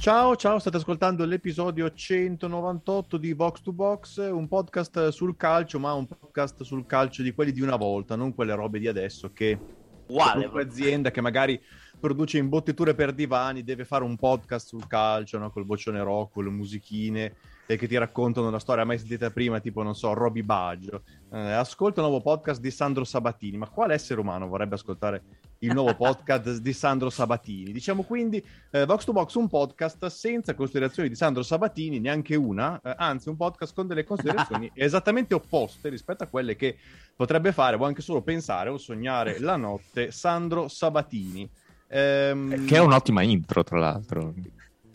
Ciao, 0.00 0.34
ciao, 0.34 0.58
state 0.58 0.78
ascoltando 0.78 1.26
l'episodio 1.26 1.92
198 1.92 3.18
di 3.18 3.34
Vox 3.34 3.60
to 3.60 3.70
Box, 3.70 4.16
un 4.32 4.48
podcast 4.48 5.08
sul 5.08 5.36
calcio, 5.36 5.78
ma 5.78 5.92
un 5.92 6.06
podcast 6.06 6.62
sul 6.62 6.86
calcio 6.86 7.22
di 7.22 7.32
quelli 7.32 7.52
di 7.52 7.60
una 7.60 7.76
volta, 7.76 8.16
non 8.16 8.34
quelle 8.34 8.54
robe 8.54 8.78
di 8.78 8.88
adesso 8.88 9.30
che 9.34 9.58
qualunque 10.06 10.62
azienda 10.62 11.10
che 11.10 11.20
magari 11.20 11.60
produce 12.00 12.38
imbottiture 12.38 12.94
per 12.94 13.12
divani 13.12 13.62
deve 13.62 13.84
fare 13.84 14.02
un 14.02 14.16
podcast 14.16 14.68
sul 14.68 14.86
calcio, 14.86 15.36
no? 15.36 15.50
col 15.50 15.66
boccione 15.66 16.02
rock, 16.02 16.32
con 16.32 16.44
le 16.44 16.50
musichine 16.50 17.34
e 17.66 17.76
che 17.76 17.86
ti 17.86 17.98
raccontano 17.98 18.48
la 18.48 18.58
storia 18.58 18.86
mai 18.86 18.96
sentita 18.96 19.30
prima, 19.30 19.60
tipo, 19.60 19.82
non 19.82 19.94
so, 19.94 20.14
Roby 20.14 20.42
Baggio. 20.42 21.02
Eh, 21.30 21.38
ascolta 21.38 22.00
un 22.00 22.08
nuovo 22.08 22.22
podcast 22.22 22.58
di 22.62 22.70
Sandro 22.70 23.04
Sabatini, 23.04 23.58
ma 23.58 23.68
quale 23.68 23.92
essere 23.92 24.18
umano 24.18 24.48
vorrebbe 24.48 24.76
ascoltare 24.76 25.22
il 25.62 25.72
nuovo 25.72 25.94
podcast 25.94 26.58
di 26.58 26.72
Sandro 26.72 27.10
Sabatini? 27.10 27.72
Diciamo 27.72 28.02
quindi 28.02 28.42
eh, 28.70 28.86
Vox 28.86 29.04
to 29.04 29.12
Box 29.12 29.34
un 29.34 29.48
podcast 29.48 30.06
senza 30.06 30.54
considerazioni 30.54 31.08
di 31.08 31.14
Sandro 31.14 31.42
Sabatini, 31.42 31.98
neanche 32.00 32.34
una, 32.34 32.80
eh, 32.82 32.94
anzi 32.96 33.28
un 33.28 33.36
podcast 33.36 33.74
con 33.74 33.86
delle 33.86 34.04
considerazioni 34.04 34.70
esattamente 34.74 35.34
opposte 35.34 35.88
rispetto 35.88 36.24
a 36.24 36.26
quelle 36.26 36.56
che 36.56 36.76
potrebbe 37.14 37.52
fare 37.52 37.76
o 37.76 37.84
anche 37.84 38.02
solo 38.02 38.22
pensare 38.22 38.70
o 38.70 38.78
sognare 38.78 39.38
la 39.38 39.56
notte 39.56 40.10
Sandro 40.12 40.68
Sabatini. 40.68 41.48
Ehm, 41.88 42.66
Che 42.66 42.76
è 42.76 42.80
un'ottima 42.80 43.22
intro, 43.22 43.62
tra 43.62 43.78
l'altro. 43.78 44.34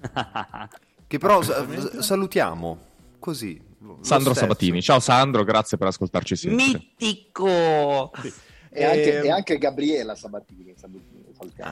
Che 1.08 1.20
però 1.20 1.42
s- 1.44 2.00
salutiamo 2.00 2.80
così. 3.20 3.62
Sandro 4.02 4.32
stesso. 4.32 4.48
Sabatini. 4.48 4.82
Ciao 4.82 5.00
Sandro, 5.00 5.44
grazie 5.44 5.78
per 5.78 5.88
ascoltarci 5.88 6.36
sempre. 6.36 6.66
Mitico! 6.66 8.12
E 8.76 8.84
anche, 8.84 9.18
Ehm, 9.20 9.26
e 9.26 9.30
anche 9.30 9.58
Gabriela 9.58 10.16
Sabatini. 10.16 10.74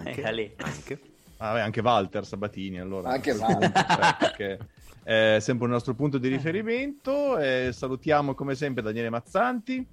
Eh, 0.05 0.33
lì. 0.33 0.53
Anche. 0.57 0.99
Ah, 1.37 1.53
beh, 1.53 1.61
anche 1.61 1.81
Walter 1.81 2.25
Sabatini, 2.25 2.79
allora. 2.79 3.09
Anche 3.09 3.31
Walter. 3.31 3.71
Eh, 3.75 4.15
perché 4.19 4.59
è 5.03 5.37
sempre 5.41 5.65
il 5.65 5.71
nostro 5.71 5.93
punto 5.93 6.17
di 6.17 6.29
riferimento. 6.29 7.37
Eh, 7.37 7.71
salutiamo 7.73 8.33
come 8.33 8.55
sempre 8.55 8.81
Daniele 8.81 9.09
Mazzanti. 9.09 9.85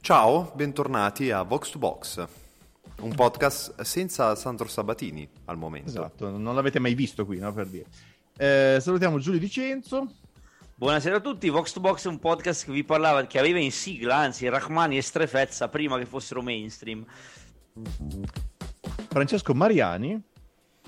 Ciao, 0.00 0.52
bentornati 0.54 1.30
a 1.30 1.42
Vox 1.42 1.70
to 1.70 1.78
Box, 1.78 2.24
un 3.00 3.14
podcast 3.14 3.80
senza 3.82 4.34
Sandro 4.34 4.68
Sabatini 4.68 5.28
al 5.46 5.56
momento. 5.56 5.88
Esatto, 5.90 6.30
non 6.36 6.54
l'avete 6.54 6.78
mai 6.78 6.94
visto 6.94 7.24
qui, 7.24 7.38
no? 7.38 7.52
Per 7.52 7.66
dire. 7.66 7.84
Eh, 8.36 8.78
salutiamo 8.80 9.18
Giulio 9.18 9.38
Dicenzo. 9.38 10.12
Buonasera 10.82 11.18
a 11.18 11.20
tutti, 11.20 11.48
Vox 11.48 11.72
to 11.74 11.78
Box 11.78 12.06
è 12.06 12.08
un 12.08 12.18
podcast 12.18 12.64
che 12.64 12.72
vi 12.72 12.82
parlava, 12.82 13.24
che 13.28 13.38
aveva 13.38 13.60
in 13.60 13.70
sigla, 13.70 14.16
anzi, 14.16 14.48
Rachmani 14.48 14.96
e 14.96 15.00
Strefezza 15.00 15.68
prima 15.68 15.96
che 15.96 16.06
fossero 16.06 16.42
mainstream. 16.42 17.06
Francesco 19.08 19.54
Mariani. 19.54 20.20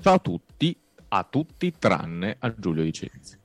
Ciao 0.01 0.15
a 0.15 0.19
tutti, 0.19 0.77
a 1.07 1.23
tutti 1.23 1.73
tranne 1.79 2.35
a 2.39 2.53
Giulio 2.53 2.83
Dicenzi. 2.83 3.39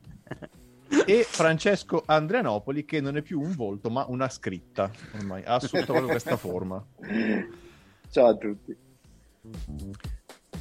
e 1.06 1.22
Francesco 1.22 2.02
Andrianopoli 2.04 2.84
che 2.84 3.00
non 3.00 3.16
è 3.16 3.22
più 3.22 3.40
un 3.40 3.54
volto 3.54 3.88
ma 3.88 4.04
una 4.08 4.28
scritta 4.28 4.90
ormai 5.14 5.44
ha 5.44 5.54
assunto 5.54 5.92
proprio 5.92 6.08
questa 6.08 6.36
forma 6.36 6.84
Ciao 8.10 8.26
a 8.26 8.34
tutti. 8.34 8.76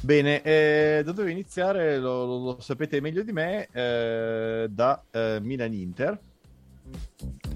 Bene 0.00 0.42
eh, 0.42 1.02
da 1.04 1.12
dove 1.12 1.30
iniziare? 1.30 1.98
Lo, 1.98 2.24
lo- 2.24 2.38
lo 2.44 2.60
sapete 2.60 3.00
meglio 3.00 3.22
di 3.22 3.32
me 3.32 3.68
eh, 3.72 4.66
da 4.70 5.02
eh, 5.10 5.38
Milan 5.40 5.72
Inter. 5.72 6.18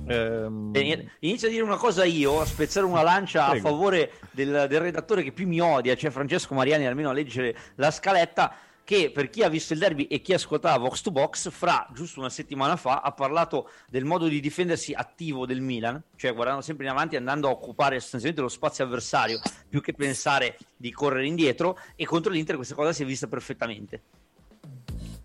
Ehm, 0.06 0.72
Inizio 1.20 1.48
a 1.48 1.50
dire 1.50 1.62
una 1.62 1.76
cosa 1.76 2.04
io, 2.04 2.40
a 2.40 2.44
spezzare 2.44 2.86
una 2.86 3.02
lancia 3.02 3.48
Prego. 3.50 3.66
a 3.66 3.70
favore 3.70 4.10
del, 4.30 4.66
del 4.68 4.80
redattore 4.80 5.22
che 5.22 5.32
più 5.32 5.46
mi 5.48 5.60
odia, 5.60 5.96
cioè 5.96 6.10
Francesco 6.10 6.54
Mariani, 6.54 6.86
almeno 6.86 7.10
a 7.10 7.12
leggere 7.12 7.56
la 7.76 7.90
scaletta, 7.90 8.54
che 8.84 9.10
per 9.10 9.30
chi 9.30 9.42
ha 9.42 9.48
visto 9.48 9.72
il 9.72 9.78
derby 9.78 10.04
e 10.04 10.20
chi 10.20 10.34
ascoltava 10.34 10.76
Vox 10.76 11.00
to 11.00 11.10
Box, 11.10 11.50
fra 11.50 11.88
giusto 11.92 12.20
una 12.20 12.28
settimana 12.28 12.76
fa 12.76 13.00
ha 13.00 13.12
parlato 13.12 13.70
del 13.88 14.04
modo 14.04 14.28
di 14.28 14.40
difendersi 14.40 14.92
attivo 14.92 15.46
del 15.46 15.62
Milan, 15.62 16.00
cioè 16.16 16.34
guardando 16.34 16.60
sempre 16.60 16.84
in 16.84 16.90
avanti 16.90 17.14
e 17.14 17.18
andando 17.18 17.48
a 17.48 17.50
occupare 17.50 17.98
sostanzialmente 17.98 18.42
lo 18.42 18.50
spazio 18.50 18.84
avversario, 18.84 19.40
più 19.68 19.80
che 19.80 19.94
pensare 19.94 20.58
di 20.76 20.92
correre 20.92 21.26
indietro, 21.26 21.78
e 21.96 22.04
contro 22.04 22.30
l'Inter 22.30 22.56
questa 22.56 22.74
cosa 22.74 22.92
si 22.92 23.02
è 23.02 23.06
vista 23.06 23.26
perfettamente. 23.26 24.02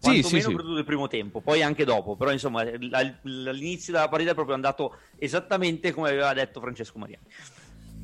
Sì, 0.02 0.06
Quanto 0.06 0.28
sì, 0.30 0.36
meno 0.36 0.50
sì. 0.50 0.56
per 0.56 0.64
tutto 0.64 0.78
il 0.78 0.86
primo 0.86 1.08
tempo, 1.08 1.42
poi 1.42 1.62
anche 1.62 1.84
dopo, 1.84 2.16
però 2.16 2.32
insomma 2.32 2.64
l- 2.64 2.90
all'inizio 3.20 3.92
della 3.92 4.08
partita 4.08 4.32
è 4.32 4.34
proprio 4.34 4.56
andato 4.56 5.00
esattamente 5.18 5.92
come 5.92 6.08
aveva 6.08 6.34
detto 6.34 6.62
Francesco 6.62 6.98
Mariani. 6.98 7.26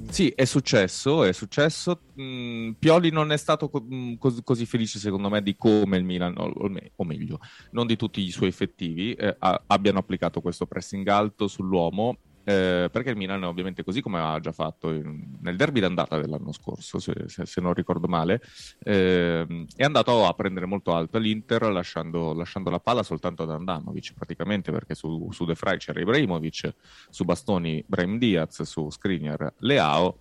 Sì, 0.04 0.30
è 0.30 0.46
successo, 0.46 1.24
è 1.24 1.34
successo. 1.34 2.04
Mm, 2.22 2.72
Pioli 2.80 3.10
non 3.12 3.32
è 3.32 3.38
stato 3.38 3.70
mm, 3.82 4.16
cos- 4.16 4.42
così 4.44 4.66
felice, 4.66 5.00
secondo 5.00 5.30
me, 5.30 5.42
di 5.42 5.56
come 5.56 5.98
il 5.98 6.04
Milan, 6.04 6.36
o, 6.38 6.46
o 6.46 6.70
me- 6.70 6.92
o 6.96 7.04
meglio, 7.04 7.40
non 7.72 7.86
di 7.88 7.96
tutti 7.96 8.22
i 8.22 8.32
suoi 8.32 8.50
effettivi, 8.50 9.14
eh, 9.14 9.36
abbiano 9.68 10.00
applicato 10.00 10.42
questo 10.42 10.68
pressing 10.68 11.08
alto 11.08 11.48
sull'uomo. 11.48 12.20
Eh, 12.46 12.90
perché 12.92 13.10
il 13.10 13.18
Milan, 13.18 13.44
ovviamente, 13.44 13.84
così 13.84 14.02
come 14.02 14.20
aveva 14.20 14.40
già 14.40 14.52
fatto 14.52 14.92
in- 14.92 15.38
nel 15.42 15.56
derby 15.56 15.80
d'andata 15.80 16.20
dell'anno 16.20 16.52
scorso, 16.52 17.00
se, 17.00 17.14
se- 17.26 17.46
se 17.46 17.62
non 17.62 17.74
ricordo 17.74 18.08
male, 18.08 18.40
ehm, 18.84 19.66
è 19.76 19.84
andato 19.84 20.26
a 20.26 20.34
prendere 20.34 20.68
molto 20.68 20.94
alto 20.94 21.18
l'Inter, 21.18 21.64
lasciando, 21.72 22.34
lasciando 22.34 22.70
la 22.70 22.80
palla 22.80 23.02
soltanto 23.02 23.44
ad 23.44 23.50
Andanovic, 23.50 24.14
praticamente, 24.14 24.72
perché 24.72 24.94
su, 24.94 25.28
su 25.32 25.44
De 25.46 25.56
Vrij 25.60 25.78
c'era 25.78 26.00
Ibrahimovic, 26.00 26.74
su 27.10 27.26
Bastoni 27.26 27.84
Brahim 27.88 28.20
Diaz, 28.20 28.62
su 28.62 28.90
Skriniar 28.90 29.54
Leao 29.58 30.20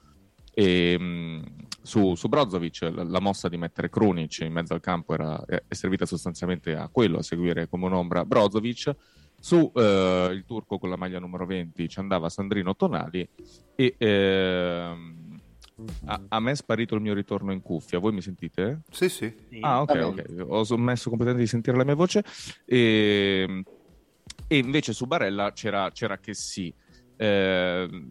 e 0.54 0.98
mh, 0.98 1.66
su, 1.82 2.14
su 2.14 2.28
Brozovic 2.28 2.82
la, 2.82 3.02
la 3.02 3.20
mossa 3.20 3.48
di 3.48 3.56
mettere 3.56 3.90
Krunic 3.90 4.38
in 4.40 4.52
mezzo 4.52 4.72
al 4.72 4.80
campo 4.80 5.12
era, 5.12 5.44
è 5.44 5.74
servita 5.74 6.06
sostanzialmente 6.06 6.74
a 6.76 6.88
quello, 6.88 7.18
a 7.18 7.22
seguire 7.22 7.68
come 7.68 7.86
un'ombra 7.86 8.24
Brozovic. 8.24 8.94
Su 9.44 9.70
eh, 9.74 10.30
il 10.32 10.46
turco 10.46 10.78
con 10.78 10.88
la 10.88 10.96
maglia 10.96 11.18
numero 11.18 11.44
20 11.44 11.86
ci 11.86 11.98
andava 11.98 12.30
Sandrino 12.30 12.74
Tonali 12.74 13.28
e 13.74 13.94
ehm, 13.98 15.38
a, 16.06 16.20
a 16.28 16.40
me 16.40 16.52
è 16.52 16.54
sparito 16.56 16.94
il 16.94 17.02
mio 17.02 17.12
ritorno 17.12 17.52
in 17.52 17.60
cuffia. 17.60 17.98
Voi 17.98 18.14
mi 18.14 18.22
sentite? 18.22 18.80
Sì, 18.90 19.10
sì. 19.10 19.30
Ah, 19.60 19.82
ok, 19.82 19.90
ok. 20.02 20.44
Ho 20.48 20.64
smesso 20.64 21.10
completamente 21.10 21.44
di 21.44 21.50
sentire 21.50 21.76
la 21.76 21.84
mia 21.84 21.94
voce. 21.94 22.24
E, 22.64 23.64
e 24.46 24.56
invece 24.56 24.94
su 24.94 25.04
Barella 25.04 25.52
c'era, 25.52 25.90
c'era 25.90 26.16
che 26.16 26.32
sì. 26.32 26.72
Eh, 27.14 28.06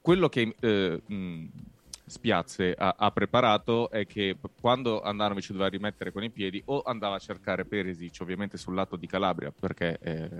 quello 0.00 0.28
che 0.30 0.56
eh, 0.58 1.02
mh, 1.06 1.44
Spiazze 2.14 2.74
ha, 2.76 2.94
ha 2.96 3.10
preparato 3.10 3.90
è 3.90 4.06
che 4.06 4.36
quando 4.60 5.00
Andanovic 5.02 5.48
doveva 5.48 5.68
rimettere 5.68 6.12
con 6.12 6.22
i 6.22 6.30
piedi 6.30 6.62
o 6.66 6.82
andava 6.82 7.16
a 7.16 7.18
cercare 7.18 7.64
Perisic 7.64 8.18
ovviamente 8.20 8.56
sul 8.56 8.74
lato 8.74 8.94
di 8.94 9.06
Calabria 9.06 9.52
perché 9.52 9.98
eh, 10.00 10.30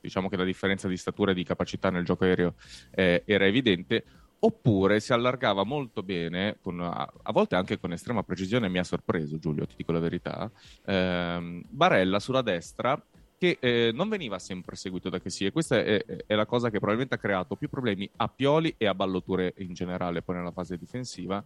diciamo 0.00 0.28
che 0.28 0.36
la 0.36 0.44
differenza 0.44 0.88
di 0.88 0.96
statura 0.96 1.32
e 1.32 1.34
di 1.34 1.44
capacità 1.44 1.90
nel 1.90 2.04
gioco 2.04 2.24
aereo 2.24 2.54
eh, 2.92 3.22
era 3.26 3.44
evidente 3.44 4.04
oppure 4.42 5.00
si 5.00 5.12
allargava 5.12 5.64
molto 5.64 6.02
bene, 6.02 6.56
con- 6.62 6.80
a, 6.80 7.12
a 7.22 7.32
volte 7.32 7.56
anche 7.56 7.78
con 7.78 7.92
estrema 7.92 8.22
precisione, 8.22 8.70
mi 8.70 8.78
ha 8.78 8.84
sorpreso 8.84 9.38
Giulio, 9.38 9.66
ti 9.66 9.74
dico 9.76 9.92
la 9.92 9.98
verità, 9.98 10.50
ehm, 10.86 11.62
Barella 11.68 12.18
sulla 12.18 12.40
destra 12.40 12.98
che 13.40 13.56
eh, 13.58 13.90
non 13.94 14.10
veniva 14.10 14.38
sempre 14.38 14.76
seguito 14.76 15.08
da 15.08 15.18
che 15.18 15.30
sì 15.30 15.46
e 15.46 15.50
questa 15.50 15.78
è, 15.78 16.04
è 16.26 16.34
la 16.34 16.44
cosa 16.44 16.68
che 16.68 16.76
probabilmente 16.76 17.14
ha 17.14 17.18
creato 17.18 17.56
più 17.56 17.70
problemi 17.70 18.08
a 18.16 18.28
Pioli 18.28 18.74
e 18.76 18.86
a 18.86 18.94
Balloture 18.94 19.54
in 19.58 19.72
generale 19.72 20.20
poi 20.20 20.36
nella 20.36 20.50
fase 20.50 20.76
difensiva 20.76 21.42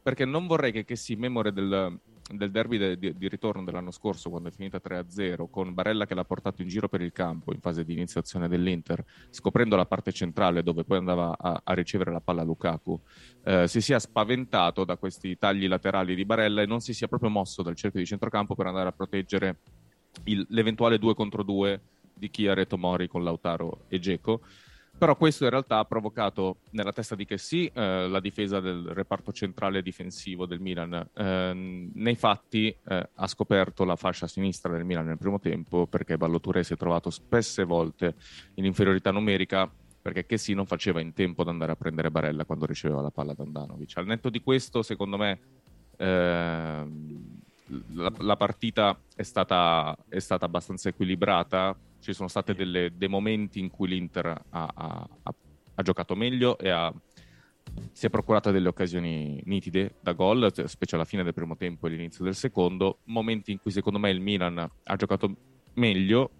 perché 0.00 0.24
non 0.24 0.46
vorrei 0.46 0.70
che 0.70 0.84
Kessi, 0.84 1.16
memore 1.16 1.52
del, 1.52 1.98
del 2.32 2.50
derby 2.52 2.78
de, 2.78 2.96
di, 2.96 3.16
di, 3.16 3.28
ritorno 3.28 3.62
dell'anno 3.62 3.92
scorso, 3.92 4.30
quando 4.30 4.48
è 4.48 4.52
finita 4.52 4.80
3-0, 4.84 5.48
con 5.48 5.74
Barella 5.74 6.06
che 6.06 6.14
l'ha 6.14 6.24
portato 6.24 6.62
in 6.62 6.68
giro 6.68 6.88
per 6.88 7.00
il 7.02 7.12
campo 7.12 7.52
in 7.52 7.60
fase 7.60 7.84
di 7.84 7.92
iniziazione 7.92 8.48
dell'Inter, 8.48 9.04
scoprendo 9.30 9.76
la 9.76 9.86
parte 9.86 10.10
centrale 10.10 10.64
dove 10.64 10.82
poi 10.82 10.98
andava 10.98 11.36
a, 11.38 11.60
a 11.62 11.72
ricevere 11.74 12.10
la 12.10 12.20
palla 12.20 12.42
Lukaku, 12.42 13.00
eh, 13.44 13.68
si 13.68 13.80
sia 13.80 14.00
spaventato 14.00 14.84
da 14.84 14.96
questi 14.96 15.36
tagli 15.38 15.68
laterali 15.68 16.14
di 16.14 16.24
Barella 16.24 16.62
e 16.62 16.66
non 16.66 16.80
si 16.80 16.94
sia 16.94 17.06
proprio 17.06 17.30
mosso 17.30 17.62
dal 17.62 17.76
cerchio 17.76 18.00
di 18.00 18.06
centrocampo 18.06 18.56
per 18.56 18.66
andare 18.66 18.88
a 18.88 18.92
proteggere 18.92 19.56
il, 20.24 20.46
l'eventuale 20.50 20.98
2 20.98 21.14
contro 21.14 21.42
2 21.42 21.80
di 22.14 22.30
Chiare 22.30 22.66
Tomori 22.66 23.08
con 23.08 23.24
Lautaro 23.24 23.84
e 23.88 23.98
Geco 23.98 24.40
però 25.02 25.16
questo 25.16 25.42
in 25.44 25.50
realtà 25.50 25.78
ha 25.78 25.84
provocato 25.84 26.58
nella 26.70 26.92
testa 26.92 27.16
di 27.16 27.24
Chessy 27.24 27.68
eh, 27.74 28.06
la 28.06 28.20
difesa 28.20 28.60
del 28.60 28.86
reparto 28.86 29.32
centrale 29.32 29.82
difensivo 29.82 30.46
del 30.46 30.60
Milan. 30.60 31.08
Eh, 31.12 31.90
nei 31.92 32.14
fatti 32.14 32.68
eh, 32.68 33.08
ha 33.12 33.26
scoperto 33.26 33.84
la 33.84 33.96
fascia 33.96 34.28
sinistra 34.28 34.70
del 34.70 34.84
Milan 34.84 35.06
nel 35.06 35.18
primo 35.18 35.40
tempo 35.40 35.88
perché 35.88 36.16
Balloture 36.16 36.62
si 36.62 36.74
è 36.74 36.76
trovato 36.76 37.10
spesse 37.10 37.64
volte 37.64 38.14
in 38.54 38.64
inferiorità 38.64 39.10
numerica 39.10 39.68
perché 40.00 40.24
Chessy 40.24 40.54
non 40.54 40.66
faceva 40.66 41.00
in 41.00 41.12
tempo 41.14 41.42
ad 41.42 41.48
andare 41.48 41.72
a 41.72 41.76
prendere 41.76 42.10
Barella 42.10 42.44
quando 42.44 42.66
riceveva 42.66 43.00
la 43.00 43.10
palla 43.10 43.34
da 43.34 43.42
Andanovic. 43.42 43.96
Al 43.96 44.06
netto 44.06 44.30
di 44.30 44.40
questo, 44.40 44.82
secondo 44.82 45.16
me, 45.16 45.40
ehm, 45.96 47.41
la, 47.94 48.12
la, 48.18 48.36
partita 48.36 48.98
è 49.14 49.22
stata, 49.22 49.96
è 50.08 50.18
stata 50.18 50.44
abbastanza 50.44 50.88
equilibrata. 50.88 51.76
Ci 52.00 52.12
sono 52.12 52.28
stati 52.28 52.54
dei 52.54 53.08
momenti 53.08 53.60
in 53.60 53.70
cui 53.70 53.88
l'Inter 53.88 54.26
ha, 54.26 54.42
ha, 54.50 55.08
ha, 55.22 55.34
ha 55.74 55.82
giocato 55.82 56.14
meglio 56.16 56.58
e 56.58 56.70
si 57.92 58.06
è 58.06 58.10
procurata 58.10 58.50
delle 58.50 58.68
occasioni 58.68 59.40
nitide 59.44 59.94
da 60.00 60.12
gol, 60.12 60.52
specie 60.66 60.94
alla 60.94 61.04
fine 61.04 61.22
del 61.22 61.34
primo 61.34 61.56
tempo 61.56 61.86
e 61.86 61.90
all'inizio 61.90 62.24
del 62.24 62.34
secondo, 62.34 62.98
momenti 63.04 63.52
in 63.52 63.60
cui 63.60 63.70
secondo 63.70 63.98
me 63.98 64.10
il 64.10 64.20
Milan 64.20 64.58
ha 64.58 64.96
giocato 64.96 65.34
meglio, 65.74 66.30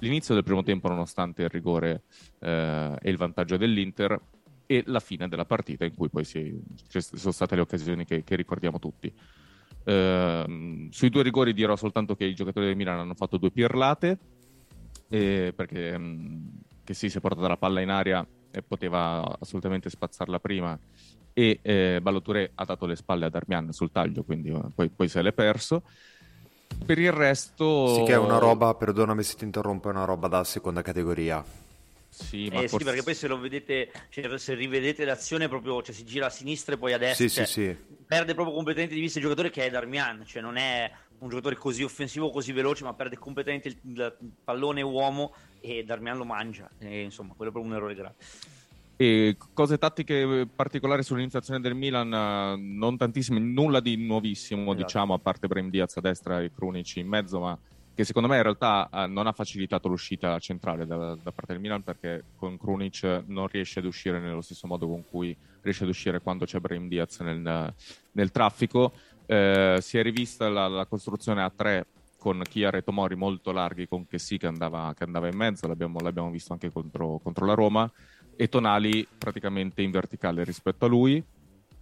l'inizio 0.00 0.34
del 0.34 0.44
primo 0.44 0.62
tempo 0.62 0.88
nonostante 0.88 1.42
il 1.42 1.48
rigore 1.48 2.02
eh, 2.40 2.96
e 3.00 3.10
il 3.10 3.16
vantaggio 3.16 3.56
dell'Inter 3.56 4.20
e 4.66 4.82
la 4.86 5.00
fine 5.00 5.28
della 5.28 5.44
partita 5.44 5.84
in 5.84 5.94
cui 5.94 6.08
poi 6.08 6.24
si, 6.24 6.60
ci 6.88 7.00
sono 7.00 7.32
state 7.32 7.54
le 7.54 7.60
occasioni 7.60 8.04
che, 8.04 8.24
che 8.24 8.34
ricordiamo 8.34 8.78
tutti. 8.78 9.12
Uh, 9.86 10.88
sui 10.90 11.10
due 11.10 11.22
rigori 11.22 11.54
dirò 11.54 11.76
soltanto 11.76 12.16
che 12.16 12.24
i 12.24 12.34
giocatori 12.34 12.66
del 12.66 12.74
Milan 12.74 12.98
hanno 12.98 13.14
fatto 13.14 13.36
due 13.36 13.52
pirlate 13.52 14.18
eh, 15.08 15.52
perché 15.54 15.96
mm, 15.96 16.46
che 16.82 16.94
sì, 16.94 17.08
si 17.08 17.18
è 17.18 17.20
portata 17.20 17.46
la 17.46 17.56
palla 17.56 17.80
in 17.80 17.90
aria 17.90 18.26
e 18.50 18.62
poteva 18.62 19.36
assolutamente 19.38 19.90
spazzarla 19.90 20.40
prima 20.40 20.78
e 21.32 21.58
eh, 21.60 21.98
Balloture 22.00 22.52
ha 22.54 22.64
dato 22.64 22.86
le 22.86 22.96
spalle 22.96 23.26
ad 23.26 23.34
Armian 23.34 23.70
sul 23.72 23.92
taglio, 23.92 24.22
quindi 24.22 24.48
eh, 24.48 24.60
poi, 24.74 24.88
poi 24.88 25.06
se 25.06 25.20
l'è 25.20 25.32
perso. 25.32 25.82
Per 26.84 26.98
il 26.98 27.12
resto... 27.12 27.88
Sì 27.88 28.02
che 28.04 28.12
è 28.12 28.18
una 28.18 28.38
roba, 28.38 28.74
perdonami 28.74 29.22
se 29.22 29.36
ti 29.36 29.44
interrompo, 29.44 29.88
è 29.88 29.92
una 29.92 30.04
roba 30.04 30.28
da 30.28 30.44
seconda 30.44 30.80
categoria. 30.80 31.44
Sì, 32.16 32.46
eh, 32.46 32.66
forse... 32.66 32.78
sì, 32.78 32.84
perché 32.84 33.02
poi 33.02 33.14
se 33.14 33.26
lo 33.26 33.38
vedete, 33.38 33.92
cioè, 34.08 34.38
se 34.38 34.54
rivedete 34.54 35.04
l'azione 35.04 35.48
proprio, 35.48 35.82
cioè 35.82 35.94
si 35.94 36.02
gira 36.04 36.26
a 36.26 36.30
sinistra 36.30 36.74
e 36.74 36.78
poi 36.78 36.94
a 36.94 36.98
destra, 36.98 37.28
sì, 37.28 37.34
cioè, 37.34 37.44
sì, 37.44 37.52
sì. 37.62 37.76
perde 38.06 38.32
proprio 38.32 38.54
completamente 38.54 38.94
di 38.94 39.02
vista 39.02 39.18
il 39.18 39.24
giocatore 39.24 39.50
che 39.50 39.66
è 39.66 39.70
Darmian, 39.70 40.24
cioè 40.24 40.40
non 40.40 40.56
è 40.56 40.90
un 41.18 41.28
giocatore 41.28 41.56
così 41.56 41.82
offensivo, 41.82 42.30
così 42.30 42.52
veloce, 42.52 42.84
ma 42.84 42.94
perde 42.94 43.18
completamente 43.18 43.68
il, 43.68 43.76
il 43.82 44.16
pallone 44.42 44.80
uomo 44.80 45.34
e 45.60 45.84
Darmian 45.84 46.16
lo 46.16 46.24
mangia. 46.24 46.70
E, 46.78 47.02
insomma, 47.02 47.34
quello 47.34 47.50
è 47.50 47.52
proprio 47.52 47.70
un 47.70 47.78
errore 47.78 47.94
grave. 47.94 48.14
E 48.96 49.36
cose 49.52 49.76
tattiche 49.76 50.48
particolari 50.56 51.02
sull'iniziazione 51.02 51.60
del 51.60 51.74
Milan, 51.74 52.08
non 52.78 52.96
tantissime, 52.96 53.38
nulla 53.40 53.80
di 53.80 53.96
nuovissimo, 53.96 54.72
esatto. 54.72 54.84
diciamo, 54.84 55.12
a 55.12 55.18
parte 55.18 55.48
Brahim 55.48 55.68
Diaz 55.68 55.98
a 55.98 56.00
destra 56.00 56.40
e 56.40 56.50
Krunic 56.50 56.96
in 56.96 57.08
mezzo, 57.08 57.40
ma 57.40 57.58
che 57.96 58.04
secondo 58.04 58.28
me 58.28 58.36
in 58.36 58.42
realtà 58.42 58.90
eh, 58.92 59.06
non 59.06 59.26
ha 59.26 59.32
facilitato 59.32 59.88
l'uscita 59.88 60.38
centrale 60.38 60.84
da, 60.84 61.14
da, 61.14 61.32
parte 61.32 61.52
del 61.52 61.60
Milan 61.60 61.82
perché 61.82 62.24
con 62.36 62.58
Krunic 62.58 63.22
non 63.28 63.46
riesce 63.46 63.78
ad 63.78 63.86
uscire 63.86 64.20
nello 64.20 64.42
stesso 64.42 64.66
modo 64.66 64.86
con 64.86 65.02
cui 65.08 65.34
riesce 65.62 65.84
ad 65.84 65.88
uscire 65.88 66.20
quando 66.20 66.44
c'è 66.44 66.60
Brahim 66.60 66.88
Diaz 66.88 67.20
nel, 67.20 67.74
nel 68.12 68.30
traffico. 68.30 68.92
Eh, 69.24 69.78
si 69.80 69.96
è 69.96 70.02
rivista 70.02 70.46
la, 70.50 70.68
la, 70.68 70.84
costruzione 70.84 71.42
a 71.42 71.48
tre 71.48 71.86
con 72.18 72.42
Chiara 72.46 72.76
e 72.76 72.82
Tomori 72.82 73.14
molto 73.14 73.50
larghi 73.50 73.88
con 73.88 74.06
Chessy 74.06 74.36
che 74.36 74.46
andava, 74.46 74.92
che 74.94 75.04
andava 75.04 75.28
in 75.28 75.36
mezzo, 75.36 75.66
l'abbiamo, 75.66 75.98
l'abbiamo 76.00 76.30
visto 76.30 76.52
anche 76.52 76.70
contro, 76.70 77.18
contro, 77.22 77.46
la 77.46 77.54
Roma, 77.54 77.90
e 78.36 78.48
Tonali 78.50 79.08
praticamente 79.16 79.80
in 79.80 79.90
verticale 79.90 80.44
rispetto 80.44 80.84
a 80.84 80.88
lui. 80.88 81.24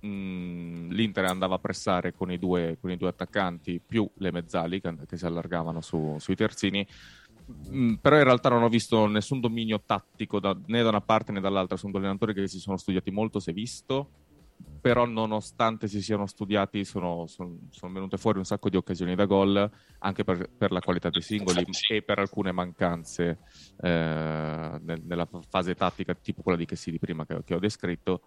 Mm, 0.04 0.90
L'Inter 0.90 1.24
andava 1.24 1.54
a 1.54 1.58
pressare 1.58 2.12
con 2.12 2.30
i 2.30 2.38
due, 2.38 2.76
con 2.80 2.90
i 2.90 2.96
due 2.96 3.08
attaccanti 3.08 3.80
più 3.84 4.08
le 4.16 4.30
mezzali 4.32 4.80
che, 4.80 4.94
che 5.06 5.16
si 5.16 5.24
allargavano 5.24 5.80
su, 5.80 6.16
sui 6.18 6.34
terzini. 6.34 6.86
Mm, 7.70 7.94
però 7.94 8.16
in 8.16 8.24
realtà 8.24 8.48
non 8.48 8.62
ho 8.62 8.68
visto 8.68 9.06
nessun 9.06 9.40
dominio 9.40 9.82
tattico 9.84 10.40
da, 10.40 10.56
né 10.66 10.82
da 10.82 10.88
una 10.88 11.00
parte 11.00 11.32
né 11.32 11.40
dall'altra. 11.40 11.76
Sono 11.76 11.92
due 11.92 12.00
allenatori 12.00 12.34
che 12.34 12.46
si 12.48 12.58
sono 12.58 12.76
studiati 12.76 13.10
molto, 13.10 13.40
si 13.40 13.50
è 13.50 13.52
visto 13.52 14.10
però 14.80 15.06
nonostante 15.06 15.88
si 15.88 16.02
siano 16.02 16.26
studiati 16.26 16.84
sono, 16.84 17.26
sono, 17.26 17.58
sono, 17.70 17.92
venute 17.92 18.18
fuori 18.18 18.38
un 18.38 18.44
sacco 18.44 18.68
di 18.68 18.76
occasioni 18.76 19.14
da 19.14 19.24
gol 19.24 19.70
anche 19.98 20.24
per, 20.24 20.48
per 20.56 20.72
la 20.72 20.80
qualità 20.80 21.08
dei 21.08 21.22
singoli 21.22 21.64
e 21.90 22.02
per 22.02 22.18
alcune 22.18 22.52
mancanze 22.52 23.38
eh, 23.80 24.78
nel, 24.80 25.02
nella 25.02 25.28
fase 25.48 25.74
tattica 25.74 26.14
tipo 26.14 26.42
quella 26.42 26.58
di 26.58 26.66
Chessy 26.66 26.90
di 26.90 26.98
prima 26.98 27.24
che, 27.24 27.42
che, 27.44 27.54
ho 27.54 27.58
descritto 27.58 28.22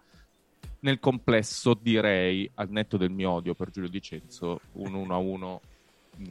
nel 0.80 0.98
complesso 1.00 1.74
direi 1.74 2.48
al 2.54 2.70
netto 2.70 2.96
del 2.96 3.10
mio 3.10 3.30
odio 3.30 3.54
per 3.54 3.70
Giulio 3.70 3.88
Dicenzo 3.88 4.60
un 4.72 4.92
1-1 4.92 5.58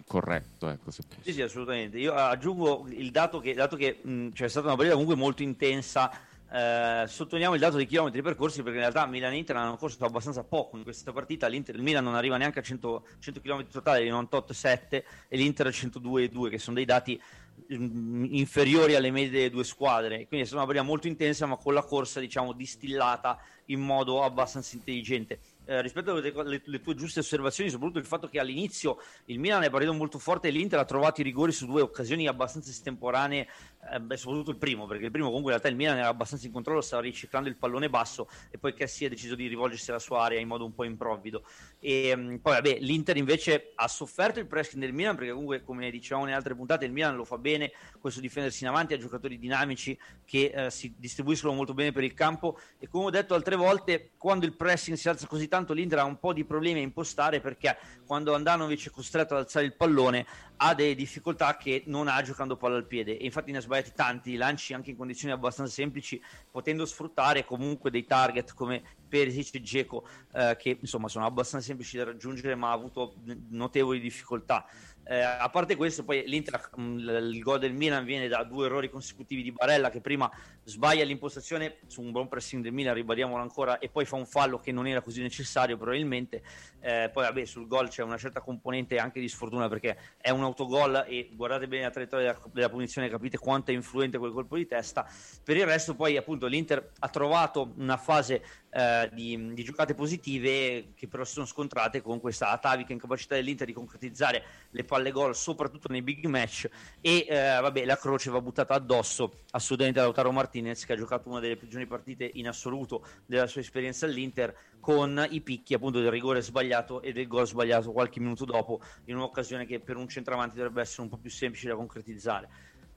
corretto 0.06 0.70
ecco, 0.70 0.92
sì 0.92 1.02
sì 1.22 1.42
assolutamente 1.42 1.98
io 1.98 2.14
aggiungo 2.14 2.86
il 2.90 3.10
dato 3.12 3.40
che, 3.40 3.54
dato 3.54 3.78
che 3.78 4.00
mh, 4.02 4.30
c'è 4.30 4.48
stata 4.50 4.68
una 4.68 4.76
partita 4.76 4.96
comunque 4.96 5.16
molto 5.16 5.44
intensa 5.44 6.12
eh, 6.50 7.04
sottolineiamo 7.08 7.56
il 7.56 7.62
dato 7.62 7.76
dei 7.76 7.86
chilometri 7.86 8.22
percorsi 8.22 8.62
perché 8.64 8.78
in 8.78 8.84
realtà 8.84 9.06
Milan 9.06 9.34
e 9.34 9.38
Inter 9.38 9.58
hanno 9.58 9.76
corso 9.76 10.04
abbastanza 10.06 10.44
poco 10.44 10.78
in 10.78 10.84
questa 10.84 11.12
partita. 11.12 11.48
L'Inter, 11.48 11.76
il 11.76 11.82
Milan 11.82 12.04
non 12.04 12.16
arriva 12.16 12.38
neanche 12.38 12.60
a 12.60 12.62
100, 12.62 13.06
100 13.20 13.42
km 13.42 13.68
totali, 13.68 14.10
98,7 14.10 15.04
e 15.28 15.38
l'Inter 15.38 15.68
a 15.68 15.72
102,2 15.72 16.50
che 16.50 16.58
sono 16.58 16.78
dei 16.78 16.86
dati 16.86 17.22
inferiori 17.70 18.96
alle 18.96 19.12
medie 19.12 19.32
delle 19.32 19.50
due 19.50 19.64
squadre. 19.66 20.28
Quindi 20.28 20.42
è 20.42 20.46
stata 20.46 20.62
una 20.62 20.66
partita 20.66 20.86
molto 20.86 21.08
intensa 21.08 21.46
ma 21.48 21.58
con 21.58 21.74
la 21.74 21.84
corsa 21.84 22.20
diciamo 22.20 22.54
distillata 22.54 23.38
in 23.68 23.80
modo 23.80 24.22
abbastanza 24.24 24.75
intelligente 24.75 25.40
eh, 25.68 25.81
rispetto 25.81 26.12
alle, 26.12 26.34
alle, 26.36 26.62
alle, 26.66 26.81
tue 26.81 26.96
giuste 26.96 27.19
osservazioni, 27.19 27.69
soprattutto 27.69 28.00
il 28.00 28.06
fatto 28.06 28.28
che 28.28 28.40
all'inizio 28.40 29.00
il 29.25 29.38
Milan 29.38 29.64
è 29.64 29.69
partito 29.69 29.94
molto 29.94 30.18
forte 30.18 30.48
e 30.48 30.52
l'Inter 30.52 30.80
ha 30.80 30.86
trovato 30.86 31.19
i 31.22 31.24
rigori 31.25 31.52
su 31.52 31.66
due 31.66 31.81
occasioni 31.81 32.25
abbastanza 32.25 32.69
estemporanee, 32.69 33.48
eh, 33.92 34.00
beh, 34.00 34.18
soprattutto 34.18 34.52
il 34.52 34.58
primo, 34.58 34.86
perché 34.86 35.06
il 35.06 35.12
primo 35.12 35.28
comunque 35.28 35.54
in 35.54 35.60
realtà 35.60 35.68
il 35.68 35.75
Milan 35.75 35.98
era 35.98 36.08
abbastanza 36.08 36.48
in 36.48 36.54
controllo, 36.54 36.80
stava 36.80 37.02
riciclando 37.02 37.50
il 37.50 37.58
pallone 37.58 37.90
basso 37.90 38.30
e 38.50 38.58
poi 38.58 38.74
Cassi 38.74 39.06
ha 39.06 39.10
deciso 39.10 39.36
di 39.36 39.48
rivolgersi 39.48 39.90
alla 39.90 40.00
sua 40.00 40.24
area 40.24 40.40
in 40.40 40.48
modo 40.48 40.64
un 40.64 40.74
po' 40.74 40.86
improvvido. 40.86 41.44
E 41.80 42.14
um, 42.16 42.40
poi 42.40 42.54
vabbè, 42.54 42.78
l'Inter 42.80 43.18
invece 43.18 43.74
ha 43.76 43.88
sofferto 43.88 44.40
il 44.40 44.47
pressing 44.47 44.81
del 44.81 44.94
Milan 44.94 45.16
perché 45.16 45.31
comunque 45.31 45.64
come 45.64 45.92
dicevamo 45.92 46.26
nelle 46.26 46.38
altre 46.38 46.56
puntate 46.56 46.86
il 46.86 46.94
Milan 46.94 47.16
lo 47.16 47.26
fa 47.26 47.38
bene, 47.38 47.71
questo 48.00 48.21
difendersi 48.21 48.64
in 48.64 48.69
avanti, 48.69 48.94
ha 48.94 48.97
giocatori 48.97 49.38
dinamici 49.38 49.97
che 50.24 50.52
eh, 50.54 50.71
si 50.71 50.94
distribuiscono 50.97 51.54
molto 51.54 51.74
bene 51.74 51.92
per 51.92 52.04
il 52.04 52.14
campo 52.14 52.57
e 52.80 52.88
come 52.88 53.06
ho 53.06 53.09
detto 53.09 53.33
altre 53.33 53.56
volte, 53.56 54.12
quando 54.18 54.45
il 54.45 54.56
pressing 54.56 54.97
si 54.97 55.09
alza 55.09 55.28
così 55.28 55.47
tanto 55.47 55.56
tanto 55.57 55.73
l'Inter 55.73 55.99
ha 55.99 56.04
un 56.04 56.19
po' 56.19 56.33
di 56.33 56.45
problemi 56.45 56.80
a 56.80 56.83
impostare 56.83 57.40
perché 57.40 57.76
quando 58.06 58.35
Andanovic 58.35 58.87
è 58.87 58.92
costretto 58.92 59.33
ad 59.33 59.42
alzare 59.42 59.66
il 59.66 59.73
pallone 59.73 60.26
ha 60.57 60.73
delle 60.73 60.95
difficoltà 60.95 61.57
che 61.57 61.83
non 61.85 62.07
ha 62.07 62.21
giocando 62.21 62.57
palla 62.57 62.78
al 62.78 62.85
piede 62.85 63.18
e 63.18 63.26
infatti 63.26 63.52
ne 63.52 63.57
ha 63.57 63.61
sbagliati 63.61 63.92
tanti 63.94 64.35
lanci 64.35 64.73
anche 64.73 64.92
in 64.92 64.97
condizioni 64.97 65.33
abbastanza 65.33 65.71
semplici 65.71 66.21
potendo 66.49 66.85
sfruttare 66.85 67.45
comunque 67.45 67.92
dei 67.92 68.06
target 68.06 68.54
come 68.54 68.81
Perisic 69.07 69.56
e 69.56 69.61
Geco 69.61 70.07
eh, 70.33 70.56
che 70.57 70.78
insomma 70.80 71.07
sono 71.07 71.26
abbastanza 71.26 71.68
semplici 71.68 71.97
da 71.97 72.06
raggiungere 72.06 72.56
ma 72.56 72.69
ha 72.69 72.73
avuto 72.73 73.16
notevoli 73.49 73.99
difficoltà 73.99 74.66
eh, 75.09 75.21
a 75.21 75.47
parte 75.49 75.78
questo, 75.78 76.04
poi 76.04 76.23
l'Inter, 76.28 76.69
mm, 76.78 76.97
il 77.31 77.40
gol 77.40 77.59
del 77.59 77.73
Milan 77.73 78.04
viene 78.04 78.28
da 78.28 78.44
due 78.44 78.66
errori 78.66 78.90
consecutivi 78.90 79.42
di 79.42 79.54
Barella 79.54 79.90
che 79.90 80.02
prima 80.02 80.30
sbaglia 80.64 81.06
l'impostazione 81.06 81.78
su 81.87 82.02
un 82.02 82.11
buon 82.11 82.28
pressing 82.28 82.61
del 82.61 82.73
Milan, 82.73 82.94
ribadiamolo 82.94 83.42
ancora, 83.42 83.80
e 83.80 83.87
poi 83.87 84.04
fa 84.04 84.18
un 84.18 84.26
fallo 84.26 84.59
che 84.59 84.73
non 84.73 84.85
era 84.85 85.02
così 85.02 85.21
necessario 85.21 85.78
probabilmente. 85.78 86.44
Eh, 86.81 87.09
poi 87.14 87.23
vabbè, 87.23 87.45
sul 87.45 87.68
gol 87.68 87.87
c'è 87.87 88.04
una 88.04 88.18
certa 88.18 88.42
componente 88.42 88.97
anche 88.97 89.21
di 89.21 89.30
sfortuna 89.30 89.69
perché 89.69 89.97
è 90.18 90.30
un 90.30 90.44
autogol 90.47 91.06
e 91.07 91.30
guardate 91.33 91.68
bene 91.68 91.83
la 91.83 91.89
traiettoria 91.92 92.33
della, 92.33 92.42
della 92.51 92.69
punizione, 92.69 93.09
capite 93.09 93.37
quanto 93.37 93.71
è 93.71 93.73
influente 93.73 94.18
quel 94.18 94.31
colpo 94.31 94.56
di 94.57 94.66
testa. 94.66 95.07
Per 95.44 95.56
il 95.56 95.66
resto 95.66 95.95
poi 95.95 96.18
appunto 96.18 96.47
l'Inter 96.47 96.92
ha 96.99 97.09
trovato 97.09 97.73
una 97.77 97.97
fase 97.97 98.44
eh, 98.69 99.09
di, 99.14 99.54
di, 99.54 99.64
giocate 99.64 99.94
positive 99.94 100.94
che 100.95 101.07
però 101.07 101.24
si 101.24 101.33
sono 101.33 101.45
scontrate 101.45 102.02
con 102.02 102.19
questa 102.19 102.50
atavica 102.50 102.94
incapacità 102.94 103.36
dell'Inter 103.36 103.66
di 103.66 103.74
concretizzare 103.74 104.44
le 104.71 104.83
palle 104.83 105.12
gol 105.12 105.36
soprattutto 105.36 105.88
nei 105.90 106.02
big 106.02 106.26
match. 106.26 106.69
E 107.02 107.26
eh, 107.28 107.59
vabbè 107.62 107.86
la 107.86 107.97
croce 107.97 108.30
va 108.30 108.42
buttata 108.42 108.74
addosso 108.74 109.44
assolutamente 109.52 110.00
da 110.00 110.06
Lautaro 110.06 110.31
Martinez 110.31 110.86
che 110.86 110.94
ha 110.94 110.97
giocato 110.97 111.30
una 111.30 111.40
delle 111.40 111.57
peggiori 111.57 111.88
partite 111.88 112.30
in 112.33 112.47
assoluto 112.47 113.06
della 113.26 113.47
sua 113.47 113.62
esperienza 113.62 114.06
all'Inter 114.06 114.56
con 114.80 115.26
i 115.30 115.42
picchi 115.42 115.74
appunto 115.74 116.00
del 116.00 116.12
rigore 116.12 116.42
sbagliato 116.42 117.02
e 117.02 117.12
del 117.12 117.28
gol 117.28 117.47
sbagliato 117.47 117.92
qualche 117.92 118.19
minuto 118.19 118.45
dopo 118.45 118.80
in 119.06 119.16
un'occasione 119.16 119.66
che 119.66 119.80
per 119.80 119.97
un 119.97 120.07
centravanti 120.07 120.56
dovrebbe 120.56 120.81
essere 120.81 121.02
un 121.02 121.09
po' 121.09 121.18
più 121.18 121.30
semplice 121.30 121.68
da 121.68 121.76
concretizzare 121.76 122.47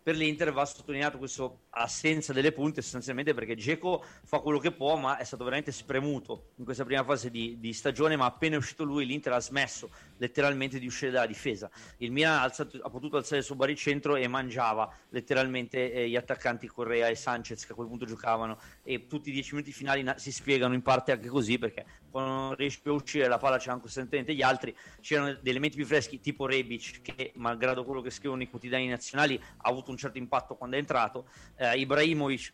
per 0.02 0.16
l'Inter 0.16 0.52
va 0.52 0.64
sottolineato 0.64 1.18
questa 1.18 1.50
assenza 1.70 2.32
delle 2.32 2.52
punte 2.52 2.82
sostanzialmente 2.82 3.34
perché 3.34 3.54
Geco 3.54 4.02
fa 4.24 4.38
quello 4.38 4.58
che 4.58 4.72
può 4.72 4.96
ma 4.96 5.18
è 5.18 5.24
stato 5.24 5.44
veramente 5.44 5.72
spremuto 5.72 6.52
in 6.56 6.64
questa 6.64 6.84
prima 6.84 7.04
fase 7.04 7.30
di, 7.30 7.58
di, 7.58 7.72
stagione 7.72 8.16
ma 8.16 8.24
appena 8.24 8.54
è 8.54 8.58
uscito 8.58 8.84
lui 8.84 9.04
l'Inter 9.04 9.34
ha 9.34 9.40
smesso 9.40 9.90
letteralmente 10.20 10.78
di 10.78 10.86
uscire 10.86 11.10
dalla 11.10 11.26
difesa. 11.26 11.70
Il 11.98 12.12
Milan 12.12 12.38
ha, 12.38 12.42
alzato, 12.42 12.78
ha 12.80 12.88
potuto 12.88 13.16
alzare 13.16 13.38
il 13.38 13.44
suo 13.44 13.56
baricentro 13.56 14.16
e 14.16 14.28
mangiava 14.28 14.92
letteralmente 15.08 15.92
eh, 15.92 16.08
gli 16.08 16.16
attaccanti 16.16 16.66
Correa 16.66 17.08
e 17.08 17.14
Sanchez 17.14 17.66
che 17.66 17.72
a 17.72 17.74
quel 17.74 17.88
punto 17.88 18.04
giocavano 18.04 18.58
e 18.82 19.06
tutti 19.06 19.30
i 19.30 19.32
dieci 19.32 19.54
minuti 19.54 19.72
finali 19.72 20.02
na- 20.02 20.18
si 20.18 20.30
spiegano 20.30 20.74
in 20.74 20.82
parte 20.82 21.12
anche 21.12 21.28
così 21.28 21.58
perché 21.58 21.84
quando 22.10 22.30
non 22.30 22.54
riesci 22.54 22.80
più 22.80 22.92
a 22.92 22.94
uscire 22.94 23.28
la 23.28 23.38
palla 23.38 23.58
c'erano 23.58 23.80
costantemente 23.80 24.34
gli 24.34 24.42
altri 24.42 24.76
c'erano 25.00 25.32
dei 25.34 25.50
elementi 25.50 25.76
più 25.76 25.86
freschi 25.86 26.20
tipo 26.20 26.46
Rebic 26.46 27.00
che 27.02 27.32
malgrado 27.36 27.84
quello 27.84 28.00
che 28.00 28.10
scrivono 28.10 28.42
i 28.42 28.50
quotidiani 28.50 28.86
nazionali 28.88 29.40
ha 29.40 29.68
avuto 29.68 29.90
un 29.90 29.96
certo 29.96 30.18
impatto 30.18 30.56
quando 30.56 30.76
è 30.76 30.78
entrato. 30.78 31.26
Eh, 31.56 31.78
Ibrahimovic 31.78 32.52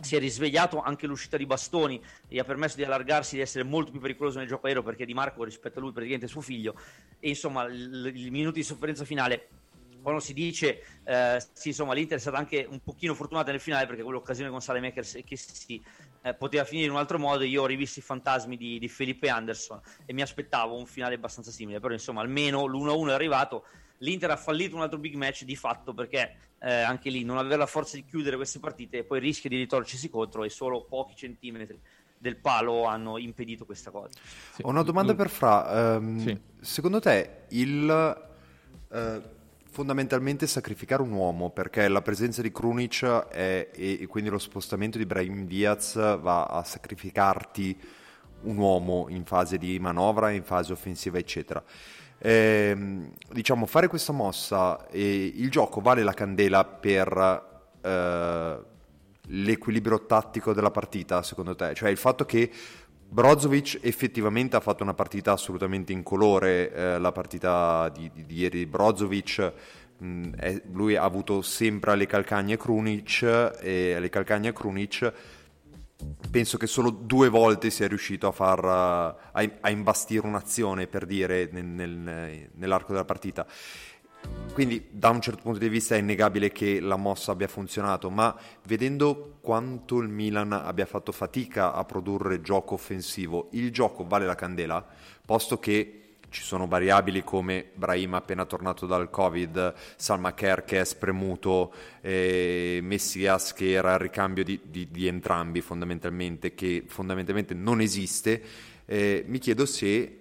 si 0.00 0.16
è 0.16 0.18
risvegliato 0.18 0.80
anche 0.80 1.06
l'uscita 1.06 1.36
di 1.36 1.46
bastoni 1.46 2.02
gli 2.28 2.38
ha 2.38 2.44
permesso 2.44 2.76
di 2.76 2.84
allargarsi 2.84 3.36
di 3.36 3.40
essere 3.40 3.64
molto 3.64 3.90
più 3.90 4.00
pericoloso 4.00 4.38
nel 4.38 4.46
gioco 4.46 4.66
aereo 4.66 4.82
perché 4.82 5.04
Di 5.04 5.14
Marco 5.14 5.44
rispetto 5.44 5.78
a 5.78 5.82
lui 5.82 5.92
praticamente 5.92 6.28
suo 6.28 6.40
figlio. 6.40 6.74
E 7.18 7.28
insomma 7.28 7.64
il 7.64 8.28
minuto 8.30 8.56
di 8.56 8.62
sofferenza 8.62 9.04
finale 9.04 9.48
quando 10.02 10.20
si 10.20 10.32
dice 10.32 10.82
eh, 11.04 11.42
sì, 11.52 11.68
insomma 11.68 11.92
l'Inter 11.92 12.18
è 12.18 12.20
stata 12.20 12.38
anche 12.38 12.66
un 12.68 12.80
pochino 12.80 13.14
fortunata 13.14 13.50
nel 13.50 13.60
finale 13.60 13.86
perché 13.86 14.02
quell'occasione 14.02 14.50
con 14.50 14.60
Salemakers 14.60 15.20
che 15.24 15.36
si 15.36 15.82
eh, 16.22 16.34
poteva 16.34 16.64
finire 16.64 16.86
in 16.86 16.92
un 16.92 16.98
altro 16.98 17.18
modo 17.18 17.44
io 17.44 17.62
ho 17.62 17.66
rivisto 17.66 17.98
i 17.98 18.02
fantasmi 18.02 18.56
di, 18.56 18.78
di 18.78 18.88
Felipe 18.88 19.28
Anderson 19.28 19.80
e 20.06 20.12
mi 20.12 20.22
aspettavo 20.22 20.76
un 20.76 20.86
finale 20.86 21.16
abbastanza 21.16 21.50
simile 21.50 21.80
però 21.80 21.92
insomma 21.92 22.20
almeno 22.20 22.64
l'1-1 22.66 23.08
è 23.08 23.12
arrivato 23.12 23.64
l'Inter 23.98 24.30
ha 24.30 24.36
fallito 24.36 24.76
un 24.76 24.82
altro 24.82 24.98
big 24.98 25.14
match 25.14 25.44
di 25.44 25.56
fatto 25.56 25.94
perché 25.94 26.36
eh, 26.60 26.72
anche 26.72 27.10
lì 27.10 27.24
non 27.24 27.38
aveva 27.38 27.56
la 27.56 27.66
forza 27.66 27.96
di 27.96 28.04
chiudere 28.04 28.36
queste 28.36 28.58
partite 28.58 28.98
e 28.98 29.04
poi 29.04 29.20
rischia 29.20 29.48
di 29.48 29.56
ritorcersi 29.56 30.10
contro 30.10 30.44
e 30.44 30.50
solo 30.50 30.84
pochi 30.84 31.14
centimetri 31.14 31.80
del 32.20 32.36
palo 32.36 32.84
hanno 32.84 33.16
impedito 33.16 33.64
questa 33.64 33.90
cosa. 33.90 34.18
Sì. 34.54 34.62
Ho 34.64 34.68
una 34.68 34.82
domanda 34.82 35.14
per 35.14 35.28
Fra. 35.28 35.96
Um, 35.96 36.18
sì. 36.18 36.38
Secondo 36.60 36.98
te 36.98 37.44
il 37.50 38.28
uh, 38.88 39.22
fondamentalmente 39.70 40.48
sacrificare 40.48 41.02
un 41.02 41.12
uomo 41.12 41.50
perché 41.50 41.86
la 41.86 42.02
presenza 42.02 42.42
di 42.42 42.50
Krunic 42.50 43.04
è, 43.04 43.70
e, 43.72 43.98
e 44.00 44.06
quindi 44.06 44.30
lo 44.30 44.38
spostamento 44.38 44.98
di 44.98 45.06
Brahim 45.06 45.46
Diaz 45.46 45.94
va 45.94 46.46
a 46.46 46.64
sacrificarti 46.64 47.78
un 48.40 48.56
uomo 48.56 49.06
in 49.08 49.24
fase 49.24 49.58
di 49.58 49.78
manovra, 49.78 50.30
in 50.30 50.42
fase 50.42 50.72
offensiva, 50.72 51.18
eccetera 51.18 51.62
eh, 52.18 52.76
diciamo, 53.30 53.66
fare 53.66 53.86
questa 53.86 54.12
mossa 54.12 54.86
e 54.88 55.32
il 55.36 55.50
gioco 55.50 55.80
vale 55.80 56.02
la 56.02 56.14
candela 56.14 56.64
per 56.64 57.46
eh, 57.80 58.58
l'equilibrio 59.26 60.06
tattico 60.06 60.52
della 60.52 60.70
partita, 60.70 61.22
secondo 61.22 61.54
te? 61.54 61.74
Cioè 61.74 61.90
il 61.90 61.96
fatto 61.96 62.24
che 62.24 62.50
Brozovic 63.10 63.78
effettivamente 63.82 64.56
ha 64.56 64.60
fatto 64.60 64.82
una 64.82 64.94
partita 64.94 65.32
assolutamente 65.32 65.92
incolore, 65.92 66.72
eh, 66.72 66.98
la 66.98 67.12
partita 67.12 67.88
di, 67.88 68.10
di, 68.12 68.26
di 68.26 68.36
ieri 68.36 68.66
Brozovic, 68.66 69.52
mh, 69.98 70.30
è, 70.36 70.62
lui 70.72 70.96
ha 70.96 71.04
avuto 71.04 71.40
sempre 71.40 71.94
le 71.96 72.06
calcagne 72.06 72.56
Krunic 72.56 73.22
e 73.60 73.94
alle 73.94 74.08
calcagne 74.08 74.52
Krunic 74.52 75.12
penso 76.30 76.58
che 76.58 76.66
solo 76.66 76.90
due 76.90 77.28
volte 77.28 77.70
sia 77.70 77.88
riuscito 77.88 78.28
a, 78.28 78.32
far, 78.32 78.64
a, 78.64 79.16
a 79.32 79.70
imbastire 79.70 80.26
un'azione 80.26 80.86
per 80.86 81.06
dire 81.06 81.48
nel, 81.52 81.64
nel, 81.64 82.50
nell'arco 82.54 82.92
della 82.92 83.04
partita. 83.04 83.46
Quindi 84.52 84.88
da 84.90 85.10
un 85.10 85.20
certo 85.20 85.42
punto 85.42 85.58
di 85.58 85.68
vista 85.68 85.94
è 85.94 85.98
innegabile 85.98 86.50
che 86.50 86.80
la 86.80 86.96
mossa 86.96 87.32
abbia 87.32 87.46
funzionato, 87.46 88.10
ma 88.10 88.36
vedendo 88.64 89.38
quanto 89.40 89.98
il 89.98 90.08
Milan 90.08 90.52
abbia 90.52 90.86
fatto 90.86 91.12
fatica 91.12 91.72
a 91.72 91.84
produrre 91.84 92.40
gioco 92.40 92.74
offensivo, 92.74 93.48
il 93.52 93.70
gioco 93.70 94.04
vale 94.04 94.26
la 94.26 94.34
candela, 94.34 94.84
posto 95.24 95.58
che 95.60 96.07
ci 96.30 96.42
sono 96.42 96.66
variabili 96.66 97.24
come 97.24 97.70
Brahim 97.74 98.14
appena 98.14 98.44
tornato 98.44 98.86
dal 98.86 99.10
Covid, 99.10 99.74
Salma 99.96 100.34
Kerr 100.34 100.60
che 100.60 100.80
è 100.80 100.84
spremuto, 100.84 101.72
eh, 102.00 102.80
Messias 102.82 103.52
che 103.52 103.72
era 103.72 103.94
il 103.94 103.98
ricambio 103.98 104.44
di, 104.44 104.60
di, 104.64 104.88
di, 104.90 105.06
entrambi 105.06 105.60
fondamentalmente, 105.60 106.54
che 106.54 106.84
fondamentalmente 106.86 107.54
non 107.54 107.80
esiste. 107.80 108.42
Eh, 108.84 109.24
mi 109.26 109.38
chiedo 109.38 109.66
se 109.66 110.18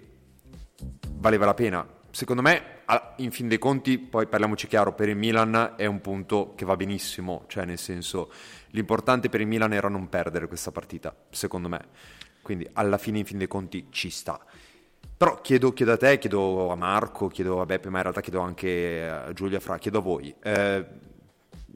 valeva 1.13 1.45
la 1.45 1.53
pena. 1.53 1.87
Secondo 2.09 2.41
me, 2.41 2.77
in 3.17 3.31
fin 3.31 3.47
dei 3.47 3.59
conti, 3.59 3.99
poi 3.99 4.27
parliamoci 4.27 4.67
chiaro, 4.67 4.93
per 4.93 5.09
il 5.09 5.17
Milan 5.17 5.73
è 5.75 5.85
un 5.85 6.01
punto 6.01 6.53
che 6.55 6.65
va 6.65 6.75
benissimo, 6.75 7.43
cioè 7.47 7.65
nel 7.65 7.77
senso 7.77 8.31
l'importante 8.71 9.29
per 9.29 9.41
il 9.41 9.47
Milan 9.47 9.73
era 9.73 9.87
non 9.87 10.09
perdere 10.09 10.47
questa 10.47 10.71
partita, 10.71 11.15
secondo 11.29 11.67
me. 11.67 11.85
Quindi 12.41 12.67
alla 12.73 12.97
fine, 12.97 13.19
in 13.19 13.25
fin 13.25 13.37
dei 13.37 13.47
conti, 13.47 13.87
ci 13.91 14.09
sta. 14.09 14.39
Però 15.17 15.41
chiedo, 15.41 15.73
chiedo, 15.73 15.93
a 15.93 15.97
te, 15.97 16.19
chiedo 16.19 16.69
a 16.69 16.75
Marco, 16.75 17.27
chiedo 17.27 17.59
a 17.59 17.65
Beppe, 17.65 17.89
ma 17.89 17.97
in 17.97 18.03
realtà 18.03 18.21
chiedo 18.21 18.39
anche 18.39 19.09
a 19.09 19.33
Giulia 19.33 19.59
Fra, 19.59 19.79
chiedo 19.79 19.97
a 19.97 20.01
voi. 20.01 20.33
Eh, 20.43 20.85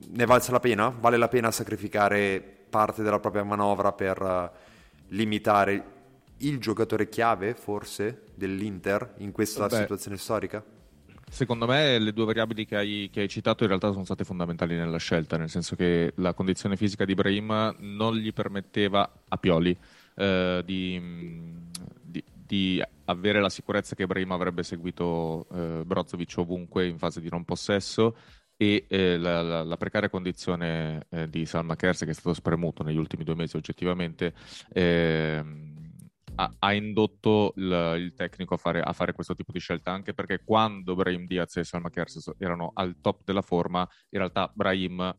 ne 0.09 0.25
valsa 0.25 0.51
la 0.51 0.59
pena? 0.59 0.89
Vale 0.89 1.17
la 1.17 1.27
pena 1.27 1.49
sacrificare 1.49 2.39
parte 2.69 3.01
della 3.01 3.19
propria 3.19 3.43
manovra 3.43 3.93
per 3.93 4.21
uh, 4.21 4.49
limitare 5.07 5.83
il 6.37 6.59
giocatore 6.59 7.09
chiave, 7.09 7.55
forse, 7.55 8.25
dell'Inter 8.35 9.15
in 9.17 9.31
questa 9.31 9.65
Beh, 9.65 9.75
situazione 9.75 10.17
storica? 10.17 10.63
Secondo 11.27 11.65
me 11.65 11.97
le 11.97 12.13
due 12.13 12.25
variabili 12.25 12.65
che 12.65 12.75
hai, 12.75 13.09
che 13.11 13.21
hai, 13.21 13.27
citato 13.27 13.63
in 13.63 13.69
realtà 13.69 13.91
sono 13.91 14.03
state 14.03 14.23
fondamentali 14.23 14.75
nella 14.75 14.97
scelta, 14.97 15.37
nel 15.37 15.49
senso 15.49 15.75
che 15.75 16.13
la 16.17 16.33
condizione 16.33 16.75
fisica 16.75 17.05
di 17.05 17.15
Brahim 17.15 17.75
non 17.79 18.15
gli 18.15 18.33
permetteva 18.33 19.09
a 19.27 19.37
Pioli 19.37 19.75
eh, 20.15 20.61
di, 20.65 21.01
di, 22.51 22.83
avere 23.05 23.39
la 23.39 23.49
sicurezza 23.49 23.95
che 23.95 24.03
Ibrahim 24.03 24.33
avrebbe 24.33 24.63
seguito 24.63 25.47
eh, 25.53 25.83
Brozovic 25.85 26.33
ovunque 26.37 26.85
in 26.85 26.97
fase 26.97 27.21
di 27.21 27.29
non 27.29 27.45
possesso 27.45 28.17
e 28.57 28.85
eh, 28.89 29.17
la, 29.17 29.41
la, 29.41 29.63
la, 29.63 29.77
precaria 29.77 30.09
condizione 30.09 31.05
eh, 31.09 31.29
di 31.29 31.45
Salma 31.45 31.75
Kerse 31.75 32.03
che 32.03 32.11
è 32.11 32.13
stato 32.13 32.33
spremuto 32.33 32.83
negli 32.83 32.97
ultimi 32.97 33.23
due 33.23 33.35
mesi 33.35 33.55
oggettivamente 33.55 34.33
ehm, 34.73 35.79
ha, 36.35 36.53
ha, 36.59 36.73
indotto 36.73 37.53
il, 37.55 37.95
il 37.97 38.13
tecnico 38.13 38.53
a 38.53 38.57
fare, 38.57 38.81
a 38.81 38.93
fare, 38.93 39.13
questo 39.13 39.35
tipo 39.35 39.51
di 39.51 39.59
scelta 39.59 39.91
anche 39.91 40.13
perché 40.13 40.41
quando 40.43 40.93
Brahim 40.95 41.25
Diaz 41.25 41.55
e 41.57 41.63
Salma 41.63 41.89
Kerse 41.89 42.35
erano 42.37 42.71
al 42.73 42.97
top 43.01 43.21
della 43.23 43.41
forma 43.41 43.87
in 44.09 44.19
realtà 44.19 44.51
Brahim 44.53 45.15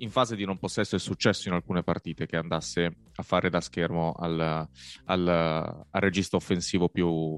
in 0.00 0.10
fase 0.10 0.36
di 0.36 0.44
non 0.44 0.58
possesso 0.58 0.96
è 0.96 0.98
successo 0.98 1.48
in 1.48 1.54
alcune 1.54 1.82
partite 1.82 2.26
che 2.26 2.36
andasse 2.36 2.96
a 3.14 3.22
fare 3.22 3.50
da 3.50 3.60
schermo 3.60 4.12
al, 4.12 4.68
al, 5.04 5.28
al 5.28 6.00
regista 6.00 6.36
offensivo 6.36 6.88
più, 6.88 7.36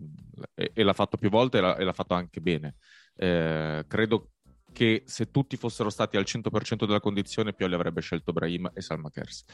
e, 0.55 0.71
e, 0.75 0.83
l'ha 0.83 0.93
fatto 0.93 1.17
più 1.17 1.31
volte 1.31 1.59
e 1.59 1.61
l'ha, 1.61 1.77
e 1.77 1.85
l'ha 1.85 1.93
fatto 1.93 2.15
anche 2.15 2.41
bene. 2.41 2.77
Eh, 3.17 3.85
credo 3.87 4.31
che 4.73 5.03
se 5.07 5.31
tutti 5.31 5.57
fossero 5.57 5.91
stati 5.91 6.17
al 6.17 6.25
100% 6.27 6.87
della 6.87 7.01
condizione, 7.01 7.53
Pioli 7.53 7.75
avrebbe 7.75 8.01
scelto 8.01 8.33
Brahim 8.33 8.71
e 8.75 8.81
Salma 8.81 9.11
Kers. 9.11 9.45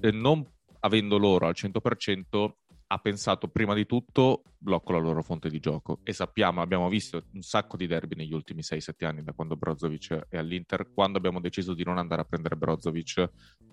Eh, 0.00 0.10
non 0.10 0.44
avendo 0.80 1.16
loro 1.16 1.46
al 1.46 1.54
100%, 1.56 2.50
ha 2.86 2.98
pensato 2.98 3.48
prima 3.48 3.74
di 3.74 3.86
tutto 3.86 4.42
blocco 4.58 4.92
la 4.92 4.98
loro 4.98 5.22
fonte 5.22 5.48
di 5.48 5.60
gioco 5.60 6.00
e 6.02 6.12
sappiamo, 6.12 6.60
abbiamo 6.60 6.88
visto 6.88 7.24
un 7.32 7.42
sacco 7.42 7.76
di 7.76 7.86
derby 7.86 8.14
negli 8.14 8.32
ultimi 8.32 8.62
6-7 8.62 9.04
anni 9.04 9.22
da 9.22 9.32
quando 9.32 9.56
Brozovic 9.56 10.26
è 10.28 10.36
all'Inter, 10.36 10.92
quando 10.92 11.18
abbiamo 11.18 11.40
deciso 11.40 11.74
di 11.74 11.84
non 11.84 11.98
andare 11.98 12.22
a 12.22 12.24
prendere 12.24 12.56
Brozovic, 12.56 13.30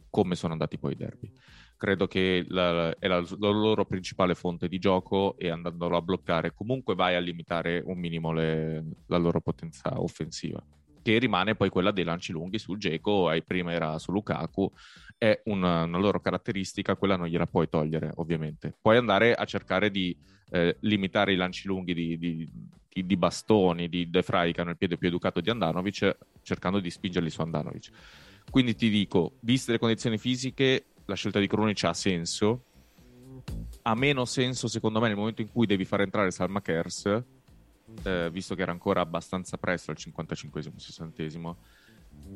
come 0.10 0.36
sono 0.36 0.54
andati 0.54 0.78
poi 0.78 0.94
i 0.94 0.98
derby. 0.98 1.32
Credo 1.78 2.08
che 2.08 2.46
la, 2.50 2.96
è 3.00 3.08
la, 3.08 3.20
la, 3.20 3.50
loro 3.50 3.86
principale 3.86 4.36
fonte 4.36 4.68
di 4.68 4.78
gioco 4.78 5.36
e 5.38 5.50
andandolo 5.50 5.98
a 5.98 6.02
bloccare 6.02 6.54
comunque 6.54 6.94
vai 6.94 7.16
a 7.16 7.20
limitare 7.20 7.82
un 7.86 7.98
minimo 7.98 8.32
le, 8.32 8.84
la 9.08 9.18
loro 9.18 9.42
potenza 9.42 10.00
offensiva 10.00 10.64
che 11.02 11.18
rimane 11.18 11.56
poi 11.56 11.70
quella 11.70 11.92
dei 11.92 12.04
lanci 12.04 12.32
lunghi 12.32 12.60
sul 12.60 12.78
Geco, 12.78 13.32
prima 13.46 13.72
era 13.72 13.98
su 14.00 14.12
Lukaku, 14.12 14.72
è 15.18 15.42
una, 15.46 15.84
una, 15.84 15.98
loro 15.98 16.20
caratteristica, 16.20 16.96
quella 16.96 17.16
non 17.16 17.28
gliela 17.28 17.48
puoi 17.48 17.70
togliere 17.70 18.12
ovviamente. 18.16 18.76
Puoi 18.82 18.98
andare 18.98 19.34
a 19.34 19.46
cercare 19.46 19.92
di 19.92 20.16
eh, 20.52 20.78
limitare 20.82 21.34
i 21.34 21.36
lanci 21.36 21.68
lunghi 21.68 21.94
di, 21.94 22.18
di, 22.18 22.50
di, 22.90 23.06
di 23.06 23.18
bastoni, 23.18 23.88
di 23.88 24.10
De 24.10 24.24
Frey 24.24 24.52
che 24.52 24.62
hanno 24.62 24.72
il 24.72 24.78
piede 24.78 24.98
più 24.98 25.08
educato 25.08 25.40
di 25.40 25.50
Andanovic, 25.50 26.18
cercando 26.42 26.80
di 26.80 26.90
spingerli 26.90 27.30
su 27.30 27.42
Andanovic. 27.42 27.90
Quindi 28.50 28.76
ti 28.76 28.90
dico, 28.90 29.34
viste 29.42 29.72
le 29.72 29.80
condizioni 29.80 30.18
fisiche, 30.18 30.86
la 31.06 31.16
scelta 31.16 31.40
di 31.40 31.48
Krunic 31.48 31.84
ha 31.84 31.94
senso, 31.94 32.66
ha 33.84 33.96
meno 33.96 34.26
senso 34.26 34.68
secondo 34.68 35.00
me 35.00 35.08
nel 35.08 35.18
momento 35.18 35.42
in 35.42 35.52
cui 35.52 35.66
devi 35.66 35.86
far 35.86 36.02
entrare 36.02 36.32
Salma 36.32 36.62
Kers, 36.62 37.24
eh, 38.04 38.30
visto 38.32 38.56
che 38.56 38.62
era 38.62 38.72
ancora 38.72 39.02
abbastanza 39.02 39.58
presto 39.58 39.92
al 39.92 39.98
55esimo, 40.00 40.76
60esimo, 40.78 41.56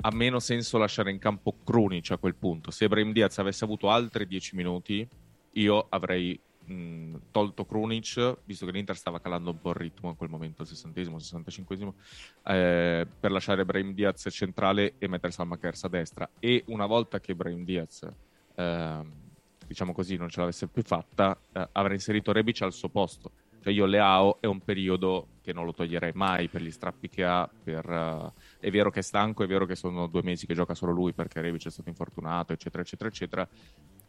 ha 0.02 0.12
meno 0.14 0.40
senso 0.40 0.78
lasciare 0.78 1.12
in 1.12 1.20
campo 1.20 1.56
Krunic 1.64 2.12
a 2.12 2.18
quel 2.18 2.36
punto. 2.36 2.72
Se 2.72 2.86
Ibrahim 2.86 3.12
Diaz 3.12 3.38
avesse 3.40 3.64
avuto 3.64 3.90
altri 3.90 4.28
10 4.28 4.56
minuti, 4.56 5.08
io 5.54 5.86
avrei 5.90 6.40
mh, 6.66 7.16
tolto 7.32 7.66
Krunic, 7.66 8.38
visto 8.44 8.66
che 8.66 8.72
l'Inter 8.72 8.96
stava 8.96 9.20
calando 9.20 9.52
un 9.52 9.62
po' 9.62 9.70
il 9.70 9.76
ritmo 9.76 10.10
in 10.10 10.16
quel 10.16 10.30
momento, 10.30 10.62
al 10.62 10.68
60esimo, 10.68 11.16
65esimo, 11.16 11.94
eh, 12.46 13.08
per 13.20 13.32
lasciare 13.32 13.62
Ibrahim 13.62 13.94
Diaz 13.94 14.28
centrale 14.32 14.96
e 14.98 15.08
mettere 15.08 15.32
Salma 15.32 15.58
Kers 15.58 15.84
a 15.86 15.88
destra. 15.88 16.30
E 16.40 16.64
una 16.68 16.86
volta 16.86 17.20
che 17.20 17.32
Ibrahim 17.32 17.64
Diaz... 17.64 18.08
Eh, 18.56 19.24
diciamo 19.68 19.94
così, 19.94 20.16
non 20.16 20.30
ce 20.30 20.40
l'avesse 20.40 20.68
più 20.68 20.84
fatta, 20.84 21.38
eh, 21.52 21.68
avrei 21.72 21.96
inserito 21.96 22.32
Rebic 22.32 22.62
al 22.62 22.74
suo 22.74 22.90
posto. 22.90 23.32
Cioè 23.62 23.74
io 23.74 23.86
Leao 23.86 24.38
è 24.40 24.46
un 24.46 24.62
periodo 24.62 25.28
che 25.46 25.54
non 25.54 25.66
lo 25.66 25.74
toglierei 25.74 26.12
mai 26.16 26.50
per 26.50 26.62
gli 26.62 26.72
strappi 26.72 27.08
che 27.08 27.24
ha. 27.24 27.48
Per, 27.64 27.88
uh, 27.88 28.32
è 28.60 28.72
vero 28.72 28.90
che 28.90 29.00
è 29.00 29.04
stanco, 29.04 29.44
è 29.44 29.48
vero 29.48 29.66
che 29.66 29.76
sono 29.76 30.08
due 30.08 30.24
mesi 30.24 30.46
che 30.46 30.56
gioca 30.56 30.74
solo 30.74 30.92
lui 30.92 31.14
perché 31.14 31.40
Rebic 31.40 31.68
è 31.68 31.70
stato 31.70 31.90
infortunato, 31.90 32.52
eccetera, 32.54 32.82
eccetera, 32.82 33.10
eccetera. 33.10 33.48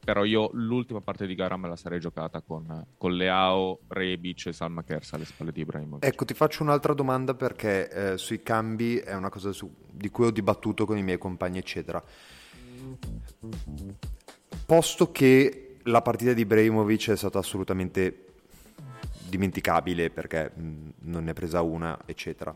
Però 0.05 0.25
io 0.25 0.50
l'ultima 0.52 1.00
parte 1.00 1.26
di 1.26 1.35
gara 1.35 1.57
me 1.57 1.69
la 1.69 1.76
sarei 1.76 2.00
giocata 2.00 2.40
con, 2.40 2.87
con 2.97 3.14
Leao, 3.14 3.81
Rebic 3.88 4.47
e 4.47 4.52
Salma 4.52 4.83
Kers 4.83 5.12
alle 5.12 5.25
spalle 5.25 5.52
di 5.52 5.61
Ibrahimovic. 5.61 6.05
Ecco, 6.05 6.25
ti 6.25 6.35
faccio 6.35 6.62
un'altra 6.62 6.95
domanda 6.95 7.35
perché 7.35 7.88
eh, 7.90 8.19
sui 8.19 8.43
cambi 8.43 8.97
è 8.97 9.14
una 9.14 9.28
cosa 9.28 9.52
su, 9.52 9.73
di 9.90 10.09
cui 10.11 10.26
ho 10.26 10.31
dibattuto 10.31 10.87
con 10.87 10.97
i 10.97 11.02
miei 11.02 11.19
compagni, 11.19 11.59
eccetera 11.59 12.02
posto 14.66 15.12
che 15.12 15.78
la 15.85 16.02
partita 16.02 16.33
di 16.33 16.43
Ibrahimovic 16.43 17.11
è 17.11 17.16
stata 17.16 17.38
assolutamente 17.38 18.25
dimenticabile 19.28 20.11
perché 20.11 20.50
mh, 20.54 20.88
non 21.00 21.25
ne 21.25 21.30
è 21.30 21.35
presa 21.35 21.62
una, 21.62 21.99
eccetera. 22.06 22.54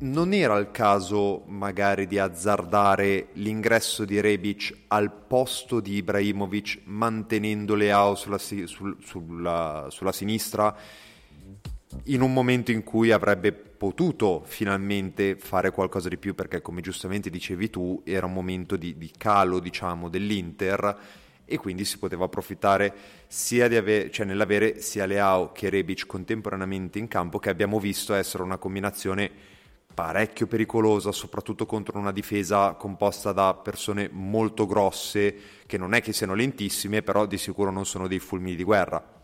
Non 0.00 0.32
era 0.32 0.56
il 0.58 0.70
caso 0.70 1.44
magari 1.46 2.06
di 2.06 2.18
azzardare 2.18 3.28
l'ingresso 3.34 4.04
di 4.04 4.20
Rebic 4.20 4.76
al 4.88 5.10
posto 5.12 5.80
di 5.80 5.94
Ibrahimovic 5.94 6.80
mantenendo 6.84 7.74
Leao 7.74 8.14
sulla, 8.14 8.38
sul, 8.38 8.96
sulla, 9.00 9.86
sulla 9.90 10.12
sinistra 10.12 10.76
in 12.04 12.20
un 12.20 12.32
momento 12.32 12.70
in 12.70 12.84
cui 12.84 13.10
avrebbe 13.10 13.52
potuto 13.52 14.42
finalmente 14.44 15.36
fare 15.36 15.70
qualcosa 15.70 16.08
di 16.08 16.18
più 16.18 16.34
perché 16.34 16.60
come 16.60 16.80
giustamente 16.80 17.30
dicevi 17.30 17.70
tu 17.70 18.02
era 18.04 18.26
un 18.26 18.32
momento 18.32 18.76
di, 18.76 18.98
di 18.98 19.10
calo 19.16 19.58
diciamo 19.58 20.08
dell'Inter 20.08 20.98
e 21.48 21.56
quindi 21.56 21.84
si 21.84 21.98
poteva 21.98 22.26
approfittare 22.26 22.94
sia 23.26 23.64
avere, 23.64 24.10
cioè 24.10 24.26
nell'avere 24.26 24.80
sia 24.80 25.06
Leao 25.06 25.50
che 25.52 25.70
Rebic 25.70 26.06
contemporaneamente 26.06 26.98
in 26.98 27.08
campo 27.08 27.38
che 27.38 27.50
abbiamo 27.50 27.80
visto 27.80 28.14
essere 28.14 28.42
una 28.42 28.58
combinazione 28.58 29.30
parecchio 29.94 30.46
pericolosa 30.46 31.10
soprattutto 31.10 31.66
contro 31.66 31.98
una 31.98 32.12
difesa 32.12 32.74
composta 32.74 33.32
da 33.32 33.54
persone 33.54 34.08
molto 34.12 34.66
grosse 34.66 35.34
che 35.66 35.78
non 35.78 35.94
è 35.94 36.02
che 36.02 36.12
siano 36.12 36.34
lentissime 36.34 37.02
però 37.02 37.26
di 37.26 37.38
sicuro 37.38 37.72
non 37.72 37.84
sono 37.84 38.06
dei 38.06 38.20
fulmini 38.20 38.54
di 38.54 38.62
guerra 38.62 39.16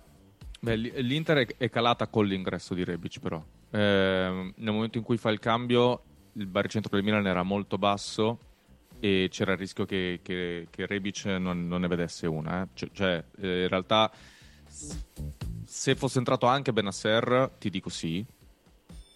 Beh, 0.64 0.76
l'Inter 0.76 1.46
è 1.58 1.68
calata 1.68 2.06
con 2.06 2.24
l'ingresso 2.24 2.72
di 2.72 2.84
Rebic, 2.84 3.20
però. 3.20 3.36
Eh, 3.70 4.52
nel 4.56 4.72
momento 4.72 4.96
in 4.96 5.04
cui 5.04 5.18
fa 5.18 5.28
il 5.28 5.38
cambio, 5.38 6.00
il 6.32 6.46
baricentro 6.46 6.90
del 6.94 7.04
Milan 7.04 7.26
era 7.26 7.42
molto 7.42 7.76
basso 7.76 8.38
e 9.00 9.28
c'era 9.30 9.52
il 9.52 9.58
rischio 9.58 9.84
che, 9.84 10.20
che, 10.22 10.68
che 10.70 10.86
Rebic 10.86 11.24
non, 11.26 11.66
non, 11.66 11.80
ne 11.80 11.88
vedesse 11.88 12.26
una. 12.26 12.62
Eh. 12.62 12.68
Cioè, 12.74 12.90
cioè 12.92 13.24
eh, 13.40 13.62
in 13.62 13.68
realtà, 13.68 14.10
se 15.64 15.94
fosse 15.94 16.18
entrato 16.18 16.46
anche 16.46 16.72
Benasser, 16.72 17.52
ti 17.58 17.70
dico 17.70 17.88
sì, 17.88 18.24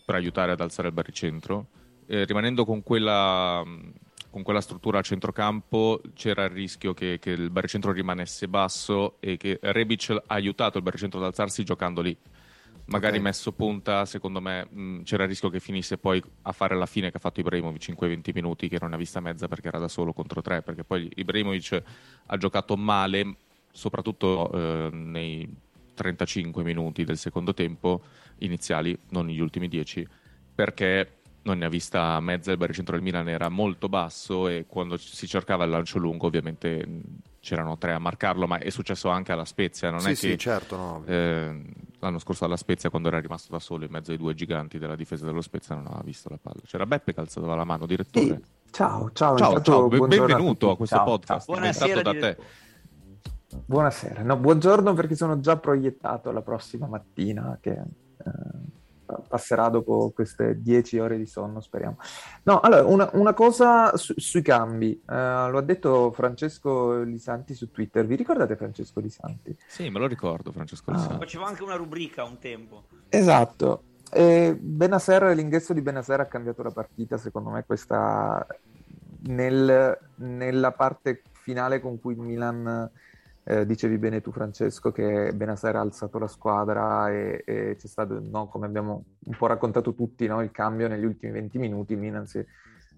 per 0.05 0.15
aiutare 0.15 0.53
ad 0.53 0.61
alzare 0.61 0.89
il 0.89 0.95
baricentro. 0.95 1.67
Eh, 2.07 2.25
rimanendo 2.25 2.65
con 2.65 2.83
quella 2.83 3.63
con 4.31 4.43
quella 4.43 4.61
struttura 4.61 4.99
a 4.99 5.03
centrocampo 5.03 6.01
c'era 6.15 6.45
il 6.45 6.51
rischio 6.51 6.93
che, 6.93 7.19
che 7.19 7.31
il 7.31 7.51
baricentro 7.51 7.93
rimanesse 7.93 8.47
basso 8.47 9.17
e 9.21 9.37
che 9.37 9.59
Rebic 9.61 10.11
ha 10.11 10.23
aiutato 10.27 10.77
il 10.77 10.85
baricentro 10.85 11.19
ad 11.19 11.27
alzarsi 11.27 11.65
giocando 11.65 12.01
lì. 12.01 12.17
Magari 12.89 13.17
okay. 13.19 13.27
messo 13.27 13.53
punta, 13.53 14.07
secondo 14.07 14.41
me 14.41 14.67
mh, 14.69 15.03
c'era 15.03 15.25
il 15.25 15.29
rischio 15.29 15.51
che 15.51 15.61
finisse 15.61 15.99
poi 15.99 16.23
a 16.43 16.53
fare 16.53 16.75
la 16.75 16.87
fine 16.87 17.11
che 17.11 17.19
ha 17.19 17.21
fatto 17.21 17.41
Ibrahimovic 17.41 17.89
in 17.89 17.95
quei 17.95 18.11
20 18.11 18.33
minuti, 18.33 18.69
che 18.69 18.79
non 18.81 18.95
ha 18.95 18.97
vista 18.97 19.21
mezza 19.21 19.47
perché 19.47 19.69
era 19.69 19.79
da 19.79 19.89
solo 19.89 20.15
contro 20.15 20.41
tre, 20.41 20.63
perché 20.63 20.85
poi 20.85 21.11
Ibrahimovic 21.17 21.83
ha 22.27 22.37
giocato 22.39 22.77
male, 22.77 23.37
soprattutto 23.73 24.51
eh, 24.53 24.89
nei 24.91 25.55
35 25.95 26.63
minuti 26.63 27.05
del 27.05 27.19
secondo 27.19 27.53
tempo 27.53 28.03
iniziali, 28.39 28.99
non 29.11 29.27
negli 29.27 29.41
ultimi 29.41 29.69
10, 29.69 30.09
perché 30.55 31.18
non 31.43 31.59
ne 31.59 31.65
ha 31.65 31.69
vista 31.69 32.19
mezza, 32.21 32.51
il 32.51 32.57
baricentro 32.57 32.95
del 32.95 33.03
Milan 33.03 33.29
era 33.29 33.49
molto 33.49 33.89
basso 33.89 34.49
e 34.49 34.67
quando 34.67 34.97
si 34.97 35.27
cercava 35.27 35.65
il 35.65 35.71
lancio 35.71 35.99
lungo 35.99 36.27
ovviamente 36.27 36.87
c'erano 37.41 37.79
tre 37.79 37.93
a 37.93 37.99
marcarlo, 37.99 38.47
ma 38.47 38.59
è 38.59 38.71
successo 38.71 39.09
anche 39.09 39.33
alla 39.33 39.45
Spezia, 39.45 39.91
non 39.91 40.01
sì, 40.01 40.11
è 40.11 40.15
sì, 40.15 40.29
che 40.29 40.37
certo, 40.37 40.77
no. 40.77 41.03
eh, 41.07 41.63
l'anno 42.01 42.19
scorso 42.19 42.45
alla 42.45 42.57
Spezia 42.57 42.91
quando 42.91 43.09
era 43.09 43.21
rimasto 43.21 43.53
da 43.53 43.59
solo 43.59 43.85
in 43.85 43.91
mezzo 43.91 44.11
ai 44.11 44.19
due 44.19 44.35
giganti 44.35 44.79
della 44.79 44.97
difesa 44.97 45.25
dello 45.25 45.41
Spezia 45.41 45.75
non 45.75 45.87
aveva 45.87 46.03
visto 46.05 46.29
la 46.29 46.39
palla. 46.41 46.61
C'era 46.67 46.85
Beppe 46.85 47.15
che 47.15 47.21
alzava 47.21 47.55
la 47.55 47.65
mano, 47.65 47.87
direttore. 47.87 48.27
Sì. 48.27 48.43
Ciao, 48.71 49.11
ciao, 49.13 49.37
ciao, 49.39 49.63
ciao 49.63 49.89
benvenuto 49.89 50.69
a, 50.69 50.73
a 50.73 50.77
questo 50.77 50.97
ciao, 50.97 51.05
podcast, 51.05 51.47
ciao. 51.47 51.55
Buonasera 51.55 52.03
da 52.03 52.13
te. 52.13 52.37
Buonasera, 53.65 54.23
no, 54.23 54.37
buongiorno 54.37 54.93
perché 54.93 55.15
sono 55.15 55.41
già 55.41 55.57
proiettato 55.57 56.31
la 56.33 56.43
prossima 56.43 56.87
mattina 56.87 57.57
che 57.63 57.71
eh, 57.71 57.85
passerà 59.27 59.69
dopo 59.69 60.11
queste 60.15 60.61
10 60.61 60.99
ore 60.99 61.17
di 61.17 61.27
sonno, 61.27 61.61
speriamo. 61.61 61.97
No, 62.45 62.61
allora, 62.61 62.85
una, 62.85 63.11
una 63.15 63.35
cosa 63.35 63.97
su, 63.97 64.15
sui 64.17 64.43
cambi. 64.43 65.03
Uh, 65.07 65.51
lo 65.51 65.59
ha 65.59 65.63
detto 65.63 66.13
Francesco 66.13 67.01
Lisanti 67.03 67.55
su 67.55 67.71
Twitter. 67.71 68.07
Vi 68.07 68.17
ricordate 68.17 68.57
Francesco 68.57 69.01
Lisanti? 69.01 69.57
Sì, 69.67 69.89
me 69.91 69.99
lo 69.99 70.07
ricordo 70.07 70.53
Francesco 70.53 70.91
Lisanti. 70.91 71.15
Ah. 71.15 71.19
Faceva 71.19 71.47
anche 71.47 71.63
una 71.63 71.77
rubrica 71.77 72.25
un 72.25 72.39
tempo. 72.39 72.85
Esatto. 73.09 73.83
E 74.11 74.57
Benaser, 74.59 75.35
l'ingresso 75.35 75.73
di 75.73 75.83
Benaser 75.83 76.21
ha 76.21 76.27
cambiato 76.27 76.63
la 76.63 76.71
partita, 76.71 77.19
secondo 77.19 77.51
me 77.51 77.65
questa 77.65 78.47
nel, 79.27 79.99
nella 80.17 80.73
parte 80.73 81.23
finale 81.33 81.81
con 81.81 82.01
cui 82.01 82.15
Milan 82.15 82.91
eh, 83.51 83.65
dicevi 83.65 83.97
bene 83.97 84.21
tu 84.21 84.31
Francesco 84.31 84.93
che 84.93 85.33
Benaser 85.35 85.77
ha 85.77 85.81
alzato 85.81 86.19
la 86.19 86.29
squadra 86.29 87.11
e, 87.11 87.43
e 87.47 87.77
c'è 87.79 87.87
stato, 87.87 88.21
no, 88.21 88.47
come 88.47 88.67
abbiamo 88.67 89.05
un 89.21 89.37
po' 89.39 89.47
raccontato 89.47 89.95
tutti, 89.95 90.27
no, 90.27 90.43
il 90.43 90.51
cambio 90.51 90.87
negli 90.87 91.07
ultimi 91.07 91.33
20 91.33 91.57
minuti, 91.57 91.97
Milan 91.97 92.27
si 92.27 92.41
è 92.41 92.47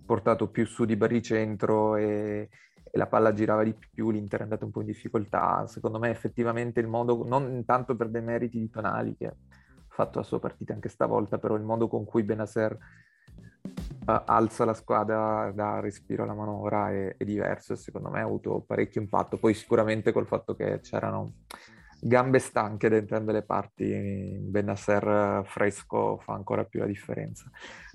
portato 0.04 0.48
più 0.48 0.66
su 0.66 0.84
di 0.84 0.96
baricentro 0.96 1.94
e, 1.94 2.48
e 2.82 2.98
la 2.98 3.06
palla 3.06 3.32
girava 3.32 3.62
di 3.62 3.74
più, 3.74 4.10
l'Inter 4.10 4.40
è 4.40 4.42
andato 4.42 4.64
un 4.64 4.72
po' 4.72 4.80
in 4.80 4.86
difficoltà. 4.86 5.68
Secondo 5.68 6.00
me 6.00 6.10
effettivamente 6.10 6.80
il 6.80 6.88
modo, 6.88 7.24
non 7.24 7.64
tanto 7.64 7.94
per 7.94 8.08
dei 8.08 8.22
meriti 8.22 8.58
di 8.58 8.70
Tonali 8.70 9.14
che 9.16 9.26
ha 9.28 9.34
fatto 9.86 10.18
la 10.18 10.24
sua 10.24 10.40
partita 10.40 10.72
anche 10.72 10.88
stavolta, 10.88 11.38
però 11.38 11.54
il 11.54 11.62
modo 11.62 11.86
con 11.86 12.04
cui 12.04 12.24
Benaser 12.24 12.76
uh, 14.06 14.22
alza 14.24 14.64
la 14.64 14.74
squadra, 14.74 15.50
dà 15.52 15.80
respiro 15.80 16.22
alla 16.22 16.34
manovra 16.34 16.90
è, 16.90 17.16
è 17.16 17.24
diverso 17.24 17.72
e 17.72 17.76
secondo 17.76 18.10
me 18.10 18.20
ha 18.20 18.24
avuto 18.24 18.62
parecchio 18.66 19.00
impatto. 19.00 19.38
Poi 19.38 19.54
sicuramente 19.54 20.12
col 20.12 20.26
fatto 20.26 20.54
che 20.54 20.80
c'erano 20.80 21.32
gambe 22.02 22.38
stanche 22.38 22.88
da 22.88 22.96
entrambe 22.96 23.32
le 23.32 23.42
parti, 23.42 24.38
Benasser 24.40 25.42
fresco 25.44 26.18
fa 26.18 26.32
ancora 26.32 26.64
più 26.64 26.80
la 26.80 26.86
differenza. 26.86 27.50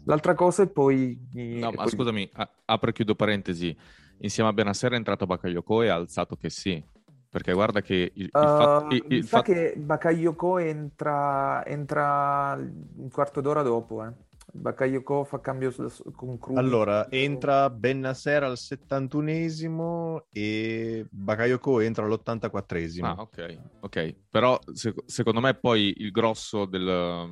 L'altra 0.06 0.36
cosa 0.36 0.63
è 0.63 0.68
poi... 0.68 1.20
No, 1.34 1.72
ma 1.72 1.84
poi... 1.84 1.89
scusami, 1.89 2.32
apro 2.65 2.89
e 2.89 2.94
chiudo 2.94 3.15
parentesi. 3.15 3.76
Insieme 4.20 4.50
a 4.50 4.54
Benasser 4.54 4.91
è 4.91 4.96
entrato 4.96 5.26
Bakayoko 5.26 5.82
e 5.82 5.89
ha 5.89 5.96
alzato 5.96 6.36
che 6.36 6.50
sì. 6.50 6.84
Perché 7.28 7.52
guarda 7.52 7.82
che 7.82 8.12
il, 8.13 8.24
il 8.24 8.30
uh, 8.32 8.39
fatto... 8.39 8.96
Il, 8.96 9.06
il 9.08 9.24
fa 9.26 9.41
che 9.41 9.74
Bakayoko 9.76 10.58
entra, 10.60 11.65
entra 11.65 12.56
un 12.58 13.10
quarto 13.10 13.41
d'ora 13.41 13.62
dopo, 13.62 14.06
eh. 14.06 14.13
Bakayoko 14.51 15.23
fa 15.23 15.39
cambio 15.41 15.73
con 16.15 16.38
Krunic. 16.38 16.58
Allora, 16.58 17.10
entra 17.12 17.69
Bennasser 17.69 18.43
al 18.43 18.53
71esimo 18.53 20.25
e 20.31 21.05
Bakayoko 21.10 21.79
entra 21.81 22.05
all'84esimo. 22.05 23.05
Ah, 23.05 23.15
ok. 23.21 23.60
ok. 23.81 24.15
Però 24.29 24.60
se, 24.73 24.93
secondo 25.05 25.39
me 25.39 25.55
poi 25.55 25.93
il 25.97 26.12
grosso 26.12 26.65
del, 26.65 27.27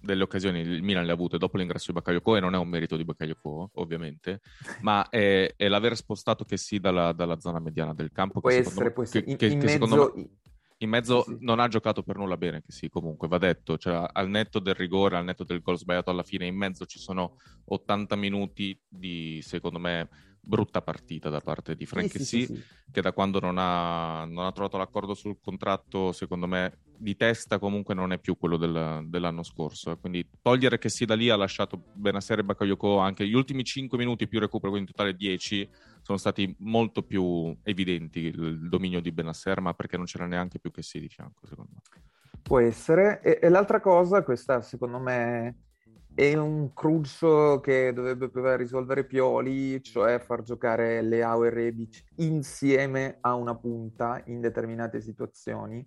delle 0.00 0.22
occasioni 0.22 0.60
il 0.60 0.82
Milan 0.82 1.04
le 1.04 1.12
ha 1.12 1.14
avute 1.14 1.38
dopo 1.38 1.56
l'ingresso 1.56 1.86
di 1.92 1.98
Bakayoko 1.98 2.36
e 2.36 2.40
non 2.40 2.54
è 2.54 2.58
un 2.58 2.68
merito 2.68 2.96
di 2.96 3.04
Bakayoko, 3.04 3.70
ovviamente, 3.74 4.40
ma 4.82 5.08
è, 5.08 5.54
è 5.56 5.68
l'aver 5.68 5.96
spostato 5.96 6.44
che 6.44 6.56
sì 6.56 6.78
dalla, 6.78 7.12
dalla, 7.12 7.38
zona 7.38 7.60
mediana 7.60 7.94
del 7.94 8.10
campo. 8.12 8.40
Può 8.40 8.50
che 8.50 8.58
essere, 8.58 8.90
può 8.92 9.02
essere. 9.02 9.24
Che, 9.24 9.30
in, 9.30 9.36
che, 9.36 9.46
in 9.46 9.58
che 9.60 9.78
mezzo... 9.78 10.12
me 10.14 10.28
in 10.78 10.88
mezzo 10.88 11.22
sì, 11.22 11.36
non 11.40 11.60
ha 11.60 11.68
giocato 11.68 12.02
per 12.02 12.16
nulla 12.16 12.36
bene, 12.36 12.62
che 12.62 12.72
sì, 12.72 12.88
comunque 12.88 13.28
va 13.28 13.38
detto, 13.38 13.76
cioè, 13.78 14.08
al 14.12 14.28
netto 14.28 14.58
del 14.58 14.74
rigore, 14.74 15.16
al 15.16 15.24
netto 15.24 15.44
del 15.44 15.60
gol 15.60 15.78
sbagliato 15.78 16.10
alla 16.10 16.22
fine, 16.22 16.46
in 16.46 16.56
mezzo 16.56 16.86
ci 16.86 16.98
sono 16.98 17.36
80 17.64 18.16
minuti 18.16 18.78
di, 18.88 19.40
secondo 19.42 19.78
me, 19.78 20.08
brutta 20.40 20.80
partita 20.80 21.28
da 21.28 21.40
parte 21.40 21.74
di 21.74 21.84
Frank 21.84 22.10
sì, 22.10 22.24
sì, 22.24 22.46
sì, 22.46 22.62
che 22.90 23.02
da 23.02 23.12
quando 23.12 23.38
non 23.38 23.58
ha, 23.58 24.24
non 24.24 24.46
ha, 24.46 24.52
trovato 24.52 24.78
l'accordo 24.78 25.12
sul 25.12 25.38
contratto, 25.40 26.12
secondo 26.12 26.46
me, 26.46 26.78
di 26.96 27.16
testa 27.16 27.58
comunque 27.58 27.94
non 27.94 28.12
è 28.12 28.18
più 28.18 28.36
quello 28.38 28.56
del, 28.56 29.04
dell'anno 29.08 29.42
scorso. 29.42 29.96
Quindi 29.98 30.26
togliere 30.40 30.78
che 30.78 30.88
sì 30.88 31.04
da 31.04 31.14
lì 31.14 31.28
ha 31.28 31.36
lasciato 31.36 31.82
Benasser 31.92 32.38
e 32.38 32.44
Bakayoko 32.44 32.98
anche 32.98 33.26
gli 33.26 33.34
ultimi 33.34 33.62
5 33.62 33.98
minuti 33.98 34.26
più 34.26 34.40
recupero, 34.40 34.70
quindi 34.70 34.90
in 34.90 34.96
totale 34.96 35.14
10, 35.14 35.68
sono 36.08 36.16
stati 36.16 36.56
molto 36.60 37.02
più 37.02 37.54
evidenti 37.64 38.20
il 38.20 38.66
dominio 38.66 39.02
di 39.02 39.12
Benasser, 39.12 39.60
ma 39.60 39.74
perché 39.74 39.98
non 39.98 40.06
c'era 40.06 40.24
neanche 40.24 40.58
più 40.58 40.70
che 40.70 40.80
sì 40.80 41.00
di 41.00 41.08
fianco, 41.08 41.46
secondo 41.46 41.72
me. 41.74 41.80
Può 42.40 42.60
essere. 42.60 43.20
E, 43.20 43.38
e 43.42 43.50
l'altra 43.50 43.78
cosa, 43.78 44.22
questa 44.22 44.62
secondo 44.62 44.98
me 44.98 45.64
è 46.14 46.34
un 46.34 46.72
cruccio 46.72 47.60
che 47.60 47.92
dovrebbe 47.92 48.56
risolvere 48.56 49.04
Pioli, 49.04 49.82
cioè 49.82 50.18
far 50.18 50.40
giocare 50.40 51.02
Leao 51.02 51.44
e 51.44 51.50
Rebic 51.50 52.04
insieme 52.16 53.18
a 53.20 53.34
una 53.34 53.54
punta 53.54 54.22
in 54.28 54.40
determinate 54.40 55.02
situazioni, 55.02 55.86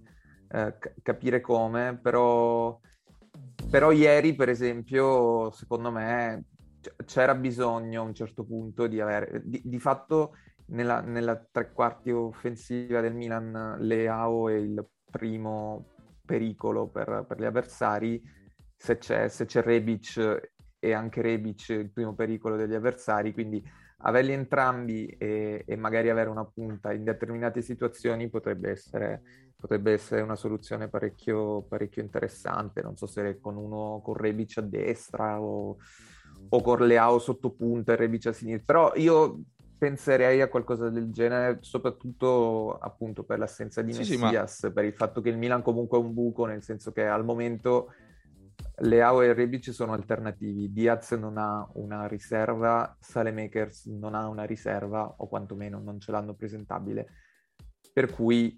eh, 0.51 0.77
capire 1.01 1.41
come, 1.41 1.97
però, 1.99 2.79
però 3.71 3.89
ieri 3.91 4.36
per 4.36 4.49
esempio 4.49 5.49
secondo 5.49 5.89
me 5.89 6.43
c'era 7.06 7.36
bisogno 7.36 8.02
a 8.02 8.06
un 8.06 8.13
certo 8.13 8.44
punto 8.44 8.88
di 8.88 9.00
avere, 9.00 9.41
di, 9.44 9.62
di 9.63 9.80
fatto 9.80 10.36
nella, 10.67 11.02
nella 11.02 11.36
tre 11.52 11.72
quarti 11.72 12.12
offensiva 12.12 13.02
del 13.02 13.13
Milan 13.13 13.78
Leao 13.80 14.50
è 14.50 14.56
il 14.56 14.86
primo 15.10 15.89
pericolo 16.26 16.88
per, 16.88 17.26
per 17.28 17.39
gli 17.39 17.46
avversari 17.46 18.22
se 18.76 18.98
c'è, 18.98 19.28
se 19.28 19.46
c'è 19.46 19.62
Rebic 19.62 20.50
e 20.80 20.94
anche 20.94 21.22
Rebic 21.22 21.70
il 21.70 21.91
primo 21.91 22.15
pericolo 22.15 22.56
degli 22.56 22.74
avversari, 22.74 23.34
quindi 23.34 23.63
averli 24.04 24.32
entrambi 24.32 25.06
e, 25.06 25.63
e, 25.67 25.76
magari 25.76 26.10
avere 26.10 26.30
una 26.30 26.46
punta 26.46 26.91
in 26.91 27.04
determinate 27.04 27.62
situazioni 27.62 28.30
potrebbe 28.30 28.72
essere, 28.72 29.22
potrebbe 29.56 29.91
essere 29.91 30.22
una 30.22 30.36
soluzione 30.36 30.88
parecchio, 30.88 31.62
parecchio, 31.63 32.02
interessante. 32.02 32.82
Non 32.82 32.98
so 32.98 33.06
se 33.06 33.39
con 33.39 33.58
uno 33.58 34.02
con 34.04 34.15
Rebic 34.15 34.58
a 34.58 34.62
destra 34.62 35.39
o, 35.39 35.78
o 36.49 36.62
con 36.62 36.86
Leao 36.86 37.19
sotto 37.19 37.51
punta 37.51 37.93
e 37.93 37.95
Rebic 37.95 38.27
a 38.27 38.34
sinistra, 38.34 38.65
però 38.65 38.93
io 38.95 39.41
penserei 39.77 40.41
a 40.41 40.47
qualcosa 40.47 40.89
del 40.89 41.12
genere, 41.12 41.58
soprattutto 41.62 42.77
appunto 42.77 43.23
per 43.23 43.39
l'assenza 43.39 43.82
di 43.82 43.93
sì, 43.93 44.17
Messias, 44.17 44.60
sì, 44.60 44.65
ma... 44.67 44.73
per 44.73 44.86
il 44.86 44.93
fatto 44.93 45.21
che 45.21 45.30
il 45.30 45.38
Milan 45.38 45.63
comunque 45.63 45.97
è 45.97 46.01
un 46.01 46.13
buco, 46.13 46.45
nel 46.45 46.62
senso 46.62 46.91
che 46.91 47.08
al 47.08 47.25
momento 47.25 47.88
Leao 48.84 49.21
e 49.21 49.34
Rebic 49.34 49.73
sono 49.73 49.93
alternativi. 49.93 50.71
Diaz 50.71 51.12
non 51.12 51.38
ha 51.38 51.67
una 51.73 52.08
riserva, 52.08 52.95
Salemakers 52.99 53.86
non 53.88 54.15
ha 54.15 54.27
una 54.27 54.43
riserva, 54.43 55.15
o 55.17 55.27
quantomeno 55.27 55.80
non 55.80 55.99
ce 55.99 56.12
l'hanno 56.12 56.36
presentabile. 56.36 57.08
Per 57.91 58.12
cui 58.12 58.56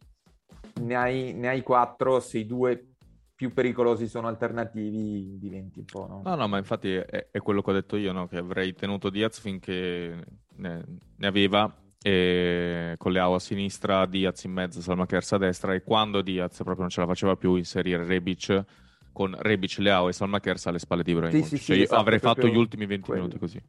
ne 0.82 0.96
hai, 0.96 1.34
ne 1.34 1.48
hai 1.50 1.64
quattro, 1.64 2.20
se 2.20 2.40
i 2.40 2.46
due 2.46 2.93
più 3.36 3.54
pericolosi 3.54 4.08
sono 4.08 4.28
alternativi, 4.28 5.38
diventi 5.40 5.80
un 5.80 5.86
po'. 5.86 6.08
No, 6.08 6.22
no, 6.24 6.36
no 6.36 6.48
ma 6.48 6.58
infatti 6.58 6.94
è, 6.94 7.30
è 7.32 7.40
quello 7.40 7.62
che 7.62 7.70
ho 7.72 7.74
detto 7.74 7.96
io, 7.98 8.12
no? 8.12 8.28
che 8.28 8.38
avrei 8.38 8.74
tenuto 8.74 9.10
Diaz 9.10 9.40
finché 9.40 10.24
ne, 10.56 10.84
ne 11.16 11.28
aveva. 11.28 11.78
E 12.06 12.96
con 12.98 13.14
Leao 13.14 13.36
a 13.36 13.40
sinistra, 13.40 14.06
Diaz 14.06 14.44
in 14.44 14.52
mezzo, 14.52 14.82
Salmakers 14.82 15.32
a 15.34 15.38
destra 15.38 15.74
e 15.74 15.84
quando 15.84 16.22
Diaz 16.22 16.58
proprio 16.58 16.82
non 16.82 16.90
ce 16.90 17.00
la 17.00 17.08
faceva 17.08 17.38
più 17.38 17.56
inserire 17.56 18.04
Rebic 18.04 18.66
con 19.14 19.34
Rebic, 19.40 19.78
Leao 19.78 20.10
e 20.10 20.14
Salmakers 20.14 20.66
alle 20.66 20.80
spalle 20.80 21.04
di 21.04 21.12
Ibrahimovic. 21.12 21.48
Sì, 21.48 21.58
sì, 21.58 21.64
cioè, 21.64 21.76
sì, 21.78 21.82
esatto, 21.84 22.02
avrei 22.02 22.20
fatto 22.20 22.48
gli 22.48 22.58
ultimi 22.58 22.86
20 22.86 23.06
quello. 23.06 23.22
minuti 23.22 23.40
così. 23.40 23.62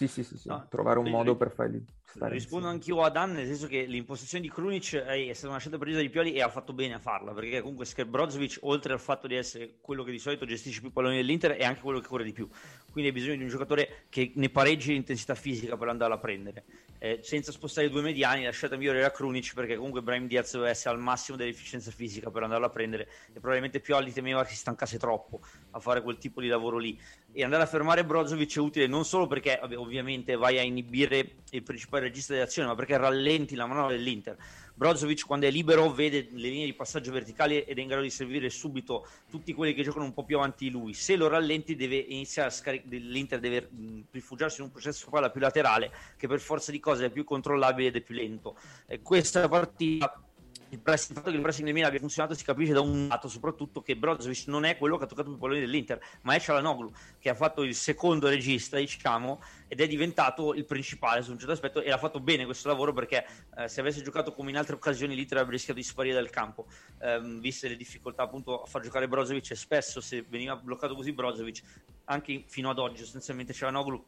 Sì, 0.00 0.08
sì, 0.08 0.24
sì, 0.24 0.38
sì. 0.38 0.48
No, 0.48 0.66
trovare 0.70 0.98
un 0.98 1.10
modo 1.10 1.36
per 1.36 1.50
farli 1.50 1.84
stare 2.04 2.32
Rispondo 2.32 2.70
insieme. 2.70 2.96
anch'io 2.96 3.02
a 3.04 3.10
Dan, 3.10 3.32
nel 3.32 3.44
senso 3.44 3.66
che 3.66 3.82
l'impostazione 3.82 4.42
di 4.42 4.50
Krunic 4.50 4.96
è 4.96 5.30
stata 5.34 5.50
una 5.50 5.58
scelta 5.58 5.76
precisa 5.76 6.00
di 6.00 6.08
Pioli 6.08 6.32
e 6.32 6.40
ha 6.40 6.48
fatto 6.48 6.72
bene 6.72 6.94
a 6.94 6.98
farla, 6.98 7.32
perché 7.32 7.60
comunque 7.60 7.84
Brozovic, 8.06 8.60
oltre 8.62 8.94
al 8.94 8.98
fatto 8.98 9.26
di 9.26 9.34
essere 9.34 9.76
quello 9.82 10.02
che 10.02 10.10
di 10.10 10.18
solito 10.18 10.46
gestisce 10.46 10.80
più 10.80 10.90
palloni 10.90 11.16
dell'Inter, 11.16 11.50
è 11.50 11.64
anche 11.64 11.82
quello 11.82 12.00
che 12.00 12.08
corre 12.08 12.24
di 12.24 12.32
più. 12.32 12.48
Quindi 12.90 13.10
hai 13.10 13.14
bisogno 13.14 13.36
di 13.36 13.42
un 13.42 13.48
giocatore 13.50 14.06
che 14.08 14.32
ne 14.36 14.48
pareggi 14.48 14.92
l'intensità 14.92 15.34
fisica 15.34 15.76
per 15.76 15.88
andarla 15.88 16.14
a 16.14 16.18
prendere. 16.18 16.64
Eh, 16.98 17.20
senza 17.22 17.52
spostare 17.52 17.86
i 17.86 17.90
due 17.90 18.00
mediani, 18.00 18.44
la 18.44 18.50
scelta 18.50 18.76
migliore 18.76 18.98
era 19.00 19.10
Krunic, 19.10 19.52
perché 19.54 19.76
comunque 19.76 20.02
Brahim 20.02 20.26
Diaz 20.26 20.52
doveva 20.52 20.70
essere 20.70 20.94
al 20.94 21.00
massimo 21.00 21.36
dell'efficienza 21.36 21.90
fisica 21.90 22.30
per 22.30 22.42
andarla 22.42 22.66
a 22.66 22.70
prendere 22.70 23.08
e 23.28 23.38
probabilmente 23.38 23.80
Pioli 23.80 24.12
temeva 24.12 24.42
che 24.44 24.50
si 24.50 24.56
stancasse 24.56 24.98
troppo 24.98 25.40
a 25.72 25.78
fare 25.78 26.02
quel 26.02 26.16
tipo 26.18 26.40
di 26.40 26.48
lavoro 26.48 26.78
lì 26.78 26.98
e 27.32 27.44
andare 27.44 27.62
a 27.62 27.66
fermare 27.66 28.04
Brozovic 28.04 28.56
è 28.56 28.60
utile 28.60 28.86
non 28.86 29.04
solo 29.04 29.26
perché 29.26 29.58
vabbè, 29.60 29.76
ovviamente 29.76 30.36
vai 30.36 30.58
a 30.58 30.62
inibire 30.62 31.36
il 31.50 31.62
principale 31.62 32.04
regista 32.04 32.32
dell'azione, 32.32 32.68
ma 32.68 32.74
perché 32.74 32.96
rallenti 32.96 33.54
la 33.54 33.66
manovra 33.66 33.92
dell'Inter. 33.92 34.36
Brozovic 34.74 35.26
quando 35.26 35.46
è 35.46 35.50
libero 35.50 35.90
vede 35.90 36.28
le 36.30 36.48
linee 36.48 36.64
di 36.64 36.72
passaggio 36.72 37.12
verticali 37.12 37.60
ed 37.60 37.76
è 37.76 37.80
in 37.80 37.86
grado 37.86 38.02
di 38.02 38.10
servire 38.10 38.48
subito 38.48 39.06
tutti 39.28 39.52
quelli 39.52 39.74
che 39.74 39.82
giocano 39.82 40.06
un 40.06 40.14
po' 40.14 40.24
più 40.24 40.38
avanti 40.38 40.64
di 40.64 40.70
lui. 40.70 40.94
Se 40.94 41.16
lo 41.16 41.28
rallenti 41.28 41.76
deve 41.76 41.96
iniziare 41.96 42.48
a 42.48 42.50
scaricare, 42.50 42.96
l'Inter 42.96 43.40
deve 43.40 43.68
rifugiarsi 44.10 44.60
in 44.60 44.66
un 44.66 44.72
processo 44.72 45.10
palla 45.10 45.30
più 45.30 45.40
laterale 45.40 45.92
che 46.16 46.26
per 46.28 46.40
forza 46.40 46.70
di 46.70 46.80
cose 46.80 47.06
è 47.06 47.10
più 47.10 47.24
controllabile 47.24 47.88
ed 47.88 47.96
è 47.96 48.00
più 48.00 48.14
lento. 48.14 48.56
E 48.86 49.00
questa 49.02 49.48
partita 49.48 50.29
il, 50.70 50.78
pressing, 50.78 51.10
il 51.10 51.16
fatto 51.16 51.30
che 51.30 51.36
il 51.36 51.42
pressing 51.42 51.64
del 51.64 51.74
Milan 51.74 51.88
abbia 51.88 52.00
funzionato 52.00 52.34
si 52.34 52.44
capisce 52.44 52.72
da 52.72 52.80
un 52.80 53.08
lato 53.08 53.28
soprattutto 53.28 53.82
che 53.82 53.96
Brozovic 53.96 54.44
non 54.46 54.64
è 54.64 54.76
quello 54.76 54.96
che 54.96 55.04
ha 55.04 55.06
toccato 55.06 55.30
i 55.30 55.36
palloni 55.36 55.60
dell'Inter 55.60 56.00
ma 56.22 56.34
è 56.34 56.40
Cialanoglu 56.40 56.92
che 57.18 57.28
ha 57.28 57.34
fatto 57.34 57.62
il 57.62 57.74
secondo 57.74 58.28
regista 58.28 58.76
diciamo 58.76 59.40
ed 59.68 59.80
è 59.80 59.86
diventato 59.86 60.54
il 60.54 60.64
principale 60.64 61.22
su 61.22 61.30
un 61.32 61.38
certo 61.38 61.52
aspetto 61.52 61.80
e 61.80 61.88
l'ha 61.88 61.98
fatto 61.98 62.20
bene 62.20 62.44
questo 62.44 62.68
lavoro 62.68 62.92
perché 62.92 63.26
eh, 63.56 63.68
se 63.68 63.80
avesse 63.80 64.02
giocato 64.02 64.32
come 64.32 64.50
in 64.50 64.56
altre 64.56 64.74
occasioni 64.74 65.14
l'Inter 65.14 65.38
avrebbe 65.38 65.56
rischiato 65.56 65.78
di 65.78 65.84
sparire 65.84 66.14
dal 66.14 66.30
campo. 66.30 66.66
Ehm, 67.00 67.40
viste 67.40 67.68
le 67.68 67.76
difficoltà 67.76 68.24
appunto 68.24 68.62
a 68.62 68.66
far 68.66 68.82
giocare 68.82 69.06
Brozovic 69.06 69.50
e 69.50 69.54
spesso 69.54 70.00
se 70.00 70.24
veniva 70.28 70.56
bloccato 70.56 70.94
così 70.94 71.12
Brozovic 71.12 71.62
anche 72.04 72.44
fino 72.46 72.70
ad 72.70 72.78
oggi 72.78 73.02
sostanzialmente 73.02 73.52
Cialanoglu 73.52 74.04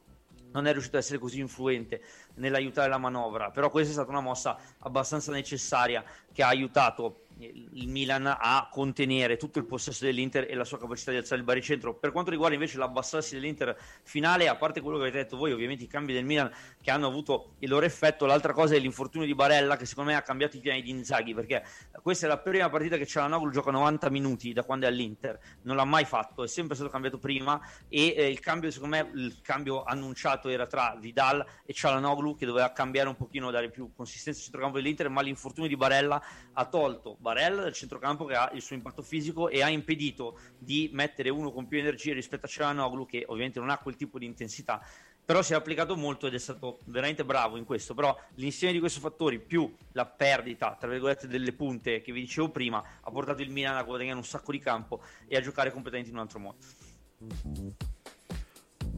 non 0.52 0.66
è 0.66 0.72
riuscito 0.72 0.96
ad 0.96 1.02
essere 1.02 1.18
così 1.18 1.40
influente 1.40 2.02
nell'aiutare 2.34 2.88
la 2.88 2.98
manovra, 2.98 3.50
però 3.50 3.70
questa 3.70 3.90
è 3.90 3.94
stata 3.94 4.10
una 4.10 4.20
mossa 4.20 4.58
abbastanza 4.80 5.32
necessaria 5.32 6.04
che 6.32 6.42
ha 6.42 6.48
aiutato 6.48 7.26
il 7.44 7.88
Milan 7.88 8.26
a 8.26 8.68
contenere 8.70 9.36
tutto 9.36 9.58
il 9.58 9.64
possesso 9.64 10.04
dell'Inter 10.04 10.46
e 10.48 10.54
la 10.54 10.64
sua 10.64 10.78
capacità 10.78 11.10
di 11.10 11.16
alzare 11.16 11.40
il 11.40 11.46
baricentro. 11.46 11.94
Per 11.94 12.12
quanto 12.12 12.30
riguarda 12.30 12.54
invece 12.54 12.78
l'abbassarsi 12.78 13.34
dell'Inter 13.34 13.76
finale, 14.02 14.48
a 14.48 14.56
parte 14.56 14.80
quello 14.80 14.98
che 14.98 15.04
avete 15.04 15.18
detto 15.18 15.36
voi, 15.36 15.52
ovviamente 15.52 15.84
i 15.84 15.88
cambi 15.88 16.12
del 16.12 16.24
Milan 16.24 16.50
che 16.80 16.90
hanno 16.90 17.06
avuto 17.06 17.54
il 17.58 17.68
loro 17.68 17.84
effetto, 17.84 18.26
l'altra 18.26 18.52
cosa 18.52 18.74
è 18.74 18.78
l'infortunio 18.78 19.26
di 19.26 19.34
Barella 19.34 19.76
che 19.76 19.86
secondo 19.86 20.10
me 20.10 20.16
ha 20.16 20.22
cambiato 20.22 20.56
i 20.56 20.60
piani 20.60 20.82
di 20.82 20.90
Inzaghi 20.90 21.34
perché 21.34 21.64
questa 22.02 22.26
è 22.26 22.28
la 22.28 22.38
prima 22.38 22.68
partita 22.70 22.96
che 22.96 23.06
Cialanoglu 23.06 23.50
gioca 23.50 23.70
90 23.70 24.10
minuti 24.10 24.52
da 24.52 24.62
quando 24.62 24.86
è 24.86 24.88
all'Inter, 24.88 25.38
non 25.62 25.76
l'ha 25.76 25.84
mai 25.84 26.04
fatto, 26.04 26.44
è 26.44 26.48
sempre 26.48 26.74
stato 26.74 26.90
cambiato 26.90 27.18
prima 27.18 27.60
e 27.88 28.14
eh, 28.16 28.28
il 28.28 28.40
cambio 28.40 28.70
secondo 28.70 28.96
me 28.96 29.10
il 29.14 29.40
cambio 29.42 29.82
annunciato 29.82 30.48
era 30.48 30.66
tra 30.66 30.96
Vidal 30.98 31.44
e 31.64 31.72
Cialanoglu 31.72 32.36
che 32.36 32.46
doveva 32.46 32.70
cambiare 32.72 33.08
un 33.08 33.16
pochino, 33.16 33.50
dare 33.50 33.70
più 33.70 33.92
consistenza 33.94 34.38
al 34.38 34.44
centrocampo 34.44 34.76
dell'Inter, 34.76 35.08
ma 35.08 35.22
l'infortunio 35.22 35.68
di 35.68 35.76
Barella 35.76 36.22
ha 36.52 36.64
tolto 36.66 37.16
Barella 37.18 37.31
Barella 37.32 37.62
del 37.62 37.72
centrocampo 37.72 38.26
che 38.26 38.34
ha 38.34 38.50
il 38.52 38.60
suo 38.60 38.76
impatto 38.76 39.00
fisico 39.00 39.48
e 39.48 39.62
ha 39.62 39.70
impedito 39.70 40.38
di 40.58 40.90
mettere 40.92 41.30
uno 41.30 41.50
con 41.50 41.66
più 41.66 41.78
energia 41.78 42.12
rispetto 42.12 42.44
a 42.44 42.48
Cialanoglu 42.48 43.06
che 43.06 43.24
ovviamente 43.26 43.58
non 43.58 43.70
ha 43.70 43.78
quel 43.78 43.96
tipo 43.96 44.18
di 44.18 44.26
intensità 44.26 44.84
però 45.24 45.40
si 45.40 45.52
è 45.52 45.56
applicato 45.56 45.96
molto 45.96 46.26
ed 46.26 46.34
è 46.34 46.38
stato 46.38 46.80
veramente 46.86 47.24
bravo 47.24 47.56
in 47.56 47.64
questo. 47.64 47.94
Però 47.94 48.14
l'insieme 48.34 48.74
di 48.74 48.80
questi 48.80 48.98
fattori 48.98 49.38
più 49.38 49.72
la 49.92 50.04
perdita 50.04 50.76
tra 50.78 50.90
virgolette 50.90 51.26
delle 51.26 51.52
punte 51.52 52.02
che 52.02 52.12
vi 52.12 52.20
dicevo 52.20 52.50
prima 52.50 52.82
ha 53.00 53.10
portato 53.10 53.40
il 53.40 53.50
Milan 53.50 53.76
a 53.76 53.82
guadagnare 53.82 54.16
un 54.16 54.24
sacco 54.24 54.52
di 54.52 54.58
campo 54.58 55.00
e 55.26 55.36
a 55.36 55.40
giocare 55.40 55.72
completamente 55.72 56.10
in 56.10 56.16
un 56.16 56.22
altro 56.22 56.38
modo. 56.38 56.58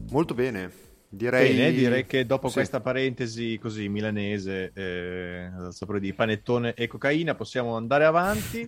Molto 0.09 0.33
bene 0.33 0.94
Direi... 1.15 1.53
Bene, 1.53 1.71
direi 1.71 2.05
che 2.05 2.25
dopo 2.25 2.47
sì. 2.47 2.55
questa 2.55 2.81
parentesi 2.81 3.57
così 3.57 3.87
milanese, 3.87 4.71
eh, 4.73 5.49
di 5.99 6.13
panettone 6.13 6.73
e 6.73 6.87
cocaina, 6.87 7.35
possiamo 7.35 7.77
andare 7.77 8.05
avanti. 8.05 8.61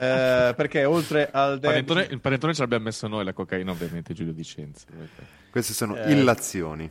eh, 0.00 0.52
perché 0.56 0.84
oltre 0.84 1.30
al 1.30 1.60
derby... 1.60 1.84
panettone, 1.84 2.08
il 2.10 2.20
panettone 2.20 2.54
ce 2.54 2.62
l'abbiamo 2.62 2.84
messo 2.84 3.06
noi, 3.06 3.24
la 3.24 3.32
cocaina 3.32 3.70
ovviamente 3.70 4.12
Giulio 4.12 4.32
Vicenza. 4.32 4.86
Queste 5.50 5.72
sono 5.72 5.96
eh, 5.96 6.10
illazioni 6.10 6.90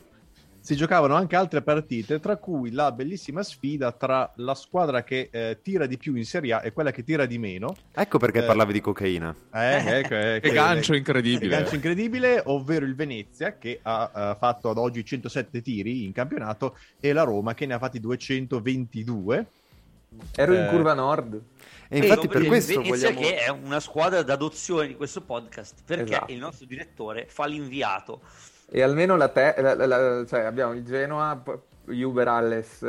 si 0.64 0.78
giocavano 0.78 1.14
anche 1.16 1.36
altre 1.36 1.62
partite, 1.62 2.22
tra 2.22 2.38
cui 2.38 2.72
la 2.72 2.94
bellissima 2.94 3.44
sfida 3.44 3.92
tra 3.92 4.32
la 4.38 4.56
squadra 4.56 5.04
che 5.04 5.28
eh, 5.30 5.60
tira 5.62 5.86
di 5.86 5.98
più 5.98 6.16
in 6.16 6.24
Serie 6.24 6.54
A 6.54 6.62
e 6.64 6.72
quella 6.72 6.92
che 6.92 7.04
tira 7.04 7.26
di 7.26 7.38
meno. 7.38 7.76
Ecco 7.92 8.18
perché 8.18 8.40
eh, 8.40 8.44
parlavi 8.44 8.72
di 8.72 8.80
cocaina. 8.80 9.36
Eh, 9.54 9.98
ecco, 10.00 10.16
eh, 10.16 10.40
che 10.42 10.52
gancio 10.52 10.94
incredibile. 10.94 11.40
Che 11.42 11.48
gancio 11.50 11.76
incredibile, 11.76 12.42
ovvero 12.46 12.86
il 12.86 12.96
Venezia 12.96 13.58
che 13.58 13.80
ha 13.82 14.10
uh, 14.14 14.38
fatto 14.38 14.70
ad 14.70 14.78
oggi 14.78 15.04
107 15.04 15.62
tiri 15.62 16.06
in 16.06 16.14
campionato 16.14 16.78
e 16.98 17.12
la 17.12 17.24
Roma 17.24 17.54
che 17.54 17.66
ne 17.66 17.74
ha 17.74 17.78
fatti 17.78 18.00
222. 18.00 19.46
Ero 20.34 20.54
in 20.54 20.62
eh, 20.62 20.70
curva 20.70 20.94
nord. 20.94 21.42
E 21.90 21.98
infatti 21.98 22.30
per 22.30 22.46
questo 22.46 22.80
Venezia 22.80 23.12
vogliamo... 23.12 23.28
che 23.28 23.38
è 23.40 23.50
una 23.50 23.82
squadra 23.82 24.24
d'adozione 24.24 24.88
di 24.88 24.96
questo 24.96 25.20
podcast 25.20 25.82
perché 25.86 26.14
esatto. 26.14 26.32
il 26.32 26.38
nostro 26.38 26.66
direttore 26.66 27.26
fa 27.28 27.48
l'inviato 27.48 28.22
e 28.70 28.82
almeno 28.82 29.16
la 29.16 29.30
te- 29.30 29.56
la, 29.58 29.76
la, 29.76 29.86
la, 29.86 30.26
cioè 30.26 30.42
abbiamo 30.42 30.74
il 30.74 30.84
Genoa, 30.84 31.42
Juber 31.86 32.28
Alles, 32.28 32.82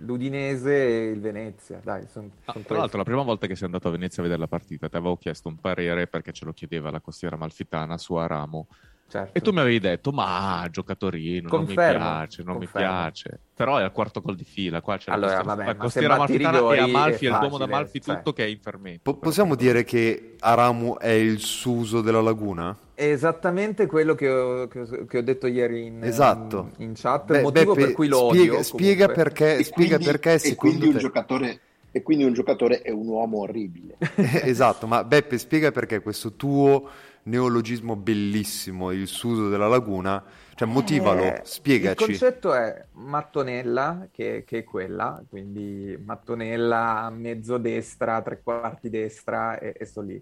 l'Udinese 0.00 0.74
e 0.74 1.10
il 1.10 1.20
Venezia. 1.20 1.80
Dai, 1.82 2.06
son, 2.10 2.30
ah, 2.44 2.52
son 2.52 2.64
tra 2.64 2.78
l'altro, 2.78 2.98
la 2.98 3.04
prima 3.04 3.22
volta 3.22 3.46
che 3.46 3.54
sei 3.54 3.66
andato 3.66 3.88
a 3.88 3.92
Venezia 3.92 4.20
a 4.20 4.22
vedere 4.22 4.40
la 4.40 4.48
partita, 4.48 4.88
ti 4.88 4.96
avevo 4.96 5.16
chiesto 5.16 5.48
un 5.48 5.56
parere 5.56 6.06
perché 6.06 6.32
ce 6.32 6.44
lo 6.44 6.52
chiedeva 6.52 6.90
la 6.90 7.00
costiera 7.00 7.36
malfitana 7.36 7.96
su 7.98 8.14
Aramo. 8.14 8.66
Certo. 9.06 9.36
E 9.38 9.40
tu 9.42 9.52
mi 9.52 9.60
avevi 9.60 9.78
detto, 9.78 10.12
ma 10.12 10.66
giocatorino, 10.70 11.48
Confermo. 11.48 11.98
non 11.98 12.10
mi 12.10 12.16
piace, 12.18 12.42
non 12.42 12.56
Confermo. 12.56 12.88
mi 12.88 13.00
piace. 13.02 13.40
Però 13.54 13.76
è 13.76 13.82
al 13.82 13.92
quarto 13.92 14.20
gol 14.20 14.34
di 14.34 14.44
fila, 14.44 14.80
qua 14.80 14.96
c'è 14.96 15.12
allora, 15.12 15.36
la, 15.36 15.42
vabbè, 15.42 15.64
la 15.66 15.76
costiera 15.76 16.16
malfitana 16.16 16.58
e 16.74 16.78
Amalfi, 16.78 17.26
è 17.26 17.30
il 17.30 17.38
duomo 17.38 17.58
d'Amalfi 17.58 18.00
cioè. 18.00 18.16
tutto 18.16 18.32
che 18.32 18.44
è 18.44 18.48
in 18.48 18.58
fermento. 18.60 19.12
Po- 19.12 19.18
possiamo 19.18 19.54
dire 19.54 19.84
che 19.84 20.34
Aramu 20.40 20.96
è 20.96 21.10
il 21.10 21.38
Suso 21.38 22.00
della 22.00 22.22
laguna? 22.22 22.76
È 22.94 23.04
esattamente 23.04 23.86
quello 23.86 24.14
che 24.14 24.28
ho, 24.28 24.68
che 24.68 24.80
ho, 24.80 25.04
che 25.06 25.18
ho 25.18 25.22
detto 25.22 25.46
ieri 25.46 25.86
in, 25.86 26.04
esatto. 26.04 26.70
in, 26.78 26.88
in 26.88 26.92
chat, 26.94 27.26
Beh, 27.26 27.42
motivo 27.42 27.74
Beppe, 27.74 27.86
per 27.86 27.94
cui 27.94 28.08
lo 28.08 28.28
spiega, 28.28 28.52
odio. 28.52 28.62
Spiega 28.62 29.08
perché, 29.08 29.64
spiega 29.64 29.96
quindi, 29.96 30.04
perché 30.04 30.38
secondo 30.38 30.76
quindi 30.76 30.80
te... 30.80 30.92
un 30.92 30.98
giocatore 30.98 31.60
e 31.90 32.02
quindi 32.02 32.24
un 32.24 32.32
giocatore 32.32 32.82
è 32.82 32.90
un 32.90 33.06
uomo 33.06 33.38
orribile. 33.38 33.96
esatto, 34.42 34.86
ma 34.86 35.04
Beppe 35.04 35.38
spiega 35.38 35.70
perché 35.70 36.00
questo 36.00 36.32
tuo 36.32 36.88
neologismo 37.24 37.96
bellissimo, 37.96 38.90
il 38.90 39.06
suso 39.06 39.48
della 39.48 39.68
laguna, 39.68 40.22
cioè 40.54 40.68
motivalo, 40.68 41.22
eh, 41.22 41.40
spiegaci. 41.44 42.02
Il 42.02 42.18
concetto 42.18 42.52
è 42.54 42.84
mattonella, 42.92 44.08
che, 44.10 44.44
che, 44.46 44.58
è 44.58 44.64
quella, 44.64 45.22
quindi 45.28 45.96
mattonella 46.04 47.10
mezzo 47.14 47.58
destra, 47.58 48.22
tre 48.22 48.40
quarti 48.42 48.90
destra 48.90 49.58
e, 49.58 49.74
e 49.78 49.84
sto 49.84 50.00
lì. 50.00 50.20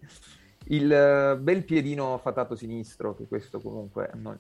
Il 0.66 1.37
uh, 1.37 1.40
bel 1.40 1.64
piedino 1.64 2.18
fatato 2.18 2.55
sinistro, 2.55 3.14
che 3.14 3.27
questo 3.27 3.61
comunque 3.61 4.11
non, 4.14 4.38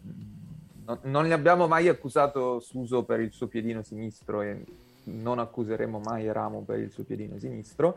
non, 0.84 0.98
non 1.02 1.26
ne 1.26 1.34
abbiamo 1.34 1.66
mai 1.66 1.88
accusato 1.88 2.60
Suso 2.60 3.04
per 3.04 3.20
il 3.20 3.32
suo 3.32 3.48
piedino 3.48 3.82
sinistro 3.82 4.42
e 4.42 4.64
non 5.04 5.38
accuseremo 5.38 6.00
mai 6.00 6.30
Ramo 6.30 6.62
per 6.62 6.78
il 6.78 6.90
suo 6.90 7.04
piedino 7.04 7.38
sinistro. 7.38 7.96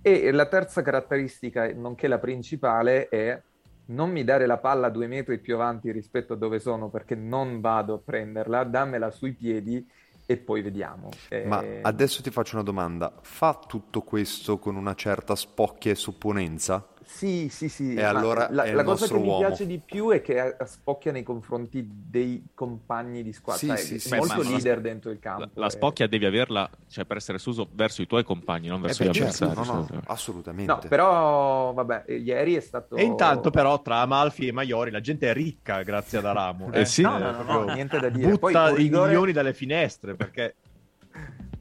E 0.00 0.30
la 0.30 0.46
terza 0.46 0.82
caratteristica, 0.82 1.72
nonché 1.74 2.06
la 2.06 2.18
principale, 2.18 3.08
è 3.08 3.40
non 3.86 4.10
mi 4.10 4.24
dare 4.24 4.46
la 4.46 4.58
palla 4.58 4.88
due 4.88 5.06
metri 5.06 5.38
più 5.38 5.54
avanti 5.54 5.90
rispetto 5.92 6.32
a 6.32 6.36
dove 6.36 6.58
sono 6.58 6.88
perché 6.88 7.14
non 7.14 7.60
vado 7.60 7.94
a 7.94 7.98
prenderla, 7.98 8.64
dammela 8.64 9.10
sui 9.10 9.32
piedi 9.32 9.86
e 10.26 10.36
poi 10.36 10.62
vediamo. 10.62 11.10
Ma 11.44 11.62
eh... 11.62 11.80
adesso 11.82 12.22
ti 12.22 12.30
faccio 12.30 12.56
una 12.56 12.64
domanda, 12.64 13.12
fa 13.22 13.58
tutto 13.66 14.02
questo 14.02 14.58
con 14.58 14.74
una 14.74 14.94
certa 14.94 15.36
spocchia 15.36 15.92
e 15.92 15.94
supponenza? 15.94 16.84
Sì, 17.06 17.48
sì, 17.48 17.68
sì. 17.68 17.94
E 17.94 18.02
allora 18.02 18.48
la, 18.50 18.70
la 18.72 18.82
cosa 18.82 19.06
che 19.06 19.14
uomo. 19.14 19.38
mi 19.38 19.46
piace 19.46 19.64
di 19.64 19.80
più 19.82 20.10
è 20.10 20.20
che 20.20 20.56
spocchia 20.66 21.12
nei 21.12 21.22
confronti 21.22 21.88
dei 21.88 22.44
compagni 22.52 23.22
di 23.22 23.32
squadra. 23.32 23.76
Sì, 23.76 23.94
è 23.94 23.98
sì, 23.98 24.14
molto 24.14 24.42
sì, 24.42 24.50
leader 24.50 24.76
la, 24.76 24.82
dentro 24.82 25.10
il 25.12 25.18
campo. 25.20 25.44
La, 25.44 25.50
la 25.54 25.70
spocchia 25.70 26.08
devi 26.08 26.26
averla 26.26 26.68
cioè, 26.88 27.04
per 27.04 27.16
essere 27.16 27.38
suso 27.38 27.68
verso 27.72 28.02
i 28.02 28.06
tuoi 28.06 28.24
compagni, 28.24 28.66
non 28.68 28.80
verso 28.80 29.04
eh 29.04 29.06
beh, 29.06 29.12
gli 29.12 29.14
certo, 29.14 29.44
avversari. 29.44 29.68
No, 29.68 29.86
no, 29.88 30.02
assolutamente. 30.06 30.72
No, 30.72 30.80
però, 30.88 31.72
vabbè, 31.72 32.04
ieri 32.08 32.56
è 32.56 32.60
stato... 32.60 32.96
E 32.96 33.04
intanto 33.04 33.50
però 33.50 33.80
tra 33.80 33.98
Amalfi 34.00 34.48
e 34.48 34.52
Maiori 34.52 34.90
la 34.90 35.00
gente 35.00 35.30
è 35.30 35.32
ricca 35.32 35.82
grazie 35.82 36.18
ad 36.18 36.26
Aramo. 36.26 36.72
Eh, 36.72 36.80
eh 36.80 36.84
sì. 36.84 37.02
No, 37.02 37.18
no, 37.18 37.30
no, 37.30 37.42
no, 37.42 37.72
niente 37.72 37.98
da 38.00 38.08
dire. 38.08 38.30
Butta 38.30 38.64
Poi, 38.68 38.76
rigore... 38.76 38.82
i 38.82 39.06
milioni 39.06 39.32
dalle 39.32 39.54
finestre 39.54 40.16
perché 40.16 40.56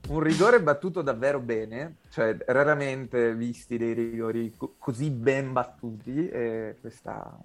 un 0.08 0.20
rigore 0.20 0.62
battuto 0.62 1.02
davvero 1.02 1.40
bene, 1.40 1.98
cioè 2.10 2.38
raramente 2.48 3.34
visti 3.34 3.78
dei 3.78 3.94
rigori 3.94 4.54
co- 4.56 4.76
così 4.78 5.10
ben 5.10 5.52
battuti, 5.52 6.28
e 6.30 6.78
questa, 6.80 7.38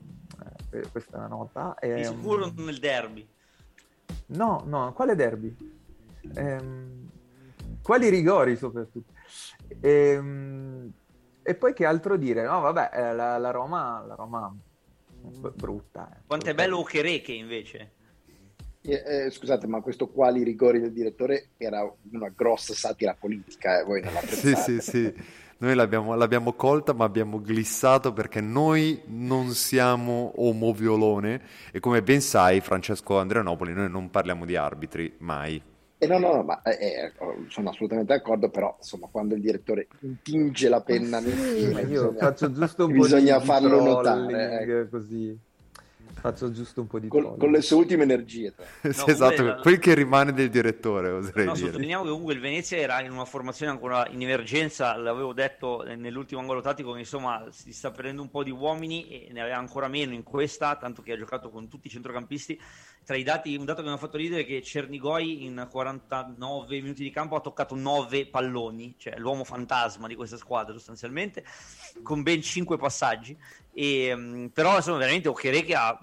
eh, 0.71 0.89
questa 0.91 1.17
è 1.17 1.19
una 1.19 1.29
nota. 1.29 1.77
Di 1.81 1.89
ehm, 1.89 2.03
sicuro 2.03 2.53
nel 2.57 2.79
derby. 2.79 3.29
No, 4.27 4.63
no, 4.67 4.93
quale 4.93 5.15
derby? 5.15 5.57
Ehm, 6.35 7.09
quali 7.83 8.09
rigori 8.09 8.57
soprattutto? 8.57 9.13
Ehm, 9.81 10.93
e 11.43 11.55
poi 11.55 11.73
che 11.73 11.87
altro 11.87 12.17
dire? 12.17 12.43
No, 12.43 12.61
vabbè, 12.61 12.91
eh, 12.93 13.15
la, 13.15 13.39
la 13.39 13.51
Roma, 13.51 14.05
la 14.07 14.15
Roma 14.15 14.55
brutta. 15.55 16.11
Eh. 16.13 16.21
Quanto 16.27 16.51
è 16.51 16.55
bello 16.55 16.79
Okereke 16.79 17.33
invece? 17.33 17.93
Eh, 18.83 19.03
eh, 19.05 19.31
scusate, 19.31 19.67
ma 19.67 19.81
questo 19.81 20.09
quali 20.09 20.43
rigori 20.43 20.81
del 20.81 20.93
direttore 20.93 21.51
era 21.59 21.83
una 22.13 22.33
grossa 22.35 22.73
satira 22.73 23.15
politica, 23.19 23.81
eh, 23.81 23.85
voi 23.85 24.01
non 24.01 24.15
l'apprezzate. 24.15 24.57
sì, 24.57 24.81
sì, 24.81 24.91
sì. 24.91 25.15
Noi 25.59 25.75
l'abbiamo, 25.75 26.15
l'abbiamo, 26.15 26.55
colta, 26.55 26.95
ma 26.95 27.05
abbiamo 27.05 27.43
glissato 27.43 28.15
perché 28.15 28.41
noi 28.41 29.03
non 29.09 29.51
siamo 29.51 30.33
omoviolone 30.37 31.43
e 31.71 31.81
come 31.81 32.03
ben 32.03 32.23
sai, 32.23 32.61
Francesco 32.61 33.19
Andrianopoli, 33.19 33.75
noi 33.75 33.91
non 33.91 34.09
parliamo 34.09 34.47
di 34.47 34.57
arbitri 34.57 35.15
mai. 35.19 35.63
Eh 35.99 36.07
no, 36.07 36.19
no, 36.19 36.43
ma 36.43 36.63
eh, 36.63 36.71
eh 36.71 37.13
sono 37.49 37.69
assolutamente 37.69 38.15
d'accordo, 38.15 38.49
però 38.49 38.75
insomma 38.79 39.09
quando 39.11 39.35
il 39.35 39.43
direttore 39.43 39.89
intinge 40.01 40.71
la 40.71 40.81
penna 40.81 41.21
nel 41.21 41.33
film, 41.33 41.91
io 41.91 42.15
faccio 42.15 42.51
giusto 42.51 42.87
un 42.87 42.93
bisogna 42.93 43.35
po' 43.35 43.41
di 43.41 43.47
farlo 43.47 43.83
notare. 43.83 44.63
Eh. 44.63 44.89
Così. 44.89 45.39
Faccio 46.21 46.51
giusto 46.51 46.83
un 46.83 46.87
po' 46.87 46.99
di 46.99 47.09
Col, 47.09 47.37
con 47.39 47.51
le 47.51 47.63
sue 47.63 47.77
ultime 47.77 48.03
energie. 48.03 48.53
No, 48.91 48.93
sì, 48.93 49.11
esatto, 49.11 49.43
la... 49.43 49.55
quel 49.57 49.79
che 49.79 49.95
rimane 49.95 50.33
del 50.33 50.51
direttore, 50.51 51.11
oserei 51.11 51.47
no, 51.47 51.53
dire. 51.55 51.67
Sottolineiamo 51.67 52.03
che 52.03 52.11
comunque 52.11 52.35
il 52.35 52.41
Venezia 52.41 52.77
era 52.77 53.01
in 53.03 53.13
una 53.13 53.25
formazione 53.25 53.71
ancora 53.71 54.07
in 54.09 54.21
emergenza, 54.21 54.97
l'avevo 54.97 55.33
detto 55.33 55.83
nell'ultimo 55.83 56.41
angolo 56.41 56.61
tattico, 56.61 56.93
che 56.93 57.01
insomma 57.01 57.47
si 57.51 57.73
sta 57.73 57.91
prendendo 57.91 58.23
un 58.23 58.31
po' 58.31 58.43
di 58.43 58.51
uomini 58.51 59.09
e 59.09 59.29
ne 59.33 59.41
aveva 59.41 59.57
ancora 59.57 59.89
meno 59.89 60.13
in 60.13 60.23
questa, 60.23 60.77
tanto 60.77 61.03
che 61.03 61.13
ha 61.13 61.17
giocato 61.17 61.51
con 61.51 61.69
tutti 61.69 61.87
i 61.87 61.91
centrocampisti. 61.91 62.61
Tra 63.05 63.17
i 63.17 63.23
dati, 63.23 63.57
un 63.57 63.65
dato 63.65 63.83
che 63.83 63.89
mi 63.89 63.95
ha 63.95 63.99
fatto 63.99 64.17
ridere 64.17 64.43
è 64.43 64.47
che 64.47 64.63
Cernigoi 64.63 65.45
in 65.45 65.67
49 65.71 66.81
minuti 66.81 67.03
di 67.03 67.11
campo 67.11 67.37
ha 67.37 67.41
toccato 67.41 67.75
9 67.75 68.27
palloni, 68.27 68.95
cioè 68.99 69.17
l'uomo 69.17 69.45
fantasma 69.45 70.07
di 70.07 70.15
questa 70.15 70.37
squadra 70.37 70.75
sostanzialmente, 70.75 71.45
con 72.03 72.23
ben 72.23 72.43
5 72.43 72.77
passaggi 72.77 73.37
e, 73.73 74.51
però 74.53 74.77
insomma 74.77 74.99
veramente 74.99 75.29
Occherè 75.29 75.65
che 75.65 75.75
ha, 75.75 75.99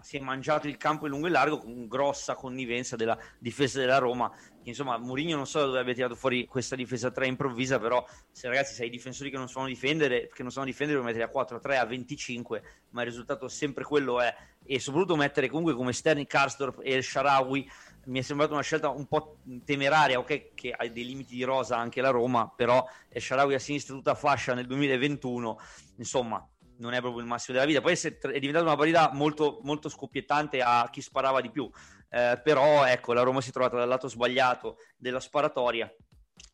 si 0.00 0.16
è 0.16 0.20
mangiato 0.20 0.66
il 0.66 0.76
campo 0.76 1.06
in 1.06 1.12
lungo 1.12 1.28
e 1.28 1.30
largo 1.30 1.58
con 1.58 1.86
grossa 1.86 2.34
connivenza 2.34 2.96
della 2.96 3.16
difesa 3.38 3.78
della 3.78 3.98
Roma 3.98 4.30
che 4.30 4.68
insomma 4.70 4.98
Mourinho 4.98 5.36
non 5.36 5.46
so 5.46 5.60
da 5.60 5.66
dove 5.66 5.78
abbia 5.78 5.94
tirato 5.94 6.14
fuori 6.14 6.46
questa 6.46 6.76
difesa 6.76 7.10
3 7.10 7.26
improvvisa 7.26 7.78
però 7.78 8.04
se 8.30 8.48
ragazzi 8.48 8.74
sei 8.74 8.90
difensori 8.90 9.30
che 9.30 9.36
non 9.36 9.48
sanno 9.48 9.66
difendere 9.66 10.28
che 10.28 10.42
non 10.42 10.50
sanno 10.50 10.66
difendere 10.66 10.98
lo 10.98 11.04
mettere 11.04 11.24
a 11.24 11.28
4 11.28 11.56
a 11.56 11.60
3 11.60 11.78
a 11.78 11.86
25 11.86 12.62
ma 12.90 13.02
il 13.02 13.08
risultato 13.08 13.48
sempre 13.48 13.84
quello 13.84 14.20
è 14.20 14.34
e 14.64 14.78
soprattutto 14.78 15.16
mettere 15.16 15.48
comunque 15.48 15.74
come 15.74 15.90
esterni 15.90 16.26
Karsdorp 16.26 16.80
e 16.82 16.92
El 16.92 17.02
Sharawi 17.02 17.70
mi 18.04 18.18
è 18.18 18.22
sembrata 18.22 18.52
una 18.52 18.62
scelta 18.62 18.88
un 18.88 19.06
po' 19.06 19.38
temeraria, 19.64 20.18
ok, 20.18 20.54
che 20.54 20.72
ha 20.72 20.88
dei 20.88 21.04
limiti 21.04 21.36
di 21.36 21.44
rosa 21.44 21.76
anche 21.76 22.00
la 22.00 22.10
Roma, 22.10 22.52
però 22.54 22.84
El 23.08 23.22
Sharawi 23.22 23.54
a 23.54 23.58
sinistra 23.60 23.94
tutta 23.94 24.14
fascia 24.14 24.54
nel 24.54 24.66
2021, 24.66 25.58
insomma, 25.98 26.44
non 26.78 26.94
è 26.94 27.00
proprio 27.00 27.20
il 27.20 27.26
massimo 27.28 27.56
della 27.56 27.68
vita. 27.68 27.80
Poi 27.80 27.92
è 27.94 28.38
diventata 28.38 28.64
una 28.64 28.76
partita 28.76 29.10
molto, 29.12 29.60
molto 29.62 29.88
scoppiettante 29.88 30.60
a 30.60 30.88
chi 30.90 31.00
sparava 31.00 31.40
di 31.40 31.50
più. 31.50 31.70
Eh, 32.08 32.40
però 32.42 32.84
ecco, 32.84 33.12
la 33.12 33.22
Roma 33.22 33.40
si 33.40 33.50
è 33.50 33.52
trovata 33.52 33.76
dal 33.76 33.88
lato 33.88 34.08
sbagliato 34.08 34.76
della 34.96 35.20
sparatoria. 35.20 35.92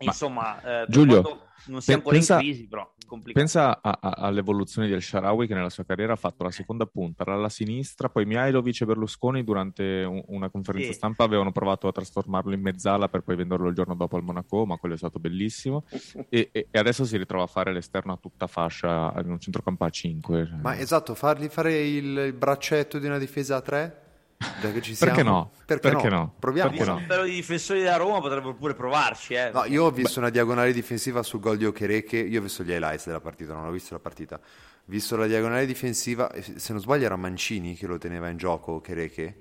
Insomma, 0.00 0.82
eh, 0.82 0.86
Giulio, 0.88 1.48
non 1.66 1.82
si 1.82 1.90
è 1.90 1.94
ancora 1.94 2.16
pensa, 2.16 2.34
in 2.34 2.40
crisi, 2.40 2.68
però 2.68 2.88
complicato. 3.08 3.44
Pensa 3.44 3.80
a, 3.82 3.98
a, 4.00 4.10
all'evoluzione 4.10 4.86
del 4.86 5.02
Sharawi 5.02 5.48
che 5.48 5.54
nella 5.54 5.70
sua 5.70 5.84
carriera 5.84 6.12
ha 6.12 6.16
fatto 6.16 6.44
la 6.44 6.52
seconda 6.52 6.86
punta, 6.86 7.24
alla 7.26 7.48
sinistra, 7.48 8.08
poi 8.08 8.24
Mihailovic 8.26 8.82
e 8.82 8.84
Berlusconi 8.84 9.42
durante 9.42 10.04
un, 10.04 10.22
una 10.28 10.50
conferenza 10.50 10.88
sì. 10.88 10.94
stampa 10.94 11.24
avevano 11.24 11.50
provato 11.50 11.88
a 11.88 11.92
trasformarlo 11.92 12.54
in 12.54 12.60
mezzala 12.60 13.08
per 13.08 13.22
poi 13.22 13.34
venderlo 13.34 13.68
il 13.68 13.74
giorno 13.74 13.96
dopo 13.96 14.16
al 14.16 14.22
Monaco, 14.22 14.64
ma 14.66 14.76
quello 14.76 14.94
è 14.94 14.98
stato 14.98 15.18
bellissimo. 15.18 15.84
e, 16.28 16.50
e, 16.52 16.68
e, 16.70 16.78
adesso 16.78 17.04
si 17.04 17.16
ritrova 17.16 17.44
a 17.44 17.48
fare 17.48 17.72
l'esterno 17.72 18.12
a 18.12 18.18
tutta 18.18 18.46
fascia 18.46 19.12
in 19.20 19.30
un 19.30 19.40
centrocampo 19.40 19.84
a 19.84 19.90
5. 19.90 20.58
Ma 20.62 20.78
esatto, 20.78 21.14
fargli 21.14 21.48
fare 21.48 21.76
il, 21.86 22.16
il 22.16 22.32
braccetto 22.34 23.00
di 23.00 23.06
una 23.06 23.18
difesa 23.18 23.56
a 23.56 23.60
3? 23.60 24.02
Perché, 24.38 24.94
Perché 24.96 25.22
no? 25.24 25.50
Perché, 25.66 25.90
Perché 25.90 26.08
no? 26.08 26.16
no? 26.16 26.34
Proviamo. 26.38 26.70
Perché 26.70 26.84
no? 26.84 27.02
Però 27.06 27.24
i 27.24 27.34
difensori 27.34 27.80
della 27.80 27.96
Roma 27.96 28.20
potrebbero 28.20 28.54
pure 28.54 28.74
provarci. 28.74 29.34
Eh. 29.34 29.50
No, 29.52 29.64
io 29.64 29.84
ho 29.84 29.90
visto 29.90 30.14
Beh. 30.14 30.20
una 30.20 30.30
diagonale 30.30 30.72
difensiva 30.72 31.24
sul 31.24 31.40
gol 31.40 31.56
di 31.56 31.66
Okereke. 31.66 32.18
Io 32.18 32.38
ho 32.38 32.42
visto 32.42 32.62
gli 32.62 32.70
highlights 32.70 33.06
della 33.06 33.20
partita, 33.20 33.54
non 33.54 33.66
ho 33.66 33.70
visto 33.72 33.94
la 33.94 34.00
partita. 34.00 34.36
Ho 34.36 34.84
visto 34.84 35.16
la 35.16 35.26
diagonale 35.26 35.66
difensiva. 35.66 36.32
Se 36.56 36.72
non 36.72 36.80
sbaglio, 36.80 37.06
era 37.06 37.16
Mancini 37.16 37.74
che 37.74 37.88
lo 37.88 37.98
teneva 37.98 38.28
in 38.28 38.36
gioco. 38.36 38.72
Okereke. 38.74 39.36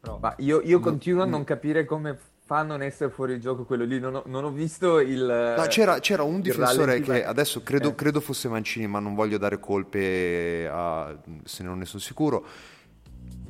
Però... 0.00 0.18
Ma 0.18 0.34
io, 0.38 0.60
io 0.62 0.80
continuo 0.80 1.22
a 1.22 1.26
non 1.26 1.44
capire 1.44 1.84
come 1.84 2.18
fa 2.44 2.58
a 2.58 2.62
non 2.62 2.82
essere 2.82 3.10
fuori 3.10 3.38
gioco 3.40 3.64
quello 3.64 3.84
lì. 3.84 4.00
Non 4.00 4.16
ho, 4.16 4.22
non 4.26 4.44
ho 4.44 4.50
visto 4.50 4.98
il. 4.98 5.54
No, 5.56 5.64
c'era, 5.66 6.00
c'era 6.00 6.24
un 6.24 6.40
difensore 6.40 7.00
che 7.00 7.24
adesso 7.24 7.62
credo, 7.62 7.90
eh. 7.90 7.94
credo, 7.94 8.20
fosse 8.20 8.48
Mancini, 8.48 8.88
ma 8.88 8.98
non 8.98 9.14
voglio 9.14 9.38
dare 9.38 9.60
colpe 9.60 10.68
a, 10.68 11.16
se 11.44 11.62
non 11.62 11.78
ne 11.78 11.84
sono 11.84 12.02
sicuro. 12.02 12.44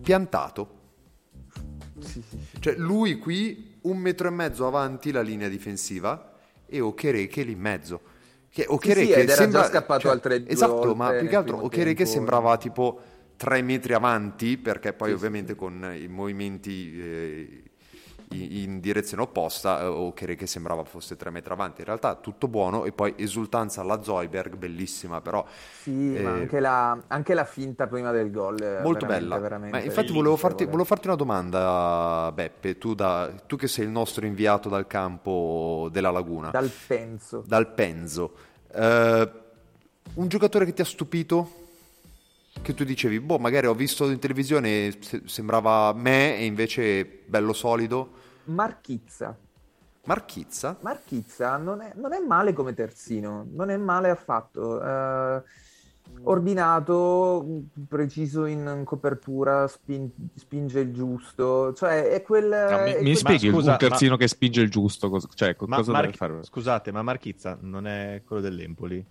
Piantato 0.06 0.76
sì, 1.98 2.22
sì, 2.22 2.38
sì. 2.50 2.60
Cioè 2.60 2.76
lui 2.76 3.18
qui 3.18 3.78
un 3.82 3.98
metro 3.98 4.28
e 4.28 4.30
mezzo 4.30 4.66
avanti 4.66 5.10
la 5.10 5.22
linea 5.22 5.48
difensiva 5.48 6.34
e 6.66 6.80
Okereke 6.80 7.42
lì 7.42 7.52
in 7.52 7.60
mezzo. 7.60 8.00
Che 8.48 8.66
Okereke 8.68 9.22
sì, 9.22 9.28
sì, 9.28 9.34
sembra... 9.34 9.62
già 9.62 9.68
scappato 9.68 10.00
cioè, 10.02 10.12
altre 10.12 10.42
due 10.42 10.52
Esatto, 10.52 10.94
ma 10.94 11.10
più 11.12 11.28
che 11.28 11.36
altro 11.36 11.64
Okereke 11.64 12.06
sembrava 12.06 12.56
tipo 12.56 13.00
tre 13.36 13.60
metri 13.62 13.94
avanti 13.94 14.56
perché 14.56 14.92
poi 14.92 15.12
ovviamente 15.12 15.54
con 15.54 15.92
i 15.98 16.06
movimenti... 16.08 17.00
Eh, 17.00 17.62
in 18.30 18.80
direzione 18.80 19.22
opposta 19.22 19.80
eh, 19.80 19.86
o 19.86 20.12
che, 20.12 20.34
che, 20.34 20.46
sembrava 20.46 20.84
fosse 20.84 21.16
tre 21.16 21.30
metri 21.30 21.52
avanti. 21.52 21.80
In 21.80 21.86
realtà 21.86 22.14
tutto 22.14 22.48
buono 22.48 22.84
e 22.84 22.92
poi 22.92 23.14
esultanza 23.16 23.80
alla 23.80 24.02
Zoiberg, 24.02 24.56
bellissima 24.56 25.20
però. 25.20 25.44
Sì, 25.82 26.16
eh, 26.16 26.22
ma 26.22 26.32
anche 26.32 26.60
la, 26.60 26.98
anche 27.06 27.34
la, 27.34 27.44
finta 27.44 27.86
prima 27.86 28.10
del 28.10 28.30
gol. 28.30 28.80
Molto 28.82 29.06
veramente, 29.06 29.06
bella. 29.06 29.38
Veramente 29.38 29.78
infatti 29.80 30.12
volevo 30.12 30.36
farti, 30.36 30.64
volevo 30.64 30.84
farti, 30.84 31.06
una 31.06 31.16
domanda, 31.16 32.32
Beppe, 32.34 32.78
tu, 32.78 32.94
da, 32.94 33.32
tu, 33.46 33.56
che 33.56 33.68
sei 33.68 33.84
il 33.84 33.90
nostro 33.90 34.26
inviato 34.26 34.68
dal 34.68 34.86
campo 34.86 35.88
della 35.92 36.10
Laguna. 36.10 36.50
Dal 36.50 36.70
Penzo. 36.86 37.44
Dal 37.46 37.72
Penzo. 37.72 38.32
Uh, 38.72 39.44
un 40.14 40.28
giocatore 40.28 40.64
che 40.64 40.72
ti 40.72 40.82
ha 40.82 40.84
stupito? 40.84 41.64
Che 42.62 42.74
tu 42.74 42.84
dicevi, 42.84 43.20
boh, 43.20 43.38
magari 43.38 43.66
ho 43.66 43.74
visto 43.74 44.08
in 44.10 44.18
televisione, 44.18 44.92
sembrava 45.24 45.92
me 45.92 46.36
e 46.36 46.44
invece 46.44 47.22
bello 47.26 47.52
solido. 47.52 48.10
Marchizza. 48.44 49.36
Marchizza? 50.04 50.76
Marchizza 50.80 51.56
non 51.56 51.80
è, 51.80 51.92
non 51.96 52.12
è 52.12 52.20
male 52.20 52.52
come 52.52 52.74
terzino, 52.74 53.46
non 53.50 53.70
è 53.70 53.76
male 53.76 54.10
affatto. 54.10 54.80
Eh, 54.80 55.42
ordinato, 56.22 57.44
preciso 57.88 58.44
in 58.46 58.82
copertura, 58.84 59.66
spin, 59.66 60.08
spinge 60.34 60.80
il 60.80 60.92
giusto, 60.92 61.72
cioè 61.74 62.08
è 62.10 62.22
quel... 62.22 62.48
No, 62.48 62.82
mi, 62.82 62.92
è 62.92 62.96
mi 62.98 63.02
quel... 63.02 63.16
spieghi 63.16 63.50
scusa, 63.50 63.72
un 63.72 63.78
terzino 63.78 64.12
ma... 64.12 64.16
che 64.18 64.28
spinge 64.28 64.60
il 64.60 64.70
giusto, 64.70 65.10
cosa, 65.10 65.28
cioè, 65.34 65.56
ma 65.66 65.76
cosa 65.76 65.92
Mar- 65.92 66.14
fare? 66.14 66.44
Scusate, 66.44 66.92
ma 66.92 67.02
Marchizza 67.02 67.58
non 67.60 67.86
è 67.88 68.22
quello 68.24 68.40
dell'Empoli? 68.40 69.04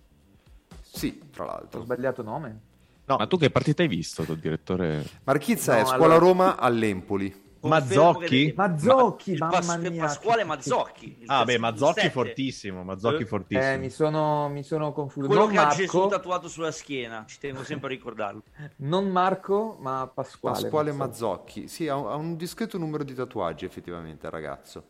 Sì, 0.80 1.20
tra 1.30 1.44
l'altro. 1.44 1.80
Ho 1.80 1.84
sbagliato 1.84 2.22
nome? 2.22 2.60
No. 3.06 3.16
Ma 3.16 3.26
tu 3.26 3.38
che 3.38 3.50
partita 3.50 3.82
hai 3.82 3.88
visto, 3.88 4.24
direttore? 4.34 5.04
Marchizza 5.24 5.74
no, 5.74 5.80
è 5.80 5.84
Scuola 5.84 6.14
allora... 6.14 6.18
Roma 6.18 6.56
all'Empoli. 6.56 7.44
Mazzocchi? 7.60 8.52
Mazzocchi, 8.56 9.36
ma, 9.36 9.48
mamma 9.48 9.76
mia. 9.76 10.04
Pasquale 10.04 10.44
Mazzocchi. 10.44 11.24
Ah, 11.26 11.44
beh, 11.44 11.58
Mazzocchi 11.58 12.10
fortissimo. 12.10 12.84
Mazzocchi 12.84 13.22
eh, 13.22 13.26
fortissimo. 13.26 13.72
Eh, 13.72 13.78
mi 13.78 13.90
sono, 13.90 14.48
mi 14.48 14.62
sono 14.62 14.92
confuso. 14.92 15.26
Quello 15.26 15.42
non 15.42 15.50
che 15.50 15.56
Marco, 15.56 15.72
ha 15.72 15.76
Gesù 15.76 16.06
tatuato 16.06 16.48
sulla 16.48 16.70
schiena, 16.70 17.24
ci 17.26 17.38
tengo 17.38 17.64
sempre 17.64 17.88
a 17.88 17.90
ricordarlo. 17.90 18.42
Non 18.76 19.08
Marco, 19.08 19.76
ma 19.80 20.10
Pasquale. 20.12 20.60
Pasquale 20.60 20.92
Mazzocchi. 20.92 21.60
Mazzocchi. 21.60 21.68
Sì, 21.68 21.88
ha 21.88 21.96
un, 21.96 22.06
ha 22.08 22.14
un 22.14 22.36
discreto 22.36 22.78
numero 22.78 23.04
di 23.04 23.14
tatuaggi, 23.14 23.64
effettivamente, 23.64 24.28
ragazzo. 24.30 24.84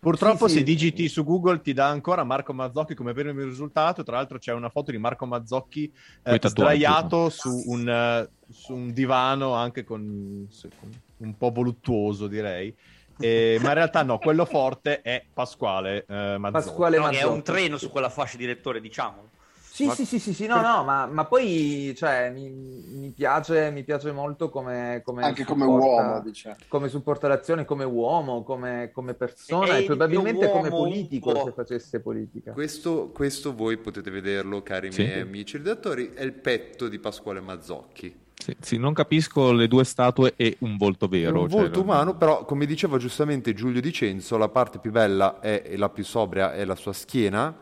Purtroppo 0.00 0.46
sì, 0.46 0.52
sì. 0.52 0.58
se 0.58 0.64
digiti 0.64 1.08
su 1.08 1.24
Google 1.24 1.60
ti 1.60 1.72
dà 1.72 1.88
ancora 1.88 2.22
Marco 2.22 2.52
Mazzocchi 2.52 2.94
come 2.94 3.12
primo 3.12 3.42
risultato, 3.42 4.04
tra 4.04 4.16
l'altro 4.16 4.38
c'è 4.38 4.52
una 4.52 4.68
foto 4.68 4.92
di 4.92 4.98
Marco 4.98 5.26
Mazzocchi 5.26 5.92
eh, 6.22 6.38
sdraiato 6.40 7.28
su 7.30 7.64
un, 7.66 8.28
uh, 8.28 8.52
su 8.52 8.74
un, 8.74 8.92
divano 8.92 9.54
anche 9.54 9.82
con, 9.82 10.48
con 10.78 10.90
un 11.16 11.36
po' 11.36 11.50
voluttuoso 11.50 12.28
direi. 12.28 12.72
Eh, 13.18 13.58
ma 13.62 13.68
in 13.68 13.74
realtà 13.74 14.04
no, 14.04 14.18
quello 14.18 14.44
forte 14.44 15.02
è 15.02 15.24
Pasquale 15.32 16.06
eh, 16.08 16.36
Mazzocchi. 16.38 16.64
Pasquale 16.64 16.98
Mazzocchi. 16.98 17.24
No, 17.24 17.30
è 17.30 17.32
un 17.32 17.42
treno 17.42 17.76
su 17.76 17.90
quella 17.90 18.08
fascia 18.08 18.36
direttore, 18.36 18.80
diciamo. 18.80 19.30
Sì, 19.78 19.86
ma... 19.86 19.94
sì, 19.94 20.04
sì, 20.04 20.18
sì, 20.18 20.34
sì, 20.34 20.46
no, 20.46 20.60
no, 20.60 20.82
ma, 20.82 21.06
ma 21.06 21.24
poi 21.24 21.94
cioè, 21.96 22.32
mi, 22.34 22.50
mi, 22.50 23.12
piace, 23.12 23.70
mi 23.70 23.84
piace 23.84 24.10
molto 24.10 24.48
come, 24.48 25.02
come 25.04 25.22
anche 25.22 25.44
come 25.44 25.66
uomo, 25.66 26.20
diciamo. 26.20 26.56
come 26.66 26.88
supporta 26.88 27.28
l'azione, 27.28 27.64
come 27.64 27.84
uomo, 27.84 28.42
come, 28.42 28.90
come 28.92 29.14
persona 29.14 29.76
e, 29.76 29.82
e 29.82 29.84
probabilmente 29.84 30.50
come 30.50 30.68
politico 30.68 31.44
se 31.44 31.52
facesse 31.52 32.00
politica. 32.00 32.50
Questo, 32.50 33.10
questo, 33.14 33.54
voi 33.54 33.76
potete 33.76 34.10
vederlo, 34.10 34.64
cari 34.64 34.90
sì. 34.90 35.02
miei 35.02 35.20
amici 35.20 35.58
redattori, 35.58 36.10
è 36.12 36.24
il 36.24 36.32
petto 36.32 36.88
di 36.88 36.98
Pasquale 36.98 37.38
Mazzocchi. 37.38 38.18
Sì, 38.34 38.56
sì, 38.58 38.78
non 38.78 38.92
capisco 38.92 39.52
le 39.52 39.68
due 39.68 39.84
statue 39.84 40.32
e 40.34 40.56
un 40.60 40.76
volto 40.76 41.06
vero. 41.06 41.42
Un 41.42 41.50
cioè, 41.50 41.60
volto 41.60 41.82
umano, 41.82 42.16
però 42.16 42.44
come 42.44 42.66
diceva 42.66 42.98
giustamente 42.98 43.54
Giulio 43.54 43.80
Dicenzo, 43.80 44.36
la 44.38 44.48
parte 44.48 44.80
più 44.80 44.90
bella 44.90 45.38
è, 45.38 45.62
e 45.64 45.76
la 45.76 45.88
più 45.88 46.02
sobria 46.02 46.52
è 46.52 46.64
la 46.64 46.74
sua 46.74 46.92
schiena, 46.92 47.56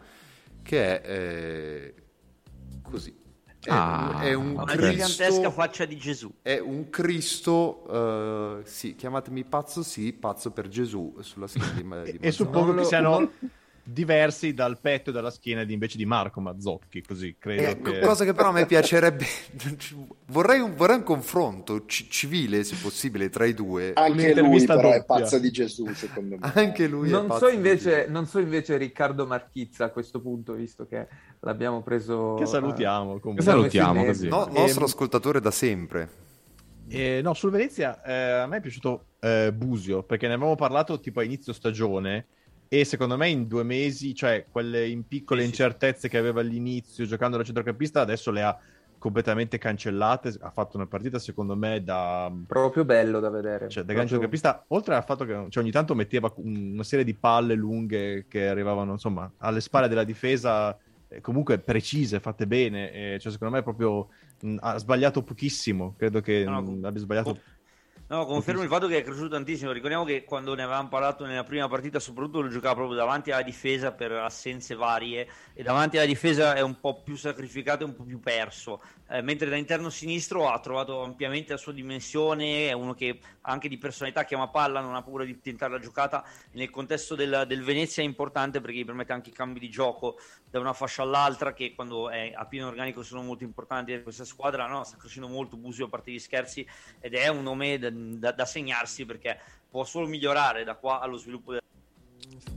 che 0.62 1.02
è... 1.02 1.10
Eh 1.10 1.94
così. 2.90 3.24
È, 3.58 3.70
ah, 3.70 4.20
è 4.20 4.32
un 4.32 4.50
una 4.50 4.64
Cristo, 4.64 4.90
gigantesca 4.90 5.50
faccia 5.50 5.84
di 5.86 5.96
Gesù. 5.96 6.32
È 6.40 6.58
un 6.58 6.88
Cristo, 6.88 7.82
uh, 7.88 8.62
sì, 8.64 8.94
chiamatemi 8.94 9.44
pazzo, 9.44 9.82
sì, 9.82 10.12
pazzo 10.12 10.52
per 10.52 10.68
Gesù 10.68 11.16
sulla 11.20 11.48
schiena 11.48 12.02
di, 12.02 12.12
di 12.12 12.18
E 12.20 12.30
suppongo 12.30 12.74
che 12.74 12.84
siano 12.84 13.32
diversi 13.88 14.52
dal 14.52 14.80
petto 14.80 15.10
e 15.10 15.12
dalla 15.12 15.30
schiena 15.30 15.62
di, 15.62 15.72
invece 15.72 15.96
di 15.96 16.04
Marco 16.04 16.40
Mazzocchi, 16.40 17.02
così 17.02 17.36
credo. 17.38 17.62
Eh, 17.62 17.80
che... 17.80 18.00
Cosa 18.00 18.24
che 18.24 18.32
però 18.32 18.48
a 18.48 18.52
me 18.52 18.66
piacerebbe, 18.66 19.24
vorrei 20.26 20.58
un, 20.58 20.74
vorrei 20.74 20.96
un 20.96 21.02
confronto 21.04 21.84
c- 21.84 22.08
civile, 22.08 22.64
se 22.64 22.76
possibile, 22.82 23.28
tra 23.30 23.44
i 23.44 23.54
due. 23.54 23.92
Anche 23.94 24.34
lui 24.34 24.64
però 24.64 24.80
doppia. 24.80 24.96
è 24.96 25.04
pazzo 25.04 25.38
di 25.38 25.50
Gesù, 25.52 25.86
secondo 25.94 26.36
me. 26.36 26.52
Anche 26.54 26.88
lui 26.88 27.08
non 27.10 27.30
so, 27.38 27.48
invece, 27.48 28.06
non 28.08 28.26
so 28.26 28.40
invece 28.40 28.76
Riccardo 28.76 29.24
Marchizza 29.24 29.84
a 29.84 29.90
questo 29.90 30.20
punto, 30.20 30.54
visto 30.54 30.84
che 30.86 31.06
l'abbiamo 31.40 31.82
preso... 31.82 32.34
Che 32.34 32.46
salutiamo. 32.46 33.20
Comunque. 33.20 33.36
Che 33.36 33.42
salutiamo 33.42 34.04
così. 34.04 34.26
No, 34.26 34.48
nostro 34.50 34.82
e... 34.82 34.86
ascoltatore 34.86 35.40
da 35.40 35.52
sempre. 35.52 36.24
Eh, 36.88 37.20
no, 37.22 37.34
sul 37.34 37.50
Venezia 37.50 38.02
eh, 38.02 38.12
a 38.12 38.46
me 38.46 38.56
è 38.58 38.60
piaciuto 38.60 39.06
eh, 39.20 39.52
Busio, 39.52 40.02
perché 40.02 40.26
ne 40.26 40.34
avevamo 40.34 40.56
parlato 40.56 40.98
tipo 40.98 41.20
a 41.20 41.22
inizio 41.24 41.52
stagione 41.52 42.26
e 42.68 42.84
secondo 42.84 43.16
me 43.16 43.28
in 43.28 43.46
due 43.46 43.62
mesi, 43.62 44.14
cioè 44.14 44.46
quelle 44.50 44.88
in 44.88 45.06
piccole 45.06 45.42
sì, 45.42 45.48
incertezze 45.48 46.00
sì. 46.00 46.08
che 46.08 46.18
aveva 46.18 46.40
all'inizio 46.40 47.04
giocando 47.04 47.36
da 47.36 47.42
centrocampista, 47.44 48.00
adesso 48.00 48.30
le 48.30 48.42
ha 48.42 48.58
completamente 48.98 49.58
cancellate. 49.58 50.34
Ha 50.40 50.50
fatto 50.50 50.76
una 50.76 50.86
partita, 50.86 51.18
secondo 51.18 51.54
me, 51.54 51.82
da 51.82 52.32
proprio 52.46 52.84
bello 52.84 53.20
da 53.20 53.30
vedere. 53.30 53.68
Cioè, 53.68 53.84
da 53.84 53.92
proprio... 53.92 54.00
centrocampista, 54.00 54.64
oltre 54.68 54.96
al 54.96 55.04
fatto 55.04 55.24
che 55.24 55.46
cioè, 55.48 55.62
ogni 55.62 55.72
tanto 55.72 55.94
metteva 55.94 56.32
una 56.36 56.82
serie 56.82 57.04
di 57.04 57.14
palle 57.14 57.54
lunghe 57.54 58.26
che 58.28 58.48
arrivavano 58.48 58.92
insomma 58.92 59.30
alle 59.38 59.60
spalle 59.60 59.88
della 59.88 60.04
difesa, 60.04 60.76
eh, 61.08 61.20
comunque 61.20 61.58
precise, 61.58 62.20
fatte 62.20 62.46
bene. 62.46 62.92
Eh, 62.92 63.18
cioè, 63.20 63.30
secondo 63.30 63.54
me, 63.54 63.62
proprio 63.62 64.08
mh, 64.40 64.56
ha 64.60 64.76
sbagliato 64.78 65.22
pochissimo. 65.22 65.94
Credo 65.96 66.20
che 66.20 66.44
no, 66.44 66.62
mh, 66.62 66.84
abbia 66.84 67.00
sbagliato. 67.00 67.38
No, 68.08 68.24
confermo 68.24 68.62
il 68.62 68.68
fatto 68.68 68.86
che 68.86 68.98
è 68.98 69.02
cresciuto 69.02 69.30
tantissimo. 69.30 69.72
Ricordiamo 69.72 70.04
che 70.04 70.22
quando 70.22 70.54
ne 70.54 70.62
avevamo 70.62 70.88
parlato 70.88 71.26
nella 71.26 71.42
prima 71.42 71.66
partita, 71.66 71.98
soprattutto 71.98 72.40
lo 72.40 72.48
giocava 72.48 72.76
proprio 72.76 72.96
davanti 72.96 73.32
alla 73.32 73.42
difesa 73.42 73.90
per 73.90 74.12
assenze 74.12 74.76
varie 74.76 75.28
e 75.52 75.64
davanti 75.64 75.96
alla 75.96 76.06
difesa 76.06 76.54
è 76.54 76.60
un 76.60 76.78
po' 76.78 77.02
più 77.02 77.16
sacrificato 77.16 77.82
e 77.82 77.86
un 77.86 77.96
po' 77.96 78.04
più 78.04 78.20
perso. 78.20 78.80
Eh, 79.08 79.22
mentre 79.22 79.48
da 79.48 79.56
interno 79.56 79.88
sinistro 79.88 80.50
ha 80.50 80.58
trovato 80.58 81.02
ampiamente 81.02 81.52
la 81.52 81.58
sua 81.58 81.72
dimensione, 81.72 82.68
è 82.68 82.72
uno 82.72 82.92
che 82.92 83.20
anche 83.42 83.68
di 83.68 83.78
personalità 83.78 84.24
chiama 84.24 84.48
palla, 84.48 84.80
non 84.80 84.96
ha 84.96 85.02
paura 85.02 85.24
di 85.24 85.40
tentare 85.40 85.72
la 85.72 85.78
giocata. 85.78 86.24
Nel 86.52 86.70
contesto 86.70 87.14
del, 87.14 87.44
del 87.46 87.62
Venezia 87.62 88.02
è 88.02 88.06
importante 88.06 88.60
perché 88.60 88.78
gli 88.78 88.84
permette 88.84 89.12
anche 89.12 89.30
i 89.30 89.32
cambi 89.32 89.60
di 89.60 89.70
gioco 89.70 90.18
da 90.50 90.58
una 90.58 90.72
fascia 90.72 91.02
all'altra, 91.02 91.52
che 91.52 91.72
quando 91.74 92.10
è 92.10 92.32
a 92.34 92.46
pieno 92.46 92.66
organico 92.66 93.04
sono 93.04 93.22
molto 93.22 93.44
importanti 93.44 93.92
per 93.92 94.02
questa 94.02 94.24
squadra. 94.24 94.66
No? 94.66 94.82
Sta 94.82 94.96
crescendo 94.96 95.28
molto 95.28 95.56
Busio 95.56 95.86
a 95.86 95.88
parte 95.88 96.10
gli 96.10 96.18
scherzi 96.18 96.66
ed 96.98 97.14
è 97.14 97.28
un 97.28 97.44
nome 97.44 97.78
da, 97.78 98.32
da, 98.32 98.44
segnarsi 98.44 99.06
perché 99.06 99.38
può 99.70 99.84
solo 99.84 100.08
migliorare 100.08 100.64
da 100.64 100.74
qua 100.74 100.98
allo 100.98 101.16
sviluppo 101.16 101.52
del... 101.52 101.62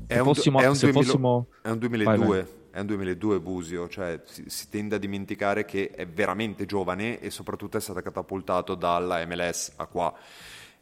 È 0.07 0.17
un, 0.17 0.33
fossimo, 0.33 0.59
è, 0.62 0.67
un 0.67 0.77
2000, 0.77 1.03
fossimo... 1.03 1.47
è 1.62 1.69
un 1.69 1.77
2002, 1.77 2.17
vai, 2.17 2.27
vai. 2.27 2.59
È 2.71 2.79
un 2.79 2.86
2002 2.86 3.39
Busio, 3.39 3.88
cioè 3.88 4.21
si, 4.25 4.43
si, 4.47 4.69
tende 4.69 4.95
a 4.95 4.97
dimenticare 4.97 5.65
che 5.65 5.89
è 5.89 6.08
veramente 6.08 6.65
giovane 6.65 7.19
e 7.19 7.29
soprattutto 7.29 7.77
è 7.77 7.82
stato 7.82 8.01
catapultato 8.01 8.75
dalla 8.75 9.25
MLS 9.25 9.73
a 9.77 9.86
qua. 9.86 10.13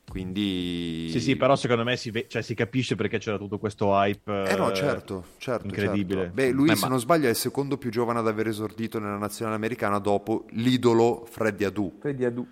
Quindi... 0.09 1.09
Sì, 1.11 1.19
sì, 1.19 1.35
però 1.35 1.55
secondo 1.57 1.83
me 1.83 1.97
si, 1.97 2.11
ve- 2.11 2.27
cioè, 2.29 2.41
si 2.41 2.55
capisce 2.55 2.95
perché 2.95 3.17
c'era 3.17 3.37
tutto 3.37 3.59
questo 3.59 3.87
hype. 3.87 4.49
Eh 4.49 4.55
no, 4.55 4.71
certo, 4.71 5.25
certo. 5.37 5.67
Incredibile. 5.67 6.21
Certo. 6.21 6.33
Beh, 6.33 6.51
lui, 6.51 6.67
Beh, 6.67 6.75
se 6.75 6.83
ma... 6.83 6.87
non 6.87 6.99
sbaglio, 6.99 7.27
è 7.27 7.31
il 7.31 7.35
secondo 7.35 7.77
più 7.77 7.89
giovane 7.91 8.19
ad 8.19 8.27
aver 8.27 8.47
esordito 8.47 8.99
nella 8.99 9.17
nazionale 9.17 9.57
americana 9.57 9.99
dopo 9.99 10.45
l'idolo 10.51 11.25
Freddy 11.29 11.65
Adu. 11.65 11.97
Freddy 11.99 12.23
Adu. 12.23 12.47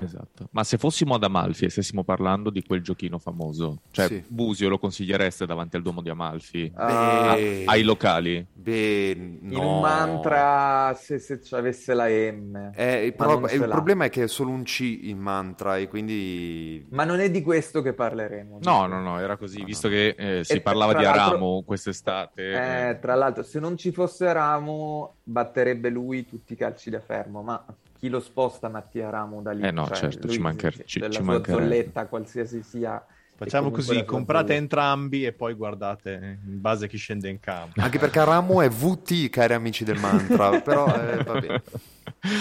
Esatto. 0.00 0.48
Ma 0.50 0.64
se 0.64 0.76
fossimo 0.76 1.14
ad 1.14 1.22
Amalfi 1.22 1.64
e 1.64 1.70
stessimo 1.70 2.02
parlando 2.02 2.50
di 2.50 2.62
quel 2.62 2.82
giochino 2.82 3.18
famoso, 3.18 3.82
cioè 3.90 4.06
sì. 4.08 4.24
Busio 4.28 4.68
lo 4.68 4.78
consigliereste 4.78 5.46
davanti 5.46 5.76
al 5.76 5.82
Duomo 5.82 6.02
di 6.02 6.10
Amalfi? 6.10 6.70
Beh, 6.74 7.64
ai 7.66 7.82
locali? 7.82 8.44
Beh, 8.52 9.38
no. 9.42 9.52
In 9.52 9.64
un 9.64 9.80
mantra 9.80 10.94
se, 10.94 11.18
se 11.18 11.40
avesse 11.52 11.94
la 11.94 12.08
M. 12.08 12.72
Eh, 12.74 13.14
però, 13.16 13.40
il 13.48 13.68
problema 13.68 14.06
è 14.06 14.10
che 14.10 14.24
è 14.24 14.28
solo 14.28 14.50
un 14.50 14.64
C 14.64 14.80
in 14.80 15.18
mantra 15.18 15.78
e 15.78 15.88
quindi... 15.88 16.84
Ma 16.90 17.04
non 17.04 17.20
è 17.20 17.30
di 17.30 17.42
questo 17.42 17.82
che 17.82 17.92
parleremo. 17.92 18.58
No, 18.62 18.86
no, 18.86 19.00
no, 19.00 19.18
era 19.20 19.36
così, 19.36 19.64
visto 19.64 19.88
che 19.88 20.14
eh, 20.18 20.44
si 20.44 20.54
e 20.54 20.60
parlava 20.60 20.94
di 20.94 21.04
Aramo 21.04 21.62
quest'estate. 21.64 22.88
Eh, 22.88 22.98
tra 22.98 23.14
l'altro, 23.14 23.42
se 23.42 23.60
non 23.60 23.76
ci 23.76 23.92
fosse 23.92 24.26
Aramo, 24.26 25.16
batterebbe 25.22 25.88
lui 25.88 26.26
tutti 26.26 26.54
i 26.54 26.56
calci 26.56 26.90
da 26.90 27.00
fermo, 27.00 27.42
ma 27.42 27.64
chi 28.04 28.10
lo 28.10 28.20
sposta 28.20 28.68
Mattia 28.68 29.08
Ramo 29.08 29.40
da 29.40 29.52
lì? 29.52 29.62
Eh 29.62 29.70
no, 29.70 29.86
cioè, 29.86 29.96
certo, 29.96 30.28
ci, 30.28 30.38
mancher- 30.38 30.84
ci, 30.84 31.00
ci 31.00 31.24
zolletta, 31.42 32.06
qualsiasi 32.06 32.62
sia. 32.62 33.02
Facciamo 33.34 33.70
così, 33.70 34.04
comprate 34.04 34.48
zolletta. 34.48 34.62
entrambi 34.62 35.24
e 35.24 35.32
poi 35.32 35.54
guardate 35.54 36.38
in 36.44 36.60
base 36.60 36.84
a 36.84 36.88
chi 36.88 36.98
scende 36.98 37.30
in 37.30 37.40
campo. 37.40 37.80
Anche 37.80 37.98
perché 37.98 38.22
Ramo 38.22 38.60
è 38.60 38.68
VT, 38.68 39.30
cari 39.30 39.54
amici 39.54 39.84
del 39.84 39.98
mantra, 39.98 40.60
però 40.60 40.86
eh, 40.86 41.22
va 41.24 41.40
bene. 41.40 41.62
Il 42.20 42.40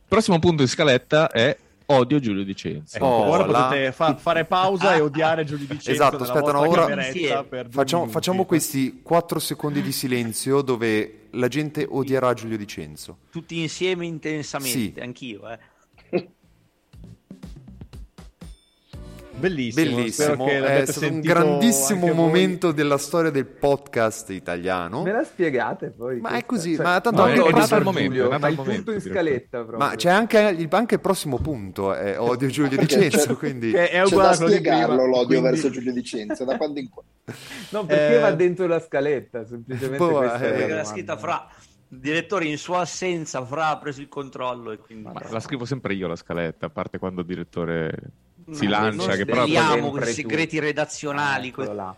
prossimo 0.08 0.38
punto 0.38 0.62
di 0.62 0.68
scaletta 0.68 1.30
è 1.30 1.54
odio 1.92 2.18
Giulio 2.18 2.44
Di 2.44 2.54
Cenzo. 2.56 2.96
Ecco, 2.96 3.06
oh, 3.06 3.28
ora 3.28 3.46
la... 3.46 3.64
potete 3.64 3.92
fa- 3.92 4.16
fare 4.16 4.44
pausa 4.44 4.94
e 4.94 5.00
odiare 5.00 5.44
Giulio 5.44 5.66
Di 5.66 5.74
Cenzo. 5.74 5.90
Esatto, 5.90 6.22
aspetta, 6.22 6.52
no, 6.52 6.60
ora 6.60 6.86
facciamo, 7.68 8.06
facciamo, 8.08 8.44
questi 8.44 9.00
4 9.02 9.38
secondi 9.38 9.82
di 9.82 9.92
silenzio 9.92 10.62
dove 10.62 11.28
la 11.30 11.48
gente 11.48 11.86
odierà 11.88 12.32
Giulio 12.34 12.56
Di 12.56 12.66
Cenzo. 12.66 13.18
Tutti 13.30 13.60
insieme 13.60 14.06
intensamente, 14.06 14.92
sì. 14.94 15.00
anch'io, 15.00 15.42
eh. 15.50 15.58
Bellissimo, 19.42 19.96
Bellissimo. 19.96 20.46
è 20.46 20.84
stato 20.86 21.12
un 21.12 21.20
grandissimo 21.20 22.12
momento 22.12 22.68
voi. 22.68 22.76
della 22.76 22.96
storia 22.96 23.32
del 23.32 23.46
podcast 23.46 24.30
italiano. 24.30 25.02
Me 25.02 25.10
la 25.10 25.24
spiegate 25.24 25.90
poi? 25.90 26.20
Ma 26.20 26.36
è 26.36 26.46
così, 26.46 26.76
cioè, 26.76 26.84
ma 26.84 27.00
tanto 27.00 27.22
no, 27.22 27.26
anche 27.26 27.48
il 27.48 27.54
nato 27.54 27.82
momento, 27.82 28.14
Giulio, 28.14 28.38
ma 28.38 28.48
il 28.48 28.54
momento, 28.54 28.92
punto 28.92 28.92
in 28.92 29.00
scaletta 29.00 29.58
proprio. 29.64 29.78
Ma 29.78 29.96
c'è 29.96 30.10
anche, 30.10 30.68
anche 30.70 30.94
il 30.94 31.00
prossimo 31.00 31.38
punto, 31.38 31.92
è 31.92 32.14
odio 32.22 32.46
Giulio 32.46 32.78
Di 32.78 32.86
Cenzo, 32.86 33.36
quindi... 33.36 33.72
Che 33.72 33.90
è 33.90 34.04
uguale 34.04 34.36
c'è 34.36 34.38
da 34.38 34.46
spiegarlo 34.46 35.06
l'odio 35.06 35.26
quindi... 35.26 35.48
verso 35.48 35.70
Giulio 35.70 35.92
Di 35.92 36.04
Cenzo, 36.04 36.44
da 36.44 36.56
quando 36.56 36.78
in 36.78 36.88
qua? 36.88 37.02
No, 37.70 37.84
perché 37.84 38.18
eh... 38.18 38.20
va 38.20 38.30
dentro 38.30 38.68
la 38.68 38.78
scaletta, 38.78 39.44
semplicemente 39.44 39.96
Poi, 39.96 40.28
perché 40.28 40.72
la 40.72 40.84
scritta 40.84 41.16
fra 41.16 41.48
direttore 41.88 42.44
in 42.44 42.58
sua 42.58 42.80
assenza 42.80 43.44
fra 43.44 43.70
ha 43.70 43.78
preso 43.78 44.00
il 44.00 44.08
controllo 44.08 44.70
e 44.70 44.78
quindi... 44.78 45.10
Ma 45.12 45.20
la 45.30 45.40
scrivo 45.40 45.64
sempre 45.64 45.94
io 45.94 46.06
la 46.06 46.14
scaletta, 46.14 46.66
a 46.66 46.70
parte 46.70 46.98
quando 46.98 47.22
il 47.22 47.26
direttore 47.26 47.92
si 48.50 48.66
lancia. 48.66 49.16
Che 49.16 49.24
però 49.24 49.44
i 49.46 50.04
segreti 50.04 50.58
redazionali. 50.58 51.52
Eh, 51.56 51.74
là. 51.74 51.94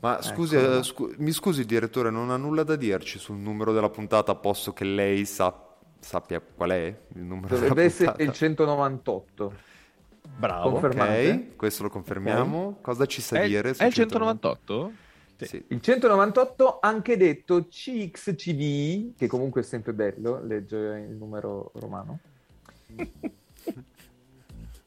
Ma 0.00 0.22
scusi, 0.22 0.56
ecco. 0.56 0.82
scu- 0.82 1.16
mi 1.16 1.32
scusi 1.32 1.64
direttore, 1.64 2.10
non 2.10 2.30
ha 2.30 2.36
nulla 2.36 2.62
da 2.62 2.76
dirci 2.76 3.18
sul 3.18 3.36
numero 3.36 3.72
della 3.72 3.90
puntata, 3.90 4.34
posto 4.36 4.72
che 4.72 4.84
lei 4.84 5.24
sa- 5.24 5.76
sappia 5.98 6.40
qual 6.40 6.70
è 6.70 6.96
il 7.14 7.22
numero 7.22 7.54
Dovrebbe 7.54 7.84
essere 7.84 8.22
il 8.22 8.32
198. 8.32 9.52
Bravo, 10.36 10.78
ok, 10.78 11.56
questo 11.56 11.82
lo 11.82 11.88
confermiamo. 11.88 12.66
Okay. 12.66 12.82
Cosa 12.82 13.06
ci 13.06 13.20
sa 13.20 13.40
è, 13.40 13.46
dire? 13.48 13.74
È 13.76 13.84
il 13.86 13.92
198? 13.92 14.92
Sì. 15.40 15.64
Il 15.68 15.80
198 15.80 16.78
anche 16.80 17.16
detto 17.16 17.66
CXCD, 17.68 19.16
che 19.16 19.26
comunque 19.26 19.62
è 19.62 19.64
sempre 19.64 19.92
bello, 19.94 20.40
legge 20.44 20.76
il 21.08 21.16
numero 21.16 21.72
romano. 21.74 22.20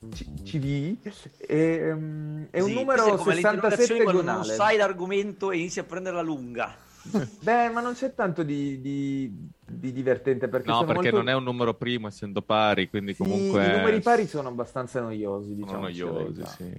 CV 0.10 0.98
è, 1.38 1.92
um, 1.92 2.48
è 2.50 2.60
un 2.60 2.68
sì, 2.68 2.74
numero 2.74 3.18
67 3.18 4.02
quando 4.02 4.24
non 4.24 4.44
sai 4.44 4.78
l'argomento 4.78 5.52
e 5.52 5.58
inizi 5.58 5.80
a 5.80 5.84
prendere 5.84 6.16
la 6.16 6.24
lunga. 6.24 6.76
Beh, 7.42 7.70
ma 7.70 7.82
non 7.82 7.94
c'è 7.94 8.14
tanto 8.14 8.44
di, 8.44 8.80
di, 8.82 9.50
di 9.66 9.92
divertente 9.92 10.48
perché 10.48 10.70
no, 10.70 10.84
perché 10.86 11.12
molto... 11.12 11.18
non 11.18 11.30
è 11.30 11.34
un 11.34 11.44
numero 11.44 11.74
primo 11.74 12.08
essendo 12.08 12.42
pari, 12.42 12.90
quindi 12.90 13.14
sì, 13.14 13.24
comunque 13.24 13.66
i 13.66 13.78
numeri 13.78 14.02
pari 14.02 14.28
sono 14.28 14.50
abbastanza 14.50 15.02
noiosi, 15.02 15.56
diciamo. 15.56 15.90
Sono 15.90 16.12
noiosi, 16.12 16.44
sì, 16.46 16.78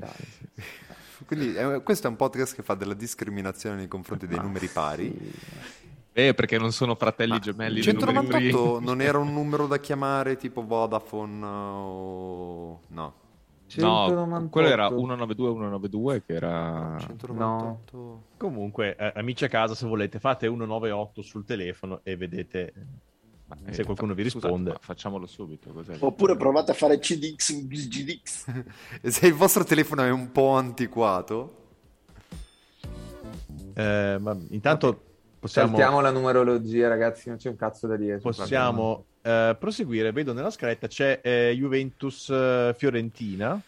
sì. 0.54 0.62
Quindi 1.24 1.54
eh, 1.54 1.82
questo 1.82 2.08
è 2.08 2.10
un 2.10 2.16
podcast 2.16 2.54
che 2.54 2.62
fa 2.62 2.74
della 2.74 2.94
discriminazione 2.94 3.76
nei 3.76 3.88
confronti 3.88 4.26
dei 4.26 4.36
ma 4.36 4.42
numeri 4.42 4.66
pari. 4.66 5.32
Eh, 6.14 6.34
perché 6.34 6.58
non 6.58 6.72
sono 6.72 6.94
fratelli 6.94 7.30
Ma 7.30 7.38
gemelli. 7.38 7.82
198 7.82 8.80
non 8.84 9.00
era 9.00 9.18
un 9.18 9.32
numero 9.32 9.66
da 9.66 9.78
chiamare 9.78 10.36
tipo 10.36 10.64
Vodafone 10.64 11.44
o... 11.46 12.80
No. 12.88 13.14
198. 13.66 14.38
No, 14.38 14.48
quello 14.50 14.68
era 14.68 14.88
192 14.88 15.48
192 15.48 16.22
che 16.24 16.34
era 16.34 16.96
198. 17.00 17.96
No. 17.96 18.22
Comunque, 18.36 18.94
eh, 18.96 19.12
amici 19.16 19.44
a 19.44 19.48
casa, 19.48 19.74
se 19.74 19.86
volete, 19.86 20.18
fate 20.18 20.46
198 20.46 21.22
sul 21.22 21.46
telefono 21.46 22.00
e 22.02 22.16
vedete 22.16 22.72
ma, 23.46 23.56
se 23.70 23.80
eh, 23.80 23.84
qualcuno 23.84 24.12
vi 24.12 24.24
risponde. 24.24 24.70
Scusate, 24.70 24.84
facciamolo 24.84 25.26
subito. 25.26 25.70
Cos'è 25.72 25.96
Oppure 25.98 26.36
provate 26.36 26.72
a 26.72 26.74
fare 26.74 26.98
CDX 26.98 27.62
GDX. 27.62 28.64
e 29.00 29.10
se 29.10 29.26
il 29.26 29.34
vostro 29.34 29.64
telefono 29.64 30.02
è 30.02 30.10
un 30.10 30.30
po' 30.30 30.50
antiquato, 30.50 31.56
eh, 33.72 34.18
ma 34.20 34.36
intanto 34.50 35.11
Possiamo... 35.43 35.70
Saltiamo 35.70 36.01
la 36.01 36.12
numerologia, 36.12 36.86
ragazzi, 36.86 37.28
non 37.28 37.36
c'è 37.36 37.49
un 37.49 37.57
cazzo 37.57 37.88
da 37.88 37.97
dire. 37.97 38.18
Possiamo 38.18 39.07
eh, 39.22 39.57
proseguire. 39.59 40.12
Vedo 40.12 40.32
nella 40.32 40.51
scaletta 40.51 40.86
c'è 40.86 41.18
eh, 41.20 41.53
Juventus-Fiorentina. 41.59 43.61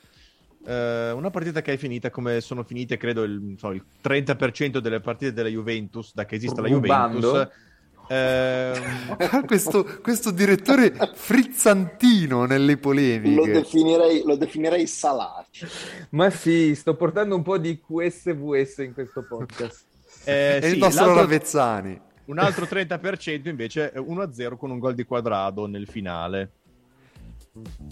Eh, 0.65 1.11
una 1.11 1.31
partita 1.31 1.63
che 1.63 1.73
è 1.73 1.77
finita 1.77 2.11
come 2.11 2.41
sono 2.41 2.63
finite, 2.63 2.97
credo, 2.97 3.25
il, 3.25 3.57
so, 3.59 3.73
il 3.73 3.85
30% 4.01 4.79
delle 4.79 5.01
partite 5.01 5.33
della 5.33 5.49
Juventus, 5.49 6.15
da 6.15 6.25
che 6.25 6.37
esiste 6.37 6.61
Rubando. 6.61 6.87
la 6.87 7.09
Juventus. 7.33 7.49
Ehm... 8.07 9.47
questo, 9.47 9.83
questo, 10.03 10.31
direttore 10.31 10.93
frizzantino 11.15 12.45
nelle 12.45 12.77
polemiche 12.77 13.35
lo 13.35 13.47
definirei, 13.47 14.23
lo 14.27 14.37
definirei 14.37 14.87
salace 14.87 15.67
ma 16.11 16.29
sì 16.29 16.75
sto 16.75 16.97
portando 16.97 17.35
un 17.35 17.41
po' 17.41 17.57
di 17.57 17.81
QSVS 17.81 18.77
in 18.81 18.93
questo 18.93 19.25
podcast 19.27 19.87
eh, 20.25 20.57
e 20.57 20.69
sì, 20.69 20.73
il 20.75 20.79
nostro 20.79 21.15
Ravezzani. 21.15 22.01
Un 22.27 22.39
altro 22.39 22.65
30% 22.65 23.49
invece 23.49 23.93
1-0 23.95 24.57
con 24.57 24.71
un 24.71 24.79
gol 24.79 24.95
di 24.95 25.05
quadrado 25.05 25.67
nel 25.67 25.87
finale. 25.87 26.51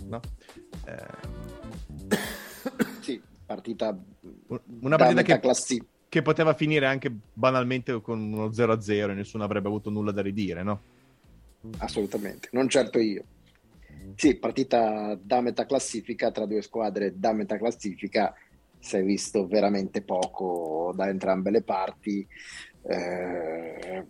No? 0.06 0.20
Eh... 0.86 2.20
Sì, 3.00 3.20
partita... 3.44 3.96
Una 4.80 4.96
partita 4.96 5.22
che, 5.22 5.38
classi... 5.38 5.84
che 6.08 6.22
poteva 6.22 6.54
finire 6.54 6.86
anche 6.86 7.14
banalmente 7.32 8.00
con 8.00 8.20
uno 8.20 8.46
0-0 8.48 9.10
e 9.10 9.14
nessuno 9.14 9.44
avrebbe 9.44 9.68
avuto 9.68 9.90
nulla 9.90 10.12
da 10.12 10.22
ridire, 10.22 10.62
no? 10.62 10.80
Assolutamente, 11.78 12.48
non 12.52 12.68
certo 12.68 12.98
io. 12.98 13.24
Sì, 14.16 14.34
partita 14.36 15.16
da 15.20 15.40
metà 15.40 15.64
classifica 15.64 16.30
tra 16.30 16.46
due 16.46 16.62
squadre 16.62 17.18
da 17.18 17.32
metà 17.32 17.56
classifica 17.56 18.34
si 18.82 18.96
è 18.96 19.04
visto 19.04 19.46
veramente 19.46 20.02
poco 20.02 20.92
da 20.94 21.08
entrambe 21.08 21.50
le 21.50 21.62
parti. 21.62 22.26
Eh, 22.84 24.04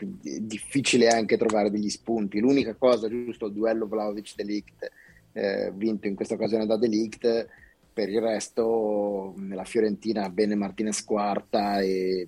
difficile 0.00 1.08
anche 1.08 1.36
trovare 1.36 1.70
degli 1.70 1.90
spunti. 1.90 2.40
L'unica 2.40 2.74
cosa, 2.74 3.08
giusto, 3.08 3.46
il 3.46 3.52
duello 3.52 3.86
Vlaovic-Delict 3.86 4.90
eh, 5.32 5.70
vinto 5.74 6.06
in 6.06 6.14
questa 6.14 6.34
occasione 6.34 6.64
da 6.64 6.78
Delict. 6.78 7.46
Per 7.92 8.08
il 8.08 8.20
resto, 8.20 9.34
nella 9.36 9.64
Fiorentina, 9.64 10.30
bene 10.30 10.54
Martinez 10.54 11.04
quarta 11.04 11.80
e 11.80 12.26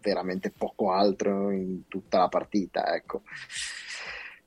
veramente 0.00 0.50
poco 0.50 0.90
altro 0.90 1.52
in 1.52 1.86
tutta 1.86 2.18
la 2.18 2.28
partita. 2.28 2.92
Ecco 2.94 3.22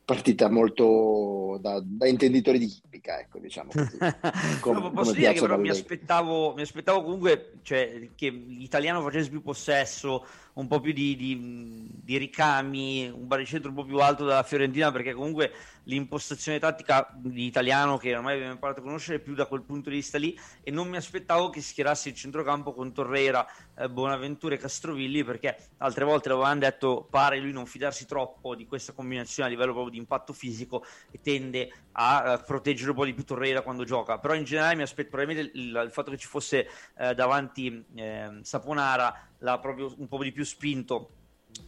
partita 0.07 0.49
molto 0.49 1.57
da, 1.59 1.81
da 1.83 2.07
intenditori 2.07 2.57
di 2.57 2.63
hippica, 2.63 3.19
ecco, 3.19 3.39
diciamo 3.39 3.71
così. 3.73 3.97
Com- 4.61 4.77
no, 4.77 4.91
posso 4.91 5.11
dire 5.11 5.33
che 5.33 5.41
però 5.41 5.57
mi 5.57 5.67
aspettavo, 5.67 6.53
mi 6.53 6.61
aspettavo, 6.61 7.03
comunque 7.03 7.55
cioè, 7.61 8.11
che 8.15 8.29
l'italiano 8.29 9.01
facesse 9.01 9.29
più 9.29 9.41
possesso, 9.41 10.25
un 10.57 10.67
po' 10.67 10.79
più 10.79 10.91
di, 10.91 11.15
di, 11.15 11.87
di, 12.03 12.17
ricami, 12.17 13.07
un 13.09 13.27
baricentro 13.27 13.69
un 13.69 13.75
po' 13.75 13.85
più 13.85 13.97
alto 13.99 14.25
della 14.25 14.43
Fiorentina, 14.43 14.91
perché 14.91 15.13
comunque 15.13 15.51
l'impostazione 15.83 16.59
tattica 16.59 17.09
di 17.15 17.45
italiano 17.45 17.97
che 17.97 18.15
ormai 18.15 18.35
abbiamo 18.35 18.53
imparato 18.53 18.79
a 18.79 18.83
conoscere 18.83 19.19
più 19.19 19.35
da 19.35 19.45
quel 19.45 19.61
punto 19.61 19.89
di 19.89 19.97
vista 19.97 20.17
lì 20.17 20.37
e 20.61 20.71
non 20.71 20.89
mi 20.89 20.97
aspettavo 20.97 21.49
che 21.49 21.61
schierasse 21.61 22.09
il 22.09 22.15
centrocampo 22.15 22.73
con 22.73 22.91
Torreira, 22.91 23.45
eh, 23.77 23.89
Bonaventura 23.89 24.55
e 24.55 24.57
Castrovilli, 24.57 25.23
perché 25.23 25.57
altre 25.77 26.05
volte 26.05 26.29
l'avevamo 26.29 26.59
detto, 26.59 27.07
pare 27.09 27.39
lui 27.39 27.51
non 27.51 27.67
fidarsi 27.67 28.05
troppo 28.05 28.55
di 28.55 28.65
questa 28.65 28.93
combinazione 28.93 29.49
a 29.49 29.51
livello 29.51 29.73
proprio 29.73 29.91
di 29.91 29.97
impatto 29.97 30.33
fisico 30.33 30.83
e 31.11 31.19
tende 31.21 31.71
a, 31.93 32.33
a 32.33 32.37
proteggere 32.39 32.89
un 32.89 32.95
po' 32.95 33.05
di 33.05 33.13
più 33.13 33.23
Torreira 33.23 33.61
quando 33.61 33.83
gioca, 33.83 34.17
però 34.17 34.33
in 34.33 34.43
generale 34.43 34.75
mi 34.75 34.81
aspetto 34.81 35.09
probabilmente 35.09 35.51
il, 35.55 35.81
il, 35.85 35.91
fatto 35.91 36.09
che 36.09 36.17
ci 36.17 36.27
fosse 36.27 36.67
eh, 36.97 37.13
davanti 37.13 37.85
eh, 37.95 38.39
Saponara 38.41 39.27
l'ha 39.39 39.59
proprio 39.59 39.93
un 39.97 40.07
po' 40.07 40.21
di 40.23 40.31
più 40.31 40.43
spinto 40.43 41.09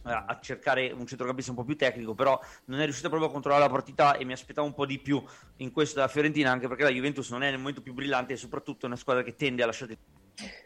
eh, 0.06 0.10
a 0.10 0.38
cercare 0.40 0.90
un 0.92 1.06
centrocampista 1.06 1.50
un 1.50 1.56
po' 1.56 1.64
più 1.64 1.76
tecnico, 1.76 2.14
però 2.14 2.38
non 2.66 2.80
è 2.80 2.84
riuscito 2.84 3.08
proprio 3.08 3.28
a 3.28 3.32
controllare 3.32 3.64
la 3.64 3.70
partita 3.70 4.16
e 4.16 4.24
mi 4.24 4.32
aspettavo 4.32 4.66
un 4.66 4.74
po' 4.74 4.86
di 4.86 4.98
più 4.98 5.22
in 5.56 5.72
questo 5.72 5.96
della 5.96 6.08
Fiorentina, 6.08 6.50
anche 6.50 6.68
perché 6.68 6.84
la 6.84 6.90
Juventus 6.90 7.30
non 7.30 7.42
è 7.42 7.50
nel 7.50 7.58
momento 7.58 7.82
più 7.82 7.92
brillante 7.92 8.34
e 8.34 8.36
soprattutto 8.36 8.84
è 8.84 8.88
una 8.88 8.96
squadra 8.96 9.22
che 9.22 9.36
tende 9.36 9.62
a 9.62 9.66
lasciare 9.66 9.98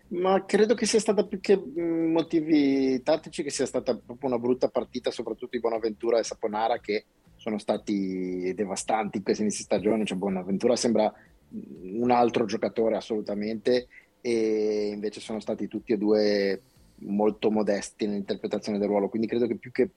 ma 0.09 0.44
credo 0.44 0.74
che 0.74 0.86
sia 0.86 1.00
stata 1.00 1.26
più 1.26 1.40
che 1.40 1.57
motivi 1.57 3.02
tattici, 3.02 3.42
che 3.42 3.50
sia 3.50 3.66
stata 3.66 3.96
proprio 3.96 4.28
una 4.28 4.38
brutta 4.38 4.68
partita, 4.68 5.11
soprattutto 5.11 5.50
di 5.52 5.61
Bonaventura 5.61 6.18
e 6.18 6.24
Saponara, 6.24 6.78
che 6.78 7.07
sono 7.36 7.59
stati 7.59 8.52
devastanti 8.55 9.16
in 9.16 9.24
questa 9.24 9.42
inizio 9.42 9.64
stagione. 9.64 10.05
Cioè, 10.05 10.16
Bonaventura 10.16 10.76
sembra 10.76 11.12
un 11.50 12.11
altro 12.11 12.44
giocatore 12.44 12.96
assolutamente, 12.96 13.88
e 14.20 14.90
invece 14.92 15.20
sono 15.20 15.40
stati 15.40 15.66
tutti 15.66 15.92
e 15.92 15.98
due 15.98 16.62
molto 17.07 17.50
modesti 17.50 18.07
nell'interpretazione 18.07 18.78
del 18.78 18.88
ruolo, 18.88 19.09
quindi 19.09 19.28
credo 19.28 19.46
che 19.46 19.57
più 19.57 19.70
che, 19.70 19.90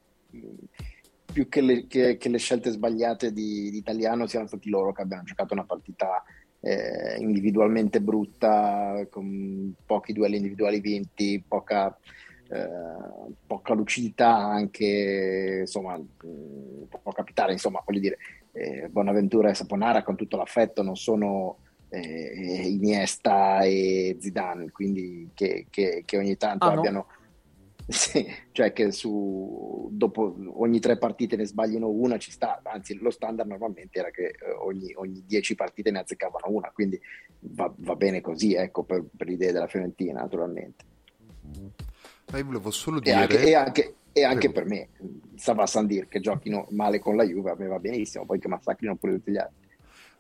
più 1.32 1.50
che, 1.50 1.62
le, 1.62 1.88
che, 1.88 2.18
che 2.18 2.30
le, 2.30 2.38
scelte 2.38 2.72
sbagliate 2.72 3.32
di, 3.32 3.70
di, 3.70 3.78
Italiano 3.78 4.28
siano 4.28 4.48
stati 4.48 4.70
loro 4.70 4.92
che 4.92 5.02
abbiano 5.02 5.24
giocato 5.24 5.54
una 5.54 5.66
partita 5.66 6.24
eh, 6.60 7.18
individualmente 7.20 8.02
brutta, 8.02 9.06
con 9.10 9.74
pochi 9.86 10.14
duelli 10.14 10.38
individuali 10.38 10.80
vinti, 10.80 11.44
poca, 11.48 11.98
eh, 12.50 12.68
poca 13.46 13.74
lucidità 13.74 14.36
anche, 14.36 15.60
insomma, 15.62 16.00
può 17.02 17.12
capitare, 17.12 17.54
insomma, 17.54 17.82
voglio 17.86 18.00
dire, 18.00 18.18
eh, 18.52 18.88
Bonaventura 18.90 19.50
e 19.50 19.54
Saponara 19.54 20.04
con 20.04 20.16
tutto 20.16 20.38
l'affetto 20.38 20.82
non 20.82 20.96
sono 20.96 21.60
eh, 21.90 22.68
Iniesta 22.68 23.62
e 23.62 24.18
Zidane, 24.20 24.72
quindi 24.72 25.30
che, 25.34 25.68
che, 25.70 26.04
che 26.06 26.18
ogni 26.18 26.38
tanto 26.38 26.66
ah, 26.66 26.72
abbiano... 26.72 26.98
No? 26.98 27.16
Sì, 27.90 28.28
cioè 28.52 28.74
che 28.74 28.92
su, 28.92 29.88
dopo 29.94 30.36
ogni 30.56 30.82
tre 30.82 30.98
partite 30.98 31.38
ne 31.38 31.46
sbagliano 31.46 31.88
una 31.88 32.18
ci 32.18 32.32
sta, 32.32 32.60
anzi 32.64 32.98
lo 32.98 33.10
standard 33.12 33.48
normalmente 33.48 33.98
era 33.98 34.12
che 34.12 34.26
eh, 34.26 34.52
ogni, 34.60 34.92
ogni 34.96 35.24
dieci 35.26 35.56
partite 35.56 35.90
ne 35.90 36.00
azzeccavano 36.00 36.54
una, 36.54 36.70
quindi 36.74 37.00
va, 37.40 37.74
va 37.78 37.96
bene 37.96 38.20
così, 38.20 38.56
ecco, 38.56 38.84
per, 38.84 39.06
per 39.16 39.28
l'idea 39.28 39.54
della 39.54 39.68
Fiorentina 39.68 40.20
naturalmente. 40.20 40.84
Ma 42.30 42.38
io 42.38 42.46
volevo 42.46 42.72
solo 42.72 43.00
dire... 43.00 43.16
E 43.16 43.22
anche, 43.22 43.42
e 43.42 43.56
anche, 43.56 43.96
e 44.12 44.24
anche 44.26 44.52
per 44.52 44.66
me, 44.66 44.90
Sava 45.36 45.66
Sandir 45.66 46.10
che 46.10 46.20
giochino 46.20 46.68
male 46.72 47.00
con 47.00 47.16
la 47.16 47.24
Juve, 47.24 47.52
a 47.52 47.56
me 47.58 47.68
va 47.68 47.80
benissimo, 47.80 48.26
poi 48.26 48.38
che 48.38 48.50
massacrino 48.50 48.98
pure 48.98 49.14
tutti 49.14 49.32
gli 49.32 49.38
altri. 49.38 49.67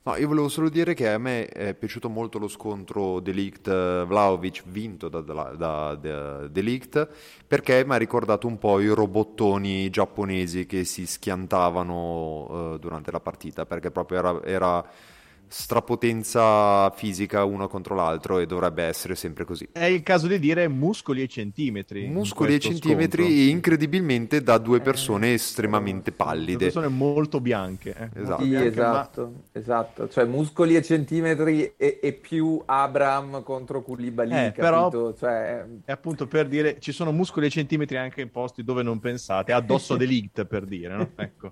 No, 0.07 0.15
io 0.15 0.29
volevo 0.29 0.47
solo 0.47 0.69
dire 0.69 0.93
che 0.93 1.09
a 1.11 1.17
me 1.17 1.47
è 1.47 1.73
piaciuto 1.73 2.07
molto 2.07 2.39
lo 2.39 2.47
scontro 2.47 3.19
Delict-Vlaovic 3.19 4.63
vinto 4.67 5.09
da, 5.09 5.19
da, 5.19 5.95
da, 5.95 6.47
Delict 6.47 7.09
perché 7.45 7.83
mi 7.85 7.91
ha 7.91 7.97
ricordato 7.97 8.47
un 8.47 8.57
po' 8.57 8.79
i 8.79 8.87
robottoni 8.87 9.89
giapponesi 9.89 10.65
che 10.65 10.85
si 10.85 11.05
schiantavano 11.05 12.71
uh, 12.71 12.77
durante 12.77 13.11
la 13.11 13.19
partita 13.19 13.65
perché 13.65 13.91
proprio 13.91 14.19
era, 14.19 14.43
era 14.45 14.89
strapotenza 15.47 16.89
fisica 16.91 17.43
uno 17.43 17.67
contro 17.67 17.95
l'altro 17.95 18.39
e 18.39 18.45
dovrebbe 18.45 18.83
essere 18.83 19.15
sempre 19.15 19.45
così. 19.45 19.67
È 19.71 19.85
il 19.85 20.03
caso 20.03 20.27
di 20.27 20.39
dire 20.39 20.67
muscoli 20.67 21.21
e 21.21 21.27
centimetri. 21.27 22.07
Muscoli 22.07 22.55
e 22.55 22.59
centimetri 22.59 23.23
scontro. 23.23 23.51
incredibilmente 23.51 24.41
da 24.41 24.57
due 24.57 24.79
persone 24.81 25.29
eh, 25.29 25.33
estremamente 25.33 26.11
pallide. 26.11 26.57
Due 26.57 26.65
persone 26.65 26.87
molto 26.87 27.39
bianche. 27.39 27.95
Eh. 27.97 28.21
Esatto. 28.21 28.43
Sì, 28.43 28.49
bianche, 28.49 28.67
esatto, 28.67 29.21
ma... 29.21 29.59
esatto, 29.59 30.09
cioè 30.09 30.25
muscoli 30.25 30.75
e 30.75 30.81
centimetri 30.81 31.73
e, 31.77 31.99
e 32.01 32.13
più 32.13 32.61
Abram 32.65 33.43
contro 33.43 33.81
Koulibaly, 33.81 34.45
eh, 34.47 34.51
però 34.51 35.13
cioè... 35.13 35.65
è 35.85 35.91
appunto 35.91 36.27
per 36.27 36.47
dire 36.47 36.79
ci 36.79 36.91
sono 36.91 37.11
muscoli 37.11 37.47
e 37.47 37.49
centimetri 37.49 37.97
anche 37.97 38.21
in 38.21 38.31
posti 38.31 38.63
dove 38.63 38.83
non 38.83 38.99
pensate, 38.99 39.53
addosso 39.53 39.95
dell'Igt 39.95 40.45
per 40.45 40.65
dire, 40.65 40.95
no? 40.95 41.09
Ecco. 41.15 41.51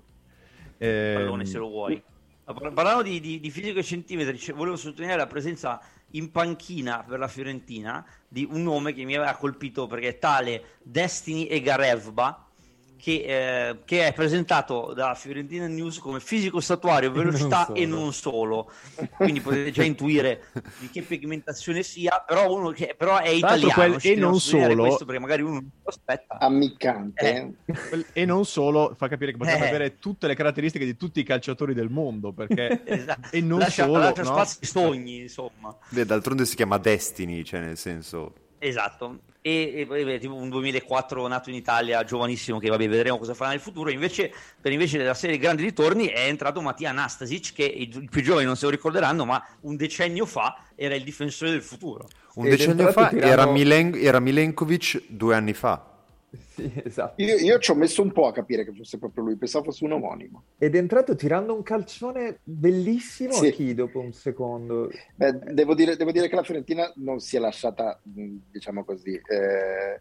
Eh, 0.78 1.14
Pallone 1.16 1.44
se 1.46 1.58
lo 1.58 1.68
vuoi. 1.68 2.02
Parlando 2.54 3.02
di, 3.02 3.18
di, 3.18 3.40
di 3.40 3.50
fisico 3.50 3.80
e 3.80 3.82
centimetri, 3.82 4.52
volevo 4.52 4.76
sottolineare 4.76 5.20
la 5.20 5.26
presenza 5.26 5.80
in 6.10 6.30
panchina 6.30 7.02
per 7.02 7.18
la 7.18 7.26
Fiorentina 7.26 8.06
di 8.28 8.46
un 8.48 8.62
nome 8.62 8.92
che 8.92 9.04
mi 9.04 9.16
aveva 9.16 9.34
colpito 9.34 9.88
perché 9.88 10.08
è 10.10 10.18
tale 10.18 10.78
Destiny 10.80 11.48
Egarevba 11.48 12.45
che, 12.96 13.68
eh, 13.68 13.78
che, 13.84 14.06
è 14.06 14.12
presentato 14.12 14.92
da 14.94 15.14
Fiorentina 15.14 15.66
News 15.66 15.98
come 15.98 16.20
fisico 16.20 16.60
statuario, 16.60 17.10
velocità 17.12 17.66
non 17.68 17.76
e 17.76 17.86
non 17.86 18.12
solo. 18.12 18.70
Quindi 19.16 19.40
potete 19.40 19.70
già 19.70 19.82
intuire 19.82 20.44
di 20.78 20.88
che 20.90 21.02
pigmentazione 21.02 21.82
sia, 21.82 22.22
però 22.26 22.52
uno 22.52 22.70
che 22.70 22.94
però 22.96 23.18
è 23.18 23.28
italiano 23.28 23.72
quel, 23.72 23.98
e 24.02 24.14
non 24.16 24.40
solo 24.40 24.74
questo 24.74 25.04
perché 25.04 25.20
magari 25.20 25.42
uno 25.42 25.54
non 25.54 25.70
lo 25.82 25.88
aspetta. 25.88 26.38
Ammiccante. 26.38 27.54
Eh. 27.64 28.04
E 28.12 28.24
non 28.24 28.44
solo 28.44 28.94
fa 28.96 29.08
capire 29.08 29.32
che 29.32 29.38
potrebbe 29.38 29.64
eh. 29.64 29.68
avere 29.68 29.98
tutte 29.98 30.26
le 30.26 30.34
caratteristiche 30.34 30.84
di 30.84 30.96
tutti 30.96 31.20
i 31.20 31.24
calciatori 31.24 31.74
del 31.74 31.90
mondo, 31.90 32.32
perché 32.32 32.82
esatto. 32.86 33.28
e 33.30 33.40
non 33.40 33.58
lascia, 33.58 33.84
solo 33.84 33.98
lascia 33.98 34.22
no? 34.22 34.28
spazi 34.28 34.66
sogni, 34.66 35.20
insomma. 35.20 35.76
Beh, 35.90 36.04
d'altronde 36.04 36.44
si 36.44 36.56
chiama 36.56 36.78
Destiny, 36.78 37.44
cioè 37.44 37.60
nel 37.60 37.76
senso 37.76 38.32
Esatto, 38.58 39.20
e, 39.46 39.86
e 39.88 40.18
tipo 40.18 40.34
un 40.34 40.48
2004 40.48 41.24
nato 41.28 41.50
in 41.50 41.54
Italia, 41.54 42.02
giovanissimo, 42.02 42.58
che 42.58 42.68
vabbè, 42.68 42.88
vedremo 42.88 43.16
cosa 43.16 43.32
farà 43.32 43.50
nel 43.50 43.60
futuro. 43.60 43.90
Invece, 43.90 44.32
per 44.60 44.72
invece 44.72 44.98
della 44.98 45.14
serie 45.14 45.38
Grandi 45.38 45.62
Ritorni 45.62 46.06
è 46.06 46.26
entrato 46.26 46.60
Mattia 46.60 46.90
Anastasic, 46.90 47.52
che 47.52 47.64
i, 47.64 47.88
i 47.94 48.08
più 48.10 48.22
giovani 48.22 48.44
non 48.44 48.56
se 48.56 48.64
lo 48.64 48.72
ricorderanno, 48.72 49.24
ma 49.24 49.44
un 49.60 49.76
decennio 49.76 50.26
fa 50.26 50.64
era 50.74 50.96
il 50.96 51.04
difensore 51.04 51.52
del 51.52 51.62
futuro. 51.62 52.08
Un 52.34 52.46
Ed 52.46 52.56
decennio 52.56 52.90
fa 52.90 53.08
tirano... 53.08 53.32
era, 53.32 53.46
Milen- 53.46 53.94
era 53.94 54.18
Milenkovic 54.18 55.04
due 55.06 55.36
anni 55.36 55.52
fa. 55.52 55.95
Sì, 56.38 56.70
esatto. 56.84 57.22
Io, 57.22 57.36
io, 57.36 57.58
ci 57.58 57.70
ho 57.70 57.74
messo 57.74 58.02
un 58.02 58.12
po' 58.12 58.26
a 58.26 58.32
capire 58.32 58.64
che 58.64 58.72
fosse 58.72 58.98
proprio 58.98 59.24
lui, 59.24 59.36
pensavo 59.36 59.64
fosse 59.64 59.84
un 59.84 59.92
omonimo. 59.92 60.44
Ed 60.58 60.74
è 60.74 60.78
entrato 60.78 61.14
tirando 61.14 61.54
un 61.54 61.62
calcione 61.62 62.40
bellissimo 62.42 63.32
sì. 63.32 63.48
a 63.48 63.50
chi 63.50 63.74
dopo 63.74 64.00
un 64.00 64.12
secondo. 64.12 64.90
Beh, 65.14 65.32
devo, 65.52 65.74
dire, 65.74 65.96
devo, 65.96 66.12
dire, 66.12 66.28
che 66.28 66.34
la 66.34 66.42
Fiorentina 66.42 66.92
non 66.96 67.20
si 67.20 67.36
è 67.36 67.38
lasciata, 67.38 68.00
diciamo 68.02 68.84
così, 68.84 69.14
eh, 69.14 69.98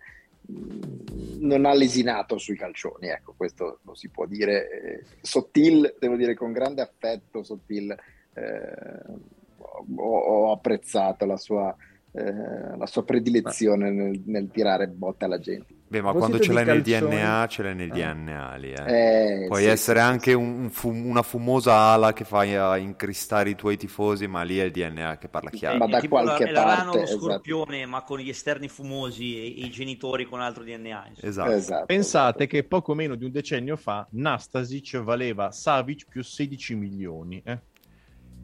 non 1.40 1.66
ha 1.66 1.74
lesinato 1.74 2.38
sui 2.38 2.56
calcioni, 2.56 3.08
ecco, 3.08 3.34
questo 3.36 3.80
lo 3.84 3.96
si 3.96 4.10
può 4.10 4.26
dire. 4.26 4.70
Eh, 4.70 5.04
Sottil, 5.22 5.96
devo 6.00 6.16
dire 6.16 6.36
con 6.36 6.52
grande 6.52 6.82
affetto, 6.82 7.44
Sottil, 7.44 7.96
eh, 8.34 9.14
ho, 9.58 10.18
ho 10.18 10.52
apprezzato 10.52 11.26
la 11.26 11.38
sua 11.38 11.76
eh, 12.18 12.78
la 12.78 12.86
sua 12.86 13.04
predilezione 13.04 13.92
nel, 13.92 14.22
nel, 14.26 14.50
tirare 14.50 14.88
botte 14.88 15.26
alla 15.26 15.38
gente. 15.38 15.74
Beh, 15.88 16.02
ma 16.02 16.14
quando 16.14 16.40
ce 16.40 16.54
l'hai 16.54 16.64
nel 16.64 16.82
DNA, 16.82 17.46
ce 17.48 17.62
l'hai 17.62 17.76
nel 17.76 17.92
eh. 17.92 18.14
DNA 18.14 18.56
lì. 18.56 18.72
Eh. 18.72 19.44
Eh, 19.44 19.48
Puoi 19.48 19.64
sì, 19.64 19.68
essere 19.68 20.00
sì, 20.00 20.06
anche 20.06 20.30
sì. 20.32 20.38
Un 20.38 20.70
fum- 20.70 21.06
una 21.06 21.24
fumosa 21.24 21.74
ala 21.74 22.14
che 22.14 22.24
fai 22.24 22.56
a 22.56 22.78
incristare 22.78 23.50
i 23.50 23.56
tuoi 23.56 23.76
tifosi, 23.76 24.28
ma 24.28 24.44
lì 24.44 24.58
è 24.58 24.64
il 24.64 24.72
DNA 24.72 25.18
che 25.18 25.28
parla 25.28 25.50
chiaro. 25.50 25.78
Ma 25.78 25.88
da 25.88 26.00
tipo 26.00 26.16
qualche 26.16 26.50
la, 26.52 26.64
parte, 26.64 26.98
lo 26.98 27.04
esatto. 27.04 27.20
scorpione, 27.20 27.86
ma 27.86 28.02
con 28.04 28.20
gli 28.20 28.30
esterni 28.30 28.70
fumosi 28.70 29.38
e 29.38 29.66
i 29.66 29.70
genitori 29.70 30.26
con 30.26 30.40
altro 30.40 30.64
DNA. 30.64 31.12
Esatto. 31.20 31.52
esatto. 31.52 31.86
Pensate 31.86 32.44
esatto. 32.44 32.46
che 32.46 32.64
poco 32.64 32.94
meno 32.94 33.16
di 33.16 33.26
un 33.26 33.32
decennio 33.32 33.76
fa 33.76 34.08
Nastasic 34.12 35.02
valeva 35.02 35.52
Savic 35.52 36.08
più 36.08 36.24
16 36.24 36.76
milioni. 36.76 37.42
Eh? 37.46 37.60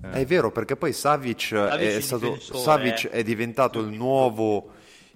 È 0.10 0.26
vero, 0.26 0.52
perché 0.52 0.76
poi 0.76 0.94
Savic, 0.94 1.54
è, 1.54 2.00
stato, 2.02 2.40
Savic 2.40 3.10
è 3.10 3.24
diventato 3.24 3.80
il 3.80 3.90
nuovo, 3.90 4.72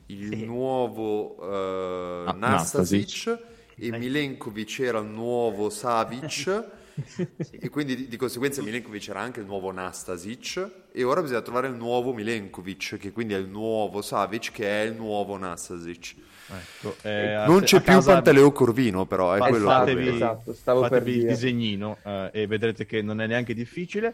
il 0.07 0.29
sì. 0.38 0.45
nuovo 0.45 1.36
uh, 1.39 2.27
ah, 2.27 2.36
Nastasic. 2.38 3.53
E 3.77 3.91
Milenkovic 3.91 4.79
era 4.79 4.99
il 4.99 5.07
nuovo 5.07 5.69
Savic. 5.69 6.63
sì. 7.39 7.57
E 7.59 7.69
quindi 7.69 7.95
di, 7.95 8.07
di, 8.07 8.15
conseguenza 8.15 8.61
Milenkovic 8.61 9.09
era 9.09 9.19
anche 9.19 9.41
il 9.41 9.45
nuovo 9.45 9.71
Nastasic. 9.71 10.69
E 10.91 11.03
ora 11.03 11.21
bisogna 11.21 11.41
trovare 11.41 11.67
il 11.67 11.75
nuovo 11.75 12.13
Milenkovic 12.13 12.97
che 12.97 13.11
quindi 13.11 13.33
è 13.33 13.38
il 13.38 13.47
nuovo 13.47 14.01
Savic 14.01 14.51
che 14.51 14.83
è 14.83 14.86
il 14.86 14.93
nuovo 14.93 15.36
Nastasic. 15.38 16.15
Ecco, 16.47 16.95
eh, 17.01 17.43
non 17.47 17.63
c'è 17.63 17.81
più 17.81 17.93
casa... 17.93 18.13
Pantaleo 18.13 18.51
Corvino 18.51 19.07
però 19.07 19.33
è 19.33 19.39
quello 19.39 19.67
fatevi, 19.67 20.09
esatto, 20.09 20.53
fatevi 20.53 21.11
il 21.11 21.25
disegnino 21.25 21.97
eh, 22.03 22.29
e 22.33 22.45
vedrete 22.45 22.86
che 22.86 23.01
non 23.01 23.19
è 23.19 23.25
neanche 23.25 23.55
difficile 23.55 24.13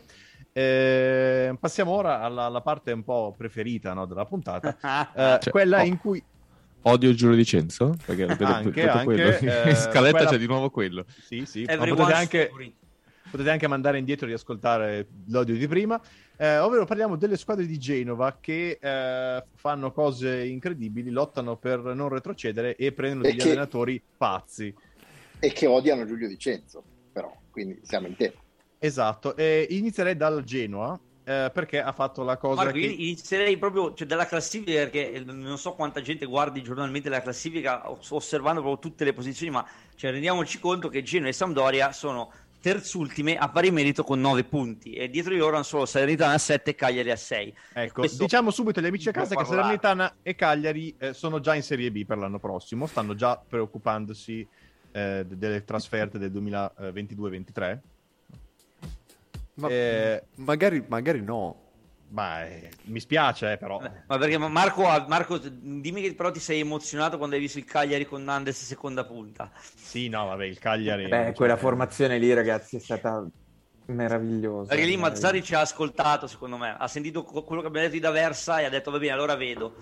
eh, 0.54 1.56
passiamo 1.60 1.92
ora 1.92 2.22
alla, 2.22 2.44
alla, 2.44 2.62
parte 2.62 2.92
un 2.92 3.04
po' 3.04 3.34
preferita 3.38 3.94
no, 3.94 4.06
della 4.06 4.26
puntata, 4.26 4.78
eh, 5.16 5.40
cioè, 5.42 5.52
quella 5.52 5.82
oh. 5.82 5.86
in 5.86 5.98
cui 5.98 6.24
Odio 6.84 7.14
Giulio 7.14 7.36
Di 7.36 7.46
Cenzo? 7.46 7.96
Perché 8.06 8.26
anche, 8.26 8.90
anche 8.90 9.40
eh, 9.40 9.76
scaletta 9.76 10.18
quella... 10.18 10.30
c'è 10.30 10.38
di 10.38 10.48
nuovo 10.48 10.70
quello. 10.70 11.06
Sì, 11.22 11.46
sì. 11.46 11.64
Potete 11.66 12.14
anche, 12.14 12.52
potete 13.30 13.50
anche, 13.50 13.68
mandare 13.68 14.00
indietro 14.00 14.26
e 14.26 14.30
riascoltare 14.30 15.08
l'odio 15.28 15.56
di 15.56 15.68
prima. 15.68 16.02
Eh, 16.38 16.58
ovvero 16.58 16.86
parliamo 16.86 17.18
delle 17.18 17.38
squadre 17.38 17.68
di 17.68 17.78
Genova 17.78 18.38
che 18.40 18.80
eh, 18.82 19.44
fanno 19.54 19.92
cose 19.92 20.44
incredibili, 20.44 21.12
lottano 21.12 21.56
per 21.56 21.80
non 21.82 22.10
retrocedere 22.10 22.76
e 22.76 22.92
prendono 22.94 23.26
e 23.26 23.30
degli 23.30 23.42
che... 23.42 23.48
allenatori 23.50 24.02
pazzi. 24.18 24.74
E 25.40 25.52
che 25.52 25.68
odiano 25.68 26.06
Giulio 26.06 26.28
Di 26.28 26.38
Cenzo, 26.40 26.84
però, 27.12 27.32
quindi 27.52 27.80
siamo 27.84 28.08
in 28.08 28.16
tempo. 28.16 28.41
Esatto, 28.84 29.36
e 29.36 29.68
inizierei 29.70 30.18
dal 30.18 30.44
Genoa. 30.44 31.00
Eh, 31.24 31.52
perché 31.54 31.80
ha 31.80 31.92
fatto 31.92 32.24
la 32.24 32.36
cosa 32.38 32.64
Marco, 32.64 32.80
che... 32.80 32.86
inizierei 32.86 33.56
proprio 33.56 33.94
cioè, 33.94 34.08
dalla 34.08 34.26
classifica 34.26 34.80
perché 34.80 35.12
eh, 35.12 35.20
non 35.24 35.60
so 35.60 35.74
quanta 35.74 36.02
gente 36.02 36.26
guardi 36.26 36.64
giornalmente 36.64 37.10
la 37.10 37.22
classifica 37.22 37.92
osservando 38.10 38.60
proprio 38.62 38.82
tutte 38.82 39.04
le 39.04 39.14
posizioni 39.14 39.52
ma 39.52 39.64
cioè, 39.94 40.10
rendiamoci 40.10 40.60
conto 40.60 40.90
che 40.90 41.04
Genoa 41.04 41.30
e 41.30 41.34
Sampdoria 41.34 41.92
sono 41.92 42.32
terzultime 42.60 43.38
a 43.38 43.50
pari 43.50 43.70
merito 43.70 44.04
con 44.04 44.20
9 44.20 44.46
punti 44.46 44.94
e 44.94 45.12
dietro 45.12 45.32
di 45.34 45.38
loro 45.38 45.54
hanno 45.54 45.64
solo 45.64 45.86
Salernitana 45.86 46.34
a 46.34 46.40
7 46.40 46.72
e 46.72 46.76
Cagliari 46.76 47.12
a 47.12 47.16
6 47.16 47.56
ecco 47.74 48.00
Questo... 48.02 48.24
diciamo 48.24 48.50
subito 48.50 48.80
agli 48.80 48.88
amici 48.88 49.10
a 49.10 49.12
casa 49.12 49.36
che 49.36 49.46
Salernitana 49.46 50.16
e 50.24 50.34
Cagliari 50.34 50.96
eh, 50.98 51.14
sono 51.14 51.40
già 51.40 51.54
in 51.54 51.62
Serie 51.62 51.92
B 51.92 52.04
per 52.04 52.18
l'anno 52.18 52.40
prossimo 52.40 52.88
stanno 52.88 53.14
già 53.14 53.38
preoccupandosi 53.48 54.48
eh, 54.92 55.24
delle 55.28 55.64
trasferte 55.64 56.18
del 56.18 56.32
2022-23 56.32 57.80
ma 59.62 59.70
eh, 59.70 60.24
magari, 60.36 60.84
magari 60.88 61.22
no. 61.22 61.58
Ma 62.10 62.46
eh, 62.46 62.70
mi 62.86 63.00
spiace, 63.00 63.54
eh, 63.54 63.58
però. 63.58 63.80
Ma 63.80 64.18
perché 64.18 64.38
Marco, 64.38 64.82
Marco, 65.08 65.38
dimmi 65.38 66.02
che 66.02 66.14
però 66.14 66.30
ti 66.30 66.42
sei 66.42 66.60
emozionato 66.60 67.18
quando 67.18 67.36
hai 67.36 67.42
visto 67.42 67.58
il 67.58 67.64
Cagliari 67.64 68.06
con 68.06 68.22
Nandes 68.22 68.66
seconda 68.66 69.06
punta. 69.06 69.50
Sì, 69.56 70.10
no, 70.10 70.26
vabbè, 70.26 70.44
il 70.44 70.60
Cagliari. 70.60 71.08
Beh, 71.08 71.24
cioè... 71.26 71.34
quella 71.34 71.56
formazione 71.56 72.18
lì, 72.18 72.34
ragazzi, 72.34 72.76
è 72.76 72.80
stata 72.80 73.26
meravigliosa. 73.86 74.70
Perché 74.70 74.86
lì 74.86 74.98
Mazzari 74.98 75.42
ci 75.42 75.56
ha 75.56 75.62
ascoltato, 75.62 76.28
secondo 76.28 76.58
me. 76.58 76.76
Ha 76.78 76.88
sentito 76.90 77.24
quello 77.24 77.62
che 77.62 77.68
abbiamo 77.68 77.88
detto 77.88 77.94
di 77.94 78.00
D'Aversa 78.02 78.60
e 78.60 78.66
ha 78.66 78.70
detto, 78.70 78.92
va 78.92 78.98
bene, 78.98 79.14
allora 79.14 79.36
vedo. 79.36 79.76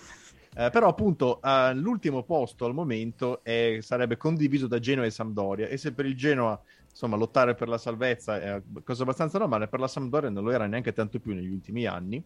Eh, 0.56 0.70
però 0.72 0.88
appunto 0.88 1.40
uh, 1.42 1.74
l'ultimo 1.74 2.24
posto 2.24 2.66
al 2.66 2.74
momento 2.74 3.44
è, 3.44 3.78
sarebbe 3.82 4.18
condiviso 4.18 4.68
da 4.68 4.80
Genoa 4.80 5.06
e 5.06 5.12
Sampdoria 5.12 5.68
e 5.68 5.78
se 5.78 5.94
per 5.94 6.06
il 6.06 6.16
Genoa 6.16 6.60
insomma, 7.00 7.16
lottare 7.16 7.56
per 7.56 7.70
la 7.70 7.78
salvezza 7.78 8.42
è 8.42 8.62
cosa 8.84 9.04
abbastanza 9.04 9.38
normale, 9.40 9.70
per 9.70 9.80
la 9.80 9.88
Sampdoria 9.88 10.30
non 10.30 10.44
lo 10.44 10.52
era 10.52 10.68
neanche 10.68 10.92
tanto 10.92 11.20
più 11.20 11.34
negli 11.34 11.50
ultimi 11.50 11.86
anni. 11.86 12.22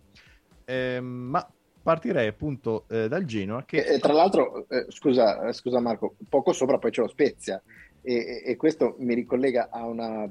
Eh, 0.65 0.99
ma 0.99 1.47
partirei 1.84 2.28
appunto 2.28 2.86
eh, 2.89 3.07
dal 3.07 3.24
Genoa 3.26 3.63
che... 3.65 3.84
E, 3.84 3.99
tra 3.99 4.13
l'altro, 4.13 4.67
eh, 4.69 4.88
scusa, 4.89 5.51
scusa 5.53 5.80
Marco, 5.80 6.15
poco 6.28 6.53
sopra 6.53 6.80
poi 6.80 6.89
c'è 6.89 7.01
lo 7.01 7.07
Spezia 7.07 7.61
e, 8.01 8.41
e, 8.45 8.55
questo 8.55 8.95
mi 8.99 9.13
ricollega 9.13 9.69
a 9.69 9.86
una 9.86 10.28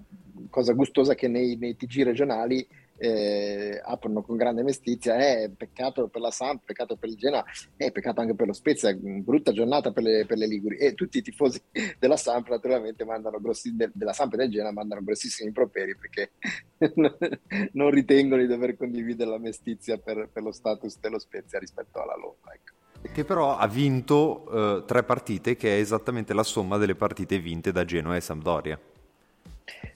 cosa 0.51 0.73
gustosa 0.73 1.15
che 1.15 1.29
nei, 1.29 1.57
nei 1.57 1.77
TG 1.77 2.03
regionali 2.03 2.67
eh, 3.03 3.81
aprono 3.83 4.23
con 4.23 4.37
grande 4.37 4.63
mestizia, 4.63 5.17
eh, 5.19 5.51
peccato 5.51 6.07
per 6.07 6.21
la 6.21 6.31
Samp, 6.31 6.63
peccato 6.65 6.95
per 6.95 7.09
il 7.09 7.17
Genoa, 7.17 7.45
eh, 7.77 7.91
peccato 7.91 8.21
anche 8.21 8.37
per 8.37 8.47
lo 8.47 8.53
Spezia, 8.53 8.95
brutta 8.95 9.51
giornata 9.51 9.91
per 9.91 10.05
le, 10.05 10.25
per 10.25 10.39
le 10.39 10.47
Liguri 10.47 10.77
e 10.77 10.95
tutti 10.95 11.19
i 11.19 11.23
tifosi 11.23 11.61
della 11.99 12.17
Samp 12.17 12.49
naturalmente 12.49 13.05
mandano 13.05 13.41
grossi, 13.41 13.75
de, 13.75 13.91
della 13.93 14.13
Samp 14.13 14.35
e 14.35 14.37
del 14.37 14.51
Genoa 14.51 14.71
mandano 14.71 15.03
grossissimi 15.03 15.49
improperi 15.49 15.97
perché 15.97 16.31
non 17.73 17.91
ritengono 17.91 18.41
di 18.41 18.47
dover 18.47 18.77
condividere 18.77 19.31
la 19.31 19.39
mestizia 19.39 19.99
per, 19.99 20.29
per, 20.33 20.45
lo 20.45 20.53
status 20.53 21.01
dello 21.01 21.19
Spezia 21.19 21.59
rispetto 21.59 22.01
alla 22.01 22.15
loro. 22.15 22.39
Ecco 22.55 22.81
che 23.13 23.25
però 23.25 23.57
ha 23.57 23.67
vinto 23.67 24.79
eh, 24.79 24.85
tre 24.87 25.03
partite, 25.03 25.57
che 25.57 25.77
è 25.77 25.81
esattamente 25.81 26.33
la 26.33 26.45
somma 26.45 26.77
delle 26.77 26.95
partite 26.95 27.41
vinte 27.41 27.73
da 27.73 27.85
Genoa 27.85 28.15
e 28.15 28.21
Sampdoria. 28.21 28.79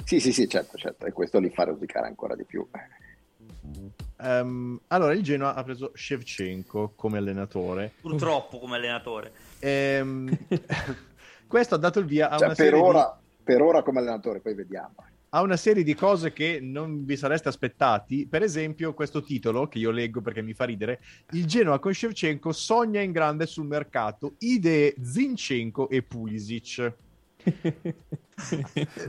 Sì, 0.04 0.20
sì, 0.20 0.32
sì, 0.32 0.48
certo, 0.48 0.76
certo, 0.76 1.06
e 1.06 1.12
questo 1.12 1.38
li 1.38 1.50
fa 1.50 1.64
rosicare 1.64 2.06
ancora 2.06 2.34
di 2.34 2.44
più. 2.44 2.66
Um, 4.18 4.80
allora, 4.88 5.12
il 5.12 5.22
Genoa 5.22 5.54
ha 5.54 5.62
preso 5.62 5.92
Shevchenko 5.94 6.92
come 6.94 7.18
allenatore. 7.18 7.92
Purtroppo 8.00 8.58
come 8.58 8.76
allenatore. 8.76 9.32
Um, 9.60 10.28
questo 11.46 11.74
ha 11.74 11.78
dato 11.78 11.98
il 11.98 12.06
via 12.06 12.28
a 12.28 12.38
cioè, 12.38 12.46
una 12.46 12.54
per 12.54 12.64
serie 12.64 12.80
ora, 12.80 13.20
di... 13.20 13.42
per 13.42 13.62
ora 13.62 13.82
come 13.82 13.98
allenatore, 14.00 14.40
poi 14.40 14.54
vediamo 14.54 14.94
ha 15.36 15.42
una 15.42 15.56
serie 15.56 15.82
di 15.82 15.94
cose 15.94 16.32
che 16.32 16.60
non 16.62 17.04
vi 17.04 17.16
sareste 17.16 17.48
aspettati. 17.48 18.26
Per 18.26 18.42
esempio, 18.42 18.94
questo 18.94 19.22
titolo 19.22 19.68
che 19.68 19.78
io 19.78 19.90
leggo 19.90 20.22
perché 20.22 20.40
mi 20.40 20.54
fa 20.54 20.64
ridere: 20.64 21.00
Il 21.32 21.46
Genoa 21.46 21.78
con 21.78 21.92
Shevchenko 21.92 22.52
sogna 22.52 23.00
in 23.02 23.12
grande 23.12 23.46
sul 23.46 23.66
mercato. 23.66 24.36
Idee 24.38 24.94
Zinchenko 25.02 25.90
e 25.90 26.02
Pulisic. 26.02 26.94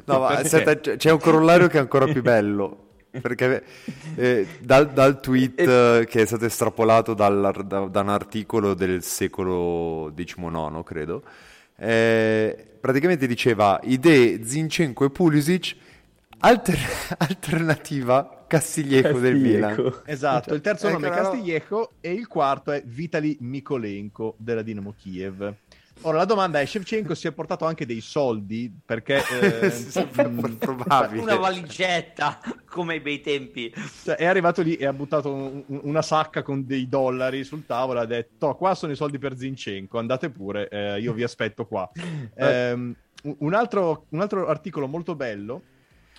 No, 0.06 0.20
ma 0.20 0.28
aspetta, 0.28 0.96
c'è 0.96 1.12
un 1.12 1.20
corollario 1.20 1.68
che 1.68 1.78
è 1.78 1.82
ancora 1.82 2.06
più 2.06 2.22
bello. 2.22 2.86
Perché 3.10 3.64
eh, 4.16 4.48
dal, 4.60 4.92
dal, 4.92 5.20
tweet 5.20 5.60
eh, 5.60 6.06
che 6.08 6.22
è 6.22 6.26
stato 6.26 6.46
estrapolato 6.46 7.14
dal, 7.16 7.64
da, 7.66 7.86
da, 7.88 8.02
un 8.02 8.10
articolo 8.10 8.76
del 8.76 9.02
secolo 9.02 10.12
XIX, 10.14 10.84
credo, 10.84 11.24
eh, 11.78 12.78
praticamente 12.80 13.26
diceva 13.26 13.80
idee 13.84 14.44
Zinchenko 14.44 15.06
e 15.06 15.10
Pulisic 15.10 15.76
Alter- 16.40 17.16
alternativa 17.18 18.46
Castiglieco, 18.48 19.20
del 19.20 19.36
Milan. 19.36 20.02
Esatto, 20.06 20.54
il 20.54 20.62
terzo 20.62 20.90
nome 20.90 21.08
è 21.08 21.12
Castiglieco 21.12 21.94
e 22.00 22.14
il 22.14 22.28
quarto 22.28 22.72
è 22.72 22.82
Vitali 22.86 23.38
Mikolenko 23.42 24.36
della 24.38 24.62
Dinamo 24.62 24.94
Kiev. 24.98 25.54
Ora 26.02 26.18
la 26.18 26.26
domanda 26.26 26.60
è: 26.60 26.66
Shevchenko 26.66 27.16
si 27.16 27.28
è 27.28 27.32
portato 27.32 27.66
anche 27.66 27.86
dei 27.86 28.02
soldi 28.02 28.72
perché 28.86 29.22
eh, 29.42 29.72
probabile. 30.58 31.22
una 31.22 31.36
valigetta 31.36 32.40
come 32.70 32.94
ai 32.94 33.00
bei 33.00 33.22
tempi. 33.22 33.74
Cioè, 34.04 34.16
è 34.16 34.26
arrivato 34.26 34.62
lì 34.62 34.76
e 34.76 34.86
ha 34.86 34.94
buttato 34.94 35.34
un, 35.34 35.64
una 35.68 36.02
sacca 36.02 36.44
con 36.44 36.66
dei 36.66 36.88
dollari 36.88 37.44
sul 37.44 37.66
tavolo. 37.66 38.00
Ha 38.00 38.06
detto: 38.06 38.56
Qua 38.56 38.76
sono 38.76 38.92
i 38.92 38.96
soldi 38.96 39.18
per 39.18 39.38
Zinchenko, 39.38 39.98
andate 39.98 40.30
pure, 40.30 40.68
eh, 40.70 41.00
io 41.00 41.14
vi 41.14 41.24
aspetto 41.24 41.66
qua. 41.66 41.90
Eh, 42.36 42.72
un, 42.72 43.54
altro, 43.54 44.06
un 44.10 44.22
altro 44.22 44.48
articolo 44.48 44.88
molto 44.88 45.16
bello 45.16 45.62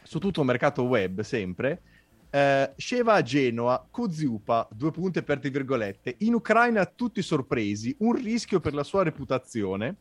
su 0.03 0.19
tutto 0.19 0.41
il 0.41 0.47
mercato 0.47 0.83
web 0.83 1.21
sempre. 1.21 1.81
Eh, 2.31 2.73
Sheva 2.77 3.15
a 3.15 3.23
Genoa, 3.23 3.87
Koziupa, 3.91 4.69
due 4.71 4.91
punti 4.91 5.19
aperte 5.19 5.49
virgolette, 5.49 6.17
in 6.19 6.35
Ucraina 6.35 6.85
tutti 6.85 7.23
sorpresi, 7.23 7.95
un 8.01 8.13
rischio 8.13 8.61
per 8.61 8.75
la 8.75 8.83
sua 8.83 9.03
reputazione. 9.03 9.97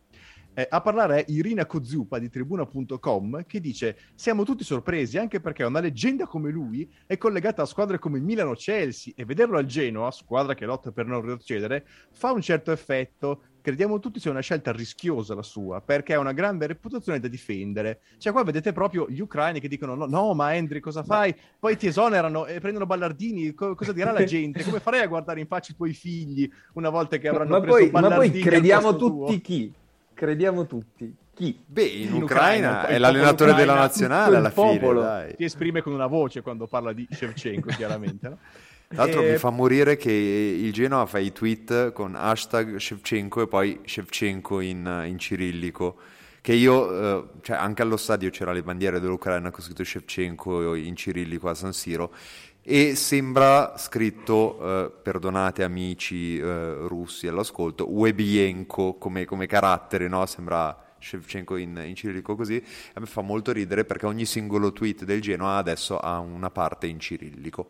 Eh, 0.53 0.67
a 0.69 0.81
parlare 0.81 1.23
è 1.23 1.31
Irina 1.31 1.67
Koziupa 1.67 2.17
di 2.17 2.29
Tribuna.com 2.29 3.45
che 3.45 3.59
dice 3.61 3.95
siamo 4.15 4.43
tutti 4.43 4.63
sorpresi 4.63 5.19
anche 5.19 5.39
perché 5.39 5.63
una 5.63 5.79
leggenda 5.79 6.25
come 6.25 6.49
lui 6.49 6.91
è 7.05 7.15
collegata 7.17 7.61
a 7.61 7.65
squadre 7.65 7.99
come 7.99 8.19
Milano 8.19 8.53
Chelsea 8.55 9.13
e 9.15 9.23
vederlo 9.23 9.59
al 9.59 9.67
Genoa, 9.67 10.09
squadra 10.09 10.55
che 10.55 10.65
lotta 10.65 10.91
per 10.91 11.05
non 11.05 11.21
retrocedere, 11.21 11.85
fa 12.11 12.31
un 12.31 12.41
certo 12.41 12.71
effetto 12.71 13.43
crediamo 13.67 13.99
tutti 13.99 14.21
sia 14.21 14.31
una 14.31 14.39
scelta 14.39 14.71
rischiosa 14.71 15.35
la 15.35 15.43
sua, 15.43 15.81
perché 15.81 16.13
ha 16.13 16.19
una 16.19 16.31
grande 16.31 16.67
reputazione 16.67 17.19
da 17.19 17.27
difendere. 17.27 17.99
Cioè 18.17 18.31
qua 18.31 18.45
vedete 18.45 18.71
proprio 18.71 19.07
gli 19.09 19.19
ucraini 19.19 19.59
che 19.59 19.67
dicono 19.67 19.93
no, 19.93 20.05
no 20.05 20.33
ma 20.33 20.51
Andri 20.51 20.79
cosa 20.79 21.03
fai? 21.03 21.35
Poi 21.59 21.75
ti 21.75 21.87
esonerano 21.87 22.45
e 22.45 22.61
prendono 22.61 22.85
Ballardini, 22.85 23.53
co- 23.53 23.75
cosa 23.75 23.91
dirà 23.91 24.13
la 24.13 24.23
gente? 24.23 24.63
Come 24.63 24.79
farei 24.79 25.01
a 25.01 25.07
guardare 25.07 25.41
in 25.41 25.47
faccia 25.47 25.73
i 25.73 25.75
tuoi 25.75 25.91
figli 25.91 26.49
una 26.75 26.87
volta 26.87 27.17
che 27.17 27.27
avranno 27.27 27.49
ma 27.49 27.59
preso 27.59 27.77
poi, 27.77 27.89
Ballardini? 27.89 28.27
Ma 28.27 28.31
poi 28.31 28.41
crediamo 28.41 28.95
tutti 28.95 29.33
tuo? 29.33 29.41
chi? 29.41 29.73
Crediamo 30.13 30.65
tutti. 30.65 31.15
Chi? 31.33 31.61
Beh, 31.65 31.83
in, 31.83 32.15
in 32.15 32.23
Ucraina, 32.23 32.69
Ucraina 32.69 32.87
è 32.87 32.97
l'allenatore 32.97 33.53
della 33.53 33.75
nazionale 33.75 34.37
alla 34.37 34.49
fine. 34.49 34.79
Dai. 34.79 35.33
Si 35.35 35.43
esprime 35.43 35.81
con 35.81 35.91
una 35.91 36.07
voce 36.07 36.41
quando 36.41 36.67
parla 36.67 36.93
di 36.93 37.05
Shevchenko, 37.11 37.67
chiaramente. 37.71 38.29
No? 38.29 38.37
Tra 38.87 39.03
l'altro 39.03 39.21
e... 39.21 39.31
mi 39.31 39.37
fa 39.37 39.49
morire 39.49 39.97
che 39.97 40.11
il 40.11 40.71
Genoa 40.71 41.05
fa 41.05 41.19
i 41.19 41.33
tweet 41.33 41.91
con 41.91 42.15
hashtag 42.15 42.77
Shevchenko 42.77 43.41
e 43.41 43.47
poi 43.47 43.79
Shevchenko 43.83 44.61
in, 44.61 45.03
in 45.07 45.19
cirillico. 45.19 45.97
Che 46.39 46.53
io, 46.53 46.91
eh, 47.19 47.23
cioè 47.41 47.57
anche 47.57 47.81
allo 47.81 47.97
stadio 47.97 48.29
c'era 48.29 48.53
le 48.53 48.63
bandiere 48.63 49.01
dell'Ucraina 49.01 49.51
con 49.51 49.61
scritto 49.61 49.83
Shevchenko 49.83 50.75
in 50.75 50.95
cirillico 50.95 51.49
a 51.49 51.53
San 51.53 51.73
Siro 51.73 52.13
e 52.61 52.95
sembra 52.95 53.77
scritto, 53.77 54.59
eh, 54.61 54.91
perdonate 55.01 55.63
amici 55.63 56.37
eh, 56.37 56.75
russi 56.87 57.27
all'ascolto, 57.27 57.89
Webienko 57.89 58.95
come, 58.95 59.25
come 59.25 59.47
carattere, 59.47 60.07
no? 60.07 60.25
Sembra 60.25 60.95
Shevchenko 60.99 61.57
in, 61.57 61.81
in 61.85 61.95
cirillico 61.95 62.35
così. 62.35 62.63
A 62.93 62.99
me 63.01 63.05
fa 63.05 63.21
molto 63.21 63.51
ridere 63.51 63.83
perché 63.83 64.05
ogni 64.05 64.25
singolo 64.25 64.71
tweet 64.71 65.03
del 65.03 65.21
Genoa 65.21 65.57
adesso 65.57 65.97
ha 65.97 66.19
una 66.19 66.49
parte 66.49 66.87
in 66.87 66.99
cirillico. 66.99 67.69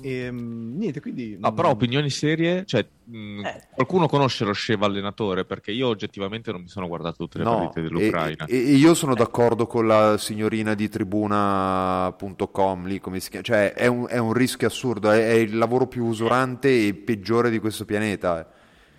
E, 0.00 0.30
niente, 0.30 1.00
quindi... 1.00 1.36
No, 1.38 1.52
però 1.52 1.70
opinioni 1.70 2.10
serie, 2.10 2.64
cioè, 2.66 2.86
mh, 3.04 3.44
eh. 3.44 3.62
qualcuno 3.74 4.08
conosce 4.08 4.44
lo 4.44 4.52
Sheva 4.52 4.86
allenatore? 4.86 5.44
Perché 5.44 5.72
io 5.72 5.88
oggettivamente 5.88 6.52
non 6.52 6.62
mi 6.62 6.68
sono 6.68 6.86
guardato 6.88 7.16
tutte 7.16 7.38
le 7.38 7.44
no, 7.44 7.56
partite 7.56 7.82
dell'Ucraina. 7.82 8.44
E, 8.46 8.56
e 8.56 8.74
io 8.74 8.94
sono 8.94 9.12
eh. 9.12 9.16
d'accordo 9.16 9.66
con 9.66 9.86
la 9.86 10.16
signorina 10.18 10.74
di 10.74 10.88
tribuna.com, 10.88 12.86
lì 12.86 13.00
come 13.00 13.20
si 13.20 13.30
chiama, 13.30 13.44
cioè 13.44 13.72
è 13.72 13.86
un, 13.86 14.06
è 14.08 14.18
un 14.18 14.32
rischio 14.32 14.66
assurdo, 14.66 15.10
è, 15.10 15.28
è, 15.28 15.32
il 15.34 15.56
lavoro 15.56 15.86
più 15.86 16.04
usurante 16.04 16.86
e 16.86 16.94
peggiore 16.94 17.50
di 17.50 17.58
questo 17.58 17.84
pianeta. 17.84 18.48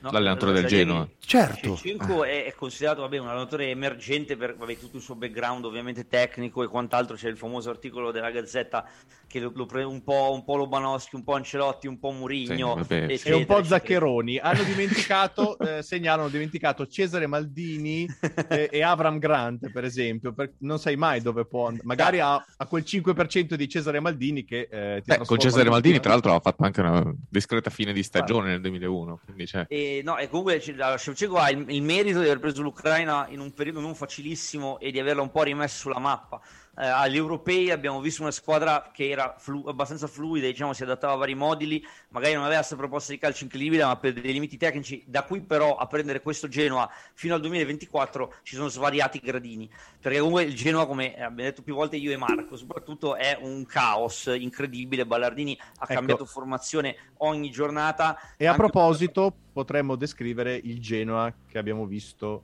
No, 0.02 0.12
l'allenatore 0.12 0.54
del 0.54 0.66
Genoa. 0.66 1.08
Certo. 1.20 1.76
Shevchenko 1.76 2.24
è, 2.24 2.46
è, 2.46 2.54
considerato 2.56 3.02
vabbè, 3.02 3.18
un 3.18 3.28
allenatore 3.28 3.70
emergente 3.70 4.38
per 4.38 4.56
vabbè, 4.56 4.78
tutto 4.78 4.98
il 4.98 5.04
suo 5.04 5.16
background 5.16 5.66
ovviamente 5.66 6.08
tecnico 6.08 6.64
e 6.64 6.68
quant'altro. 6.68 7.16
C'è 7.16 7.28
il 7.28 7.38
famoso 7.38 7.70
articolo 7.70 8.12
della 8.12 8.32
Gazzetta 8.32 8.88
che 9.28 9.40
lo, 9.40 9.52
lo 9.54 9.66
pre- 9.66 9.84
un, 9.84 10.02
po', 10.04 10.32
un 10.34 10.44
po' 10.44 10.56
Lobanowski, 10.56 11.16
un 11.16 11.24
po' 11.24 11.36
Ancelotti, 11.36 11.88
un 11.88 12.00
po' 12.00 12.12
Murigno 12.12 12.84
sì, 12.84 12.94
e 12.96 13.34
un 13.34 13.46
po' 13.46 13.64
Zaccheroni. 13.64 14.40
Hanno 14.40 14.64
dimenticato, 14.66 15.58
eh, 15.60 15.84
segnalano, 15.84 16.30
dimenticato 16.30 16.88
Cesare 16.88 17.28
Maldini 17.28 18.08
e, 18.48 18.70
e 18.72 18.82
Avram 18.82 19.20
Grant, 19.20 19.72
per 19.72 19.84
esempio. 19.84 20.34
Per, 20.34 20.54
non 20.60 20.80
sai 20.80 20.96
mai 20.96 21.22
dove 21.22 21.46
può 21.46 21.68
andare. 21.68 21.86
Magari 21.86 22.20
ha, 22.20 22.34
ha, 22.34 22.66
quel 22.66 22.84
5% 22.86 23.54
di 23.54 23.70
Cesare 23.70 24.00
Maldini 24.00 24.46
che 24.46 24.68
eh, 24.72 25.04
Beh, 25.06 25.20
con 25.26 25.38
Cesare 25.38 25.70
Maldini, 25.70 26.00
tra 26.00 26.12
l'altro, 26.12 26.34
ha 26.34 26.40
fatto 26.40 26.64
anche 26.64 26.82
una 26.82 27.14
discreta 27.30 27.70
fine 27.70 27.94
di 27.94 28.02
stagione 28.02 28.48
ah. 28.48 28.52
nel 28.54 28.62
2001. 28.62 29.20
Quindi, 29.26 29.46
cioè... 29.46 29.66
e, 29.68 29.89
no, 30.04 30.18
e 30.18 30.30
comunque 30.30 30.60
Shevchenko 30.60 31.38
ha 31.38 31.50
il, 31.50 31.66
il 31.70 31.82
merito 31.82 32.20
di 32.20 32.26
aver 32.26 32.40
preso 32.40 32.62
l'Ucraina 32.62 33.28
in 33.30 33.40
un 33.40 33.54
periodo 33.54 33.80
non 33.80 33.96
facilissimo 33.96 34.80
e 34.80 34.92
di 34.92 35.00
averla 35.00 35.22
un 35.22 35.32
po' 35.32 35.44
rimessa 35.44 35.78
sulla 35.78 36.00
mappa 36.00 36.42
eh, 36.78 36.86
agli 36.86 37.18
europei 37.18 37.72
abbiamo 37.72 38.00
visto 38.00 38.22
una 38.22 38.32
squadra 38.32 38.90
che 38.94 39.10
era 39.10 39.36
flu- 39.38 39.68
abbastanza 39.68 40.08
fluida, 40.08 40.48
diciamo, 40.48 40.74
si 40.74 40.84
adattava 40.84 41.14
a 41.14 41.18
vari 41.18 41.36
moduli, 41.36 41.84
magari 42.10 42.34
non 42.34 42.44
aveva 42.44 42.58
questa 42.58 42.76
proposta 42.76 43.12
di 43.12 43.18
calcio 43.18 43.44
incredibile, 43.44 43.84
ma 43.84 43.98
per 43.98 44.14
dei 44.14 44.32
limiti 44.32 44.58
tecnici, 44.58 45.04
da 45.06 45.24
qui 45.24 45.42
però 45.42 45.76
a 45.76 45.88
prendere 45.88 46.22
questo 46.22 46.48
Genoa 46.48 46.90
fino 47.14 47.36
al 47.36 47.42
2024 47.42 48.36
ci 48.44 48.56
sono 48.56 48.70
svariati 48.70 49.20
gradini, 49.20 49.70
perché 50.00 50.20
comunque 50.20 50.44
il 50.44 50.56
Genoa, 50.56 50.86
come 50.86 51.14
abbiamo 51.16 51.36
detto 51.36 51.62
più 51.62 51.76
volte 51.76 51.98
io 51.98 52.12
e 52.12 52.18
Marco, 52.18 52.56
soprattutto 52.56 53.16
è 53.16 53.38
un 53.42 53.66
caos 53.66 54.32
incredibile, 54.34 55.06
Ballardini 55.06 55.58
ha 55.60 55.84
ecco. 55.84 55.94
cambiato 55.94 56.26
formazione 56.26 56.96
ogni 57.18 57.52
giornata. 57.52 58.18
E 58.38 58.46
a 58.46 58.54
proposito, 58.54 59.32
per... 59.32 59.40
potremmo 59.52 59.96
descrivere 59.96 60.56
il 60.56 60.80
Genoa 60.80 61.34
che 61.48 61.58
abbiamo 61.58 61.86
visto 61.86 62.44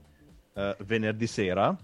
uh, 0.54 0.76
venerdì 0.84 1.28
sera. 1.28 1.76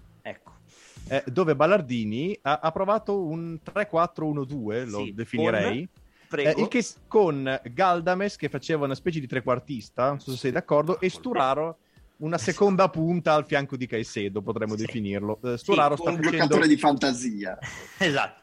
Eh, 1.08 1.24
dove 1.26 1.54
Ballardini 1.54 2.38
ha, 2.42 2.60
ha, 2.62 2.70
provato 2.70 3.22
un 3.22 3.58
3-4-1-2, 3.62 4.88
lo 4.88 5.04
sì, 5.04 5.14
definirei. 5.14 5.88
Con, 6.28 6.40
eh, 6.40 6.54
il 6.56 6.68
che, 6.68 6.86
con 7.06 7.60
Galdames 7.64 8.36
che 8.36 8.48
faceva 8.48 8.84
una 8.84 8.94
specie 8.94 9.20
di 9.20 9.26
trequartista, 9.26 10.08
non 10.08 10.20
so 10.20 10.30
se 10.30 10.38
sei 10.38 10.50
d'accordo, 10.52 10.98
e 11.00 11.10
Sturaro 11.10 11.78
una 12.18 12.38
seconda 12.38 12.88
punta 12.88 13.34
al 13.34 13.44
fianco 13.44 13.76
di 13.76 13.86
Caicedo, 13.86 14.42
potremmo 14.42 14.76
sì. 14.76 14.86
definirlo. 14.86 15.38
Eh, 15.42 15.58
Storaro 15.58 15.96
sì, 15.96 16.02
sta 16.02 16.10
un 16.10 16.16
facendo... 16.16 16.36
giocatore 16.38 16.68
di 16.68 16.76
fantasia. 16.76 17.58
esatto 17.98 18.41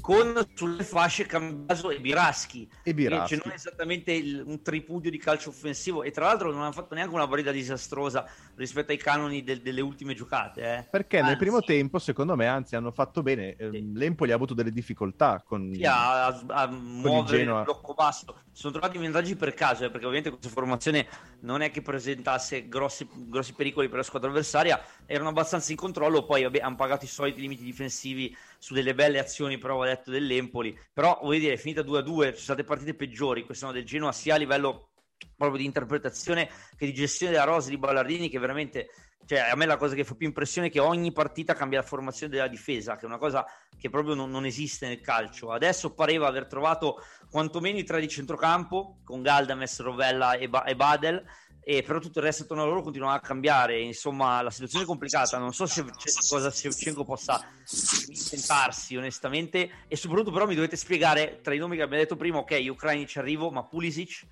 con 0.00 0.46
sulle 0.54 0.84
fasce 0.84 1.26
Cambaso 1.26 1.90
e 1.90 2.00
Biraschi, 2.00 2.68
e 2.82 2.94
Biraschi. 2.94 3.36
Cioè 3.36 3.40
non 3.44 3.52
è 3.52 3.56
esattamente 3.56 4.12
il, 4.12 4.42
un 4.44 4.62
tripudio 4.62 5.10
di 5.10 5.18
calcio 5.18 5.50
offensivo 5.50 6.02
e 6.02 6.10
tra 6.10 6.26
l'altro 6.26 6.50
non 6.50 6.62
hanno 6.62 6.72
fatto 6.72 6.94
neanche 6.94 7.14
una 7.14 7.26
partita 7.26 7.50
disastrosa 7.50 8.26
rispetto 8.56 8.92
ai 8.92 8.98
canoni 8.98 9.44
del, 9.44 9.60
delle 9.60 9.80
ultime 9.80 10.14
giocate 10.14 10.62
eh. 10.62 10.86
perché 10.90 11.18
anzi. 11.18 11.28
nel 11.30 11.38
primo 11.38 11.60
tempo 11.60 11.98
secondo 11.98 12.36
me 12.36 12.46
anzi 12.46 12.76
hanno 12.76 12.90
fatto 12.90 13.22
bene 13.22 13.54
ehm, 13.56 13.70
sì. 13.70 13.92
l'Empoli 13.94 14.32
ha 14.32 14.34
avuto 14.34 14.54
delle 14.54 14.72
difficoltà 14.72 15.42
con, 15.46 15.70
sì, 15.72 15.84
a, 15.84 16.26
a, 16.26 16.42
a 16.46 16.66
muovere 16.66 17.42
il, 17.42 17.48
il 17.48 17.62
blocco 17.64 17.94
basso 17.94 18.40
sono 18.52 18.72
trovati 18.72 18.98
vantaggi 18.98 19.36
per 19.36 19.54
caso 19.54 19.84
eh, 19.84 19.90
perché 19.90 20.06
ovviamente 20.06 20.30
questa 20.30 20.48
formazione 20.48 21.06
non 21.40 21.60
è 21.60 21.70
che 21.70 21.82
presentasse 21.82 22.68
grossi, 22.68 23.08
grossi 23.12 23.52
pericoli 23.52 23.88
per 23.88 23.98
la 23.98 24.02
squadra 24.02 24.30
avversaria 24.30 24.80
erano 25.06 25.28
abbastanza 25.28 25.70
in 25.70 25.78
controllo 25.78 26.24
poi 26.24 26.42
vabbè, 26.42 26.58
hanno 26.58 26.76
pagato 26.76 27.04
i 27.04 27.08
soliti 27.08 27.40
limiti 27.40 27.62
difensivi 27.62 28.36
su 28.58 28.74
delle 28.74 28.94
belle 28.94 29.18
azioni, 29.18 29.56
però 29.58 29.78
ho 29.78 29.84
detto 29.84 30.10
dell'Empoli. 30.10 30.78
Però 30.92 31.18
voglio 31.22 31.40
dire, 31.40 31.54
è 31.54 31.56
finita 31.56 31.82
2-2, 31.82 32.02
ci 32.02 32.04
sono 32.04 32.34
state 32.34 32.64
partite 32.64 32.94
peggiori 32.94 33.44
quest'anno 33.44 33.72
del 33.72 33.84
Genoa, 33.84 34.12
sia 34.12 34.34
a 34.34 34.38
livello 34.38 34.90
proprio 35.36 35.58
di 35.58 35.64
interpretazione 35.64 36.48
che 36.76 36.86
di 36.86 36.94
gestione 36.94 37.32
della 37.32 37.44
rosa 37.44 37.70
di 37.70 37.78
Ballardini, 37.78 38.28
che 38.28 38.38
veramente 38.38 38.88
cioè, 39.28 39.40
a 39.40 39.54
me 39.56 39.66
la 39.66 39.76
cosa 39.76 39.94
che 39.94 40.04
fa 40.04 40.14
più 40.14 40.26
impressione 40.26 40.68
è 40.68 40.70
che 40.70 40.80
ogni 40.80 41.12
partita 41.12 41.52
cambia 41.52 41.80
la 41.80 41.84
formazione 41.84 42.32
della 42.32 42.48
difesa, 42.48 42.96
che 42.96 43.02
è 43.02 43.04
una 43.04 43.18
cosa 43.18 43.44
che 43.78 43.90
proprio 43.90 44.14
non, 44.14 44.30
non 44.30 44.46
esiste 44.46 44.88
nel 44.88 45.02
calcio. 45.02 45.52
Adesso 45.52 45.92
pareva 45.92 46.26
aver 46.26 46.46
trovato 46.46 47.02
quantomeno 47.30 47.76
i 47.76 47.84
tre 47.84 48.00
di 48.00 48.08
centrocampo, 48.08 49.00
con 49.04 49.20
Galdames, 49.20 49.80
Rovella 49.80 50.32
e, 50.32 50.48
ba- 50.48 50.64
e 50.64 50.74
Badel, 50.74 51.22
e 51.70 51.82
però 51.82 51.98
tutto 51.98 52.20
il 52.20 52.24
resto 52.24 52.44
attorno 52.44 52.62
a 52.62 52.66
loro 52.66 52.80
continua 52.80 53.12
a 53.12 53.20
cambiare. 53.20 53.78
Insomma, 53.78 54.40
la 54.40 54.48
situazione 54.48 54.84
è 54.84 54.86
complicata. 54.86 55.36
Non 55.36 55.52
so 55.52 55.66
se, 55.66 55.84
cosa 56.30 56.50
Shevchenko 56.50 57.04
possa 57.04 57.44
inventarsi, 58.08 58.96
onestamente. 58.96 59.70
E 59.86 59.94
soprattutto, 59.94 60.30
però, 60.30 60.46
mi 60.46 60.54
dovete 60.54 60.76
spiegare 60.76 61.40
tra 61.42 61.52
i 61.52 61.58
nomi 61.58 61.76
che 61.76 61.82
abbiamo 61.82 62.02
detto 62.02 62.16
prima: 62.16 62.38
ok, 62.38 62.64
ucraini 62.70 63.06
ci 63.06 63.18
arrivo, 63.18 63.50
ma 63.50 63.64
Pulisic. 63.64 64.26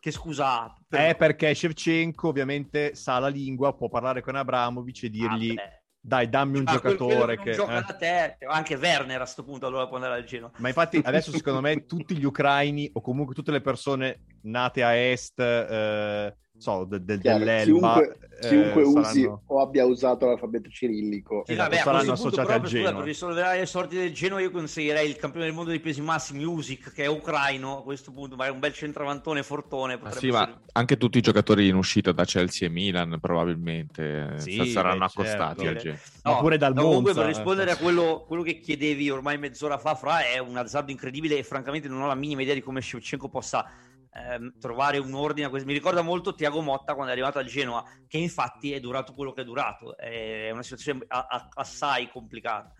Che 0.00 0.10
scusa 0.10 0.62
ha? 0.62 0.74
Per... 0.88 0.98
È 0.98 1.14
perché 1.14 1.54
Shevchenko 1.54 2.26
ovviamente 2.26 2.96
sa 2.96 3.20
la 3.20 3.28
lingua, 3.28 3.72
può 3.72 3.88
parlare 3.88 4.20
con 4.20 4.34
Abramovic 4.34 5.04
e 5.04 5.10
dirgli 5.10 5.54
ah, 5.56 5.79
dai, 6.02 6.28
dammi 6.28 6.58
un 6.58 6.64
ah, 6.66 6.72
giocatore 6.72 7.38
che... 7.38 7.52
Gioca 7.52 7.78
eh. 7.78 7.84
da 7.86 7.94
te, 7.94 8.36
anche 8.46 8.74
Werner 8.76 9.16
a 9.16 9.24
questo 9.24 9.44
punto 9.44 9.66
allora 9.66 9.86
può 9.86 9.96
andare 9.96 10.14
al 10.14 10.24
Genoa. 10.24 10.50
Ma 10.56 10.68
infatti 10.68 11.00
adesso 11.04 11.30
secondo 11.30 11.60
me 11.60 11.84
tutti 11.84 12.16
gli 12.16 12.24
ucraini 12.24 12.90
o 12.94 13.00
comunque 13.00 13.34
tutte 13.34 13.50
le 13.50 13.60
persone 13.60 14.20
nate 14.42 14.82
a 14.82 14.96
est 14.96 15.38
eh, 15.38 16.34
so, 16.60 16.84
de, 16.84 17.02
de, 17.02 17.18
Chiaro, 17.18 17.38
dell'Elba. 17.38 17.92
Chiunque, 17.94 18.18
eh, 18.40 18.48
chiunque 18.48 18.82
usi 18.82 19.22
saranno... 19.22 19.42
o 19.46 19.60
abbia 19.60 19.84
usato 19.86 20.26
l'alfabeto 20.26 20.68
cirillico. 20.70 21.42
Sì, 21.46 21.52
esatto, 21.52 21.70
vabbè, 21.70 21.82
saranno 21.82 22.12
associati 22.12 22.52
al 22.52 22.62
Genoa. 22.62 22.94
Per 22.94 23.04
risolvere 23.04 23.58
le 23.58 23.66
sorti 23.66 23.96
del 23.96 24.12
Genoa 24.12 24.40
io 24.40 24.50
consiglierei 24.50 25.08
il 25.08 25.16
campione 25.16 25.46
del 25.46 25.54
mondo 25.54 25.70
dei 25.70 25.80
pesi 25.80 26.00
massimi, 26.00 26.44
Usic, 26.44 26.92
che 26.92 27.04
è 27.04 27.06
ucraino 27.06 27.78
a 27.78 27.82
questo 27.82 28.12
punto, 28.12 28.36
ma 28.36 28.46
è 28.46 28.50
un 28.50 28.58
bel 28.58 28.72
centravantone 28.72 29.42
fortone. 29.42 29.98
Ah, 30.02 30.10
sì, 30.10 30.30
ma 30.30 30.60
anche 30.72 30.96
tutti 30.96 31.18
i 31.18 31.20
giocatori 31.22 31.66
in 31.68 31.76
uscita 31.76 32.12
da 32.12 32.24
Chelsea 32.24 32.68
e 32.68 32.70
Milan 32.70 33.18
probabilmente 33.20 34.34
eh, 34.34 34.40
sì, 34.40 34.66
saranno 34.66 34.98
beh, 34.98 35.04
accostati 35.04 35.64
certo. 35.64 35.76
al 35.76 35.82
Genoa. 35.82 35.98
No, 36.22 36.32
ma 36.32 36.38
pure 36.38 36.58
dal 36.58 36.74
no, 36.74 36.82
Monza. 36.82 37.14
per 37.14 37.26
rispondere 37.26 37.70
a 37.70 37.76
quello, 37.76 38.24
quello, 38.26 38.42
che 38.42 38.60
chiedevi 38.60 39.08
ormai 39.10 39.38
mezz'ora 39.38 39.78
fa, 39.78 39.94
Fra, 39.94 40.26
è 40.26 40.38
un 40.38 40.56
azzardo 40.56 40.90
incredibile 40.90 41.38
e 41.38 41.42
francamente 41.42 41.88
non 41.88 42.02
ho 42.02 42.06
la 42.06 42.14
minima 42.14 42.42
idea 42.42 42.54
di 42.54 42.62
come 42.62 42.80
Shevchenko 42.80 43.28
possa 43.28 43.88
ehm, 44.12 44.58
trovare 44.58 44.98
un 44.98 45.14
ordine 45.14 45.46
a 45.46 45.50
questo. 45.50 45.66
Mi 45.66 45.74
ricorda 45.74 46.02
molto 46.02 46.34
Tiago 46.34 46.60
Motta 46.60 46.94
quando 46.94 47.10
è 47.10 47.14
arrivato 47.14 47.38
al 47.38 47.46
Genoa, 47.46 47.84
che 48.06 48.18
infatti 48.18 48.72
è 48.72 48.80
durato 48.80 49.12
quello 49.12 49.32
che 49.32 49.42
è 49.42 49.44
durato. 49.44 49.96
È 49.96 50.50
una 50.50 50.62
situazione 50.62 51.04
a- 51.08 51.26
a- 51.28 51.48
assai 51.54 52.08
complicata. 52.10 52.72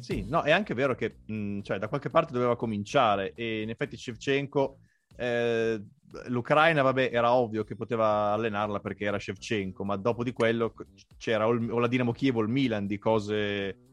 Sì, 0.00 0.24
no, 0.28 0.42
è 0.42 0.52
anche 0.52 0.74
vero 0.74 0.94
che 0.94 1.18
mh, 1.26 1.60
cioè, 1.62 1.78
da 1.78 1.88
qualche 1.88 2.10
parte 2.10 2.32
doveva 2.32 2.56
cominciare 2.56 3.32
e 3.34 3.62
in 3.62 3.70
effetti 3.70 3.96
Shevchenko, 3.96 4.78
eh, 5.16 5.82
l'Ucraina, 6.26 6.82
vabbè, 6.82 7.10
era 7.12 7.32
ovvio 7.32 7.64
che 7.64 7.74
poteva 7.74 8.32
allenarla 8.32 8.78
perché 8.78 9.04
era 9.04 9.18
Shevchenko, 9.18 9.84
ma 9.84 9.96
dopo 9.96 10.22
di 10.22 10.32
quello 10.32 10.74
c'era 11.16 11.48
o, 11.48 11.50
il, 11.50 11.70
o 11.70 11.78
la 11.78 11.88
Dinamo 11.88 12.12
Kiev 12.12 12.36
o 12.36 12.40
il 12.42 12.48
Milan 12.48 12.86
di 12.86 12.98
cose 12.98 13.85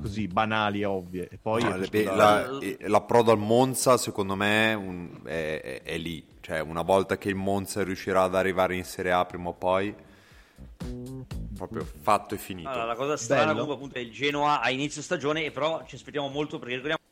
così 0.00 0.28
banali 0.28 0.82
e 0.82 0.84
ovvie. 0.84 1.28
E 1.28 1.38
poi 1.38 1.62
no, 1.62 1.76
le, 1.76 2.04
la, 2.04 2.58
l'approdo 2.86 3.32
al 3.32 3.38
Monza, 3.38 3.96
secondo 3.96 4.36
me, 4.36 4.74
un, 4.74 5.20
è, 5.24 5.60
è, 5.62 5.82
è, 5.82 5.98
lì. 5.98 6.24
Cioè, 6.40 6.60
una 6.60 6.82
volta 6.82 7.18
che 7.18 7.28
il 7.28 7.34
Monza 7.34 7.82
riuscirà 7.82 8.22
ad 8.22 8.34
arrivare 8.34 8.76
in 8.76 8.84
Serie 8.84 9.12
A 9.12 9.24
prima 9.24 9.48
o 9.48 9.54
poi, 9.54 9.94
proprio 11.56 11.84
fatto 11.84 12.34
e 12.34 12.38
finito. 12.38 12.68
Allora, 12.68 12.84
la 12.84 12.94
cosa 12.94 13.16
strana 13.16 13.46
Bello. 13.46 13.52
comunque 13.52 13.74
appunto 13.74 13.98
è 13.98 14.02
il 14.02 14.12
Genoa 14.12 14.60
a 14.60 14.70
inizio 14.70 15.02
stagione, 15.02 15.50
però 15.50 15.84
ci 15.84 15.96
aspettiamo 15.96 16.28
molto 16.28 16.58
perché 16.58 16.74
ricordiamo 16.76 17.04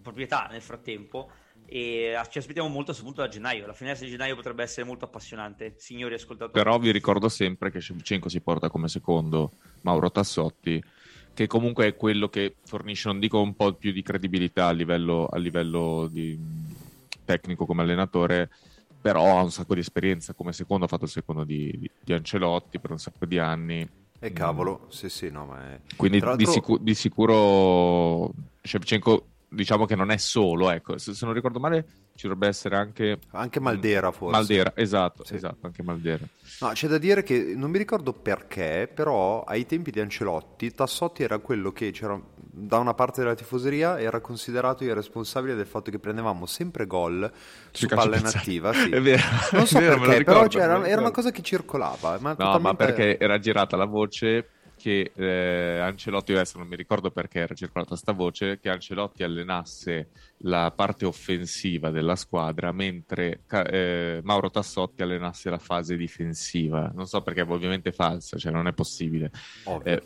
proprietà 0.00 0.48
nel 0.50 0.62
frattempo 0.62 1.28
e 1.66 2.18
ci 2.30 2.38
aspettiamo 2.38 2.68
molto 2.68 2.92
a 2.92 2.94
questo 2.94 3.04
punto 3.04 3.20
da 3.20 3.28
gennaio. 3.28 3.66
La 3.66 3.72
finestra 3.72 4.04
di 4.04 4.12
gennaio 4.12 4.36
potrebbe 4.36 4.62
essere 4.62 4.86
molto 4.86 5.04
appassionante, 5.04 5.74
signori 5.76 6.14
ascoltatori. 6.14 6.52
Però 6.52 6.78
vi 6.78 6.92
ricordo 6.92 7.28
sempre 7.28 7.70
che 7.70 7.80
Shevchenko 7.80 8.28
si 8.28 8.40
porta 8.40 8.68
come 8.68 8.86
secondo 8.88 9.52
Mauro 9.82 10.10
Tassotti 10.10 10.82
che 11.34 11.46
comunque 11.46 11.86
è 11.86 11.96
quello 11.96 12.28
che 12.28 12.56
fornisce, 12.64 13.08
non 13.08 13.18
dico 13.18 13.40
un 13.40 13.54
po' 13.54 13.72
più 13.72 13.92
di 13.92 14.02
credibilità 14.02 14.66
a 14.66 14.72
livello, 14.72 15.26
a 15.26 15.38
livello 15.38 16.08
di, 16.10 16.38
tecnico 17.30 17.64
come 17.66 17.82
allenatore, 17.82 18.50
però 19.00 19.38
ha 19.38 19.42
un 19.42 19.52
sacco 19.52 19.74
di 19.74 19.80
esperienza 19.80 20.34
come 20.34 20.52
secondo, 20.52 20.84
ha 20.84 20.88
fatto 20.88 21.04
il 21.04 21.10
secondo 21.10 21.44
di, 21.44 21.72
di, 21.78 21.90
di 22.02 22.12
Ancelotti 22.12 22.80
per 22.80 22.90
un 22.90 22.98
sacco 22.98 23.24
di 23.24 23.38
anni. 23.38 23.88
E 24.18 24.32
cavolo, 24.32 24.82
mm. 24.84 24.88
sì 24.88 25.08
sì, 25.08 25.30
no, 25.30 25.46
ma 25.46 25.72
è... 25.72 25.80
Quindi 25.96 26.20
di, 26.36 26.46
sicu- 26.46 26.80
di, 26.80 26.94
sicuro 26.94 28.32
Shevchenko 28.62 29.26
diciamo 29.48 29.86
che 29.86 29.94
non 29.94 30.10
è 30.10 30.16
solo, 30.16 30.70
ecco, 30.70 30.98
se, 30.98 31.14
se 31.14 31.24
non 31.24 31.34
ricordo 31.34 31.60
male 31.60 31.86
ci 32.20 32.28
dovrebbe 32.28 32.48
essere 32.48 32.76
anche... 32.76 33.18
Anche 33.30 33.60
Maldera 33.60 34.12
forse. 34.12 34.36
Maldera, 34.36 34.72
esatto, 34.74 35.24
sì. 35.24 35.36
esatto, 35.36 35.64
anche 35.64 35.82
Maldera. 35.82 36.22
No, 36.60 36.68
c'è 36.68 36.86
da 36.86 36.98
dire 36.98 37.22
che 37.22 37.54
non 37.56 37.70
mi 37.70 37.78
ricordo 37.78 38.12
perché, 38.12 38.90
però 38.92 39.42
ai 39.44 39.64
tempi 39.64 39.90
di 39.90 40.00
Ancelotti 40.00 40.70
Tassotti 40.70 41.22
era 41.22 41.38
quello 41.38 41.72
che 41.72 41.92
c'era 41.92 42.20
da 42.52 42.76
una 42.76 42.92
parte 42.92 43.22
della 43.22 43.34
tifoseria 43.34 43.98
era 43.98 44.20
considerato 44.20 44.84
il 44.84 44.94
responsabile 44.94 45.54
del 45.54 45.66
fatto 45.66 45.90
che 45.90 45.98
prendevamo 45.98 46.44
sempre 46.44 46.86
gol 46.86 47.30
su 47.70 47.86
palle 47.86 48.18
inattiva. 48.18 48.72
Sì. 48.80 48.90
È 48.90 49.00
vero, 49.00 49.22
non 49.52 49.66
so 49.66 49.78
vero, 49.78 49.98
perché, 49.98 50.24
però 50.24 50.46
era 50.48 51.00
una 51.00 51.10
cosa 51.10 51.30
che 51.30 51.42
circolava. 51.42 52.18
Ma 52.20 52.30
no, 52.30 52.36
totalmente... 52.36 52.62
ma 52.62 52.74
perché 52.74 53.18
era 53.18 53.38
girata 53.38 53.76
la 53.76 53.84
voce 53.84 54.48
che 54.80 55.12
eh, 55.14 55.78
Ancelotti, 55.78 56.32
adesso 56.32 56.56
non 56.56 56.66
mi 56.66 56.74
ricordo 56.74 57.10
perché 57.10 57.40
era 57.40 57.54
circolata 57.54 57.96
sta 57.96 58.12
voce, 58.12 58.58
che 58.58 58.70
Ancelotti 58.70 59.22
allenasse 59.22 60.08
la 60.38 60.72
parte 60.74 61.04
offensiva 61.04 61.90
della 61.90 62.16
squadra 62.16 62.72
mentre 62.72 63.42
eh, 63.46 64.20
Mauro 64.22 64.50
Tassotti 64.50 65.02
allenasse 65.02 65.50
la 65.50 65.58
fase 65.58 65.96
difensiva. 65.96 66.90
Non 66.94 67.06
so 67.06 67.20
perché 67.20 67.42
ovviamente 67.42 67.90
è 67.90 67.92
falsa, 67.92 68.38
cioè 68.38 68.50
non 68.50 68.66
è 68.66 68.72
possibile. 68.72 69.30
Eh, 69.82 70.02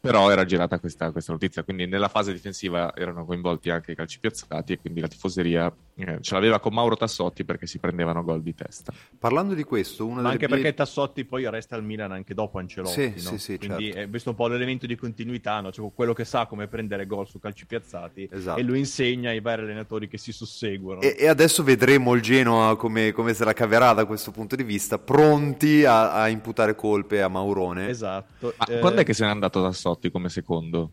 però 0.00 0.28
era 0.28 0.44
girata 0.44 0.80
questa, 0.80 1.12
questa, 1.12 1.32
notizia, 1.32 1.62
quindi 1.62 1.86
nella 1.86 2.08
fase 2.08 2.32
difensiva 2.32 2.94
erano 2.94 3.24
coinvolti 3.24 3.70
anche 3.70 3.92
i 3.92 3.94
calci 3.94 4.18
piazzati 4.18 4.72
e 4.72 4.78
quindi 4.78 5.00
la 5.00 5.08
tifoseria 5.08 5.74
eh, 5.96 6.18
ce 6.20 6.34
l'aveva 6.34 6.58
con 6.58 6.74
Mauro 6.74 6.96
Tassotti 6.96 7.44
perché 7.44 7.66
si 7.66 7.78
prendevano 7.78 8.24
gol 8.24 8.42
di 8.42 8.54
testa. 8.54 8.92
Parlando 9.16 9.54
di 9.54 9.62
questo, 9.62 10.06
una 10.06 10.22
Ma 10.22 10.30
anche 10.30 10.46
pie... 10.46 10.56
perché 10.56 10.74
Tassotti 10.74 11.24
poi 11.24 11.48
resta 11.48 11.76
al 11.76 11.84
Milan 11.84 12.10
anche 12.10 12.34
dopo 12.34 12.58
Ancelotti, 12.58 13.14
sì, 13.16 13.24
no? 13.24 13.30
sì, 13.30 13.38
sì, 13.38 13.58
quindi 13.58 13.86
certo. 13.86 14.00
è 14.00 14.08
questo 14.08 14.30
un 14.30 14.36
po' 14.36 14.48
l'elemento 14.48 14.86
di 14.86 14.96
continuità, 14.96 15.60
no? 15.60 15.70
cioè, 15.70 15.88
quello 15.94 16.12
che 16.12 16.24
sa 16.24 16.46
come 16.46 16.66
prendere 16.66 17.06
gol 17.06 17.28
su 17.28 17.38
calci 17.38 17.64
piazzati 17.66 18.28
esatto. 18.30 18.58
e 18.58 18.62
lo 18.64 18.74
insegna 18.74 19.30
ai 19.30 19.40
vari 19.40 19.62
allenatori 19.62 20.08
che 20.08 20.18
si 20.18 20.32
susseguono. 20.32 21.00
E, 21.00 21.14
e 21.16 21.28
adesso 21.28 21.62
vedremo 21.62 22.14
il 22.14 22.22
Genoa 22.22 22.76
come, 22.76 23.12
come, 23.12 23.32
se 23.32 23.44
la 23.44 23.52
caverà 23.52 23.92
da 23.92 24.04
questo 24.04 24.32
punto 24.32 24.56
di 24.56 24.64
vista, 24.64 24.98
pronti 24.98 25.84
a, 25.84 26.12
a 26.12 26.28
imputare 26.28 26.74
colpe 26.74 27.22
a 27.22 27.28
Maurone. 27.28 27.88
Esatto. 27.88 28.54
Ma 28.56 28.66
eh... 28.66 28.78
quando 28.80 29.02
è 29.02 29.04
che 29.04 29.14
se 29.14 29.24
n'è 29.24 29.30
andato 29.30 29.62
Tassotti 29.62 30.10
come 30.10 30.28
secondo? 30.28 30.90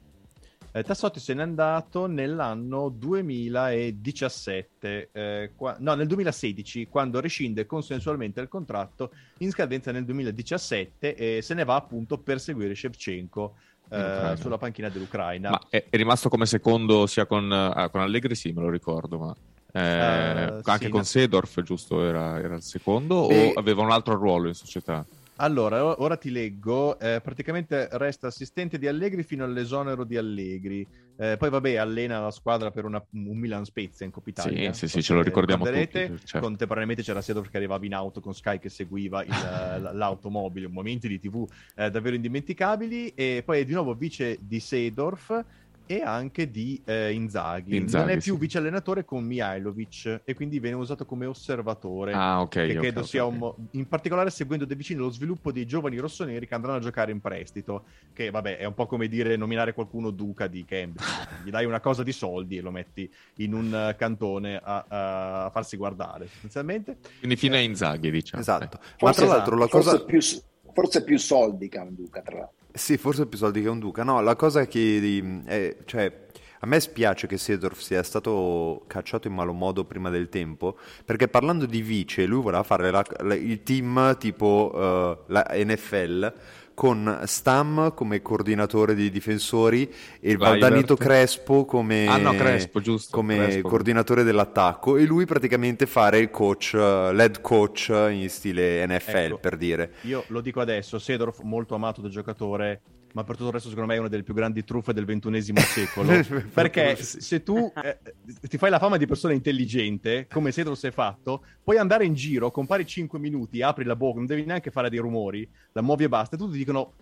Eh, 0.73 0.83
Tassotti 0.83 1.19
se 1.19 1.33
n'è 1.33 1.41
andato 1.41 2.05
nell'anno 2.05 2.87
2017, 2.87 5.09
eh, 5.11 5.51
qua... 5.53 5.75
no, 5.79 5.95
nel 5.95 6.07
2016, 6.07 6.87
quando 6.87 7.19
rescinde 7.19 7.65
consensualmente 7.65 8.39
il 8.39 8.47
contratto 8.47 9.11
in 9.39 9.51
scadenza 9.51 9.91
nel 9.91 10.05
2017 10.05 11.15
e 11.15 11.41
se 11.41 11.53
ne 11.55 11.65
va 11.65 11.75
appunto 11.75 12.19
per 12.19 12.39
seguire 12.39 12.73
Shevchenko 12.73 13.53
eh, 13.89 14.35
sulla 14.39 14.57
panchina 14.57 14.87
dell'Ucraina. 14.87 15.49
Ma 15.49 15.59
è, 15.67 15.83
è, 15.89 15.97
rimasto 15.97 16.29
come 16.29 16.45
secondo 16.45 17.05
sia 17.05 17.25
con, 17.25 17.51
ah, 17.51 17.89
con 17.89 17.99
Allegri, 17.99 18.35
sì, 18.35 18.53
me 18.53 18.61
lo 18.61 18.69
ricordo, 18.69 19.19
ma 19.19 19.35
eh, 19.73 20.45
uh, 20.45 20.61
anche 20.63 20.85
sì, 20.85 20.89
con 20.89 20.99
no. 20.99 21.05
Sedorf, 21.05 21.61
giusto? 21.63 22.05
Era, 22.05 22.39
era 22.39 22.55
il 22.55 22.63
secondo 22.63 23.27
Beh, 23.27 23.55
o 23.55 23.59
aveva 23.59 23.81
un 23.81 23.91
altro 23.91 24.15
ruolo 24.15 24.47
in 24.47 24.53
società? 24.53 25.05
Allora, 25.41 25.99
ora 25.99 26.17
ti 26.17 26.29
leggo. 26.29 26.99
Eh, 26.99 27.19
praticamente 27.21 27.89
resta 27.93 28.27
assistente 28.27 28.77
di 28.77 28.87
Allegri 28.87 29.23
fino 29.23 29.43
all'esonero 29.43 30.03
di 30.03 30.15
Allegri. 30.15 30.87
Eh, 31.17 31.35
poi, 31.37 31.49
vabbè, 31.49 31.75
allena 31.75 32.19
la 32.19 32.31
squadra 32.31 32.69
per 32.69 32.85
una, 32.85 33.03
un 33.13 33.37
Milan 33.37 33.65
Spezia 33.65 34.05
in 34.05 34.11
Coppa 34.11 34.29
Italia. 34.29 34.71
Sì, 34.73 34.87
sì, 34.87 34.97
sì, 34.97 35.03
ce 35.03 35.13
lo 35.13 35.23
ricordiamo 35.23 35.65
tutti. 35.65 35.89
Certo. 35.89 36.39
Contemporaneamente 36.39 37.01
c'era 37.01 37.21
Sedorf 37.21 37.49
che 37.49 37.57
arrivava 37.57 37.83
in 37.85 37.95
auto 37.95 38.21
con 38.21 38.35
Sky 38.35 38.59
che 38.59 38.69
seguiva 38.69 39.23
il, 39.23 39.31
l'automobile, 39.93 40.67
momenti 40.67 41.07
di 41.07 41.19
TV 41.19 41.47
eh, 41.75 41.89
davvero 41.89 42.15
indimenticabili. 42.15 43.13
E 43.15 43.41
poi 43.43 43.61
è 43.61 43.65
di 43.65 43.73
nuovo 43.73 43.95
vice 43.95 44.37
di 44.41 44.59
Sedorf 44.59 45.43
e 45.91 46.01
anche 46.01 46.49
di 46.49 46.81
eh, 46.85 47.11
Inzaghi. 47.11 47.75
Inzaghi. 47.75 48.05
Non 48.05 48.15
è 48.15 48.21
più 48.21 48.35
sì. 48.35 48.39
vice 48.39 48.57
allenatore 48.59 49.03
con 49.03 49.25
Mihailovic 49.25 50.21
e 50.23 50.33
quindi 50.33 50.59
viene 50.59 50.77
usato 50.77 51.05
come 51.05 51.25
osservatore. 51.25 52.13
Ah, 52.13 52.39
ok. 52.39 52.49
Che 52.49 52.61
okay, 52.61 52.75
credo 52.75 52.99
okay, 52.99 53.09
sia 53.09 53.25
un... 53.25 53.53
in 53.71 53.87
particolare 53.87 54.29
seguendo 54.29 54.63
da 54.63 54.73
vicino 54.73 55.03
lo 55.03 55.09
sviluppo 55.09 55.51
dei 55.51 55.65
giovani 55.65 55.97
rossoneri 55.97 56.47
che 56.47 56.55
andranno 56.55 56.77
a 56.77 56.81
giocare 56.81 57.11
in 57.11 57.19
prestito. 57.19 57.83
Che 58.13 58.29
vabbè, 58.29 58.57
è 58.57 58.65
un 58.65 58.73
po' 58.73 58.85
come 58.85 59.09
dire 59.09 59.35
nominare 59.35 59.73
qualcuno 59.73 60.11
duca 60.11 60.47
di 60.47 60.63
Cambridge. 60.63 61.27
Gli 61.43 61.49
dai 61.49 61.65
una 61.65 61.81
cosa 61.81 62.03
di 62.03 62.13
soldi 62.13 62.57
e 62.57 62.61
lo 62.61 62.71
metti 62.71 63.11
in 63.35 63.53
un 63.53 63.93
cantone 63.97 64.61
a, 64.63 64.85
a 64.87 65.49
farsi 65.49 65.75
guardare, 65.75 66.25
essenzialmente. 66.25 66.99
Quindi 67.19 67.35
fine 67.35 67.57
a 67.57 67.59
Inzaghi, 67.59 68.11
diciamo. 68.11 68.41
Esatto. 68.41 68.79
Ma 69.01 69.11
tra 69.11 69.25
l'altro 69.25 69.57
la 69.57 69.67
cosa... 69.67 69.91
Forse 69.91 70.05
più, 70.05 70.71
forse 70.73 71.03
più 71.03 71.17
soldi 71.17 71.67
che 71.67 71.79
un 71.79 71.95
duca, 71.95 72.21
tra 72.21 72.37
l'altro. 72.37 72.59
Sì, 72.73 72.97
forse 72.97 73.25
più 73.25 73.37
soldi 73.37 73.61
che 73.61 73.69
un 73.69 73.79
duca. 73.79 74.03
No, 74.03 74.21
la 74.21 74.35
cosa 74.35 74.65
che... 74.65 75.41
È, 75.45 75.77
cioè, 75.85 76.29
a 76.63 76.67
me 76.67 76.79
spiace 76.79 77.25
che 77.25 77.37
Sedorf 77.37 77.79
sia 77.79 78.03
stato 78.03 78.83
cacciato 78.85 79.27
in 79.27 79.33
malo 79.33 79.51
modo 79.51 79.83
prima 79.83 80.11
del 80.11 80.29
tempo, 80.29 80.77
perché 81.03 81.27
parlando 81.27 81.65
di 81.65 81.81
vice, 81.81 82.25
lui 82.27 82.41
voleva 82.43 82.61
fare 82.61 82.91
la, 82.91 83.03
la, 83.21 83.33
il 83.33 83.63
team 83.63 84.15
tipo 84.19 84.71
uh, 84.71 85.31
la 85.31 85.47
NFL 85.53 86.33
con 86.81 87.21
Stam 87.25 87.93
come 87.93 88.23
coordinatore 88.23 88.95
dei 88.95 89.11
difensori 89.11 89.93
e 90.19 90.35
Valdanito 90.35 90.95
Crespo 90.95 91.63
come, 91.63 92.07
ah, 92.07 92.17
no, 92.17 92.33
Crespo, 92.33 92.81
come 93.11 93.35
Crespo. 93.35 93.69
coordinatore 93.69 94.23
dell'attacco 94.23 94.97
e 94.97 95.05
lui 95.05 95.27
praticamente 95.27 95.85
fare 95.85 96.17
il 96.17 96.31
coach, 96.31 96.71
uh, 96.73 97.13
lead 97.13 97.39
coach 97.41 97.89
in 98.09 98.27
stile 98.29 98.83
NFL 98.87 99.15
ecco, 99.15 99.37
per 99.37 99.57
dire. 99.57 99.91
Io 100.05 100.23
lo 100.29 100.41
dico 100.41 100.59
adesso, 100.59 100.97
Sedorf 100.97 101.41
molto 101.41 101.75
amato 101.75 102.01
dal 102.01 102.09
giocatore 102.09 102.81
ma 103.13 103.23
per 103.23 103.35
tutto 103.35 103.47
il 103.47 103.53
resto 103.53 103.69
secondo 103.69 103.89
me 103.89 103.95
è 103.95 103.99
una 103.99 104.07
delle 104.07 104.23
più 104.23 104.33
grandi 104.33 104.63
truffe 104.63 104.93
del 104.93 105.05
ventunesimo 105.05 105.59
secolo. 105.61 106.23
perché 106.53 106.95
se 106.95 107.43
tu 107.43 107.71
eh, 107.83 107.99
ti 108.47 108.57
fai 108.57 108.69
la 108.69 108.79
fama 108.79 108.97
di 108.97 109.05
persona 109.05 109.33
intelligente, 109.33 110.27
come 110.29 110.51
Sedro 110.51 110.75
si 110.75 110.87
è 110.87 110.91
fatto, 110.91 111.43
puoi 111.63 111.77
andare 111.77 112.05
in 112.05 112.13
giro, 112.13 112.51
compari 112.51 112.85
5 112.85 113.19
minuti, 113.19 113.61
apri 113.61 113.83
la 113.83 113.95
bocca, 113.95 114.17
non 114.17 114.25
devi 114.25 114.45
neanche 114.45 114.71
fare 114.71 114.89
dei 114.89 114.99
rumori, 114.99 115.49
la 115.73 115.81
muovi 115.81 116.05
e 116.05 116.09
basta, 116.09 116.35
e 116.35 116.39
tutti 116.39 116.57
dicono 116.57 116.93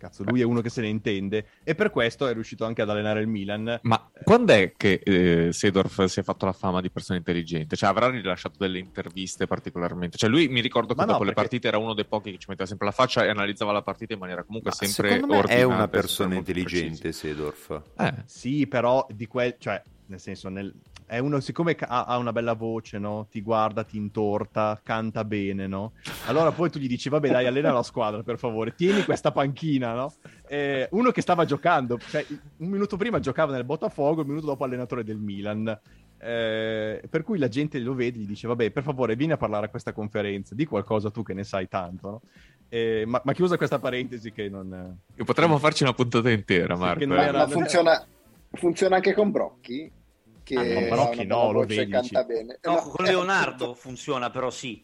Cazzo, 0.00 0.24
lui 0.24 0.40
è 0.40 0.44
uno 0.44 0.62
che 0.62 0.70
se 0.70 0.80
ne 0.80 0.88
intende 0.88 1.46
e 1.62 1.74
per 1.74 1.90
questo 1.90 2.26
è 2.26 2.32
riuscito 2.32 2.64
anche 2.64 2.80
ad 2.80 2.88
allenare 2.88 3.20
il 3.20 3.26
Milan. 3.26 3.80
Ma 3.82 4.10
quando 4.24 4.54
è 4.54 4.72
che 4.74 5.02
eh, 5.04 5.52
Sedorf 5.52 6.04
si 6.04 6.20
è 6.20 6.22
fatto 6.22 6.46
la 6.46 6.54
fama 6.54 6.80
di 6.80 6.90
persona 6.90 7.18
intelligente? 7.18 7.76
Cioè, 7.76 7.90
avrà 7.90 8.08
rilasciato 8.08 8.56
delle 8.58 8.78
interviste 8.78 9.46
particolarmente? 9.46 10.16
Cioè, 10.16 10.30
lui 10.30 10.48
mi 10.48 10.62
ricordo 10.62 10.94
che 10.94 11.00
Ma 11.00 11.04
dopo 11.04 11.18
no, 11.18 11.24
le 11.24 11.34
partite 11.34 11.68
era 11.68 11.76
uno 11.76 11.92
dei 11.92 12.06
pochi 12.06 12.30
che 12.30 12.38
ci 12.38 12.46
metteva 12.48 12.66
sempre 12.66 12.86
la 12.86 12.92
faccia 12.92 13.24
e 13.24 13.28
analizzava 13.28 13.72
la 13.72 13.82
partita 13.82 14.14
in 14.14 14.20
maniera 14.20 14.42
comunque 14.42 14.70
Ma 14.70 14.86
sempre 14.86 15.12
ordinata. 15.20 15.48
È 15.48 15.62
una 15.62 15.88
persona 15.88 16.34
intelligente, 16.34 17.12
Sedorf. 17.12 17.82
Eh. 17.98 18.14
Sì, 18.24 18.66
però 18.66 19.06
di 19.10 19.26
quel... 19.26 19.56
Cioè, 19.58 19.82
nel 20.06 20.18
senso, 20.18 20.48
nel, 20.48 20.74
è 21.10 21.18
uno, 21.18 21.40
siccome 21.40 21.76
ha, 21.76 22.04
ha, 22.04 22.18
una 22.18 22.30
bella 22.30 22.52
voce, 22.52 23.00
no? 23.00 23.26
Ti 23.28 23.42
guarda, 23.42 23.82
ti 23.82 23.96
intorta, 23.96 24.80
canta 24.80 25.24
bene, 25.24 25.66
no? 25.66 25.94
Allora 26.26 26.52
poi 26.52 26.70
tu 26.70 26.78
gli 26.78 26.86
dici, 26.86 27.08
vabbè 27.08 27.28
dai, 27.28 27.46
allena 27.48 27.72
la 27.72 27.82
squadra, 27.82 28.22
per 28.22 28.38
favore, 28.38 28.76
tieni 28.76 29.02
questa 29.02 29.32
panchina, 29.32 29.92
no? 29.92 30.12
Eh, 30.46 30.86
uno 30.92 31.10
che 31.10 31.20
stava 31.20 31.44
giocando, 31.44 31.98
cioè 31.98 32.24
un 32.58 32.68
minuto 32.68 32.96
prima 32.96 33.18
giocava 33.18 33.52
nel 33.52 33.64
Botafogo, 33.64 34.20
un 34.20 34.28
minuto 34.28 34.46
dopo 34.46 34.62
allenatore 34.62 35.02
del 35.02 35.16
Milan. 35.16 35.80
Eh, 36.22 37.02
per 37.10 37.24
cui 37.24 37.38
la 37.38 37.48
gente 37.48 37.80
lo 37.80 37.94
vede 37.94 38.18
e 38.18 38.20
gli 38.20 38.26
dice, 38.26 38.46
vabbè, 38.46 38.70
per 38.70 38.84
favore, 38.84 39.16
vieni 39.16 39.32
a 39.32 39.36
parlare 39.36 39.66
a 39.66 39.68
questa 39.68 39.92
conferenza, 39.92 40.54
di 40.54 40.64
qualcosa 40.64 41.10
tu 41.10 41.24
che 41.24 41.34
ne 41.34 41.42
sai 41.42 41.66
tanto, 41.66 42.08
no? 42.08 42.20
Eh, 42.68 43.02
ma, 43.04 43.20
ma, 43.24 43.32
chiusa 43.32 43.56
questa 43.56 43.80
parentesi 43.80 44.30
che 44.30 44.48
non... 44.48 44.96
Potremmo 45.24 45.58
farci 45.58 45.82
una 45.82 45.92
puntata 45.92 46.30
intera, 46.30 46.76
Marco. 46.76 47.00
Sì, 47.00 47.06
ma, 47.06 47.32
ma 47.32 47.48
funziona, 47.48 48.06
funziona 48.52 48.94
anche 48.94 49.12
con 49.12 49.32
Brocchi? 49.32 49.98
Che 50.54 50.76
ah, 50.76 50.80
no, 50.80 50.88
Barocchi 50.88 51.26
no, 51.26 51.52
lo 51.52 51.64
vedi. 51.64 51.90
Canta 51.90 52.24
bene. 52.24 52.58
No, 52.62 52.74
no, 52.74 52.80
con 52.80 53.04
Leonardo 53.04 53.74
funziona 53.74 54.30
però 54.30 54.50
sì. 54.50 54.82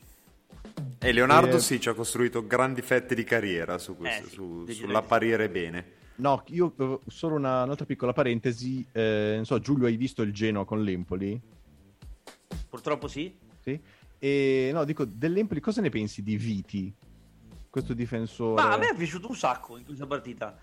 E 0.98 1.12
Leonardo 1.12 1.56
eh... 1.56 1.60
sì, 1.60 1.80
ci 1.80 1.88
ha 1.88 1.94
costruito 1.94 2.46
grandi 2.46 2.82
fette 2.82 3.14
di 3.14 3.24
carriera 3.24 3.78
su 3.78 3.96
questo, 3.96 4.26
eh, 4.26 4.30
su, 4.30 4.66
sull'apparire 4.68 5.48
bene. 5.48 5.94
No, 6.16 6.42
io 6.48 6.72
eh, 6.78 6.98
solo 7.08 7.34
una, 7.34 7.64
un'altra 7.64 7.84
piccola 7.84 8.12
parentesi. 8.12 8.86
Eh, 8.92 9.32
non 9.34 9.44
so, 9.44 9.58
Giulio, 9.58 9.86
hai 9.86 9.96
visto 9.96 10.22
il 10.22 10.32
Genoa 10.32 10.64
con 10.64 10.82
l'Empoli? 10.82 11.40
Purtroppo 12.68 13.08
sì. 13.08 13.36
Sì. 13.60 13.80
E 14.18 14.70
no, 14.72 14.84
dico, 14.84 15.04
dell'Empoli 15.04 15.60
cosa 15.60 15.80
ne 15.80 15.90
pensi 15.90 16.22
di 16.22 16.36
Viti? 16.36 16.94
Questo 17.68 17.92
difensore. 17.92 18.62
Ma 18.62 18.72
a 18.72 18.76
me 18.78 18.90
è 18.90 18.94
piaciuto 18.94 19.28
un 19.28 19.36
sacco 19.36 19.76
in 19.76 19.84
questa 19.84 20.06
partita. 20.06 20.56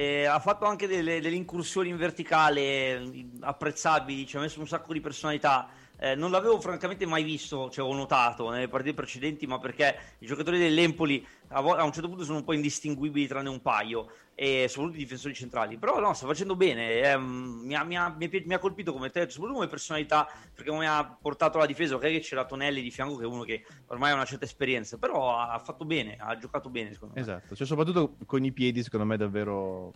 Eh, 0.00 0.26
ha 0.26 0.38
fatto 0.38 0.64
anche 0.64 0.86
delle, 0.86 1.20
delle, 1.20 1.34
incursioni 1.34 1.88
in 1.88 1.96
verticale 1.96 3.02
apprezzabili, 3.40 4.28
ci 4.28 4.36
ha 4.36 4.40
messo 4.40 4.60
un 4.60 4.68
sacco 4.68 4.92
di 4.92 5.00
personalità. 5.00 5.68
Eh, 6.00 6.14
non 6.14 6.30
l'avevo 6.30 6.60
francamente 6.60 7.06
mai 7.06 7.24
visto, 7.24 7.68
cioè 7.70 7.84
ho 7.84 7.92
notato 7.92 8.50
nelle 8.50 8.68
partite 8.68 8.94
precedenti, 8.94 9.46
ma 9.46 9.58
perché 9.58 9.96
i 10.18 10.26
giocatori 10.26 10.58
dell'Empoli 10.58 11.26
a, 11.48 11.60
vo- 11.60 11.74
a 11.74 11.82
un 11.82 11.92
certo 11.92 12.08
punto 12.08 12.22
sono 12.22 12.38
un 12.38 12.44
po' 12.44 12.52
indistinguibili 12.52 13.26
tranne 13.26 13.48
un 13.48 13.60
paio, 13.60 14.08
e 14.36 14.66
soprattutto 14.68 14.98
i 14.98 15.02
difensori 15.02 15.34
centrali. 15.34 15.76
Però 15.76 15.98
no, 15.98 16.12
sta 16.12 16.26
facendo 16.26 16.54
bene, 16.54 17.00
eh, 17.00 17.18
mi, 17.18 17.74
ha, 17.74 17.82
mi, 17.82 17.96
ha, 17.96 18.14
mi, 18.16 18.54
ha, 18.54 18.58
colpito 18.60 18.92
come 18.92 19.10
te, 19.10 19.22
soprattutto 19.22 19.54
come 19.54 19.66
personalità, 19.66 20.28
perché 20.54 20.70
mi 20.70 20.86
ha 20.86 21.04
portato 21.20 21.56
alla 21.56 21.66
difesa, 21.66 21.96
ok 21.96 22.02
che 22.02 22.20
c'era 22.20 22.44
Tonelli 22.44 22.80
di 22.80 22.92
fianco 22.92 23.16
che 23.16 23.24
è 23.24 23.26
uno 23.26 23.42
che 23.42 23.64
ormai 23.86 24.12
ha 24.12 24.14
una 24.14 24.24
certa 24.24 24.44
esperienza, 24.44 24.98
però 24.98 25.36
ha 25.36 25.58
fatto 25.58 25.84
bene, 25.84 26.16
ha 26.16 26.38
giocato 26.38 26.70
bene 26.70 26.92
secondo 26.92 27.14
me. 27.14 27.20
Esatto, 27.20 27.56
cioè 27.56 27.66
soprattutto 27.66 28.14
con 28.24 28.44
i 28.44 28.52
piedi 28.52 28.84
secondo 28.84 29.04
me 29.04 29.16
davvero... 29.16 29.92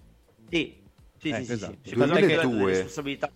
Sì, 0.48 0.82
sì, 1.16 1.28
ecco, 1.28 1.44
sì, 1.44 1.52
esatto. 1.52 1.78
sì, 1.82 1.90
sì. 1.90 1.94
2002. 1.94 2.66
responsabilità 2.66 3.30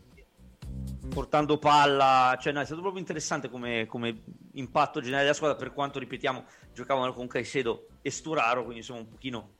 portando 1.08 1.58
palla, 1.58 2.36
cioè 2.40 2.52
no, 2.52 2.60
è 2.60 2.64
stato 2.64 2.80
proprio 2.80 3.00
interessante 3.00 3.48
come, 3.48 3.86
come, 3.86 4.22
impatto 4.52 5.00
generale 5.00 5.24
della 5.24 5.34
squadra 5.34 5.56
per 5.56 5.72
quanto 5.72 5.98
ripetiamo 5.98 6.44
giocavano 6.72 7.12
con 7.12 7.26
Caicedo 7.26 7.88
e 8.02 8.10
Sturaro, 8.10 8.62
quindi 8.62 8.78
insomma 8.78 9.00
un 9.00 9.08
pochino 9.08 9.54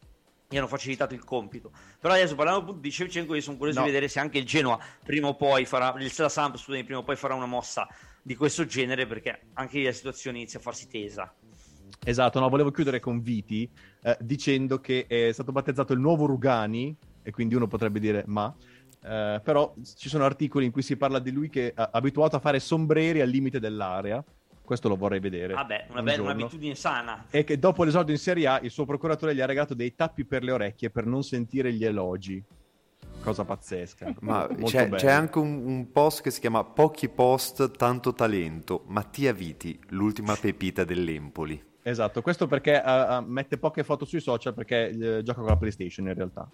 gli 0.49 0.57
hanno 0.57 0.69
facilitato 0.69 1.15
il 1.15 1.25
compito. 1.25 1.73
Però 2.01 2.15
adesso 2.15 2.35
parlando 2.35 2.61
appunto 2.61 2.81
di 2.81 2.91
Shevchenko, 2.91 3.35
io 3.35 3.41
sono 3.41 3.57
curioso 3.57 3.81
no. 3.81 3.87
di 3.87 3.91
vedere 3.91 4.09
se 4.09 4.21
anche 4.21 4.39
il 4.39 4.45
Genoa 4.45 4.79
prima 5.03 5.29
o 5.29 5.35
poi 5.35 5.65
farà, 5.65 5.95
il 5.99 6.11
Samp, 6.11 6.57
scusami, 6.57 6.85
prima 6.85 7.01
o 7.01 7.03
poi 7.03 7.17
farà 7.17 7.35
una 7.35 7.47
mossa 7.47 7.89
di 8.23 8.35
questo 8.35 8.65
genere 8.65 9.07
perché 9.07 9.49
anche 9.55 9.79
lì 9.79 9.85
la 9.85 9.93
situazione 9.93 10.39
inizia 10.39 10.59
a 10.59 10.63
farsi 10.63 10.89
tesa. 10.89 11.33
Esatto, 12.05 12.39
no, 12.39 12.49
volevo 12.49 12.71
chiudere 12.71 13.01
con 13.01 13.21
Viti 13.21 13.69
eh, 14.03 14.17
dicendo 14.21 14.81
che 14.81 15.07
è 15.07 15.33
stato 15.33 15.53
battezzato 15.53 15.93
il 15.93 16.01
nuovo 16.01 16.27
Rugani 16.27 16.97
e 17.23 17.31
quindi 17.33 17.57
uno 17.57 17.67
potrebbe 17.67 17.99
dire 17.99 18.23
ma 18.27 18.55
Uh, 19.07 19.41
però 19.41 19.73
ci 19.97 20.09
sono 20.09 20.25
articoli 20.25 20.65
in 20.65 20.73
cui 20.73 20.83
si 20.83 20.97
parla 20.97 21.21
di 21.21 21.31
lui 21.31 21.49
che 21.49 21.73
è 21.73 21.89
abituato 21.93 22.35
a 22.35 22.41
fare 22.41 22.59
sombreri 22.59 23.21
al 23.21 23.29
limite 23.29 23.61
dell'area. 23.61 24.23
Questo 24.65 24.89
lo 24.89 24.97
vorrei 24.97 25.21
vedere. 25.21 25.55
Vabbè, 25.55 25.87
una 25.91 26.01
un 26.01 26.05
bella 26.05 26.23
un'abitudine 26.23 26.75
sana. 26.75 27.27
E 27.31 27.45
che 27.45 27.57
dopo 27.57 27.85
l'esordio 27.85 28.13
in 28.13 28.19
Serie 28.19 28.49
A 28.49 28.59
il 28.63 28.71
suo 28.71 28.85
procuratore 28.85 29.33
gli 29.33 29.41
ha 29.41 29.47
regalato 29.47 29.75
dei 29.75 29.95
tappi 29.95 30.25
per 30.25 30.43
le 30.43 30.51
orecchie 30.51 30.91
per 30.91 31.07
non 31.07 31.23
sentire 31.23 31.73
gli 31.73 31.85
elogi. 31.85 32.43
Cosa 33.23 33.45
pazzesca. 33.45 34.15
Ma 34.21 34.49
c'è, 34.65 34.89
c'è, 34.91 35.11
anche 35.11 35.39
un, 35.39 35.65
un, 35.65 35.93
post 35.93 36.23
che 36.23 36.33
si 36.33 36.41
chiama 36.41 36.65
Pochi 36.65 37.09
post, 37.09 37.77
tanto 37.77 38.13
talento. 38.13 38.83
Mattia 38.87 39.33
Viti, 39.33 39.79
l'ultima 39.91 40.35
pepita 40.41 40.83
dell'Empoli. 40.83 41.63
Esatto, 41.89 42.21
questo 42.21 42.49
perché 42.49 42.83
uh, 42.85 42.89
uh, 42.89 43.25
mette 43.25 43.59
poche 43.59 43.85
foto 43.85 44.05
sui 44.05 44.19
social 44.19 44.53
perché 44.55 44.91
uh, 44.93 45.23
gioca 45.23 45.39
con 45.39 45.51
la 45.51 45.57
PlayStation 45.57 46.09
in 46.09 46.15
realtà. 46.15 46.51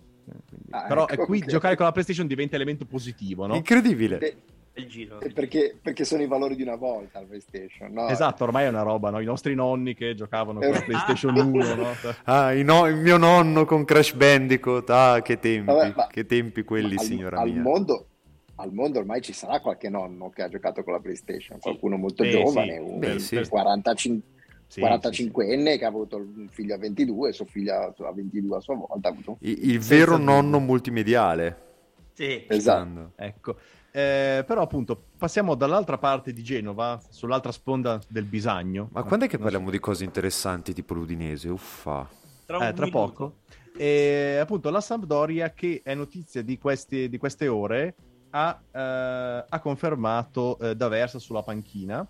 Quindi... 0.46 0.66
Ah, 0.68 0.84
Però 0.86 1.08
ecco, 1.08 1.24
qui 1.24 1.38
okay. 1.38 1.48
giocare 1.48 1.74
con 1.74 1.86
la 1.86 1.92
PlayStation 1.92 2.26
diventa 2.26 2.54
elemento 2.54 2.84
positivo, 2.84 3.46
no? 3.46 3.54
Incredibile. 3.54 4.18
E, 4.18 4.36
il 4.74 4.88
giro. 4.88 5.16
Perché, 5.32 5.74
perché, 5.80 6.04
sono 6.04 6.20
i 6.22 6.26
valori 6.26 6.54
di 6.54 6.60
una 6.60 6.76
volta 6.76 7.20
la 7.20 7.24
PlayStation, 7.24 7.92
no? 7.92 8.08
Esatto, 8.08 8.44
ormai 8.44 8.66
è 8.66 8.68
una 8.68 8.82
roba, 8.82 9.08
no? 9.08 9.20
I 9.20 9.24
nostri 9.24 9.54
nonni 9.54 9.94
che 9.94 10.14
giocavano 10.14 10.60
con 10.60 10.70
la 10.70 10.82
PlayStation 10.82 11.34
1, 11.34 11.74
no? 11.76 11.86
Ah, 12.24 12.52
no, 12.52 12.86
il 12.86 12.96
mio 12.96 13.16
nonno 13.16 13.64
con 13.64 13.86
Crash 13.86 14.12
Bandicoot, 14.12 14.90
ah, 14.90 15.22
che 15.22 15.38
tempi, 15.38 15.72
Vabbè, 15.72 15.92
ma, 15.96 16.06
che 16.08 16.26
tempi 16.26 16.62
quelli, 16.62 16.96
al, 16.96 17.00
signora 17.00 17.40
al 17.40 17.50
mia. 17.50 17.62
Mondo, 17.62 18.06
al 18.56 18.70
mondo 18.70 18.98
ormai 18.98 19.22
ci 19.22 19.32
sarà 19.32 19.60
qualche 19.60 19.88
nonno 19.88 20.28
che 20.28 20.42
ha 20.42 20.48
giocato 20.50 20.84
con 20.84 20.92
la 20.92 21.00
PlayStation, 21.00 21.58
qualcuno 21.58 21.96
molto 21.96 22.22
Beh, 22.22 22.30
giovane, 22.30 22.74
sì. 22.74 22.80
un 22.80 22.98
Beh, 22.98 23.18
sì. 23.18 23.48
45 23.48 24.30
sì, 24.72 24.80
45enne 24.80 25.72
sì, 25.72 25.78
che 25.78 25.84
ha 25.84 25.88
avuto 25.88 26.16
un 26.16 26.48
figlio 26.48 26.74
a 26.74 26.78
22, 26.78 27.32
suo 27.32 27.44
figlio 27.44 27.74
a 27.74 28.12
22 28.14 28.56
a 28.56 28.60
sua 28.60 28.74
volta. 28.74 29.10
Avuto... 29.10 29.36
Il, 29.40 29.70
il 29.70 29.78
vero 29.80 30.16
nonno 30.16 30.60
multimediale. 30.60 31.70
Sì, 32.14 32.46
esatto. 32.48 33.12
Ecco. 33.16 33.56
Eh, 33.90 34.42
però 34.46 34.62
appunto 34.62 35.08
passiamo 35.18 35.54
dall'altra 35.56 35.98
parte 35.98 36.32
di 36.32 36.42
Genova, 36.42 36.98
sull'altra 37.10 37.52
sponda 37.52 38.00
del 38.08 38.24
Bisagno. 38.24 38.88
Ma 38.92 39.02
quando 39.02 39.26
è 39.26 39.28
che 39.28 39.36
parliamo 39.36 39.66
so. 39.66 39.72
di 39.72 39.78
cose 39.78 40.04
interessanti 40.04 40.72
tipo 40.72 40.94
l'Udinese? 40.94 41.50
Uffa. 41.50 42.08
tra, 42.46 42.68
eh, 42.68 42.72
tra 42.72 42.88
poco. 42.88 43.40
E 43.76 44.38
appunto 44.40 44.70
la 44.70 44.80
Sampdoria, 44.80 45.50
che 45.50 45.82
è 45.84 45.94
notizia 45.94 46.40
di, 46.40 46.56
questi, 46.56 47.10
di 47.10 47.18
queste 47.18 47.46
ore, 47.46 47.94
ha, 48.30 48.58
eh, 48.70 49.44
ha 49.50 49.60
confermato 49.60 50.58
eh, 50.60 50.74
D'Aversa 50.74 51.18
sulla 51.18 51.42
panchina 51.42 52.08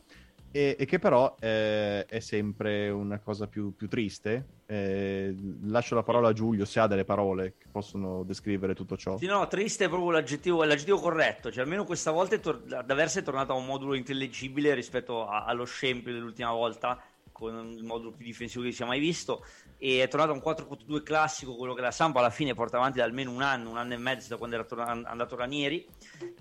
e, 0.53 0.76
e 0.78 0.84
che 0.84 0.98
però 0.98 1.34
eh, 1.40 2.05
è 2.07 2.20
sempre 2.20 2.90
una 2.90 3.18
cosa 3.18 3.46
più, 3.46 3.74
più 3.74 3.88
triste. 3.88 4.61
Eh, 4.66 5.34
lascio 5.64 5.94
la 5.94 6.03
parola 6.03 6.28
a 6.28 6.32
Giulio 6.32 6.64
se 6.64 6.80
ha 6.80 6.86
delle 6.86 7.05
parole 7.05 7.55
che 7.59 7.66
possono 7.70 8.22
descrivere 8.22 8.74
tutto 8.74 8.96
ciò. 8.96 9.18
Sì, 9.18 9.26
no, 9.26 9.46
triste 9.48 9.86
è 9.86 9.88
proprio 9.88 10.11
l'aggettivo, 10.11 10.62
l'aggettivo 10.64 10.98
corretto, 10.98 11.50
cioè 11.50 11.64
almeno 11.64 11.84
questa 11.84 12.11
volta 12.11 12.36
è 12.36 12.40
tor- 12.40 12.62
D'Aversa 12.62 13.20
è 13.20 13.22
tornato 13.22 13.53
a 13.53 13.57
un 13.57 13.66
modulo 13.66 13.94
intellegibile 13.94 14.74
rispetto 14.74 15.26
a- 15.26 15.44
allo 15.44 15.64
scempio 15.64 16.12
dell'ultima 16.12 16.53
volta 16.53 16.98
con 17.43 17.74
il 17.76 17.82
modulo 17.82 18.12
più 18.12 18.24
difensivo 18.24 18.62
che 18.62 18.70
si 18.70 18.76
sia 18.76 18.86
mai 18.86 19.01
visto 19.01 19.45
e 19.78 20.01
è 20.03 20.09
tornato 20.09 20.30
a 20.30 20.34
un 20.34 20.40
4-4-2 20.40 21.03
classico 21.03 21.57
quello 21.57 21.74
che 21.74 21.80
la 21.80 21.90
Sampa 21.90 22.20
alla 22.20 22.30
fine 22.30 22.55
porta 22.55 22.76
avanti 22.76 22.99
da 22.99 23.05
almeno 23.05 23.32
un 23.32 23.43
anno 23.43 23.70
un 23.70 23.76
anno 23.76 23.95
e 23.95 23.97
mezzo 23.97 24.28
da 24.28 24.36
quando 24.36 24.55
era 24.55 24.64
tor- 24.64 24.80
andato 25.05 25.34
Ranieri 25.34 25.84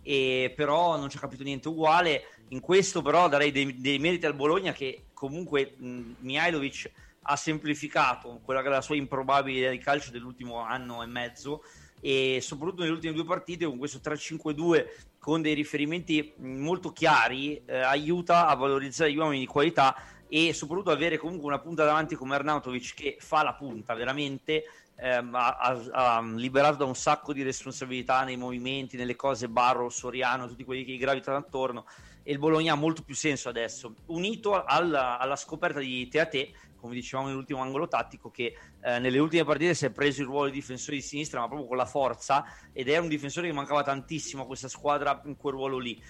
e 0.04 0.54
però 0.56 0.98
non 0.98 1.10
ci 1.10 1.18
ha 1.18 1.20
capito 1.20 1.44
niente 1.44 1.68
uguale. 1.68 2.24
In 2.50 2.60
questo 2.60 3.02
però 3.02 3.28
darei 3.28 3.52
dei, 3.52 3.80
dei 3.80 3.98
meriti 3.98 4.26
al 4.26 4.36
Bologna 4.36 4.74
che 4.74 5.06
comunque 5.14 5.74
mh, 5.78 6.16
Mihailovic 6.20 6.92
ha 7.24 7.36
semplificato 7.36 8.40
quella 8.44 8.62
che 8.62 8.68
è 8.68 8.72
la 8.72 8.82
sua 8.82 8.96
improbabile 8.96 9.72
di 9.72 9.78
calcio 9.78 10.12
dell'ultimo 10.12 10.60
anno 10.60 11.02
e 11.04 11.06
mezzo 11.08 11.64
e 12.00 12.40
soprattutto 12.42 12.82
nelle 12.82 12.94
ultime 12.94 13.14
due 13.14 13.26
partite 13.26 13.66
con 13.66 13.78
questo 13.78 14.00
3-5-2 14.04 14.86
con 15.20 15.42
dei 15.42 15.54
riferimenti 15.54 16.34
molto 16.38 16.92
chiari 16.92 17.62
eh, 17.64 17.78
aiuta 17.78 18.48
a 18.48 18.56
valorizzare 18.56 19.14
gli 19.14 19.18
uomini 19.18 19.42
di 19.42 19.46
qualità 19.46 19.96
e 20.34 20.54
soprattutto 20.54 20.92
avere 20.92 21.18
comunque 21.18 21.48
una 21.48 21.60
punta 21.60 21.84
davanti 21.84 22.16
come 22.16 22.36
Arnautovic 22.36 22.94
che 22.94 23.18
fa 23.20 23.44
la 23.44 23.54
punta 23.54 23.94
veramente 23.94 24.64
ehm, 24.96 25.36
ha, 25.36 25.58
ha, 25.92 26.22
liberato 26.22 26.78
da 26.78 26.86
un 26.86 26.96
sacco 26.96 27.34
di 27.34 27.44
responsabilità 27.44 28.24
nei 28.24 28.38
movimenti, 28.38 28.96
nelle 28.96 29.18
cose 29.18 29.50
Barro, 29.50 29.90
Soriano, 29.90 30.48
tutti 30.48 30.64
quelli 30.64 30.86
che 30.86 30.94
gli 30.94 31.00
gravitano 31.00 31.36
attorno 31.36 31.86
e 32.24 32.32
il 32.32 32.40
Bologna 32.40 32.72
ha 32.72 32.78
molto 32.78 33.04
più 33.04 33.14
senso 33.14 33.50
adesso 33.50 33.94
unito 34.06 34.64
alla, 34.64 35.20
alla 35.20 35.36
scoperta 35.36 35.80
di 35.80 36.08
Teate 36.08 36.54
come 36.80 36.96
dicevamo 36.96 37.28
nell'ultimo 37.28 37.62
angolo 37.62 37.88
tattico, 37.88 38.32
che 38.32 38.56
eh, 38.82 38.98
nelle 38.98 39.20
ultime 39.20 39.46
partite 39.46 39.76
si 39.76 39.86
è 39.86 39.92
preso 39.92 40.22
il 40.22 40.28
ruolo 40.28 40.48
di 40.48 40.54
difensore 40.54 40.98
di 40.98 41.04
sinistra, 41.04 41.40
ma 41.40 41.48
proprio 41.48 41.68
con 41.68 41.78
la 41.78 41.86
forza, 41.86 42.44
ed 42.74 42.90
è 42.90 42.98
un 42.98 43.08
difensore 43.08 43.48
che 43.48 43.54
mancava 43.54 43.84
tantissimo 43.84 44.42
a 44.42 44.46
questa 44.48 44.68
squadra 44.68 45.22
in 45.26 45.38
quel 45.38 45.54
ruolo 45.54 45.78
lì 45.78 46.02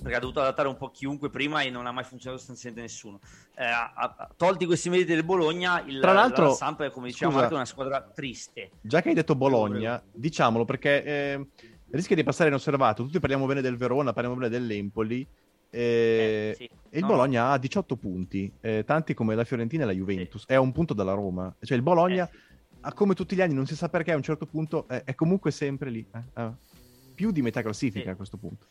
perché 0.00 0.16
ha 0.16 0.20
dovuto 0.20 0.40
adattare 0.40 0.68
un 0.68 0.76
po' 0.76 0.90
chiunque 0.90 1.30
prima 1.30 1.62
e 1.62 1.70
non 1.70 1.86
ha 1.86 1.92
mai 1.92 2.04
funzionato 2.04 2.38
sostanzialmente 2.38 2.86
nessuno. 2.86 3.20
Eh, 3.56 3.64
a, 3.64 3.92
a, 3.94 4.30
tolti 4.36 4.66
questi 4.66 4.90
meriti 4.90 5.12
del 5.14 5.24
Bologna, 5.24 5.82
il, 5.84 6.00
Tra 6.00 6.12
l'altro, 6.12 6.48
la 6.48 6.54
Samp 6.54 6.82
è 6.82 6.90
come 6.90 7.08
dicevamo 7.08 7.40
anche 7.40 7.54
una 7.54 7.64
squadra 7.64 8.02
triste. 8.02 8.70
Già 8.80 9.00
che 9.00 9.08
hai 9.08 9.14
detto 9.14 9.34
Bologna, 9.34 10.02
diciamolo 10.12 10.64
perché 10.64 11.04
eh, 11.04 11.46
rischia 11.90 12.16
di 12.16 12.24
passare 12.24 12.48
inosservato. 12.48 13.04
Tutti 13.04 13.20
parliamo 13.20 13.46
bene 13.46 13.60
del 13.60 13.76
Verona, 13.76 14.12
parliamo 14.12 14.38
bene 14.38 14.50
dell'Empoli. 14.50 15.26
Eh, 15.70 15.80
eh, 15.80 16.54
sì. 16.56 16.64
E 16.64 16.98
il 16.98 17.02
no. 17.02 17.08
Bologna 17.08 17.50
ha 17.50 17.58
18 17.58 17.96
punti, 17.96 18.50
eh, 18.60 18.84
tanti 18.86 19.14
come 19.14 19.34
la 19.34 19.44
Fiorentina 19.44 19.82
e 19.82 19.86
la 19.86 19.92
Juventus. 19.92 20.42
Sì. 20.42 20.52
È 20.52 20.54
a 20.54 20.60
un 20.60 20.72
punto 20.72 20.94
dalla 20.94 21.12
Roma. 21.12 21.54
Cioè 21.60 21.76
il 21.76 21.82
Bologna, 21.82 22.28
eh, 22.28 22.88
sì. 22.88 22.94
come 22.94 23.14
tutti 23.14 23.34
gli 23.34 23.40
anni, 23.40 23.54
non 23.54 23.66
si 23.66 23.76
sa 23.76 23.88
perché 23.88 24.12
a 24.12 24.16
un 24.16 24.22
certo 24.22 24.46
punto 24.46 24.86
è 24.88 25.14
comunque 25.14 25.50
sempre 25.50 25.90
lì. 25.90 26.06
Più 27.14 27.30
di 27.30 27.40
metà 27.40 27.62
classifica 27.62 28.10
a 28.10 28.14
questo 28.14 28.36
punto. 28.36 28.66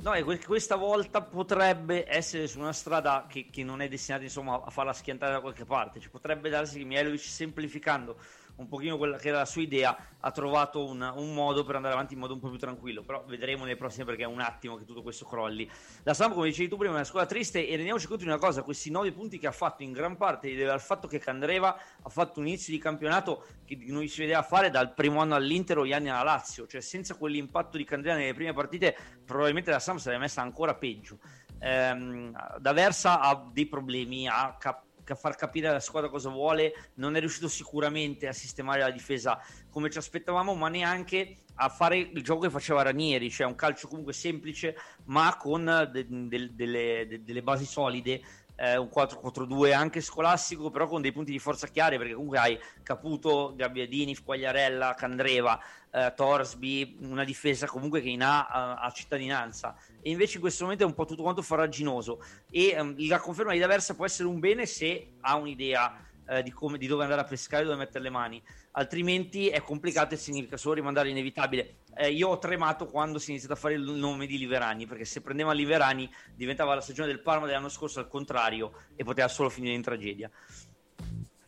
No, 0.00 0.12
questa 0.46 0.76
volta 0.76 1.22
potrebbe 1.22 2.04
essere 2.08 2.48
su 2.48 2.58
una 2.58 2.72
strada 2.72 3.26
che, 3.28 3.48
che 3.50 3.62
non 3.62 3.80
è 3.80 3.88
destinata 3.88 4.24
insomma, 4.24 4.62
a 4.64 4.70
farla 4.70 4.92
schiantare 4.92 5.32
da 5.32 5.40
qualche 5.40 5.64
parte. 5.64 6.00
Ci 6.00 6.10
potrebbe 6.10 6.48
darsi 6.48 6.78
che 6.78 6.84
Mielovic 6.84 7.20
semplificando 7.20 8.16
un 8.56 8.68
pochino 8.68 8.96
quella 8.96 9.16
che 9.16 9.28
era 9.28 9.38
la 9.38 9.44
sua 9.44 9.62
idea, 9.62 9.96
ha 10.20 10.30
trovato 10.30 10.84
un, 10.84 11.00
un, 11.16 11.34
modo 11.34 11.64
per 11.64 11.76
andare 11.76 11.94
avanti 11.94 12.14
in 12.14 12.20
modo 12.20 12.34
un 12.34 12.40
po' 12.40 12.48
più 12.48 12.58
tranquillo, 12.58 13.02
però 13.02 13.24
vedremo 13.26 13.64
nei 13.64 13.76
prossimi 13.76 14.04
perché 14.04 14.22
è 14.22 14.26
un 14.26 14.40
attimo 14.40 14.76
che 14.76 14.84
tutto 14.84 15.02
questo 15.02 15.24
crolli. 15.24 15.68
La 16.04 16.14
Samp, 16.14 16.34
come 16.34 16.48
dicevi 16.48 16.68
tu 16.68 16.76
prima, 16.76 16.92
è 16.92 16.96
una 16.96 17.04
squadra 17.04 17.28
triste 17.28 17.66
e 17.66 17.74
rendiamoci 17.76 18.06
conto 18.06 18.22
di 18.22 18.28
una 18.28 18.38
cosa, 18.38 18.62
questi 18.62 18.90
nove 18.90 19.12
punti 19.12 19.38
che 19.38 19.46
ha 19.46 19.52
fatto 19.52 19.82
in 19.82 19.92
gran 19.92 20.16
parte 20.16 20.54
deve 20.54 20.70
al 20.70 20.80
fatto 20.80 21.08
che 21.08 21.18
Candreva 21.18 21.76
ha 22.02 22.08
fatto 22.08 22.40
un 22.40 22.46
inizio 22.46 22.72
di 22.72 22.78
campionato 22.78 23.44
che 23.64 23.78
non 23.86 24.06
si 24.06 24.20
vedeva 24.20 24.42
fare 24.42 24.70
dal 24.70 24.94
primo 24.94 25.20
anno 25.20 25.34
all'Inter 25.34 25.78
o 25.78 25.86
gli 25.86 25.92
anni 25.92 26.10
alla 26.10 26.22
Lazio, 26.22 26.66
cioè 26.66 26.80
senza 26.80 27.14
quell'impatto 27.14 27.76
di 27.76 27.84
Candreva 27.84 28.16
nelle 28.16 28.34
prime 28.34 28.52
partite 28.52 28.96
probabilmente 29.24 29.70
la 29.70 29.78
Samp 29.78 29.98
sarebbe 29.98 30.22
messa 30.22 30.42
ancora 30.42 30.74
peggio. 30.74 31.18
Ehm, 31.58 32.32
D'Aversa 32.58 33.20
ha 33.20 33.48
dei 33.52 33.66
problemi, 33.66 34.28
ha 34.28 34.56
cap- 34.58 34.84
a 35.10 35.14
far 35.16 35.34
capire 35.34 35.68
alla 35.68 35.80
squadra 35.80 36.08
cosa 36.08 36.28
vuole, 36.30 36.72
non 36.94 37.16
è 37.16 37.20
riuscito 37.20 37.48
sicuramente 37.48 38.28
a 38.28 38.32
sistemare 38.32 38.80
la 38.80 38.90
difesa 38.90 39.40
come 39.70 39.90
ci 39.90 39.98
aspettavamo, 39.98 40.54
ma 40.54 40.68
neanche 40.68 41.38
a 41.56 41.68
fare 41.68 41.98
il 41.98 42.22
gioco 42.22 42.42
che 42.42 42.50
faceva 42.50 42.82
Ranieri, 42.82 43.30
cioè 43.30 43.46
un 43.46 43.54
calcio 43.54 43.88
comunque 43.88 44.12
semplice, 44.12 44.76
ma 45.06 45.36
con 45.38 45.88
de- 45.92 46.06
de- 46.08 46.54
delle, 46.54 47.06
de- 47.08 47.24
delle 47.24 47.42
basi 47.42 47.64
solide 47.66 48.22
eh, 48.62 48.76
un 48.76 48.88
4-4-2 48.94 49.74
anche 49.74 50.00
scolastico, 50.00 50.70
però 50.70 50.86
con 50.86 51.02
dei 51.02 51.10
punti 51.10 51.32
di 51.32 51.40
forza 51.40 51.66
chiari, 51.66 51.98
perché 51.98 52.12
comunque 52.12 52.38
hai 52.38 52.58
Caputo, 52.84 53.54
Gabbiadini, 53.56 54.16
Quagliarella, 54.16 54.94
Candreva, 54.94 55.58
eh, 55.90 56.12
Torsby, 56.14 56.98
una 57.00 57.24
difesa 57.24 57.66
comunque 57.66 58.00
che 58.00 58.08
in 58.08 58.22
A 58.22 58.76
ha, 58.76 58.90
cittadinanza. 58.92 59.74
E 60.00 60.10
invece 60.10 60.36
in 60.36 60.42
questo 60.42 60.62
momento 60.62 60.84
è 60.84 60.86
un 60.86 60.94
po' 60.94 61.04
tutto 61.06 61.22
quanto 61.22 61.42
farraginoso. 61.42 62.22
E 62.48 62.68
ehm, 62.68 62.94
la 63.08 63.18
conferma 63.18 63.52
di 63.52 63.58
D'Aversa 63.58 63.96
può 63.96 64.04
essere 64.04 64.28
un 64.28 64.38
bene 64.38 64.64
se 64.64 65.14
ha 65.22 65.34
un'idea 65.34 65.96
eh, 66.28 66.44
di, 66.44 66.52
come, 66.52 66.78
di, 66.78 66.86
dove 66.86 67.02
andare 67.02 67.22
a 67.22 67.24
pescare, 67.24 67.64
dove 67.64 67.76
mettere 67.76 68.04
le 68.04 68.10
mani, 68.10 68.40
altrimenti 68.72 69.48
è 69.48 69.60
complicato 69.60 70.14
e 70.14 70.18
significa 70.18 70.56
solo 70.56 70.74
rimandare 70.74 71.10
inevitabile. 71.10 71.78
Eh, 71.94 72.10
io 72.10 72.28
ho 72.28 72.38
tremato 72.38 72.86
quando 72.86 73.18
si 73.18 73.28
è 73.28 73.30
iniziato 73.30 73.54
a 73.54 73.58
fare 73.58 73.74
il 73.74 73.82
nome 73.82 74.26
di 74.26 74.38
Liverani, 74.38 74.86
perché 74.86 75.04
se 75.04 75.20
prendeva 75.20 75.52
Liverani 75.52 76.10
diventava 76.34 76.74
la 76.74 76.80
stagione 76.80 77.08
del 77.08 77.20
Parma 77.20 77.46
dell'anno 77.46 77.68
scorso 77.68 78.00
al 78.00 78.08
contrario 78.08 78.72
e 78.96 79.04
poteva 79.04 79.28
solo 79.28 79.48
finire 79.48 79.74
in 79.74 79.82
tragedia. 79.82 80.30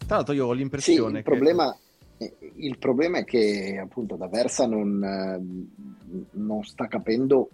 Tra 0.07 0.17
l'altro 0.17 0.35
io 0.35 0.47
ho 0.47 0.53
l'impressione 0.53 1.11
sì, 1.11 1.17
il 1.17 1.23
che... 1.23 1.31
Problema, 1.31 1.79
eh, 2.19 2.37
il 2.57 2.79
problema 2.79 3.19
è 3.19 3.25
che 3.25 3.81
appunto 3.83 4.17
D'Aversa 4.17 4.67
non, 4.67 5.03
eh, 5.03 6.29
non 6.33 6.63
sta 6.63 6.87
capendo 6.87 7.49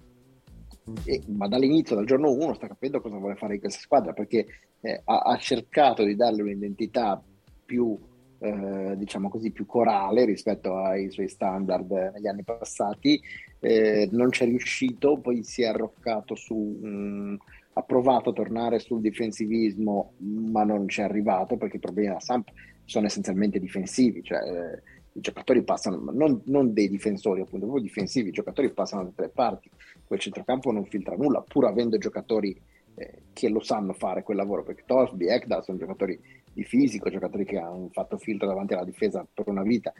e, 1.04 1.22
ma 1.28 1.46
dall'inizio, 1.48 1.96
dal 1.96 2.06
giorno 2.06 2.30
1, 2.32 2.54
sta 2.54 2.66
capendo 2.66 3.00
cosa 3.00 3.16
vuole 3.16 3.36
fare 3.36 3.54
in 3.54 3.60
questa 3.60 3.80
squadra 3.80 4.12
perché 4.12 4.46
eh, 4.80 5.00
ha, 5.04 5.18
ha, 5.18 5.36
cercato 5.36 6.04
di 6.04 6.16
darle 6.16 6.42
un'identità 6.42 7.22
più, 7.64 7.96
eh, 8.40 8.94
diciamo 8.96 9.28
così, 9.28 9.50
più 9.50 9.66
corale 9.66 10.24
rispetto 10.24 10.76
ai 10.76 11.10
suoi 11.10 11.28
standard 11.28 12.12
negli 12.14 12.26
anni 12.26 12.42
passati. 12.42 13.20
Eh, 13.60 14.08
non 14.12 14.30
c'è 14.30 14.46
riuscito, 14.46 15.18
poi 15.18 15.42
si 15.42 15.62
è 15.62 15.66
arroccato 15.66 16.34
su. 16.34 16.56
Mh, 16.56 17.36
ha 17.74 17.82
provato 17.82 18.30
a 18.30 18.32
tornare 18.32 18.78
sul 18.78 19.00
difensivismo, 19.00 20.14
ma 20.18 20.64
non 20.64 20.88
ci 20.88 21.00
è 21.00 21.04
arrivato 21.04 21.56
perché 21.56 21.76
i 21.76 21.80
problemi 21.80 22.08
della 22.08 22.20
Samp 22.20 22.48
sono 22.84 23.06
essenzialmente 23.06 23.60
difensivi, 23.60 24.22
cioè 24.22 24.38
eh, 24.38 24.82
i 25.12 25.20
giocatori 25.20 25.62
passano, 25.62 26.10
non, 26.12 26.42
non, 26.46 26.72
dei 26.72 26.88
difensori, 26.88 27.40
appunto, 27.40 27.66
proprio 27.66 27.84
difensivi, 27.84 28.30
i 28.30 28.32
giocatori 28.32 28.72
passano 28.72 29.12
da 29.14 29.22
le 29.22 29.28
parti, 29.28 29.70
quel 30.04 30.18
centrocampo 30.18 30.72
non 30.72 30.84
filtra 30.86 31.14
nulla, 31.14 31.40
pur 31.42 31.66
avendo 31.66 31.96
giocatori 31.98 32.60
eh, 32.96 33.22
che 33.32 33.48
lo 33.48 33.60
sanno 33.60 33.92
fare 33.92 34.24
quel 34.24 34.36
lavoro, 34.36 34.64
perché 34.64 34.82
Tosby, 34.84 35.28
Ekdal 35.28 35.62
sono 35.62 35.78
giocatori 35.78 36.18
di 36.52 36.64
fisico, 36.64 37.10
giocatori 37.10 37.44
che 37.44 37.58
hanno 37.58 37.88
fatto 37.92 38.18
filtro 38.18 38.46
davanti 38.46 38.74
alla 38.74 38.84
difesa 38.84 39.26
per 39.32 39.48
una 39.48 39.62
vita, 39.62 39.92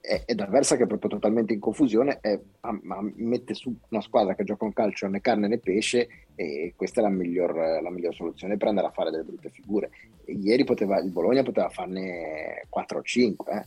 è, 0.00 0.22
è 0.24 0.34
D'Aversa 0.34 0.76
che 0.76 0.84
è 0.84 0.86
proprio 0.86 1.10
totalmente 1.10 1.52
in 1.52 1.60
confusione, 1.60 2.18
è, 2.20 2.38
a, 2.60 2.68
a, 2.68 3.12
mette 3.16 3.54
su 3.54 3.74
una 3.88 4.00
squadra 4.00 4.34
che 4.34 4.44
gioca 4.44 4.64
un 4.64 4.72
calcio 4.72 5.08
né 5.08 5.20
carne 5.20 5.48
né 5.48 5.58
pesce 5.58 6.08
e 6.34 6.74
questa 6.76 7.00
è 7.00 7.02
la 7.02 7.10
miglior, 7.10 7.54
la 7.54 7.90
miglior 7.90 8.14
soluzione 8.14 8.56
per 8.56 8.68
andare 8.68 8.88
a 8.88 8.92
fare 8.92 9.10
delle 9.10 9.24
brutte 9.24 9.50
figure. 9.50 9.90
E 10.24 10.32
ieri 10.32 10.64
poteva, 10.64 11.00
il 11.00 11.10
Bologna 11.10 11.42
poteva 11.42 11.68
farne 11.68 12.66
4 12.68 12.98
o 12.98 13.02
5, 13.02 13.52
eh. 13.52 13.64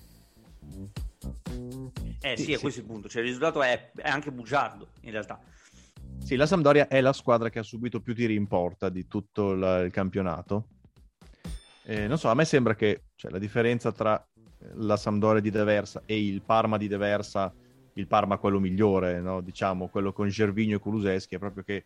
Eh 2.22 2.38
sì, 2.38 2.44
sì, 2.44 2.54
è 2.54 2.60
questo 2.60 2.82
il 2.82 2.86
punto, 2.86 3.08
cioè 3.08 3.22
il 3.22 3.28
risultato 3.28 3.62
è, 3.64 3.92
è 3.96 4.10
anche 4.10 4.32
bugiardo 4.32 4.90
in 5.02 5.12
realtà. 5.12 5.40
Sì, 6.24 6.36
la 6.36 6.46
Sampdoria 6.46 6.88
è 6.88 7.02
la 7.02 7.14
squadra 7.14 7.50
che 7.50 7.60
ha 7.60 7.64
subito 7.64 8.02
più 8.02 8.14
tiri 8.14 8.36
in 8.36 8.46
porta 8.46 8.90
di 8.90 9.08
tutto 9.08 9.52
il, 9.52 9.84
il 9.86 9.92
campionato. 9.92 10.66
Eh, 11.90 12.06
non 12.06 12.20
so, 12.20 12.30
a 12.30 12.36
me 12.36 12.46
sembra 12.46 12.76
che 12.76 13.06
cioè, 13.16 13.32
la 13.32 13.40
differenza 13.40 13.92
tra 13.92 14.24
la 14.76 14.96
Sampdoria 14.96 15.42
di 15.42 15.50
Deversa 15.50 16.04
e 16.06 16.24
il 16.24 16.44
Parma 16.44 16.78
di 16.78 16.88
Deversa, 16.88 17.52
il 17.94 18.06
Parma 18.06 18.38
quello 18.38 18.60
migliore, 18.60 19.20
no? 19.20 19.42
diciamo, 19.42 19.88
quello 19.88 20.14
con 20.14 20.28
Gervigno 20.28 20.76
e 20.76 20.80
Kuluseschi, 20.80 21.34
è 21.34 21.40
proprio 21.40 21.64
che 21.64 21.86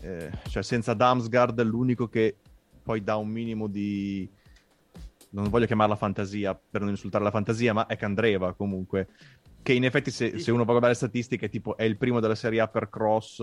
eh, 0.00 0.32
cioè, 0.48 0.64
senza 0.64 0.92
Damsgaard 0.92 1.62
l'unico 1.62 2.08
che 2.08 2.34
poi 2.82 3.04
dà 3.04 3.14
un 3.14 3.28
minimo 3.28 3.68
di, 3.68 4.28
non 5.30 5.48
voglio 5.50 5.66
chiamarla 5.66 5.94
fantasia 5.94 6.52
per 6.54 6.80
non 6.80 6.90
insultare 6.90 7.22
la 7.22 7.30
fantasia, 7.30 7.72
ma 7.72 7.86
è 7.86 7.96
Candreva 7.96 8.54
comunque. 8.54 9.06
Che 9.60 9.72
in 9.72 9.84
effetti, 9.84 10.10
se, 10.10 10.38
se 10.38 10.50
uno 10.50 10.64
va 10.64 10.72
a 10.72 10.78
guardare 10.78 10.92
le 10.92 10.98
statistiche, 10.98 11.48
tipo, 11.48 11.76
è 11.76 11.82
il 11.82 11.96
primo 11.96 12.20
della 12.20 12.34
Serie 12.34 12.60
A 12.60 12.68
per 12.68 12.88
cross, 12.88 13.40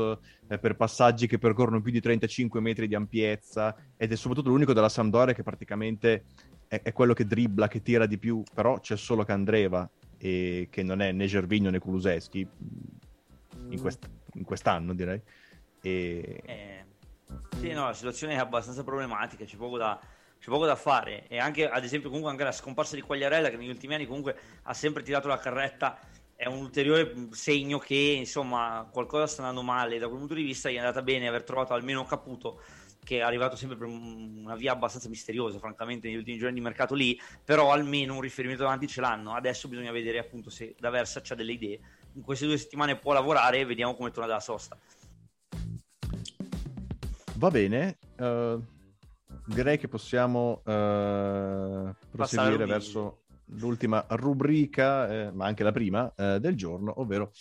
eh, 0.47 0.57
per 0.57 0.75
passaggi 0.75 1.27
che 1.27 1.37
percorrono 1.37 1.81
più 1.81 1.91
di 1.91 2.01
35 2.01 2.59
metri 2.61 2.87
di 2.87 2.95
ampiezza, 2.95 3.75
ed 3.95 4.11
è 4.11 4.15
soprattutto 4.15 4.49
l'unico 4.49 4.73
della 4.73 4.89
Sampdoria 4.89 5.33
che 5.33 5.43
praticamente 5.43 6.25
è, 6.67 6.81
è, 6.81 6.91
quello 6.93 7.13
che 7.13 7.25
dribbla, 7.25 7.67
che 7.67 7.81
tira 7.81 8.05
di 8.05 8.17
più, 8.17 8.43
però 8.53 8.79
c'è 8.79 8.97
solo 8.97 9.23
Candreva, 9.23 9.87
e 10.17 10.67
che 10.71 10.83
non 10.83 11.01
è 11.01 11.11
né 11.11 11.27
Gervigno 11.27 11.69
né 11.69 11.79
Kuluseschi 11.79 12.47
in, 13.69 13.79
quest- 13.79 14.09
in 14.33 14.43
quest'anno 14.43 14.93
direi. 14.93 15.21
E... 15.81 16.41
Eh, 16.45 16.85
sì, 17.57 17.71
no, 17.71 17.85
la 17.85 17.93
situazione 17.93 18.33
è 18.33 18.37
abbastanza 18.37 18.83
problematica, 18.83 19.45
c'è 19.45 19.57
poco 19.57 19.77
da, 19.77 19.99
c'è 20.45 20.51
poco 20.51 20.67
da 20.67 20.75
fare. 20.75 21.25
E 21.27 21.39
anche 21.39 21.67
ad 21.67 21.83
esempio 21.83 22.09
comunque 22.09 22.31
anche 22.31 22.43
la 22.43 22.51
scomparsa 22.51 22.93
di 22.93 23.01
Quagliarella 23.01 23.49
che 23.49 23.57
negli 23.57 23.69
ultimi 23.69 23.95
anni 23.95 24.05
comunque 24.05 24.37
ha 24.61 24.73
sempre 24.75 25.01
tirato 25.01 25.27
la 25.27 25.39
carretta 25.39 25.97
è 26.35 26.45
un 26.45 26.57
ulteriore 26.57 27.29
segno 27.31 27.79
che 27.79 27.95
insomma 27.95 28.87
qualcosa 28.91 29.25
sta 29.25 29.41
andando 29.41 29.63
male. 29.63 29.97
Da 29.97 30.05
quel 30.05 30.19
punto 30.19 30.35
di 30.35 30.43
vista 30.43 30.69
gli 30.69 30.75
è 30.75 30.77
andata 30.77 31.01
bene 31.01 31.27
aver 31.27 31.43
trovato 31.43 31.73
almeno 31.73 32.05
Caputo 32.05 32.61
che 33.03 33.17
è 33.17 33.21
arrivato 33.21 33.55
sempre 33.55 33.77
per 33.77 33.87
una 33.87 34.55
via 34.55 34.71
abbastanza 34.71 35.09
misteriosa 35.09 35.57
francamente 35.59 36.07
negli 36.07 36.17
ultimi 36.17 36.37
giorni 36.37 36.55
di 36.55 36.61
mercato 36.61 36.95
lì 36.95 37.19
però 37.43 37.71
almeno 37.71 38.15
un 38.15 38.21
riferimento 38.21 38.61
davanti 38.61 38.87
ce 38.87 39.01
l'hanno. 39.01 39.33
Adesso 39.33 39.67
bisogna 39.67 39.91
vedere 39.91 40.19
appunto 40.19 40.51
se 40.51 40.75
da 40.77 40.91
Versa 40.91 41.21
c'ha 41.21 41.33
delle 41.33 41.53
idee. 41.53 41.79
In 42.13 42.21
queste 42.21 42.45
due 42.45 42.57
settimane 42.59 42.97
può 42.97 43.13
lavorare 43.13 43.61
e 43.61 43.65
vediamo 43.65 43.95
come 43.95 44.11
torna 44.11 44.27
dalla 44.27 44.39
sosta. 44.39 44.77
Va 47.37 47.49
bene 47.49 47.97
uh, 48.17 48.73
direi 49.45 49.77
che 49.77 49.87
possiamo 49.87 50.61
uh, 50.63 51.93
proseguire 52.11 52.65
verso 52.65 53.19
l'ultima 53.49 54.03
rubrica, 54.09 55.07
eh, 55.09 55.31
ma 55.31 55.45
anche 55.45 55.63
la 55.63 55.71
prima 55.71 56.11
eh, 56.15 56.39
del 56.39 56.55
giorno, 56.55 56.93
ovvero 56.99 57.31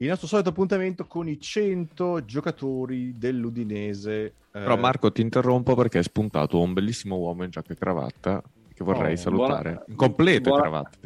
il 0.00 0.08
nostro 0.08 0.28
solito 0.28 0.50
appuntamento 0.50 1.06
con 1.06 1.28
i 1.28 1.40
100 1.40 2.24
giocatori 2.24 3.18
dell'Udinese. 3.18 4.24
Eh... 4.24 4.32
Però 4.50 4.76
Marco 4.76 5.10
ti 5.10 5.20
interrompo 5.20 5.74
perché 5.74 5.98
è 5.98 6.02
spuntato 6.02 6.60
un 6.60 6.72
bellissimo 6.72 7.16
uomo 7.16 7.42
in 7.42 7.50
giacca 7.50 7.72
e 7.72 7.76
cravatta 7.76 8.42
che 8.72 8.84
vorrei 8.84 9.14
oh, 9.14 9.16
salutare. 9.16 9.70
Buona... 9.70 9.84
In 9.88 9.96
completa 9.96 10.50
buona... 10.50 10.62
cravatta. 10.62 10.98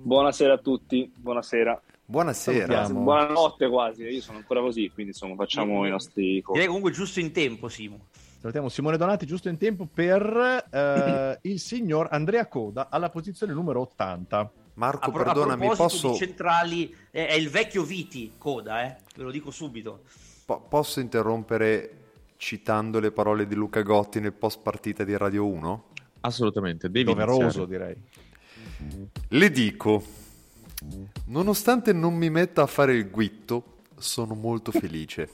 Buonasera 0.00 0.52
a 0.52 0.58
tutti, 0.58 1.12
buonasera. 1.16 1.82
Buonasera. 2.04 2.88
Buonanotte 2.88 3.68
quasi, 3.68 4.04
io 4.04 4.20
sono 4.20 4.38
ancora 4.38 4.60
così, 4.60 4.88
quindi 4.94 5.10
insomma 5.12 5.34
facciamo 5.34 5.84
i 5.84 5.90
nostri... 5.90 6.42
Direi 6.52 6.66
comunque 6.66 6.92
giusto 6.92 7.18
in 7.18 7.32
tempo, 7.32 7.68
Simo. 7.68 8.06
Salutiamo 8.40 8.68
Simone 8.68 8.96
Donati 8.96 9.26
giusto 9.26 9.48
in 9.48 9.58
tempo 9.58 9.86
per 9.92 10.68
eh, 10.70 11.38
il 11.42 11.58
signor 11.58 12.06
Andrea 12.12 12.46
Coda 12.46 12.88
alla 12.88 13.10
posizione 13.10 13.52
numero 13.52 13.80
80. 13.80 14.52
Marco, 14.74 15.10
a, 15.10 15.12
perdonami, 15.12 15.66
a 15.66 15.74
posso... 15.74 16.14
centrali, 16.14 16.94
è, 17.10 17.26
è, 17.26 17.32
il 17.32 17.48
vecchio 17.48 17.82
Viti 17.82 18.34
Coda, 18.38 18.84
eh? 18.84 18.96
ve 19.16 19.24
lo 19.24 19.32
dico 19.32 19.50
subito. 19.50 20.02
Po- 20.44 20.60
posso 20.60 21.00
interrompere 21.00 21.96
citando 22.36 23.00
le 23.00 23.10
parole 23.10 23.44
di 23.48 23.56
Luca 23.56 23.82
Gotti 23.82 24.20
nel 24.20 24.32
post 24.32 24.60
partita 24.62 25.02
di 25.02 25.16
Radio 25.16 25.44
1? 25.44 25.84
Assolutamente, 26.20 26.88
devi 26.88 27.06
Doveroso 27.06 27.42
iniziare. 27.42 27.66
direi. 27.66 27.96
Le 29.30 29.50
dico, 29.50 30.04
nonostante 31.26 31.92
non 31.92 32.14
mi 32.14 32.30
metta 32.30 32.62
a 32.62 32.66
fare 32.66 32.94
il 32.94 33.10
guitto, 33.10 33.78
sono 33.96 34.34
molto 34.34 34.70
felice. 34.70 35.28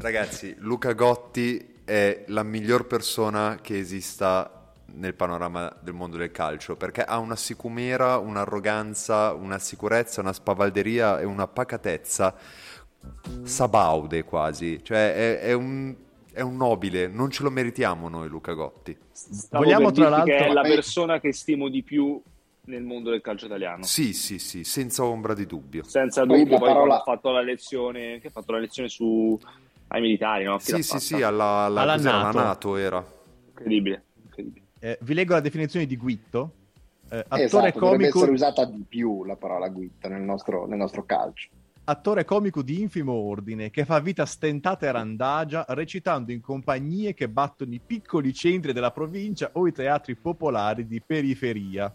Ragazzi, 0.00 0.54
Luca 0.58 0.92
Gotti 0.92 1.80
è 1.84 2.22
la 2.28 2.44
miglior 2.44 2.86
persona 2.86 3.58
che 3.60 3.78
esista 3.78 4.72
nel 4.92 5.14
panorama 5.14 5.76
del 5.80 5.92
mondo 5.92 6.16
del 6.16 6.30
calcio 6.30 6.76
perché 6.76 7.02
ha 7.02 7.18
una 7.18 7.34
sicumera, 7.34 8.18
un'arroganza, 8.18 9.32
una 9.32 9.58
sicurezza, 9.58 10.20
una 10.20 10.32
spavalderia 10.32 11.18
e 11.18 11.24
una 11.24 11.48
pacatezza 11.48 12.32
sabaude 13.42 14.22
quasi. 14.22 14.78
Cioè 14.84 15.14
è, 15.14 15.40
è, 15.40 15.52
un, 15.52 15.92
è 16.32 16.42
un, 16.42 16.56
nobile, 16.56 17.08
non 17.08 17.30
ce 17.30 17.42
lo 17.42 17.50
meritiamo 17.50 18.08
noi 18.08 18.28
Luca 18.28 18.52
Gotti. 18.52 18.96
Stavo 19.10 19.64
Vogliamo 19.64 19.90
tra 19.90 20.08
l'altro... 20.08 20.36
Che 20.36 20.46
è 20.46 20.52
la 20.52 20.62
persona 20.62 21.18
che 21.18 21.32
stimo 21.32 21.68
di 21.68 21.82
più 21.82 22.22
nel 22.66 22.84
mondo 22.84 23.10
del 23.10 23.20
calcio 23.20 23.46
italiano. 23.46 23.82
Sì, 23.82 24.12
sì, 24.12 24.38
sì, 24.38 24.62
senza 24.62 25.04
ombra 25.04 25.34
di 25.34 25.44
dubbio. 25.44 25.82
Senza 25.82 26.24
dubbio, 26.24 26.46
poi, 26.46 26.58
poi 26.58 26.68
parola... 26.68 27.00
ha 27.00 27.02
fatto 27.02 27.30
la 27.32 27.42
lezione, 27.42 28.20
che 28.20 28.28
ha 28.28 28.30
fatto 28.30 28.52
la 28.52 28.58
lezione 28.58 28.88
su 28.88 29.38
ai 29.88 30.00
militari, 30.00 30.44
no? 30.44 30.58
Chi 30.58 30.64
sì, 30.64 30.82
sì, 30.82 30.98
sì, 30.98 31.22
alla, 31.22 31.64
alla, 31.64 31.82
alla 31.82 31.96
NATO. 31.96 32.38
NATO. 32.38 32.76
era. 32.76 33.04
Incredibile. 33.48 34.04
incredibile. 34.22 34.66
Eh, 34.80 34.98
vi 35.02 35.14
leggo 35.14 35.34
la 35.34 35.40
definizione 35.40 35.86
di 35.86 35.96
Guitto. 35.96 36.52
Eh, 37.10 37.24
attore 37.28 37.44
esatto, 37.44 37.78
comico... 37.78 37.78
dovrebbe 37.78 38.06
essere 38.08 38.30
usata 38.32 38.64
di 38.66 38.84
più 38.86 39.24
la 39.24 39.36
parola 39.36 39.68
Guitto 39.68 40.08
nel 40.08 40.22
nostro, 40.22 40.66
nel 40.66 40.78
nostro 40.78 41.04
calcio. 41.04 41.48
Attore 41.84 42.26
comico 42.26 42.60
di 42.60 42.82
infimo 42.82 43.14
ordine 43.14 43.70
che 43.70 43.86
fa 43.86 43.98
vita 43.98 44.26
stentata 44.26 44.86
e 44.86 44.92
randagia 44.92 45.64
recitando 45.68 46.32
in 46.32 46.42
compagnie 46.42 47.14
che 47.14 47.30
battono 47.30 47.72
i 47.72 47.80
piccoli 47.84 48.34
centri 48.34 48.74
della 48.74 48.90
provincia 48.90 49.48
o 49.54 49.66
i 49.66 49.72
teatri 49.72 50.14
popolari 50.14 50.86
di 50.86 51.00
periferia. 51.00 51.90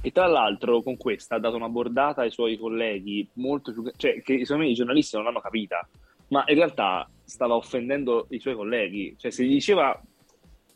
E 0.00 0.10
tra 0.10 0.26
l'altro 0.26 0.82
con 0.82 0.96
questa 0.96 1.36
ha 1.36 1.38
dato 1.38 1.54
una 1.54 1.68
bordata 1.68 2.22
ai 2.22 2.32
suoi 2.32 2.58
colleghi 2.58 3.28
molto 3.34 3.72
più... 3.72 3.88
cioè 3.96 4.20
che 4.22 4.40
secondo 4.40 4.64
me 4.64 4.70
i 4.70 4.74
giornalisti 4.74 5.14
non 5.14 5.24
l'hanno 5.24 5.40
capita 5.40 5.88
ma 6.28 6.44
in 6.46 6.54
realtà 6.54 7.08
stava 7.24 7.54
offendendo 7.54 8.26
i 8.30 8.38
suoi 8.38 8.54
colleghi. 8.54 9.14
Cioè, 9.18 9.30
se 9.30 9.44
gli 9.44 9.52
diceva 9.52 10.00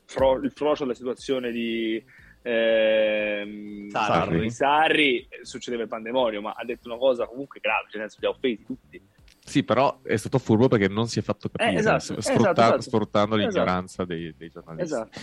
fro- 0.05 0.40
il 0.42 0.51
frocio 0.51 0.82
della 0.82 0.96
situazione 0.96 1.51
di 1.51 2.03
eh, 2.42 3.86
Sarri. 3.90 4.51
Sarri, 4.51 5.28
succedeva 5.42 5.82
il 5.82 5.88
pandemonio, 5.88 6.40
ma 6.40 6.55
ha 6.57 6.64
detto 6.64 6.88
una 6.88 6.98
cosa 6.98 7.26
comunque 7.26 7.61
grave, 7.61 7.86
cioè 7.90 8.01
nel 8.01 8.11
senso 8.11 8.18
li 8.20 8.26
ha 8.26 8.30
offesi 8.30 8.64
tutti. 8.64 9.03
Sì, 9.42 9.64
però 9.64 10.01
è 10.03 10.16
stato 10.16 10.38
furbo 10.38 10.68
perché 10.68 10.88
non 10.88 11.09
si 11.09 11.18
è 11.18 11.22
fatto 11.22 11.48
capire, 11.48 11.76
eh, 11.76 11.78
esatto, 11.78 12.20
sfrutta- 12.20 12.51
esatto, 12.51 12.61
esatto. 12.61 12.80
sfruttando 12.82 13.36
esatto. 13.36 13.51
l'ignoranza 13.51 14.05
dei, 14.05 14.34
dei 14.36 14.48
giornalisti. 14.48 14.94
Esatto. 14.94 15.18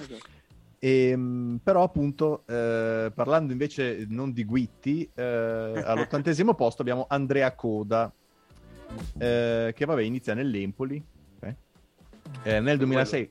esatto. 0.00 0.40
E, 0.78 1.08
ehm, 1.10 1.60
però 1.62 1.82
appunto 1.84 2.42
eh, 2.46 3.12
parlando 3.14 3.52
invece 3.52 4.04
non 4.08 4.32
di 4.32 4.44
Guitti 4.44 5.08
eh, 5.14 5.22
all'ottantesimo 5.22 6.54
posto 6.54 6.82
abbiamo 6.82 7.06
Andrea 7.08 7.54
Coda 7.54 8.12
eh, 9.18 9.72
che 9.74 9.84
vabbè 9.84 10.02
inizia 10.02 10.34
nell'Empoli, 10.34 11.02
okay? 11.36 11.56
eh, 12.42 12.60
nel 12.60 12.78
2006 12.78 13.30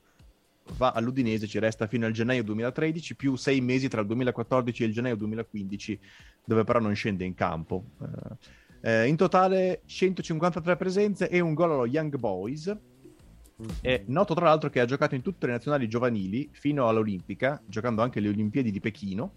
va 0.77 0.91
all'Udinese, 0.91 1.47
ci 1.47 1.59
resta 1.59 1.87
fino 1.87 2.05
al 2.05 2.11
gennaio 2.11 2.43
2013, 2.43 3.15
più 3.15 3.35
sei 3.35 3.61
mesi 3.61 3.87
tra 3.87 4.01
il 4.01 4.07
2014 4.07 4.83
e 4.83 4.85
il 4.85 4.93
gennaio 4.93 5.15
2015, 5.15 5.99
dove 6.45 6.63
però 6.63 6.79
non 6.79 6.93
scende 6.93 7.25
in 7.25 7.33
campo. 7.33 7.83
Eh, 8.83 8.89
eh 8.89 9.07
in 9.07 9.15
totale 9.15 9.81
153 9.85 10.75
presenze 10.75 11.29
e 11.29 11.39
un 11.39 11.53
gol 11.53 11.71
allo 11.71 11.85
Young 11.85 12.15
Boys. 12.17 12.75
È 13.79 14.03
noto 14.07 14.33
tra 14.33 14.45
l'altro 14.45 14.71
che 14.71 14.79
ha 14.79 14.85
giocato 14.85 15.13
in 15.13 15.21
tutte 15.21 15.45
le 15.45 15.51
nazionali 15.51 15.87
giovanili 15.87 16.49
fino 16.51 16.87
all'Olimpica, 16.87 17.61
giocando 17.65 18.01
anche 18.01 18.19
le 18.19 18.29
Olimpiadi 18.29 18.71
di 18.71 18.79
Pechino. 18.79 19.33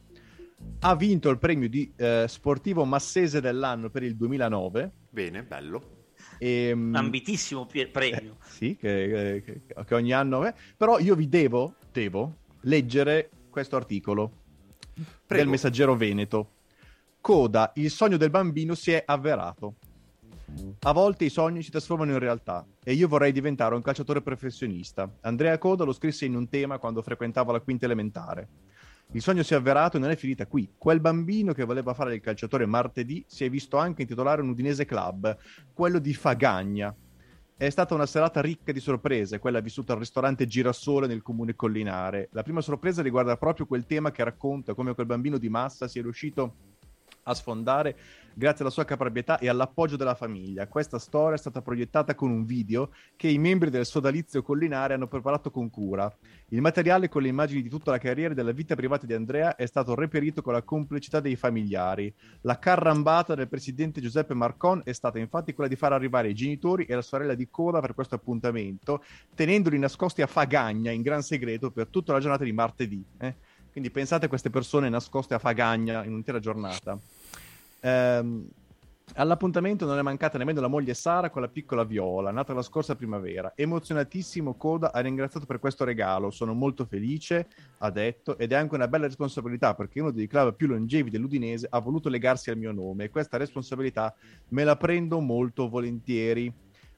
Ha 0.80 0.96
vinto 0.96 1.28
il 1.28 1.38
premio 1.38 1.68
di 1.68 1.92
eh, 1.94 2.24
sportivo 2.26 2.86
massese 2.86 3.42
dell'anno 3.42 3.90
per 3.90 4.02
il 4.02 4.16
2009. 4.16 4.92
Bene, 5.10 5.42
bello. 5.42 5.93
E, 6.38 6.68
ehm, 6.68 6.88
Un 6.88 6.96
ambitissimo 6.96 7.66
premio. 7.66 8.36
Eh, 8.40 8.48
sì, 8.48 8.76
che, 8.76 9.42
che, 9.44 9.60
che, 9.84 9.94
ogni 9.94 10.12
anno... 10.12 10.46
Eh. 10.46 10.54
Però 10.76 10.98
io 10.98 11.14
vi 11.14 11.28
devo, 11.28 11.74
devo 11.92 12.36
leggere 12.62 13.30
questo 13.50 13.76
articolo 13.76 14.30
Prego. 14.94 15.42
del 15.42 15.48
Messaggero 15.48 15.96
Veneto. 15.96 16.50
Coda, 17.20 17.72
il 17.76 17.90
sogno 17.90 18.16
del 18.16 18.30
bambino 18.30 18.74
si 18.74 18.92
è 18.92 19.02
avverato. 19.06 19.76
A 20.80 20.92
volte 20.92 21.24
i 21.24 21.30
sogni 21.30 21.62
si 21.62 21.70
trasformano 21.70 22.12
in 22.12 22.18
realtà 22.18 22.64
e 22.84 22.92
io 22.92 23.08
vorrei 23.08 23.32
diventare 23.32 23.74
un 23.74 23.82
calciatore 23.82 24.20
professionista. 24.20 25.10
Andrea 25.22 25.56
Coda 25.58 25.84
lo 25.84 25.92
scrisse 25.92 26.26
in 26.26 26.36
un 26.36 26.48
tema 26.48 26.78
quando 26.78 27.02
frequentava 27.02 27.52
la 27.52 27.60
quinta 27.60 27.86
elementare. 27.86 28.48
Il 29.14 29.22
sogno 29.22 29.44
si 29.44 29.54
è 29.54 29.56
avverato 29.56 29.96
e 29.96 30.00
non 30.00 30.10
è 30.10 30.16
finita 30.16 30.44
qui. 30.44 30.72
Quel 30.76 30.98
bambino 30.98 31.52
che 31.52 31.62
voleva 31.62 31.94
fare 31.94 32.16
il 32.16 32.20
calciatore 32.20 32.66
martedì 32.66 33.24
si 33.28 33.44
è 33.44 33.48
visto 33.48 33.76
anche 33.76 34.02
intitolare 34.02 34.42
un 34.42 34.48
Udinese 34.48 34.86
Club, 34.86 35.38
quello 35.72 36.00
di 36.00 36.12
Fagagna. 36.14 36.92
È 37.56 37.70
stata 37.70 37.94
una 37.94 38.06
serata 38.06 38.40
ricca 38.40 38.72
di 38.72 38.80
sorprese, 38.80 39.38
quella 39.38 39.60
vissuta 39.60 39.92
al 39.92 40.00
ristorante 40.00 40.48
Girasole 40.48 41.06
nel 41.06 41.22
comune 41.22 41.54
collinare. 41.54 42.28
La 42.32 42.42
prima 42.42 42.60
sorpresa 42.60 43.02
riguarda 43.02 43.36
proprio 43.36 43.66
quel 43.66 43.86
tema 43.86 44.10
che 44.10 44.24
racconta 44.24 44.74
come 44.74 44.94
quel 44.94 45.06
bambino 45.06 45.38
di 45.38 45.48
massa 45.48 45.86
sia 45.86 46.02
riuscito 46.02 46.73
a 47.24 47.34
sfondare 47.34 47.96
grazie 48.34 48.64
alla 48.64 48.72
sua 48.72 48.84
caparbietà 48.84 49.38
e 49.38 49.48
all'appoggio 49.48 49.96
della 49.96 50.14
famiglia. 50.14 50.66
Questa 50.66 50.98
storia 50.98 51.36
è 51.36 51.38
stata 51.38 51.62
proiettata 51.62 52.14
con 52.14 52.30
un 52.30 52.44
video 52.44 52.90
che 53.16 53.28
i 53.28 53.38
membri 53.38 53.70
del 53.70 53.86
sodalizio 53.86 54.42
collinare 54.42 54.94
hanno 54.94 55.06
preparato 55.06 55.50
con 55.50 55.70
cura. 55.70 56.12
Il 56.48 56.60
materiale 56.60 57.08
con 57.08 57.22
le 57.22 57.28
immagini 57.28 57.62
di 57.62 57.68
tutta 57.68 57.90
la 57.90 57.98
carriera 57.98 58.32
e 58.32 58.34
della 58.34 58.52
vita 58.52 58.74
privata 58.74 59.06
di 59.06 59.14
Andrea 59.14 59.56
è 59.56 59.66
stato 59.66 59.94
reperito 59.94 60.42
con 60.42 60.52
la 60.52 60.62
complicità 60.62 61.20
dei 61.20 61.36
familiari. 61.36 62.12
La 62.42 62.58
carrambata 62.58 63.34
del 63.34 63.48
presidente 63.48 64.00
Giuseppe 64.00 64.34
Marcon 64.34 64.82
è 64.84 64.92
stata 64.92 65.18
infatti 65.18 65.54
quella 65.54 65.70
di 65.70 65.76
far 65.76 65.92
arrivare 65.92 66.28
i 66.28 66.34
genitori 66.34 66.84
e 66.84 66.94
la 66.94 67.02
sorella 67.02 67.34
di 67.34 67.48
coda 67.48 67.80
per 67.80 67.94
questo 67.94 68.16
appuntamento, 68.16 69.02
tenendoli 69.34 69.78
nascosti 69.78 70.22
a 70.22 70.26
Fagagna 70.26 70.90
in 70.90 71.02
gran 71.02 71.22
segreto 71.22 71.70
per 71.70 71.86
tutta 71.86 72.12
la 72.12 72.20
giornata 72.20 72.44
di 72.44 72.52
martedì. 72.52 73.04
Eh? 73.18 73.34
Quindi 73.70 73.90
pensate 73.90 74.26
a 74.26 74.28
queste 74.28 74.50
persone 74.50 74.88
nascoste 74.88 75.34
a 75.34 75.38
Fagagna 75.38 76.04
in 76.04 76.10
un'intera 76.10 76.38
giornata. 76.38 76.96
Ehm, 77.84 78.48
All'appuntamento 79.16 79.84
non 79.84 79.98
è 79.98 80.02
mancata 80.02 80.38
nemmeno 80.38 80.60
la 80.60 80.66
moglie 80.66 80.94
Sara 80.94 81.30
con 81.30 81.42
la 81.42 81.48
piccola 81.48 81.84
Viola, 81.84 82.32
nata 82.32 82.52
la 82.52 82.62
scorsa 82.62 82.96
primavera. 82.96 83.52
Emozionatissimo, 83.54 84.54
Coda 84.54 84.92
ha 84.92 84.98
ringraziato 85.00 85.46
per 85.46 85.60
questo 85.60 85.84
regalo. 85.84 86.30
Sono 86.30 86.52
molto 86.52 86.84
felice, 86.84 87.46
ha 87.78 87.90
detto, 87.90 88.36
ed 88.38 88.50
è 88.50 88.56
anche 88.56 88.74
una 88.74 88.88
bella 88.88 89.06
responsabilità 89.06 89.74
perché 89.74 90.00
uno 90.00 90.10
dei 90.10 90.26
club 90.26 90.56
più 90.56 90.66
longevi 90.66 91.10
dell'Udinese 91.10 91.68
ha 91.70 91.78
voluto 91.78 92.08
legarsi 92.08 92.50
al 92.50 92.56
mio 92.56 92.72
nome 92.72 93.04
e 93.04 93.10
questa 93.10 93.36
responsabilità 93.36 94.12
me 94.48 94.64
la 94.64 94.76
prendo 94.76 95.20
molto 95.20 95.68
volentieri. 95.68 96.52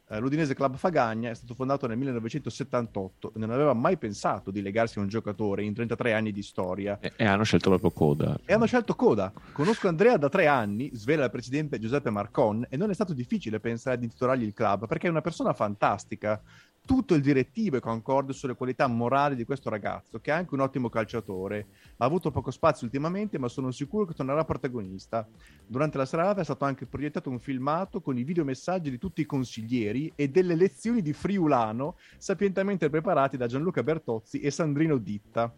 Eh, 0.08 0.20
L'Udinese 0.20 0.54
Club 0.54 0.76
Fagagna 0.76 1.30
è 1.30 1.34
stato 1.34 1.54
fondato 1.54 1.86
nel 1.88 1.96
1978 1.96 3.32
e 3.34 3.38
non 3.38 3.50
aveva 3.50 3.72
mai 3.72 3.96
pensato 3.96 4.52
di 4.52 4.62
legarsi 4.62 4.98
a 4.98 5.02
un 5.02 5.08
giocatore 5.08 5.64
in 5.64 5.74
33 5.74 6.12
anni 6.12 6.30
di 6.30 6.42
storia. 6.42 6.98
E, 7.00 7.12
e 7.16 7.24
hanno 7.24 7.42
scelto 7.42 7.70
proprio 7.70 7.90
Coda. 7.90 8.38
E 8.44 8.52
hanno 8.52 8.66
scelto 8.66 8.94
Coda. 8.94 9.32
Conosco 9.52 9.88
Andrea 9.88 10.16
da 10.16 10.28
tre 10.28 10.46
anni, 10.46 10.90
svela 10.94 11.24
il 11.24 11.30
presidente 11.30 11.80
Giuseppe 11.80 12.10
Marcon, 12.10 12.66
e 12.68 12.76
non 12.76 12.90
è 12.90 12.94
stato 12.94 13.12
difficile 13.12 13.58
pensare 13.58 13.98
di 13.98 14.04
intitolargli 14.04 14.44
il 14.44 14.52
club 14.52 14.86
perché 14.86 15.08
è 15.08 15.10
una 15.10 15.22
persona 15.22 15.52
fantastica 15.52 16.40
tutto 16.86 17.14
il 17.14 17.20
direttivo 17.20 17.76
è 17.76 17.80
concorde 17.80 18.32
sulle 18.32 18.54
qualità 18.54 18.86
morali 18.86 19.34
di 19.36 19.44
questo 19.44 19.68
ragazzo, 19.68 20.20
che 20.20 20.30
è 20.30 20.34
anche 20.34 20.54
un 20.54 20.60
ottimo 20.60 20.88
calciatore. 20.88 21.66
Ha 21.98 22.04
avuto 22.06 22.30
poco 22.30 22.50
spazio 22.50 22.86
ultimamente, 22.86 23.38
ma 23.38 23.48
sono 23.48 23.70
sicuro 23.72 24.06
che 24.06 24.14
tornerà 24.14 24.44
protagonista. 24.44 25.28
Durante 25.66 25.98
la 25.98 26.06
serata 26.06 26.40
è 26.40 26.44
stato 26.44 26.64
anche 26.64 26.86
proiettato 26.86 27.28
un 27.28 27.40
filmato 27.40 28.00
con 28.00 28.16
i 28.16 28.22
videomessaggi 28.22 28.88
di 28.88 28.98
tutti 28.98 29.20
i 29.20 29.26
consiglieri 29.26 30.12
e 30.14 30.30
delle 30.30 30.54
lezioni 30.54 31.02
di 31.02 31.12
friulano 31.12 31.96
sapientemente 32.16 32.88
preparati 32.88 33.36
da 33.36 33.46
Gianluca 33.46 33.82
Bertozzi 33.82 34.40
e 34.40 34.50
Sandrino 34.50 34.96
Ditta. 34.96 35.52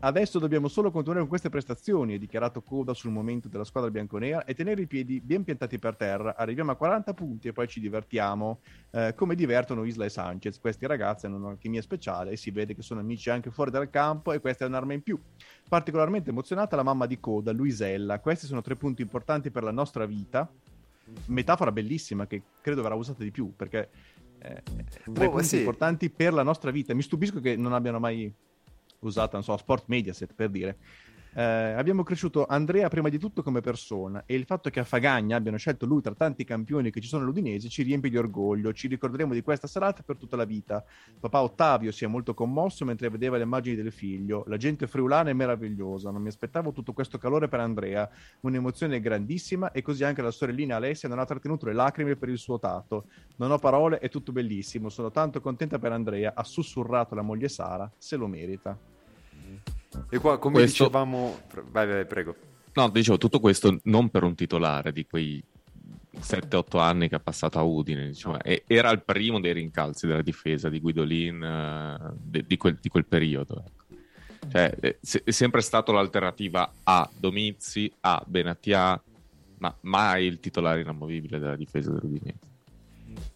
Adesso 0.00 0.38
dobbiamo 0.38 0.68
solo 0.68 0.92
continuare 0.92 1.22
con 1.22 1.28
queste 1.28 1.48
prestazioni, 1.48 2.14
ha 2.14 2.18
dichiarato 2.18 2.62
Coda 2.62 2.94
sul 2.94 3.10
momento 3.10 3.48
della 3.48 3.64
squadra 3.64 3.90
bianconera, 3.90 4.44
e 4.44 4.54
tenere 4.54 4.82
i 4.82 4.86
piedi 4.86 5.20
ben 5.20 5.42
piantati 5.42 5.76
per 5.80 5.96
terra. 5.96 6.36
Arriviamo 6.36 6.70
a 6.70 6.76
40 6.76 7.14
punti 7.14 7.48
e 7.48 7.52
poi 7.52 7.66
ci 7.66 7.80
divertiamo, 7.80 8.60
eh, 8.92 9.12
come 9.16 9.34
divertono 9.34 9.82
Isla 9.82 10.04
e 10.04 10.08
Sanchez. 10.08 10.60
Questi 10.60 10.86
ragazzi 10.86 11.26
hanno 11.26 11.38
un'alchimia 11.38 11.82
speciale 11.82 12.30
e 12.30 12.36
si 12.36 12.52
vede 12.52 12.76
che 12.76 12.82
sono 12.82 13.00
amici 13.00 13.28
anche 13.28 13.50
fuori 13.50 13.72
dal 13.72 13.90
campo 13.90 14.32
e 14.32 14.38
questa 14.38 14.64
è 14.64 14.68
un'arma 14.68 14.92
in 14.92 15.02
più. 15.02 15.18
Particolarmente 15.68 16.30
emozionata 16.30 16.76
la 16.76 16.84
mamma 16.84 17.06
di 17.06 17.18
Coda, 17.18 17.50
Luisella. 17.50 18.20
Questi 18.20 18.46
sono 18.46 18.62
tre 18.62 18.76
punti 18.76 19.02
importanti 19.02 19.50
per 19.50 19.64
la 19.64 19.72
nostra 19.72 20.06
vita. 20.06 20.48
Metafora 21.26 21.72
bellissima 21.72 22.28
che 22.28 22.42
credo 22.60 22.82
verrà 22.82 22.94
usata 22.94 23.24
di 23.24 23.32
più 23.32 23.52
perché 23.56 23.88
eh, 24.38 24.62
tre 25.12 25.26
oh, 25.26 25.30
punti 25.30 25.44
sì. 25.44 25.58
importanti 25.58 26.08
per 26.08 26.32
la 26.32 26.44
nostra 26.44 26.70
vita. 26.70 26.94
Mi 26.94 27.02
stupisco 27.02 27.40
che 27.40 27.56
non 27.56 27.72
abbiano 27.72 27.98
mai 27.98 28.32
usata, 29.00 29.32
non 29.34 29.42
so, 29.42 29.56
Sport 29.56 29.84
Mediaset 29.86 30.32
per 30.34 30.50
dire. 30.50 30.78
Eh, 31.34 31.42
abbiamo 31.42 32.02
cresciuto 32.02 32.46
Andrea 32.46 32.88
prima 32.88 33.08
di 33.08 33.18
tutto 33.18 33.42
come 33.42 33.60
persona 33.60 34.24
e 34.26 34.34
il 34.34 34.44
fatto 34.44 34.70
che 34.70 34.80
a 34.80 34.84
Fagagna 34.84 35.36
abbiano 35.36 35.58
scelto 35.58 35.86
lui 35.86 36.00
tra 36.00 36.14
tanti 36.14 36.44
campioni 36.44 36.90
che 36.90 37.00
ci 37.00 37.08
sono 37.08 37.22
all'Udinese 37.22 37.68
ci 37.68 37.82
riempie 37.82 38.10
di 38.10 38.16
orgoglio, 38.16 38.72
ci 38.72 38.88
ricorderemo 38.88 39.34
di 39.34 39.42
questa 39.42 39.66
serata 39.66 40.02
per 40.02 40.16
tutta 40.16 40.36
la 40.36 40.44
vita. 40.44 40.82
Papà 41.20 41.42
Ottavio 41.42 41.92
si 41.92 42.04
è 42.04 42.08
molto 42.08 42.34
commosso 42.34 42.84
mentre 42.84 43.10
vedeva 43.10 43.36
le 43.36 43.42
immagini 43.44 43.76
del 43.76 43.92
figlio, 43.92 44.44
la 44.46 44.56
gente 44.56 44.86
friulana 44.86 45.30
è 45.30 45.32
meravigliosa, 45.34 46.10
non 46.10 46.22
mi 46.22 46.28
aspettavo 46.28 46.72
tutto 46.72 46.92
questo 46.92 47.18
calore 47.18 47.48
per 47.48 47.60
Andrea, 47.60 48.08
un'emozione 48.40 49.00
grandissima 49.00 49.70
e 49.72 49.82
così 49.82 50.04
anche 50.04 50.22
la 50.22 50.30
sorellina 50.30 50.76
Alessia 50.76 51.08
non 51.08 51.18
ha 51.18 51.24
trattenuto 51.24 51.66
le 51.66 51.74
lacrime 51.74 52.16
per 52.16 52.30
il 52.30 52.38
suo 52.38 52.58
tato. 52.58 53.04
Non 53.36 53.50
ho 53.50 53.58
parole, 53.58 53.98
è 53.98 54.08
tutto 54.08 54.32
bellissimo, 54.32 54.88
sono 54.88 55.10
tanto 55.10 55.40
contenta 55.40 55.78
per 55.78 55.92
Andrea, 55.92 56.32
ha 56.34 56.42
sussurrato 56.42 57.14
la 57.14 57.22
moglie 57.22 57.48
Sara, 57.48 57.90
se 57.96 58.16
lo 58.16 58.26
merita. 58.26 58.97
E 60.10 60.18
qua, 60.18 60.38
come 60.38 60.56
questo... 60.56 60.84
dicevamo... 60.84 61.40
Vai, 61.70 61.86
vai, 61.86 62.06
prego. 62.06 62.34
No, 62.74 62.88
dicevo, 62.90 63.18
tutto 63.18 63.40
questo 63.40 63.78
non 63.84 64.08
per 64.08 64.22
un 64.22 64.34
titolare 64.34 64.92
di 64.92 65.06
quei 65.06 65.42
7-8 66.20 66.78
anni 66.78 67.08
che 67.08 67.16
ha 67.16 67.20
passato 67.20 67.58
a 67.58 67.62
Udine, 67.62 68.08
diciamo, 68.08 68.38
era 68.66 68.90
il 68.90 69.02
primo 69.02 69.40
dei 69.40 69.52
rincalzi 69.52 70.06
della 70.06 70.22
difesa 70.22 70.68
di 70.68 70.80
Guidolin 70.80 71.42
uh, 71.42 72.16
de, 72.20 72.44
di, 72.46 72.56
quel, 72.56 72.78
di, 72.80 72.88
quel, 72.88 73.04
periodo. 73.04 73.64
Ecco. 73.64 73.96
Cioè, 74.50 74.70
è 74.70 75.30
sempre 75.30 75.60
stato 75.60 75.92
l'alternativa 75.92 76.72
a 76.84 77.08
Domizzi, 77.14 77.92
a 78.00 78.22
Benatia, 78.26 79.00
ma 79.58 79.76
mai 79.82 80.26
il 80.26 80.40
titolare 80.40 80.80
inamovibile 80.80 81.38
della 81.38 81.56
difesa 81.56 81.90
dell'Udinese. 81.90 82.47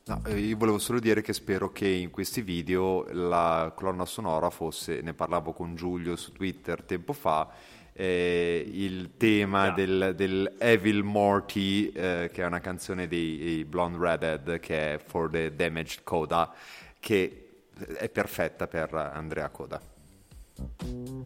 No, 0.05 0.21
eh, 0.27 0.39
io 0.39 0.57
volevo 0.57 0.79
solo 0.79 0.99
dire 0.99 1.23
che 1.23 1.33
spero 1.33 1.71
che 1.71 1.87
in 1.87 2.11
questi 2.11 2.43
video 2.43 3.07
la 3.13 3.73
colonna 3.75 4.05
sonora 4.05 4.51
fosse, 4.51 5.01
ne 5.01 5.15
parlavo 5.15 5.53
con 5.53 5.77
Giulio 5.77 6.17
su 6.17 6.33
Twitter 6.33 6.83
tempo 6.83 7.13
fa, 7.13 7.49
eh, 7.93 8.69
il 8.69 9.17
tema 9.17 9.67
yeah. 9.67 9.75
del, 9.75 10.15
del, 10.17 10.55
Evil 10.59 11.05
Morty, 11.05 11.93
eh, 11.93 12.31
che 12.33 12.43
è 12.43 12.47
una 12.47 12.59
canzone 12.59 13.07
dei, 13.07 13.39
dei 13.39 13.65
Blonde 13.65 13.99
Redhead, 13.99 14.59
che 14.59 14.95
è 14.95 14.99
For 14.99 15.31
the 15.31 15.55
Damaged 15.55 16.03
Coda, 16.03 16.53
che 16.99 17.65
è 17.97 18.09
perfetta 18.09 18.67
per 18.67 18.93
Andrea 18.95 19.49
Coda. 19.51 19.81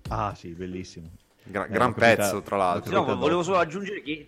Ah 0.09 0.35
sì, 0.35 0.51
bellissimo. 0.51 1.11
Gra- 1.45 1.67
eh, 1.67 1.71
gran 1.71 1.95
pezzo, 1.95 2.43
tra 2.43 2.57
l'altro. 2.57 2.93
No, 2.93 3.17
volevo 3.17 3.43
solo 3.43 3.57
aggiungere 3.57 4.03
che 4.03 4.27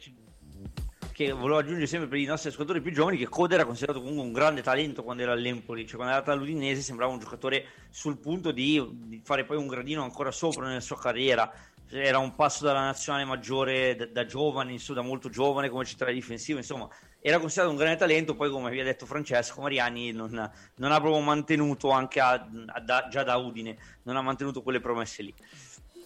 che 1.18 1.32
volevo 1.32 1.58
aggiungere 1.58 1.88
sempre 1.88 2.06
per 2.06 2.18
i 2.20 2.24
nostri 2.26 2.50
ascoltatori 2.50 2.80
più 2.80 2.92
giovani 2.92 3.16
che 3.16 3.26
Coda 3.26 3.54
era 3.54 3.64
considerato 3.64 3.98
comunque 3.98 4.24
un 4.24 4.32
grande 4.32 4.62
talento 4.62 5.02
quando 5.02 5.24
era 5.24 5.32
all'Empoli, 5.32 5.84
cioè 5.84 5.96
quando 5.96 6.12
era 6.12 6.22
andato 6.22 6.30
all'Udinese 6.30 6.80
sembrava 6.80 7.12
un 7.12 7.18
giocatore 7.18 7.64
sul 7.90 8.18
punto 8.18 8.52
di, 8.52 8.88
di, 8.92 9.20
fare 9.24 9.44
poi 9.44 9.56
un 9.56 9.66
gradino 9.66 10.04
ancora 10.04 10.30
sopra 10.30 10.68
nella 10.68 10.78
sua 10.78 10.96
carriera, 10.96 11.52
era 11.90 12.18
un 12.18 12.36
passo 12.36 12.64
dalla 12.64 12.84
nazionale 12.84 13.24
maggiore 13.24 13.96
da, 13.96 14.06
da 14.06 14.26
giovane, 14.26 14.70
insomma, 14.70 15.00
da 15.00 15.06
molto 15.08 15.28
giovane 15.28 15.68
come 15.68 15.84
centrale 15.84 16.12
difensivo, 16.12 16.58
insomma 16.58 16.88
era 17.18 17.40
considerato 17.40 17.72
un 17.72 17.80
grande 17.80 17.98
talento, 17.98 18.36
poi 18.36 18.48
come 18.48 18.70
vi 18.70 18.78
ha 18.78 18.84
detto 18.84 19.04
Francesco 19.04 19.60
Mariani 19.60 20.12
non, 20.12 20.30
non 20.30 20.92
ha 20.92 21.00
proprio 21.00 21.20
mantenuto 21.20 21.90
anche 21.90 22.20
a, 22.20 22.34
a, 22.66 22.80
da, 22.80 23.08
già 23.10 23.24
da 23.24 23.34
Udine, 23.34 23.76
non 24.04 24.14
ha 24.14 24.22
mantenuto 24.22 24.62
quelle 24.62 24.78
promesse 24.78 25.24
lì. 25.24 25.34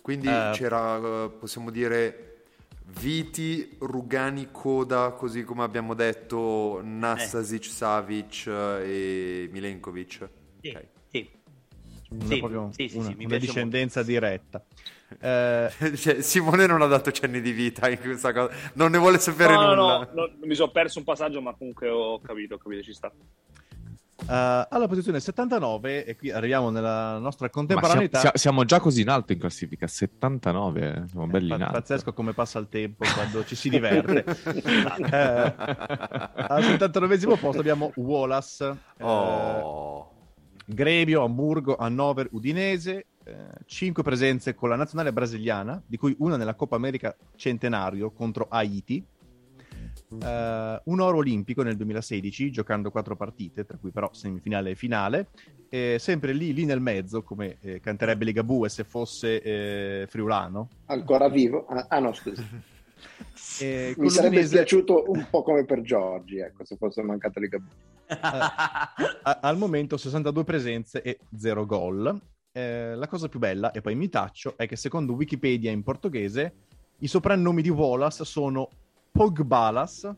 Quindi 0.00 0.26
uh, 0.26 0.52
c'era, 0.52 1.28
possiamo 1.28 1.70
dire, 1.70 2.31
Viti, 3.00 3.76
Rugani, 3.78 4.48
Koda, 4.50 5.10
così 5.12 5.44
come 5.44 5.62
abbiamo 5.62 5.94
detto, 5.94 6.80
Nastasic, 6.82 7.64
eh. 7.64 7.68
Savic 7.68 8.46
e 8.46 9.48
Milenkovic. 9.50 10.28
Sì, 10.60 10.68
okay. 10.68 10.88
sì. 11.10 11.30
Sì, 12.26 12.38
proprio 12.38 12.70
sì, 12.72 12.88
sì, 12.88 12.98
una, 12.98 13.14
una 13.18 13.38
discendenza 13.38 14.00
molto. 14.00 14.12
diretta. 14.12 14.64
Eh... 15.20 15.70
cioè, 15.94 16.22
Simone 16.22 16.64
non 16.64 16.80
ha 16.80 16.86
dato 16.86 17.10
cenni 17.10 17.42
di 17.42 17.52
vita 17.52 17.86
in 17.90 18.00
questa 18.00 18.32
cosa, 18.32 18.50
non 18.74 18.92
ne 18.92 18.96
vuole 18.96 19.18
sapere 19.18 19.52
no, 19.52 19.74
nulla. 19.74 19.74
No, 19.74 20.08
no, 20.14 20.26
no, 20.26 20.46
mi 20.46 20.54
sono 20.54 20.70
perso 20.70 21.00
un 21.00 21.04
passaggio, 21.04 21.42
ma 21.42 21.52
comunque 21.52 21.90
ho 21.90 22.18
capito, 22.18 22.54
ho 22.54 22.56
capito, 22.56 22.82
ci 22.82 22.94
sta. 22.94 23.12
Uh, 24.22 24.66
alla 24.68 24.86
posizione 24.86 25.18
79, 25.20 26.04
e 26.04 26.16
qui 26.16 26.30
arriviamo 26.30 26.70
nella 26.70 27.18
nostra 27.18 27.50
contemporaneità. 27.50 28.20
Siamo, 28.20 28.36
siamo, 28.36 28.64
già 28.64 28.78
così 28.78 29.02
in 29.02 29.08
alto 29.08 29.32
in 29.32 29.38
classifica, 29.38 29.86
79, 29.86 30.80
eh, 30.80 31.08
siamo 31.08 31.26
belli 31.26 31.46
in 31.46 31.60
alto. 31.60 31.72
Pazzesco 31.72 32.12
come 32.12 32.32
passa 32.32 32.58
il 32.58 32.68
tempo 32.68 33.04
quando 33.12 33.44
ci 33.44 33.56
si 33.56 33.68
diverte. 33.68 34.24
uh, 34.26 35.02
al 36.48 36.62
79 36.62 37.18
posto 37.36 37.60
abbiamo 37.60 37.92
Wallace, 37.96 38.76
oh. 39.00 39.98
uh, 39.98 40.06
Grevio, 40.66 41.24
Hamburgo, 41.24 41.76
Hannover, 41.76 42.28
Udinese. 42.30 43.06
5 43.64 44.02
presenze 44.02 44.52
con 44.56 44.68
la 44.68 44.74
nazionale 44.74 45.12
brasiliana, 45.12 45.80
di 45.86 45.96
cui 45.96 46.12
una 46.18 46.36
nella 46.36 46.54
Coppa 46.54 46.74
America 46.74 47.14
Centenario 47.36 48.10
contro 48.10 48.48
Haiti 48.50 49.06
Uh, 50.12 50.80
un 50.90 51.00
oro 51.00 51.18
olimpico 51.18 51.62
nel 51.62 51.76
2016, 51.76 52.50
giocando 52.50 52.90
quattro 52.90 53.16
partite, 53.16 53.64
tra 53.64 53.78
cui 53.78 53.90
però 53.90 54.10
semifinale 54.12 54.70
e 54.70 54.74
finale. 54.74 55.28
E 55.68 55.96
sempre 55.98 56.32
lì, 56.32 56.52
lì 56.52 56.64
nel 56.64 56.80
mezzo, 56.80 57.22
come 57.22 57.56
eh, 57.60 57.80
canterebbe 57.80 58.24
Ligabue 58.24 58.68
se 58.68 58.84
fosse 58.84 59.40
eh, 59.40 60.06
friulano. 60.08 60.68
Ancora 60.86 61.28
vivo? 61.28 61.66
Ah, 61.66 61.86
ah 61.88 61.98
no, 61.98 62.12
scusa. 62.12 62.42
E 63.58 63.94
Mi 63.96 64.10
sarebbe 64.10 64.36
l'Udinese... 64.36 64.56
piaciuto 64.56 65.04
un 65.08 65.26
po' 65.30 65.42
come 65.42 65.64
per 65.64 65.80
Giorgi, 65.80 66.38
ecco, 66.38 66.64
se 66.64 66.76
fosse 66.76 67.02
mancato 67.02 67.40
Ligabue. 67.40 67.70
Uh, 68.08 69.38
al 69.40 69.56
momento 69.56 69.96
62 69.96 70.44
presenze 70.44 71.02
e 71.02 71.18
0 71.36 71.66
gol. 71.66 72.20
Eh, 72.52 72.94
la 72.94 73.06
cosa 73.06 73.28
più 73.28 73.38
bella, 73.38 73.70
e 73.70 73.80
poi 73.80 73.94
mi 73.94 74.10
taccio, 74.10 74.54
è 74.58 74.68
che 74.68 74.76
secondo 74.76 75.14
Wikipedia 75.14 75.70
in 75.70 75.82
portoghese 75.82 76.54
i 76.98 77.08
soprannomi 77.08 77.62
di 77.62 77.70
Wallace 77.70 78.24
sono 78.24 78.68
Pogbalas. 79.12 80.10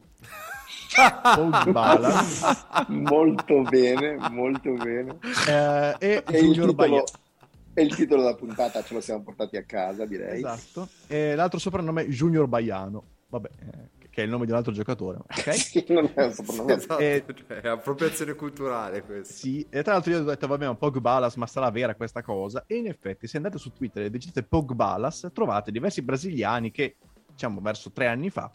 Pogbalas. 1.34 2.66
molto 2.88 3.62
bene, 3.62 4.16
molto 4.30 4.72
bene. 4.74 5.18
Eh, 5.48 5.96
e, 5.98 6.22
e 6.26 6.40
Junior 6.40 6.68
il 6.68 6.76
titolo, 6.76 7.04
e 7.74 7.82
il 7.82 7.94
titolo 7.94 8.22
della 8.22 8.36
puntata 8.36 8.82
ce 8.84 8.94
lo 8.94 9.00
siamo 9.00 9.22
portati 9.22 9.56
a 9.56 9.64
casa, 9.64 10.06
direi. 10.06 10.38
Esatto. 10.38 10.88
E 11.08 11.34
l'altro 11.34 11.58
soprannome 11.58 12.04
è 12.04 12.06
Junior 12.06 12.46
Baiano. 12.46 13.02
Vabbè, 13.28 13.48
eh, 13.58 13.94
che 14.14 14.20
è 14.20 14.24
il 14.24 14.30
nome 14.30 14.44
di 14.46 14.52
un 14.52 14.58
altro 14.58 14.72
giocatore. 14.72 15.18
Okay? 15.28 15.58
sì, 15.58 15.84
non 15.88 16.08
è 16.14 16.24
un 16.24 16.32
soprannome. 16.32 16.74
Esatto, 16.74 17.00
e, 17.00 17.24
cioè, 17.34 17.60
è 17.60 17.68
appropriazione 17.68 18.34
culturale 18.34 19.02
questo. 19.02 19.34
Sì, 19.34 19.66
e 19.68 19.82
tra 19.82 19.94
l'altro 19.94 20.12
io 20.12 20.20
ho 20.20 20.22
detto, 20.24 20.46
vabbè, 20.46 20.66
ma 20.66 20.74
Pogbalas, 20.76 21.34
ma 21.34 21.48
sarà 21.48 21.68
vera 21.70 21.96
questa 21.96 22.22
cosa? 22.22 22.62
E 22.68 22.76
in 22.76 22.86
effetti, 22.86 23.26
se 23.26 23.38
andate 23.38 23.58
su 23.58 23.72
Twitter 23.72 24.04
e 24.04 24.10
digite 24.10 24.44
Pogbalas, 24.44 25.30
trovate 25.34 25.72
diversi 25.72 26.00
brasiliani 26.00 26.70
che, 26.70 26.94
diciamo, 27.28 27.60
verso 27.60 27.90
tre 27.90 28.06
anni 28.06 28.30
fa, 28.30 28.48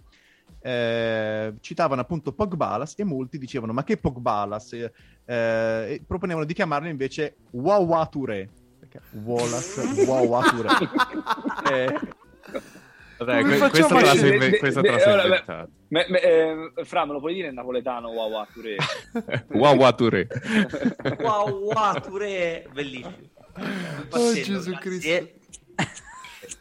eh, 0.61 1.53
citavano 1.61 2.01
appunto 2.01 2.31
Pogbalas 2.33 2.93
e 2.97 3.03
molti 3.03 3.37
dicevano 3.37 3.73
ma 3.73 3.83
che 3.83 3.97
Pogbalas 3.97 4.73
eh, 4.73 4.91
e 5.25 6.01
proponevano 6.05 6.45
di 6.45 6.53
chiamarlo 6.53 6.87
invece 6.87 7.35
Wawa 7.51 8.05
Touré 8.07 8.49
perché 8.79 8.99
Wallace 9.23 9.81
Wawa 10.05 10.41
Touré 10.49 10.69
eh, 11.71 11.99
Vabbè, 13.19 13.43
que- 13.43 13.57
questa 13.69 13.95
te 13.95 14.05
la 14.05 14.15
sei, 14.15 14.33
inve- 14.33 14.57
questa 14.59 14.79
te 14.81 14.91
la 14.91 14.99
sei 14.99 15.13
inventata. 15.25 15.67
Me, 15.89 16.05
me, 16.07 16.21
eh, 16.21 16.71
Fra, 16.85 17.05
me 17.05 17.11
lo 17.11 17.19
puoi 17.19 17.33
dire 17.33 17.49
in 17.49 17.53
napoletano 17.53 18.07
Wawa 18.11 18.47
Touré? 18.53 18.77
Wawa 19.51 19.91
Touré. 19.91 20.25
Wawa 21.19 21.99
Touré, 22.01 22.65
bellissimo. 22.71 23.17
Oh 24.11 24.33
Gesù 24.33 24.71
Cristo. 24.79 25.31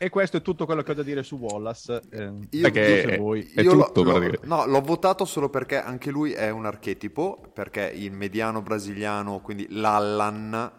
E 0.00 0.10
questo 0.10 0.36
è 0.36 0.42
tutto 0.42 0.64
quello 0.64 0.82
che 0.82 0.92
ho 0.92 0.94
da 0.94 1.02
dire 1.02 1.24
su 1.24 1.36
Wallace. 1.36 2.00
Eh, 2.10 2.32
io, 2.50 2.70
perché 2.70 3.16
voi. 3.18 3.50
è 3.52 3.62
io 3.62 3.72
tutto 3.72 4.04
l'ho, 4.04 4.18
l'ho, 4.18 4.32
no, 4.44 4.64
l'ho 4.64 4.80
votato 4.80 5.24
solo 5.24 5.50
perché 5.50 5.82
anche 5.82 6.12
lui 6.12 6.32
è 6.32 6.50
un 6.50 6.66
archetipo, 6.66 7.40
perché 7.52 7.90
il 7.92 8.12
mediano 8.12 8.62
brasiliano, 8.62 9.40
quindi 9.40 9.66
l'Allan, 9.70 10.72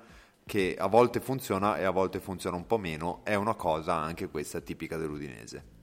che 0.45 0.75
a 0.79 0.87
volte 0.87 1.19
funziona 1.19 1.77
e 1.77 1.83
a 1.83 1.91
volte 1.91 2.21
funziona 2.21 2.55
un 2.55 2.65
po' 2.65 2.77
meno, 2.77 3.19
è 3.25 3.35
una 3.35 3.55
cosa 3.55 3.95
anche 3.95 4.29
questa 4.29 4.61
tipica 4.61 4.95
dell'Udinese. 4.95 5.77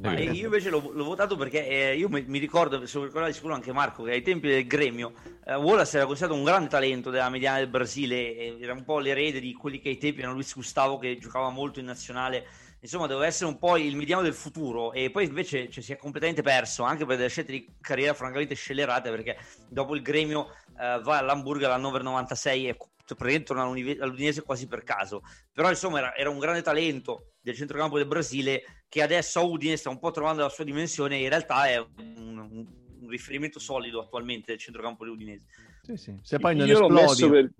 Ma 0.00 0.16
io 0.16 0.44
invece 0.44 0.70
l'ho, 0.70 0.90
l'ho 0.92 1.04
votato 1.04 1.34
perché 1.36 1.66
eh, 1.66 1.96
io 1.96 2.08
mi, 2.08 2.22
mi, 2.28 2.38
ricordo, 2.38 2.86
se 2.86 2.98
lo 2.98 3.04
ricordava 3.04 3.28
di 3.28 3.34
sicuro 3.34 3.54
anche 3.54 3.72
Marco, 3.72 4.04
che 4.04 4.12
ai 4.12 4.22
tempi 4.22 4.46
del 4.46 4.66
gremio 4.66 5.14
eh, 5.44 5.56
Wallace 5.56 5.96
era 5.96 6.06
considerato 6.06 6.38
un 6.38 6.44
grande 6.44 6.68
talento 6.68 7.10
della 7.10 7.28
mediana 7.28 7.58
del 7.58 7.68
Brasile, 7.68 8.60
era 8.60 8.74
un 8.74 8.84
po' 8.84 9.00
l'erede 9.00 9.40
di 9.40 9.52
quelli 9.54 9.80
che 9.80 9.88
ai 9.88 9.98
tempi 9.98 10.20
erano 10.20 10.34
Luis 10.34 10.54
Gustavo 10.54 10.98
che 10.98 11.18
giocava 11.18 11.50
molto 11.50 11.80
in 11.80 11.86
nazionale 11.86 12.46
insomma 12.80 13.06
doveva 13.06 13.26
essere 13.26 13.50
un 13.50 13.58
po' 13.58 13.76
il 13.76 13.96
mediano 13.96 14.22
del 14.22 14.34
futuro. 14.34 14.92
E 14.92 15.10
poi 15.10 15.24
invece 15.26 15.70
cioè, 15.70 15.82
si 15.82 15.92
è 15.92 15.96
completamente 15.96 16.42
perso 16.42 16.82
anche 16.82 17.04
per 17.04 17.16
delle 17.16 17.28
scelte 17.28 17.52
di 17.52 17.68
carriera 17.80 18.14
francamente 18.14 18.54
scellerate 18.54 19.10
perché 19.10 19.36
dopo 19.68 19.94
il 19.94 20.02
gremio 20.02 20.48
eh, 20.78 21.00
va 21.02 21.18
all'Hamburg 21.18 21.62
all'Hannover 21.62 22.02
96 22.02 22.68
e 22.68 22.76
praticamente 23.06 23.44
torna 23.44 23.62
all'Udinese 23.64 24.42
quasi 24.42 24.66
per 24.66 24.84
caso. 24.84 25.22
Però 25.52 25.68
insomma 25.68 25.98
era, 25.98 26.14
era, 26.14 26.30
un 26.30 26.38
grande 26.38 26.62
talento 26.62 27.32
del 27.40 27.54
centrocampo 27.54 27.96
del 27.96 28.06
Brasile 28.06 28.62
che 28.88 29.02
adesso 29.02 29.40
a 29.40 29.42
Udine 29.42 29.76
sta 29.76 29.90
un 29.90 29.98
po' 29.98 30.10
trovando 30.10 30.42
la 30.42 30.48
sua 30.48 30.64
dimensione 30.64 31.16
e 31.16 31.22
in 31.22 31.28
realtà 31.28 31.68
è 31.68 31.78
un, 31.78 32.16
un, 32.16 32.66
un 33.00 33.08
riferimento 33.08 33.58
solido 33.58 34.00
attualmente 34.00 34.46
del 34.48 34.58
centrocampo 34.58 35.04
dell'Udinese 35.04 35.44
sì, 35.82 35.96
sì. 35.96 36.18
se 36.22 36.38
poi 36.38 36.56
non 36.56 36.66
io 36.66 36.72
esplodi 36.74 36.94
l'ho 36.94 37.00
messo 37.00 37.30
per... 37.30 37.50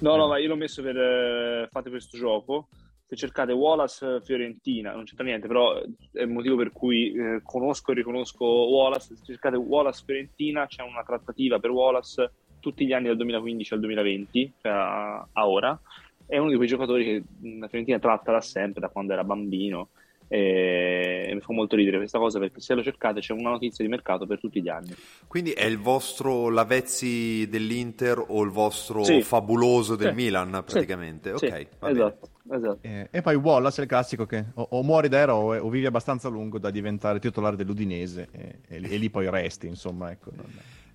no. 0.00 0.16
No 0.16 0.26
ma 0.28 0.38
io 0.38 0.48
l'ho 0.48 0.56
messo 0.56 0.82
per 0.82 0.96
uh, 0.96 1.68
fate 1.68 1.90
questo 1.90 2.16
gioco 2.16 2.68
se 3.12 3.16
cercate 3.16 3.52
Wallace 3.52 4.22
Fiorentina, 4.22 4.92
non 4.92 5.04
c'entra 5.04 5.26
niente, 5.26 5.46
però 5.46 5.78
è 5.78 6.22
il 6.22 6.28
motivo 6.28 6.56
per 6.56 6.72
cui 6.72 7.12
eh, 7.12 7.40
conosco 7.42 7.92
e 7.92 7.94
riconosco 7.94 8.44
Wallace. 8.44 9.16
Se 9.16 9.22
cercate 9.22 9.56
Wallace 9.56 10.02
Fiorentina, 10.06 10.66
c'è 10.66 10.82
una 10.82 11.02
trattativa 11.02 11.58
per 11.58 11.70
Wallace 11.70 12.32
tutti 12.58 12.86
gli 12.86 12.92
anni 12.94 13.08
dal 13.08 13.16
2015 13.16 13.74
al 13.74 13.80
2020, 13.80 14.52
cioè 14.62 14.72
a, 14.72 15.28
a 15.30 15.46
ora. 15.46 15.78
È 16.24 16.38
uno 16.38 16.48
di 16.48 16.56
quei 16.56 16.68
giocatori 16.68 17.04
che 17.04 17.22
la 17.58 17.68
Fiorentina 17.68 17.98
tratta 17.98 18.32
da 18.32 18.40
sempre, 18.40 18.80
da 18.80 18.88
quando 18.88 19.12
era 19.12 19.24
bambino 19.24 19.88
e 20.34 21.30
mi 21.34 21.40
fa 21.40 21.52
molto 21.52 21.76
ridere 21.76 21.98
questa 21.98 22.18
cosa 22.18 22.38
perché 22.38 22.58
se 22.62 22.72
lo 22.72 22.82
cercate 22.82 23.20
c'è 23.20 23.34
una 23.34 23.50
notizia 23.50 23.84
di 23.84 23.90
mercato 23.90 24.24
per 24.24 24.40
tutti 24.40 24.62
gli 24.62 24.68
anni. 24.70 24.94
Quindi 25.26 25.50
è 25.50 25.66
il 25.66 25.76
vostro 25.76 26.48
Lavezzi 26.48 27.46
dell'Inter 27.50 28.24
o 28.26 28.42
il 28.42 28.48
vostro 28.48 29.04
sì. 29.04 29.20
fabuloso 29.20 29.94
del 29.94 30.08
sì. 30.08 30.14
Milan 30.14 30.62
praticamente? 30.64 31.36
Sì. 31.36 31.44
Ok, 31.44 31.66
esatto. 31.80 32.28
Esatto. 32.56 32.78
Eh, 32.82 33.08
e 33.10 33.22
poi 33.22 33.34
Wallace 33.34 33.80
è 33.80 33.82
il 33.82 33.88
classico 33.88 34.26
che 34.26 34.44
o, 34.54 34.66
o 34.70 34.82
muori 34.82 35.08
da 35.08 35.18
eroe 35.18 35.58
o 35.58 35.68
vivi 35.68 35.86
abbastanza 35.86 36.28
a 36.28 36.30
lungo 36.30 36.58
da 36.58 36.70
diventare 36.70 37.18
titolare 37.18 37.56
dell'Udinese 37.56 38.28
e, 38.30 38.58
e, 38.68 38.76
e 38.76 38.96
lì 38.96 39.10
poi 39.10 39.28
resti, 39.30 39.66
insomma. 39.66 40.10
Ecco. 40.10 40.30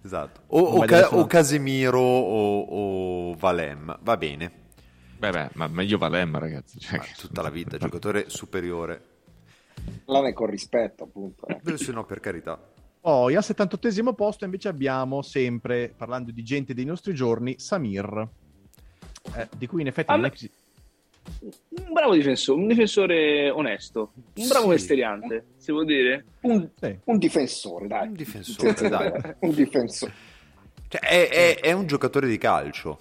Esatto. 0.03 0.41
O, 0.47 0.59
o, 0.59 0.85
Ca- 0.85 1.09
o 1.15 1.25
Casemiro 1.25 1.99
o, 1.99 3.35
Valem, 3.35 3.97
va 4.01 4.17
bene. 4.17 4.65
Beh, 5.17 5.31
beh, 5.31 5.49
ma 5.53 5.67
meglio 5.67 5.97
Valem, 5.97 6.37
ragazzi. 6.37 6.79
Cioè, 6.79 6.99
tutta 7.17 7.41
la 7.41 7.49
vita, 7.49 7.77
giocatore 7.77 8.29
superiore. 8.29 9.15
È 10.05 10.33
con 10.33 10.47
rispetto, 10.47 11.03
appunto. 11.03 11.47
Eh. 11.47 11.77
Se 11.77 11.91
no, 11.91 12.05
per 12.05 12.19
carità. 12.19 12.59
Poi 12.99 13.35
al 13.35 13.43
78 13.43 14.13
posto 14.13 14.45
invece 14.45 14.67
abbiamo 14.67 15.21
sempre, 15.21 15.93
parlando 15.95 16.31
di 16.31 16.43
gente 16.43 16.73
dei 16.73 16.85
nostri 16.85 17.13
giorni, 17.13 17.57
Samir, 17.57 18.27
eh, 19.35 19.47
di 19.55 19.65
cui 19.65 19.81
in 19.81 19.87
effetti 19.87 20.11
non 20.11 20.25
è 20.25 20.29
così... 20.29 20.51
Un 21.41 21.93
bravo 21.93 22.13
difensore, 22.13 22.61
un 22.61 22.67
difensore 22.67 23.49
onesto, 23.49 24.11
un 24.35 24.47
bravo 24.47 24.65
sì. 24.65 24.69
mesteriante, 24.71 25.45
si 25.57 25.71
può 25.71 25.83
dire? 25.83 26.25
Un, 26.41 26.69
sì. 26.79 26.97
un 27.03 27.17
difensore, 27.17 27.87
dai. 27.87 28.07
Un 28.07 28.13
difensore, 28.13 28.73
dai. 28.89 29.35
un 29.39 29.51
difensore. 29.51 30.13
Cioè, 30.87 31.01
è, 31.01 31.29
è, 31.29 31.59
è, 31.59 31.71
un 31.73 31.85
giocatore 31.85 32.27
di 32.27 32.37
calcio. 32.37 32.99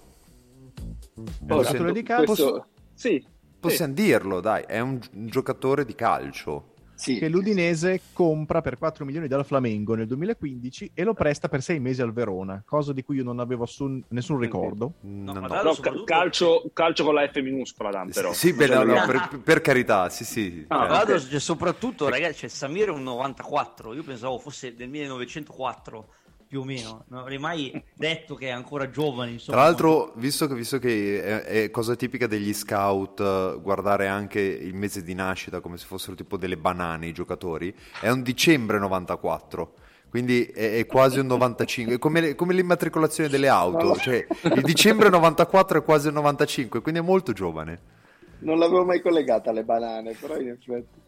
È 1.13 1.51
un 1.53 1.61
giocatore 1.61 1.91
di 1.93 2.03
calcio? 2.03 2.25
Questo... 2.25 2.67
Sì, 2.93 3.25
Possiamo 3.59 3.95
sì. 3.95 4.03
dirlo, 4.03 4.39
dai, 4.39 4.63
è 4.67 4.79
un, 4.79 4.99
un 5.13 5.27
giocatore 5.27 5.83
di 5.83 5.95
calcio. 5.95 6.75
Sì. 6.97 7.19
Che 7.19 7.29
l'Udinese 7.29 8.01
compra 8.11 8.61
per 8.61 8.79
4 8.79 9.05
milioni 9.05 9.27
dal 9.27 9.45
Flamengo 9.45 9.93
nel 9.93 10.07
2015 10.07 10.91
e 10.95 11.03
lo 11.03 11.13
presta 11.13 11.47
per 11.47 11.61
6 11.61 11.79
mesi 11.79 12.01
al 12.01 12.11
Verona, 12.11 12.63
cosa 12.65 12.91
di 12.91 13.03
cui 13.03 13.17
io 13.17 13.23
non 13.23 13.39
avevo 13.39 13.63
assun- 13.63 14.03
nessun 14.09 14.39
ricordo. 14.39 14.93
No, 15.01 15.31
no, 15.31 15.39
no. 15.41 15.47
Però 15.47 15.75
calcio, 16.03 16.63
calcio, 16.73 17.03
con 17.03 17.13
la 17.13 17.29
F 17.29 17.39
minuscola, 17.39 17.91
Dan, 17.91 18.09
però. 18.09 18.33
Sì, 18.33 18.51
beh, 18.51 18.67
no, 18.67 19.05
per, 19.05 19.39
per, 19.43 19.61
carità, 19.61 20.09
sì, 20.09 20.25
sì. 20.25 20.65
No, 20.67 20.87
eh. 20.87 21.01
okay. 21.01 21.19
cioè, 21.19 21.39
soprattutto, 21.39 22.09
ragazzi, 22.09 22.39
cioè, 22.39 22.49
Samir 22.49 22.87
è 22.87 22.91
un 22.91 23.03
94, 23.03 23.93
io 23.93 24.03
pensavo 24.03 24.39
fosse 24.39 24.73
del 24.73 24.89
1904 24.89 26.07
più 26.47 26.61
o 26.61 26.63
meno. 26.63 27.03
Non 27.09 27.19
avrei 27.19 27.37
mai 27.37 27.83
detto 27.93 28.35
che 28.35 28.47
è 28.47 28.51
ancora 28.51 28.89
giovane. 28.89 29.31
Insomma. 29.31 29.57
Tra 29.57 29.65
l'altro, 29.67 30.13
visto 30.15 30.47
che, 30.47 30.53
visto 30.55 30.79
che 30.79 31.23
è, 31.23 31.43
è, 31.43 31.69
cosa 31.69 31.95
tipica 31.95 32.25
degli 32.25 32.53
scout 32.53 33.19
uh, 33.19 33.61
guardare 33.61 34.07
anche 34.07 34.39
il 34.39 34.73
mese 34.73 35.03
di 35.03 35.13
nascita 35.13 35.59
come 35.59 35.77
se 35.77 35.85
fossero 35.85 36.15
tipo 36.15 36.37
delle 36.37 36.57
banane 36.57 37.07
i 37.07 37.13
giocatori, 37.13 37.73
è 37.99 38.09
un 38.09 38.21
dicembre 38.21 38.79
94. 38.79 39.73
Quindi 40.09 40.45
è, 40.45 40.77
è 40.77 40.85
quasi 40.85 41.19
un 41.19 41.27
95, 41.27 41.95
è 41.95 41.99
come, 41.99 42.33
come 42.35 42.53
l'immatricolazione 42.53 43.29
delle 43.29 43.49
auto, 43.49 43.95
cioè 43.97 44.25
il 44.43 44.61
dicembre 44.61 45.09
94 45.09 45.79
è 45.79 45.83
quasi 45.83 46.07
un 46.07 46.13
95, 46.13 46.81
quindi 46.81 47.01
è 47.01 47.03
molto 47.03 47.33
giovane. 47.33 47.95
Non 48.39 48.57
l'avevo 48.57 48.85
mai 48.85 49.01
collegata 49.01 49.49
alle 49.49 49.63
banane, 49.63 50.13
però 50.13 50.37
in 50.37 50.49
effetti. 50.49 51.05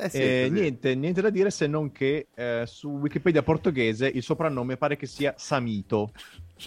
Eh 0.00 0.08
sì, 0.08 0.22
eh, 0.22 0.48
niente, 0.48 0.94
niente, 0.94 1.20
da 1.20 1.30
dire 1.30 1.50
se 1.50 1.66
non 1.66 1.90
che 1.90 2.28
eh, 2.32 2.62
su 2.66 2.88
Wikipedia 2.88 3.42
portoghese 3.42 4.06
il 4.06 4.22
soprannome 4.22 4.76
pare 4.76 4.96
che 4.96 5.06
sia 5.06 5.34
Samito. 5.36 6.12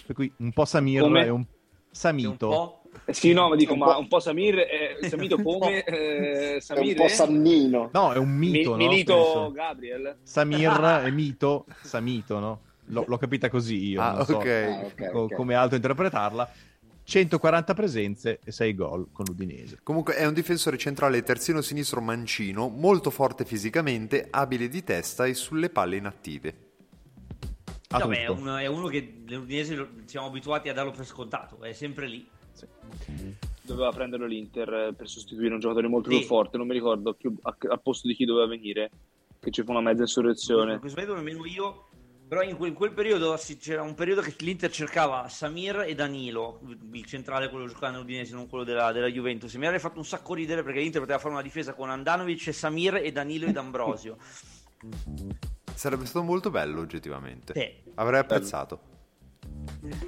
Per 0.06 0.14
cui 0.14 0.30
un 0.38 0.52
po' 0.52 0.66
Samir 0.66 1.00
come? 1.00 1.24
e 1.24 1.28
un 1.30 1.44
Samito. 1.90 2.48
Un 2.48 2.54
po'? 2.54 2.82
Eh 3.06 3.14
sì, 3.14 3.32
no, 3.32 3.48
ma 3.48 3.56
dico, 3.56 3.72
un 3.72 3.78
ma 3.78 3.96
un 3.96 4.06
po' 4.06 4.20
Samir, 4.20 4.58
eh, 4.58 4.98
Samito 5.08 5.40
come 5.40 5.82
eh, 5.82 6.60
Samir? 6.60 6.94
È 6.94 7.00
un 7.00 7.06
po' 7.06 7.08
Sannino. 7.08 7.88
No, 7.92 8.12
è 8.12 8.18
un 8.18 8.30
mito, 8.30 8.76
Mi, 8.76 8.84
no? 8.84 8.90
Milito 8.90 9.14
Penso. 9.14 9.50
Gabriel. 9.52 10.16
Samir 10.22 11.02
e 11.06 11.10
mito, 11.10 11.64
Samito, 11.80 12.38
no? 12.38 12.60
L- 12.86 13.04
l'ho 13.06 13.16
capita 13.16 13.48
così 13.48 13.88
io, 13.90 14.02
ah, 14.02 14.12
non 14.12 14.24
so 14.26 14.36
okay. 14.36 14.64
Ah, 14.64 14.84
okay, 14.84 15.10
co- 15.10 15.20
okay. 15.20 15.36
come 15.36 15.54
altro 15.54 15.76
interpretarla. 15.76 16.50
140 17.04 17.74
presenze 17.74 18.38
e 18.44 18.52
6 18.52 18.74
gol 18.74 19.08
con 19.12 19.24
l'Udinese. 19.26 19.78
Comunque 19.82 20.14
è 20.14 20.26
un 20.26 20.34
difensore 20.34 20.78
centrale 20.78 21.22
terzino 21.22 21.60
sinistro 21.60 22.00
mancino, 22.00 22.68
molto 22.68 23.10
forte 23.10 23.44
fisicamente, 23.44 24.28
abile 24.30 24.68
di 24.68 24.84
testa 24.84 25.26
e 25.26 25.34
sulle 25.34 25.68
palle 25.68 25.96
inattive. 25.96 26.70
No, 27.98 28.06
beh, 28.06 28.22
è, 28.22 28.28
uno, 28.28 28.56
è, 28.56 28.66
uno, 28.66 28.86
che 28.86 29.22
l'Udinese 29.26 29.88
siamo 30.06 30.28
abituati 30.28 30.68
a 30.68 30.72
darlo 30.72 30.92
per 30.92 31.04
scontato, 31.04 31.62
è 31.62 31.72
sempre 31.72 32.06
lì. 32.06 32.26
Sì. 32.52 32.66
Doveva 33.60 33.90
prenderlo 33.90 34.26
l'Inter 34.26 34.94
per 34.96 35.08
sostituire 35.08 35.52
un 35.52 35.60
giocatore 35.60 35.88
molto 35.88 36.10
sì. 36.10 36.18
più 36.18 36.26
forte, 36.26 36.56
non 36.56 36.66
mi 36.66 36.72
ricordo 36.72 37.12
più 37.14 37.34
a, 37.42 37.54
al 37.68 37.82
posto 37.82 38.08
di 38.08 38.14
chi 38.14 38.24
doveva 38.24 38.46
venire, 38.46 38.90
che 39.38 39.50
ci 39.50 39.62
fu 39.62 39.70
una 39.70 39.80
mezza 39.80 40.02
insurrezione. 40.02 40.74
In 40.74 40.80
questo 40.80 41.00
momento 41.00 41.22
nemmeno 41.22 41.46
io 41.46 41.86
però 42.32 42.42
in 42.44 42.56
quel, 42.56 42.70
in 42.70 42.74
quel, 42.74 42.92
periodo 42.92 43.38
c'era 43.58 43.82
un 43.82 43.92
periodo 43.92 44.22
che 44.22 44.34
l'Inter 44.38 44.70
cercava 44.70 45.28
Samir 45.28 45.84
e 45.86 45.94
Danilo, 45.94 46.62
il 46.92 47.04
centrale, 47.04 47.50
quello 47.50 47.66
che 47.66 47.72
giocava 47.72 47.92
nell'Udinese, 47.92 48.32
non 48.32 48.48
quello 48.48 48.64
della, 48.64 48.90
della 48.90 49.08
Juventus. 49.08 49.52
Mi 49.56 49.66
avrebbe 49.66 49.82
fatto 49.82 49.98
un 49.98 50.06
sacco 50.06 50.32
ridere 50.32 50.62
perché 50.62 50.80
l'Inter 50.80 51.02
poteva 51.02 51.18
fare 51.18 51.34
una 51.34 51.42
difesa 51.42 51.74
con 51.74 51.90
Andanovic, 51.90 52.54
Samir 52.54 52.94
e 52.94 53.12
Danilo 53.12 53.48
ed 53.48 53.58
Ambrosio. 53.58 54.16
Sarebbe 55.74 56.06
stato 56.06 56.24
molto 56.24 56.48
bello 56.48 56.80
oggettivamente. 56.80 57.52
Sì. 57.54 57.92
Avrei 57.96 58.20
apprezzato. 58.20 58.91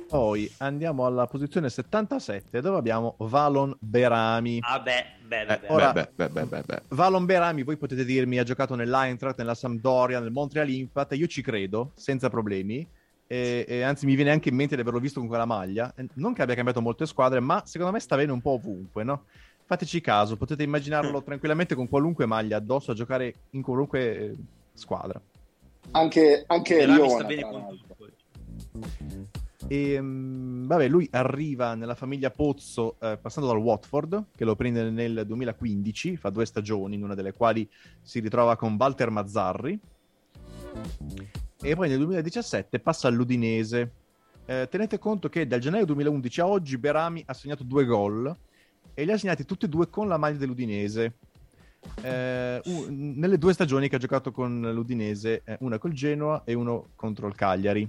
Poi 0.08 0.52
andiamo 0.58 1.06
alla 1.06 1.26
posizione 1.26 1.68
77 1.68 2.60
dove 2.60 2.78
abbiamo 2.78 3.16
Valon 3.18 3.74
Berami. 3.80 4.60
Ah 4.62 4.80
beh, 4.80 5.04
beh, 5.26 5.46
beh, 5.46 5.60
eh, 5.62 5.72
ora, 5.72 5.92
beh, 5.92 6.10
beh, 6.14 6.28
beh, 6.28 6.44
beh, 6.44 6.62
beh. 6.64 6.82
Valon 6.88 7.24
Berami, 7.24 7.64
voi 7.64 7.76
potete 7.76 8.04
dirmi, 8.04 8.38
ha 8.38 8.44
giocato 8.44 8.74
nell'Eintracht, 8.74 9.38
nella 9.38 9.54
Sampdoria, 9.54 10.20
nel 10.20 10.30
Montreal 10.30 10.68
Impact, 10.68 11.14
io 11.16 11.26
ci 11.26 11.42
credo, 11.42 11.92
senza 11.96 12.30
problemi. 12.30 12.86
E, 13.26 13.64
e, 13.66 13.82
anzi 13.82 14.06
mi 14.06 14.14
viene 14.14 14.30
anche 14.30 14.50
in 14.50 14.54
mente 14.54 14.74
di 14.74 14.82
averlo 14.82 15.00
visto 15.00 15.18
con 15.18 15.28
quella 15.28 15.46
maglia. 15.46 15.92
Non 16.14 16.34
che 16.34 16.42
abbia 16.42 16.54
cambiato 16.54 16.80
molte 16.80 17.06
squadre, 17.06 17.40
ma 17.40 17.62
secondo 17.64 17.92
me 17.92 18.00
sta 18.00 18.14
avendo 18.14 18.34
un 18.34 18.40
po' 18.40 18.50
ovunque, 18.50 19.02
no? 19.02 19.24
Fateci 19.66 20.00
caso, 20.00 20.36
potete 20.36 20.62
immaginarlo 20.62 21.22
tranquillamente 21.24 21.74
con 21.74 21.88
qualunque 21.88 22.26
maglia 22.26 22.58
addosso 22.58 22.92
a 22.92 22.94
giocare 22.94 23.34
in 23.50 23.62
qualunque 23.62 24.16
eh, 24.16 24.34
squadra. 24.74 25.20
Anche, 25.92 26.44
anche 26.46 26.76
Berami 26.76 26.96
Liona, 26.98 27.14
sta 27.14 27.24
bene 27.24 27.42
con 27.42 27.66
tutto. 27.68 27.96
E, 29.66 30.00
mm, 30.00 30.66
vabbè, 30.66 30.88
lui 30.88 31.08
arriva 31.10 31.74
nella 31.74 31.94
famiglia 31.94 32.30
Pozzo 32.30 32.96
eh, 33.00 33.18
passando 33.20 33.48
dal 33.48 33.58
Watford, 33.58 34.26
che 34.36 34.44
lo 34.44 34.56
prende 34.56 34.90
nel 34.90 35.24
2015, 35.26 36.16
fa 36.16 36.30
due 36.30 36.44
stagioni, 36.44 36.94
in 36.94 37.02
una 37.02 37.14
delle 37.14 37.32
quali 37.32 37.68
si 38.02 38.20
ritrova 38.20 38.56
con 38.56 38.76
Walter 38.78 39.10
Mazzarri. 39.10 39.78
E 41.60 41.74
poi 41.74 41.88
nel 41.88 41.98
2017 41.98 42.78
passa 42.80 43.08
all'Udinese. 43.08 43.92
Eh, 44.46 44.68
tenete 44.70 44.98
conto 44.98 45.30
che 45.30 45.46
dal 45.46 45.60
gennaio 45.60 45.86
2011 45.86 46.40
a 46.42 46.46
oggi 46.46 46.76
Berami 46.76 47.22
ha 47.24 47.32
segnato 47.32 47.64
due 47.64 47.86
gol 47.86 48.36
e 48.92 49.04
li 49.04 49.10
ha 49.10 49.16
segnati 49.16 49.46
tutti 49.46 49.64
e 49.64 49.68
due 49.68 49.88
con 49.88 50.06
la 50.06 50.18
maglia 50.18 50.36
dell'Udinese. 50.36 51.14
Eh, 52.02 52.60
u- 52.64 52.86
nelle 52.90 53.38
due 53.38 53.54
stagioni 53.54 53.88
che 53.88 53.96
ha 53.96 53.98
giocato 53.98 54.30
con 54.30 54.60
l'Udinese, 54.60 55.42
eh, 55.44 55.56
una 55.60 55.78
col 55.78 55.92
Genoa 55.92 56.42
e 56.44 56.52
uno 56.52 56.88
contro 56.94 57.26
il 57.26 57.34
Cagliari. 57.34 57.88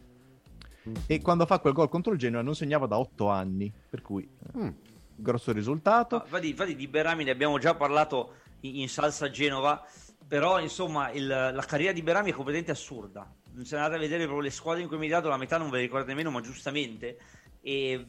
E 1.07 1.21
quando 1.21 1.45
fa 1.45 1.59
quel 1.59 1.73
gol 1.73 1.89
contro 1.89 2.13
il 2.13 2.19
Genoa 2.19 2.41
non 2.41 2.55
segnava 2.55 2.85
da 2.87 2.97
otto 2.99 3.29
anni, 3.29 3.71
per 3.89 4.01
cui 4.01 4.23
eh, 4.23 4.57
Mm. 4.57 4.69
grosso 5.15 5.51
risultato. 5.51 6.17
Ah, 6.17 6.23
Infatti, 6.23 6.49
infatti 6.49 6.75
di 6.75 6.87
Berami 6.87 7.23
ne 7.23 7.31
abbiamo 7.31 7.57
già 7.57 7.73
parlato 7.75 8.35
in, 8.61 8.79
in 8.81 8.89
salsa 8.89 9.29
Genova, 9.29 9.83
però 10.27 10.59
insomma 10.59 11.11
il- 11.11 11.27
la 11.27 11.63
carriera 11.67 11.93
di 11.93 12.01
Berami 12.01 12.31
è 12.31 12.33
completamente 12.33 12.71
assurda. 12.71 13.31
Se 13.63 13.75
andate 13.75 13.95
a 13.95 13.99
vedere 13.99 14.23
proprio 14.23 14.41
le 14.43 14.49
squadre 14.51 14.81
in 14.81 14.87
cui 14.87 14.97
mi 14.97 15.07
dato, 15.07 15.29
la 15.29 15.37
metà 15.37 15.57
non 15.57 15.69
ve 15.69 15.77
le 15.77 15.83
ricordate 15.83 16.09
nemmeno, 16.11 16.29
ma 16.31 16.41
giustamente. 16.41 17.17
E 17.61 18.05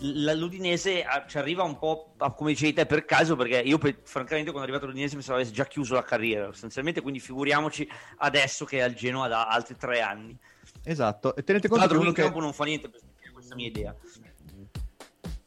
l'Udinese 0.00 1.02
ah, 1.04 1.26
ci 1.26 1.38
arriva 1.38 1.62
un 1.62 1.78
po' 1.78 2.14
a- 2.18 2.30
come 2.32 2.50
dicevi 2.52 2.74
te 2.74 2.86
per 2.86 3.04
caso, 3.04 3.34
perché 3.36 3.58
io 3.60 3.78
francamente 4.02 4.50
quando 4.50 4.60
è 4.60 4.70
arrivato 4.70 4.86
l'Udinese 4.86 5.14
pensavo 5.14 5.38
avesse 5.38 5.52
già 5.52 5.64
chiuso 5.66 5.94
la 5.94 6.02
carriera, 6.04 6.46
sostanzialmente, 6.46 7.00
quindi 7.00 7.18
figuriamoci 7.20 7.88
adesso 8.18 8.64
che 8.64 8.78
è 8.78 8.82
al 8.82 8.94
Genoa 8.94 9.26
da 9.28 9.48
altri 9.48 9.76
tre 9.76 10.00
anni. 10.00 10.36
Esatto, 10.84 11.34
e 11.34 11.42
tenete 11.42 11.68
Tra 11.68 11.78
conto 11.78 11.88
che 11.88 11.94
l'altro 11.94 11.96
uno 11.96 12.04
lui 12.04 12.08
in 12.08 12.14
che 12.14 12.22
campo 12.22 12.40
non 12.40 12.52
fa 12.52 12.64
niente 12.64 12.88
per 12.88 13.00
questa 13.32 13.54
mia 13.54 13.66
idea. 13.66 13.94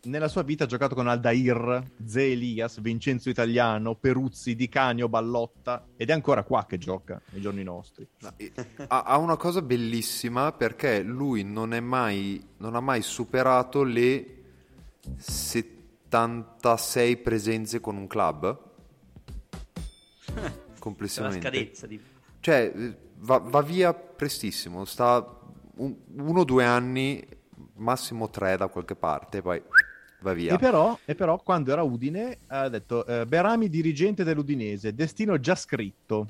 nella 0.03 0.27
sua 0.27 0.41
vita 0.41 0.63
ha 0.63 0.67
giocato 0.67 0.95
con 0.95 1.07
Aldair, 1.07 1.83
Ze 2.05 2.31
Elias, 2.31 2.79
Vincenzo 2.79 3.29
Italiano, 3.29 3.95
Peruzzi, 3.95 4.55
Di 4.55 4.69
Canio, 4.69 5.09
Ballotta 5.09 5.87
ed 5.95 6.09
è 6.09 6.13
ancora 6.13 6.43
qua 6.43 6.65
che 6.65 6.77
gioca 6.77 7.21
nei 7.31 7.41
giorni 7.41 7.63
nostri. 7.63 8.07
No, 8.19 8.33
e- 8.37 8.51
ha, 8.87 9.17
una 9.17 9.37
cosa 9.37 9.61
bellissima 9.61 10.51
perché 10.53 11.01
lui 11.01 11.43
non 11.43 11.73
è 11.73 11.79
mai 11.79 12.43
non 12.57 12.75
ha 12.75 12.79
mai 12.79 13.01
superato 13.01 13.83
le 13.83 14.35
76 15.17 17.17
presenze 17.17 17.79
con 17.79 17.95
un 17.95 18.07
club 18.07 18.59
C'è 20.25 20.31
una 20.35 20.53
complessivamente 20.79 21.47
scadenza 21.47 21.87
di... 21.87 22.01
cioè 22.39 22.71
eh, 22.75 23.06
va, 23.19 23.37
va 23.39 23.61
via 23.61 23.93
prestissimo 23.93 24.85
sta 24.85 25.25
un- 25.75 25.95
uno 26.17 26.39
o 26.41 26.43
due 26.43 26.63
anni 26.65 27.25
massimo 27.75 28.29
tre 28.29 28.57
da 28.57 28.67
qualche 28.67 28.95
parte 28.95 29.41
poi 29.41 29.61
va 30.21 30.33
via 30.33 30.55
E 30.55 30.57
però, 30.57 30.97
e 31.05 31.13
però 31.15 31.37
quando 31.37 31.71
era 31.71 31.83
Udine 31.83 32.39
ha 32.47 32.67
detto 32.69 33.05
eh, 33.05 33.25
Berami 33.25 33.69
dirigente 33.69 34.23
dell'Udinese, 34.23 34.93
destino 34.95 35.39
già 35.39 35.53
scritto. 35.55 36.27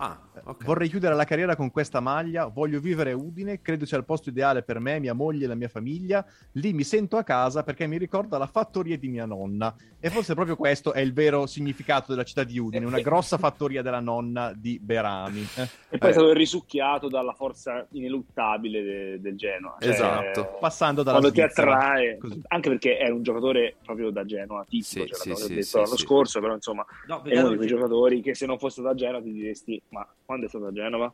Ah, 0.00 0.18
ok. 0.44 0.64
Vorrei 0.64 0.88
chiudere 0.88 1.14
la 1.14 1.24
carriera 1.24 1.56
con 1.56 1.70
questa 1.70 2.00
maglia, 2.00 2.46
voglio 2.46 2.80
vivere 2.80 3.12
a 3.12 3.16
Udine, 3.16 3.60
credo 3.60 3.84
sia 3.86 3.96
il 3.98 4.04
posto 4.04 4.30
ideale 4.30 4.62
per 4.62 4.78
me, 4.80 4.98
mia 4.98 5.12
moglie 5.14 5.44
e 5.44 5.48
la 5.48 5.54
mia 5.54 5.68
famiglia. 5.68 6.24
Lì 6.52 6.72
mi 6.72 6.82
sento 6.84 7.16
a 7.16 7.22
casa 7.22 7.62
perché 7.62 7.86
mi 7.86 7.98
ricorda 7.98 8.38
la 8.38 8.46
fattoria 8.46 8.96
di 8.98 9.08
mia 9.08 9.26
nonna. 9.26 9.74
E 10.00 10.08
forse 10.10 10.34
proprio 10.34 10.56
questo 10.56 10.92
è 10.92 11.00
il 11.00 11.12
vero 11.12 11.46
significato 11.46 12.10
della 12.12 12.24
città 12.24 12.42
di 12.44 12.58
Udine, 12.58 12.86
una 12.86 13.00
grossa 13.00 13.36
fattoria 13.38 13.82
della 13.82 14.00
nonna 14.00 14.52
di 14.56 14.78
Berami. 14.82 15.46
Eh, 15.56 15.68
E 15.90 15.98
poi 15.98 16.08
Eh. 16.08 16.12
è 16.12 16.14
stato 16.14 16.32
risucchiato 16.32 17.08
dalla 17.08 17.32
forza 17.32 17.86
ineluttabile 17.90 18.82
de- 18.82 19.20
del 19.20 19.36
Genoa. 19.36 19.76
Cioè, 19.78 19.90
Esatto. 19.90 20.56
Passando 20.60 21.02
dalla 21.02 21.18
quando 21.18 21.34
ti 21.36 21.42
Svizzera. 21.42 21.74
attrae, 21.76 22.16
Così. 22.18 22.40
anche 22.48 22.68
perché 22.68 22.96
è 22.98 23.08
un 23.10 23.22
giocatore 23.22 23.76
proprio 23.84 24.10
da 24.10 24.24
Genoa, 24.24 24.64
tipico, 24.68 24.84
Sì, 24.84 25.06
cioè, 25.06 25.14
sì, 25.14 25.34
sì, 25.34 25.48
detto 25.54 25.62
sì, 25.62 25.76
l'anno 25.76 25.96
sì. 25.96 26.04
scorso, 26.04 26.40
però 26.40 26.54
insomma 26.54 26.84
No, 27.06 27.22
è 27.24 27.38
uno 27.38 27.50
di 27.50 27.56
quei 27.56 27.68
giocatori 27.68 28.20
che 28.22 28.34
se 28.34 28.46
non 28.46 28.58
fosse 28.58 28.82
da 28.82 28.94
Genova 28.94 29.22
ti 29.22 29.32
diresti 29.32 29.82
ma 29.90 30.06
quando 30.24 30.46
è 30.46 30.48
stato 30.48 30.66
a 30.66 30.72
Genova? 30.72 31.12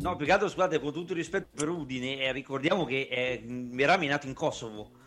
No, 0.00 0.16
più 0.16 0.26
che 0.26 0.32
altro, 0.32 0.48
scusate, 0.48 0.78
con 0.80 0.92
tutto 0.92 1.12
il 1.12 1.18
rispetto 1.18 1.48
per 1.54 1.68
Udine, 1.68 2.18
eh, 2.18 2.32
ricordiamo 2.32 2.84
che 2.84 3.08
eh, 3.10 3.42
Berami 3.42 4.06
è 4.06 4.10
nato 4.10 4.26
in 4.26 4.34
Kosovo. 4.34 5.02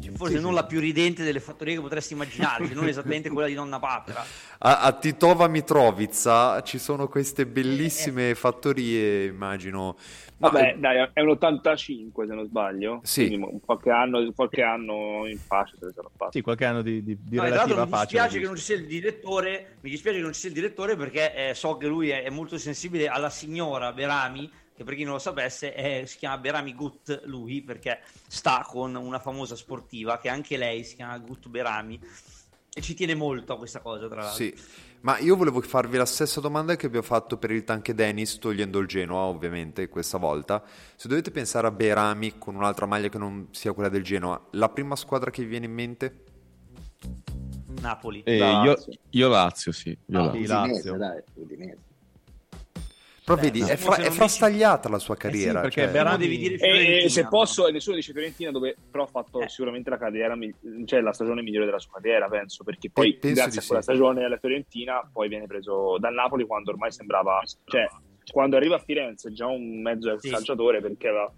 Cioè, 0.00 0.12
forse 0.14 0.36
Sì, 0.36 0.40
non 0.40 0.50
sì. 0.50 0.56
la 0.56 0.64
più 0.64 0.78
ridente 0.78 1.24
delle 1.24 1.40
fattorie 1.40 1.74
che 1.74 1.80
potresti 1.80 2.12
immaginare, 2.12 2.66
cioè 2.66 2.74
non 2.74 2.86
esattamente 2.86 3.30
quella 3.30 3.48
di 3.48 3.54
nonna 3.54 3.80
Papera. 3.80 4.24
A, 4.58 4.80
a 4.82 4.92
Titova 4.92 5.48
Mitrovica 5.48 6.62
ci 6.62 6.78
sono 6.78 7.08
queste 7.08 7.46
bellissime 7.46 8.34
fattorie, 8.36 9.24
immagino. 9.24 9.96
Ma- 10.38 10.50
Vabbè, 10.50 10.76
dai, 10.78 11.08
è 11.14 11.20
un 11.20 11.30
85 11.30 12.26
se 12.26 12.34
non 12.34 12.46
sbaglio. 12.46 13.00
Sì. 13.02 13.26
Quindi 13.26 13.58
qualche 13.64 13.90
anno, 13.90 14.32
qualche 14.34 14.62
anno 14.62 15.26
in 15.26 15.38
pace 15.46 15.76
se 15.80 15.90
sarà 15.94 16.08
fatto. 16.14 16.30
Sì, 16.32 16.42
qualche 16.42 16.64
anno 16.66 16.82
di, 16.82 17.02
di, 17.02 17.16
di 17.20 17.36
No, 17.36 17.42
tra 17.42 17.54
l'altro 17.54 17.74
relativa 17.74 17.84
mi 17.84 17.90
pace. 17.90 18.04
dispiace 18.04 18.38
che 18.38 18.44
non 18.46 18.56
ci 18.56 18.62
sia 18.62 18.74
il 18.76 18.86
direttore, 18.86 19.76
mi 19.80 19.90
dispiace 19.90 20.18
che 20.18 20.22
non 20.22 20.32
ci 20.32 20.40
sia 20.40 20.48
il 20.50 20.54
direttore 20.54 20.94
perché 20.94 21.48
eh, 21.50 21.54
so 21.54 21.76
che 21.76 21.86
lui 21.86 22.10
è, 22.10 22.22
è 22.22 22.30
molto 22.30 22.56
sensibile 22.58 23.08
alla 23.08 23.30
signora 23.30 23.92
Berami, 23.92 24.48
che 24.76 24.84
per 24.84 24.94
chi 24.94 25.04
non 25.04 25.14
lo 25.14 25.18
sapesse 25.18 25.72
è- 25.74 26.04
si 26.04 26.18
chiama 26.18 26.38
Berami 26.38 26.74
Gut 26.74 27.22
lui, 27.24 27.62
perché 27.62 28.00
sta 28.28 28.64
con 28.68 28.94
una 28.94 29.18
famosa 29.18 29.56
sportiva 29.56 30.18
che 30.18 30.28
anche 30.28 30.56
lei 30.58 30.84
si 30.84 30.96
chiama 30.96 31.16
Gut 31.18 31.48
Berami 31.48 31.98
e 32.74 32.80
ci 32.82 32.92
tiene 32.94 33.14
molto 33.14 33.54
a 33.54 33.56
questa 33.56 33.80
cosa 33.80 34.06
tra 34.06 34.16
l'altro. 34.22 34.36
Sì, 34.36 34.54
ma 35.00 35.18
io 35.18 35.34
volevo 35.34 35.62
farvi 35.62 35.96
la 35.96 36.04
stessa 36.04 36.40
domanda 36.40 36.76
che 36.76 36.84
abbiamo 36.86 37.06
fatto 37.06 37.38
per 37.38 37.50
il 37.50 37.64
tanque 37.64 37.94
Dennis, 37.94 38.36
togliendo 38.38 38.78
il 38.78 38.86
Genoa, 38.86 39.22
ovviamente, 39.22 39.88
questa 39.88 40.18
volta. 40.18 40.62
Se 40.94 41.08
dovete 41.08 41.30
pensare 41.30 41.66
a 41.66 41.70
Berami 41.70 42.36
con 42.36 42.54
un'altra 42.54 42.84
maglia 42.84 43.08
che 43.08 43.16
non 43.16 43.48
sia 43.52 43.72
quella 43.72 43.88
del 43.88 44.04
Genoa, 44.04 44.38
la 44.52 44.68
prima 44.68 44.94
squadra 44.94 45.30
che 45.30 45.42
vi 45.42 45.48
viene 45.48 45.64
in 45.66 45.72
mente? 45.72 46.24
Napoli. 47.80 48.22
Eh, 48.24 48.38
Lazio. 48.38 48.92
io, 48.92 48.98
io 49.10 49.28
Lazio, 49.28 49.72
sì. 49.72 49.96
Io 50.06 50.18
Ah, 50.20 50.24
Lazio. 50.24 50.40
Udinese, 50.40 50.96
dai, 50.96 51.22
Udinese. 51.34 51.78
Però 53.26 53.40
vedi, 53.40 53.58
no. 53.60 53.66
è, 53.66 53.74
fra- 53.76 53.96
è 53.96 54.08
frastagliata 54.10 54.88
la 54.88 55.00
sua 55.00 55.16
carriera. 55.16 55.60
perché 55.62 55.82
cioè- 55.82 55.90
Berami- 55.90 56.16
Però 56.16 56.30
devi 56.30 56.38
dire 56.56 57.02
E, 57.02 57.08
se 57.08 57.26
posso, 57.26 57.66
e 57.66 57.72
nessuno 57.72 57.96
dice 57.96 58.12
Fiorentina, 58.12 58.52
dove 58.52 58.76
però 58.88 59.02
ha 59.02 59.08
fatto 59.08 59.40
Eh. 59.40 59.48
sicuramente 59.48 59.90
la 59.90 59.98
carriera, 59.98 60.38
cioè 60.84 61.00
la 61.00 61.12
stagione 61.12 61.42
migliore 61.42 61.66
della 61.66 61.80
sua 61.80 61.90
carriera, 61.94 62.28
penso, 62.28 62.62
perché 62.62 62.88
poi 62.88 63.14
penso 63.14 63.42
grazie 63.42 63.60
a 63.60 63.64
quella 63.66 63.82
sì. 63.82 63.88
stagione 63.90 64.24
alla 64.24 64.36
Fiorentina 64.38 65.10
poi 65.12 65.28
viene 65.28 65.46
preso 65.48 65.96
dal 65.98 66.14
Napoli 66.14 66.44
quando 66.46 66.70
ormai 66.70 66.92
sembrava, 66.92 67.42
cioè 67.64 67.88
quando 68.32 68.56
arriva 68.56 68.76
a 68.76 68.78
Firenze 68.78 69.28
è 69.28 69.32
già 69.32 69.46
un 69.46 69.80
mezzo 69.82 70.16
Sì. 70.20 70.30
calciatore 70.30 70.80
perché 70.80 71.08
aveva 71.08 71.32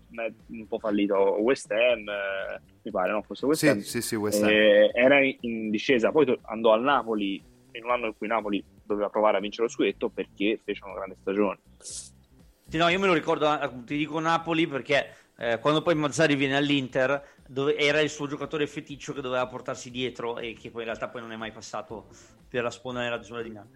un 0.49 0.67
po' 0.67 0.79
fallito 0.79 1.17
West 1.41 1.71
Ham, 1.71 2.07
eh, 2.09 2.61
mi 2.83 2.91
pare, 2.91 3.13
no? 3.13 3.23
Fosse 3.23 3.47
West 3.47 3.63
Ham. 3.65 3.79
Sì, 3.81 3.89
sì, 3.89 4.03
sì, 4.03 4.15
West 4.15 4.43
Ham. 4.43 4.49
Eh, 4.51 4.91
era 4.93 5.21
in, 5.23 5.37
in 5.41 5.71
discesa, 5.71 6.11
poi 6.11 6.27
to- 6.27 6.39
andò 6.43 6.73
al 6.75 6.83
Napoli 6.83 7.43
in 7.73 7.85
un 7.85 7.91
anno 7.91 8.07
in 8.07 8.15
cui 8.17 8.27
Napoli 8.27 8.63
doveva 8.89 9.11
provare 9.11 9.37
a 9.37 9.41
vincere 9.41 9.67
lo 9.67 9.73
scudetto 9.73 10.09
perché 10.09 10.59
fece 10.65 10.83
una 10.85 10.95
grande 10.95 11.17
stagione. 11.21 11.59
Sì, 11.79 12.77
no, 12.77 12.89
io 12.89 12.99
me 12.99 13.07
lo 13.07 13.13
ricordo, 13.13 13.61
eh, 13.61 13.71
ti 13.85 13.97
dico 13.97 14.19
Napoli 14.19 14.67
perché 14.67 15.15
eh, 15.37 15.59
quando 15.61 15.83
poi 15.83 15.95
Mazzari 15.95 16.35
viene 16.35 16.57
all'Inter 16.57 17.37
dove 17.47 17.77
era 17.77 18.01
il 18.01 18.11
suo 18.11 18.27
giocatore 18.27 18.67
feticcio 18.67 19.13
che 19.13 19.21
doveva 19.21 19.47
portarsi 19.47 19.91
dietro 19.91 20.39
e 20.39 20.55
che 20.55 20.71
poi 20.71 20.81
in 20.81 20.89
realtà 20.89 21.09
poi 21.09 21.21
non 21.21 21.33
è 21.33 21.37
mai 21.37 21.53
passato 21.53 22.09
per 22.49 22.63
la 22.63 22.71
sponda 22.71 23.01
nerazzurra 23.01 23.43
di 23.43 23.49
Milano. 23.49 23.71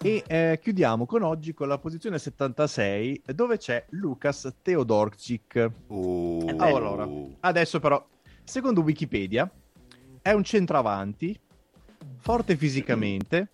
E 0.00 0.22
eh, 0.26 0.58
chiudiamo 0.62 1.06
con 1.06 1.22
oggi 1.22 1.52
con 1.52 1.68
la 1.68 1.78
posizione 1.78 2.18
76 2.18 3.22
dove 3.34 3.56
c'è 3.56 3.84
Lukas 3.90 4.54
Teodorczyk. 4.62 5.70
Oh. 5.88 6.44
Allora, 6.58 7.08
adesso 7.40 7.80
però, 7.80 8.06
secondo 8.44 8.82
Wikipedia, 8.82 9.50
è 10.22 10.32
un 10.32 10.42
centravanti, 10.44 11.38
forte 12.18 12.56
fisicamente, 12.56 13.48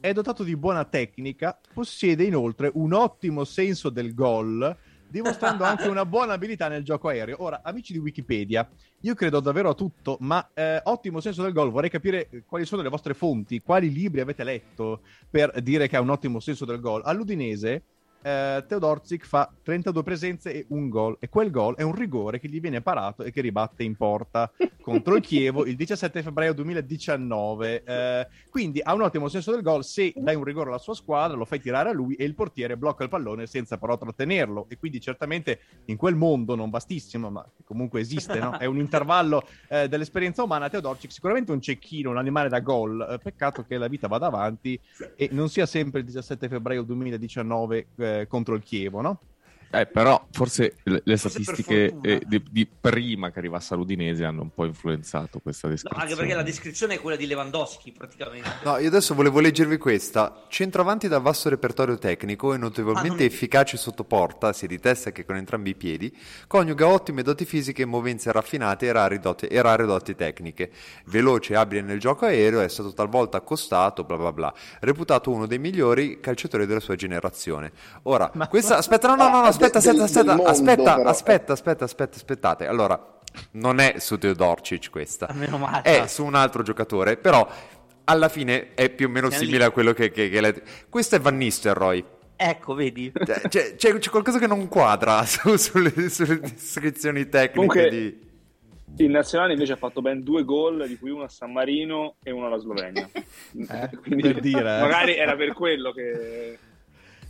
è 0.00 0.12
dotato 0.12 0.42
di 0.42 0.56
buona 0.56 0.84
tecnica, 0.84 1.58
possiede 1.72 2.24
inoltre 2.24 2.70
un 2.74 2.92
ottimo 2.92 3.44
senso 3.44 3.90
del 3.90 4.14
gol, 4.14 4.76
dimostrando 5.08 5.64
anche 5.64 5.88
una 5.88 6.06
buona 6.06 6.32
abilità 6.32 6.68
nel 6.68 6.84
gioco 6.84 7.08
aereo. 7.08 7.42
Ora, 7.42 7.60
amici 7.62 7.92
di 7.92 7.98
Wikipedia, 7.98 8.68
io 9.00 9.14
credo 9.14 9.40
davvero 9.40 9.70
a 9.70 9.74
tutto, 9.74 10.16
ma 10.20 10.50
eh, 10.54 10.80
ottimo 10.84 11.20
senso 11.20 11.42
del 11.42 11.52
gol, 11.52 11.70
vorrei 11.70 11.90
capire 11.90 12.28
eh, 12.30 12.44
quali 12.46 12.64
sono 12.64 12.82
le 12.82 12.88
vostre 12.88 13.14
fonti, 13.14 13.60
quali 13.60 13.92
libri 13.92 14.20
avete 14.20 14.44
letto 14.44 15.02
per 15.28 15.60
dire 15.62 15.88
che 15.88 15.96
ha 15.96 16.00
un 16.00 16.10
ottimo 16.10 16.40
senso 16.40 16.64
del 16.64 16.80
gol. 16.80 17.02
All'Udinese 17.04 17.82
eh, 18.22 18.64
Teodorzik 18.66 19.26
fa 19.26 19.50
32 19.62 20.02
presenze 20.02 20.52
e 20.52 20.66
un 20.68 20.88
gol. 20.88 21.16
E 21.20 21.28
quel 21.28 21.50
gol 21.50 21.76
è 21.76 21.82
un 21.82 21.94
rigore 21.94 22.38
che 22.38 22.48
gli 22.48 22.60
viene 22.60 22.80
parato 22.80 23.22
e 23.22 23.30
che 23.30 23.40
ribatte 23.40 23.82
in 23.82 23.96
porta 23.96 24.50
contro 24.80 25.16
il 25.16 25.22
Chievo 25.22 25.66
il 25.66 25.76
17 25.76 26.22
febbraio 26.22 26.54
2019 26.54 27.82
eh, 27.84 28.26
quindi 28.50 28.80
ha 28.82 28.94
un 28.94 29.02
ottimo 29.02 29.28
senso 29.28 29.52
del 29.52 29.62
gol. 29.62 29.84
Se 29.84 30.12
dai 30.16 30.34
un 30.34 30.44
rigore 30.44 30.70
alla 30.70 30.78
sua 30.78 30.94
squadra 30.94 31.36
lo 31.36 31.44
fai 31.44 31.60
tirare 31.60 31.90
a 31.90 31.92
lui 31.92 32.14
e 32.14 32.24
il 32.24 32.34
portiere 32.34 32.76
blocca 32.76 33.02
il 33.02 33.08
pallone 33.08 33.46
senza 33.46 33.78
però 33.78 33.96
trattenerlo. 33.96 34.66
E 34.68 34.76
quindi 34.78 35.00
certamente 35.00 35.60
in 35.86 35.96
quel 35.96 36.14
mondo 36.14 36.54
non 36.54 36.70
vastissimo 36.70 37.30
ma 37.30 37.46
comunque 37.64 38.00
esiste 38.00 38.38
no? 38.38 38.56
è 38.56 38.64
un 38.66 38.78
intervallo 38.80 39.46
eh, 39.68 39.88
dell'esperienza 39.88 40.42
umana. 40.42 40.68
Teodorzik 40.68 41.12
sicuramente 41.12 41.52
un 41.52 41.60
cecchino 41.60 42.10
un 42.10 42.18
animale 42.18 42.48
da 42.48 42.60
gol. 42.60 43.06
Eh, 43.10 43.18
peccato 43.18 43.64
che 43.64 43.78
la 43.78 43.88
vita 43.88 44.08
vada 44.08 44.26
avanti 44.26 44.78
e 45.16 45.28
non 45.32 45.48
sia 45.48 45.66
sempre 45.66 46.00
il 46.00 46.06
17 46.06 46.48
febbraio 46.48 46.82
2019 46.82 47.88
eh, 48.10 48.26
contro 48.26 48.54
il 48.54 48.62
Chievo, 48.62 49.00
no? 49.00 49.20
Eh, 49.72 49.86
però 49.86 50.20
forse 50.32 50.74
le, 50.82 51.00
le 51.04 51.16
forse 51.16 51.42
statistiche 51.42 51.96
eh, 52.02 52.20
di, 52.26 52.42
di, 52.50 52.66
prima 52.66 53.30
che 53.30 53.38
arrivasse 53.38 53.74
all'Udinese 53.74 54.24
hanno 54.24 54.42
un 54.42 54.52
po' 54.52 54.64
influenzato 54.64 55.38
questa 55.38 55.68
descrizione. 55.68 56.02
No, 56.02 56.10
anche 56.10 56.20
perché 56.20 56.34
la 56.34 56.42
descrizione 56.42 56.94
è 56.94 57.00
quella 57.00 57.16
di 57.16 57.26
Lewandowski 57.28 57.92
praticamente. 57.92 58.48
No, 58.64 58.78
io 58.78 58.88
adesso 58.88 59.14
volevo 59.14 59.38
leggervi 59.38 59.76
questa. 59.76 60.44
Centravanti 60.48 61.06
da 61.06 61.18
vasto 61.18 61.48
repertorio 61.48 61.96
tecnico 61.98 62.52
e 62.52 62.56
notevolmente 62.56 63.08
ah, 63.10 63.16
non... 63.18 63.26
efficace 63.26 63.76
sotto 63.76 64.02
porta, 64.02 64.52
sia 64.52 64.66
di 64.66 64.80
testa 64.80 65.12
che 65.12 65.24
con 65.24 65.36
entrambi 65.36 65.70
i 65.70 65.76
piedi, 65.76 66.16
coniuga 66.48 66.88
ottime 66.88 67.22
doti 67.22 67.44
fisiche, 67.44 67.84
movenze 67.84 68.32
raffinate 68.32 68.86
e 68.86 68.92
rare, 68.92 69.20
doti, 69.20 69.46
e 69.46 69.62
rare 69.62 69.86
doti 69.86 70.16
tecniche. 70.16 70.72
Veloce 71.04 71.52
e 71.52 71.56
abile 71.56 71.82
nel 71.82 72.00
gioco 72.00 72.24
aereo, 72.24 72.60
è 72.60 72.68
stato 72.68 72.92
talvolta 72.92 73.36
accostato, 73.36 74.02
bla 74.02 74.16
bla 74.16 74.32
bla. 74.32 74.52
Reputato 74.80 75.30
uno 75.30 75.46
dei 75.46 75.60
migliori 75.60 76.18
calciatori 76.18 76.66
della 76.66 76.80
sua 76.80 76.96
generazione. 76.96 77.70
Ora, 78.02 78.28
Ma... 78.34 78.48
questa... 78.48 78.78
Aspetta, 78.78 79.06
no, 79.06 79.14
no, 79.14 79.28
no, 79.28 79.42
no 79.59 79.59
aspetta, 79.66 79.78
aspetta, 79.78 80.04
aspetta, 80.04 80.34
mondo, 80.34 80.50
aspetta, 80.50 80.94
aspetta, 81.04 81.52
aspetta, 81.52 81.84
aspetta, 81.84 82.16
aspettate. 82.16 82.66
Allora, 82.66 83.18
non 83.52 83.78
è 83.78 83.94
su 83.98 84.18
Teodorcic 84.18 84.90
questa, 84.90 85.28
è 85.82 86.06
su 86.06 86.24
un 86.24 86.34
altro 86.34 86.62
giocatore, 86.62 87.16
però 87.16 87.46
alla 88.04 88.28
fine 88.28 88.74
è 88.74 88.90
più 88.90 89.06
o 89.06 89.10
meno 89.10 89.30
simile 89.30 89.64
a 89.64 89.70
quello 89.70 89.92
che, 89.92 90.10
che, 90.10 90.28
che 90.28 90.40
le... 90.40 90.62
Questo 90.88 91.16
è 91.16 91.20
Van 91.20 91.36
Nistelrooy. 91.36 92.04
Ecco, 92.36 92.74
vedi. 92.74 93.12
C'è, 93.12 93.48
c'è, 93.48 93.76
c'è, 93.76 94.10
qualcosa 94.10 94.38
che 94.38 94.46
non 94.46 94.66
quadra 94.68 95.24
su, 95.26 95.56
sulle, 95.56 96.08
sulle, 96.08 96.40
descrizioni 96.40 97.28
tecniche 97.28 97.52
Comunque, 97.52 97.88
di... 97.90 98.28
In 99.04 99.10
nazionale 99.12 99.52
invece 99.52 99.74
ha 99.74 99.76
fatto 99.76 100.00
ben 100.00 100.22
due 100.22 100.44
gol, 100.44 100.88
di 100.88 100.98
cui 100.98 101.10
uno 101.10 101.24
a 101.24 101.28
San 101.28 101.52
Marino 101.52 102.16
e 102.22 102.30
uno 102.30 102.46
alla 102.46 102.58
Slovenia. 102.58 103.08
Eh, 103.52 103.90
Quindi, 104.00 104.22
per 104.22 104.40
dire, 104.40 104.60
eh. 104.60 104.80
magari 104.80 105.16
era 105.16 105.36
per 105.36 105.52
quello 105.52 105.92
che... 105.92 106.58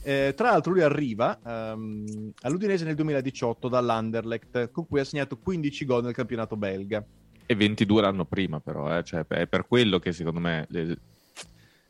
Eh, 0.03 0.33
tra 0.35 0.51
l'altro 0.51 0.73
lui 0.73 0.83
arriva 0.83 1.39
um, 1.43 2.33
all'Udinese 2.43 2.85
nel 2.85 2.95
2018 2.95 3.69
dall'Anderlecht, 3.69 4.71
con 4.71 4.87
cui 4.87 5.01
ha 5.01 5.05
segnato 5.05 5.37
15 5.37 5.85
gol 5.85 6.05
nel 6.05 6.15
campionato 6.15 6.57
belga. 6.57 7.05
E 7.45 7.55
22 7.55 8.01
l'anno 8.01 8.25
prima 8.25 8.61
però, 8.61 8.97
eh? 8.97 9.03
cioè, 9.03 9.27
è 9.27 9.47
per 9.47 9.67
quello 9.67 9.99
che 9.99 10.13
secondo 10.13 10.41
me... 10.41 10.67
Le... 10.69 10.97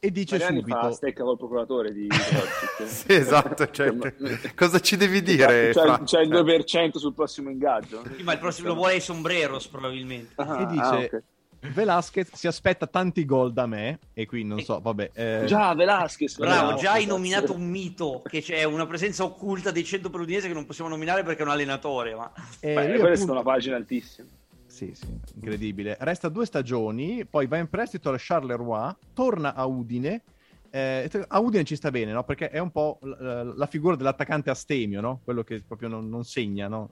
E 0.03 0.11
dice 0.11 0.39
Mariani 0.39 0.61
subito... 0.61 0.81
fa 0.81 0.91
stecca 0.93 1.23
col 1.23 1.37
procuratore 1.37 1.93
di... 1.93 2.09
sì, 2.87 3.13
esatto, 3.13 3.71
cioè, 3.71 3.95
cosa 4.57 4.81
ci 4.81 4.97
devi 4.97 5.23
dire? 5.23 5.71
C'è, 5.73 6.03
c'è, 6.05 6.21
il 6.23 6.31
2% 6.31 6.97
sul 6.97 7.13
prossimo 7.13 7.51
ingaggio. 7.51 8.03
Sì, 8.17 8.23
ma 8.23 8.33
il 8.33 8.39
prossimo 8.39 8.69
lo 8.69 8.75
vuole 8.75 8.97
i 8.97 9.01
sombreros 9.01 9.69
probabilmente. 9.69 10.33
Ah, 10.37 10.63
e 10.63 10.67
dice... 10.67 10.83
Ah, 10.83 10.99
okay 10.99 11.23
Velasquez 11.61 12.35
si 12.35 12.47
aspetta 12.47 12.87
tanti 12.87 13.25
gol 13.25 13.53
da 13.53 13.67
me 13.67 13.99
e 14.15 14.25
qui 14.25 14.45
non 14.45 14.61
so, 14.61 14.81
vabbè. 14.81 15.11
Eh... 15.13 15.43
Già, 15.47 15.75
Velasquez. 15.75 16.39
Bravo, 16.39 16.79
già 16.79 16.93
hai 16.93 17.05
nominato 17.05 17.53
un 17.53 17.69
mito, 17.69 18.23
che 18.27 18.41
c'è 18.41 18.65
una 18.65 18.87
presenza 18.87 19.25
occulta 19.25 19.71
dei 19.71 19.85
100 19.85 20.09
per 20.09 20.25
che 20.25 20.53
non 20.53 20.65
possiamo 20.65 20.89
nominare 20.89 21.23
perché 21.23 21.41
è 21.43 21.45
un 21.45 21.51
allenatore. 21.51 22.15
Ma... 22.15 22.33
Eh, 22.61 22.75
Beh, 22.75 22.89
questa 22.99 23.09
appunto... 23.09 23.27
è 23.27 23.31
una 23.31 23.43
pagina 23.43 23.77
altissima. 23.77 24.29
Sì, 24.67 24.93
sì, 24.95 25.07
incredibile. 25.35 25.97
Resta 26.01 26.29
due 26.29 26.47
stagioni, 26.47 27.27
poi 27.27 27.47
va 27.47 27.59
in 27.59 27.69
prestito 27.69 28.09
al 28.09 28.17
Charleroi, 28.19 28.95
torna 29.13 29.55
a 29.55 29.67
Udine. 29.67 30.23
Eh, 30.71 31.11
a 31.29 31.41
Udine 31.41 31.65
ci 31.65 31.77
sta 31.77 31.91
bene, 31.91 32.13
no? 32.13 32.25
Perché 32.25 32.49
è 32.49 32.59
un 32.59 32.71
po' 32.71 32.99
la, 33.03 33.43
la 33.43 33.67
figura 33.67 33.97
dell'attaccante 33.97 34.49
astemio, 34.49 35.01
no? 35.03 35.21
Quello 35.25 35.43
che 35.43 35.63
proprio 35.67 35.89
non, 35.89 36.09
non 36.09 36.25
segna, 36.25 36.69
no? 36.69 36.89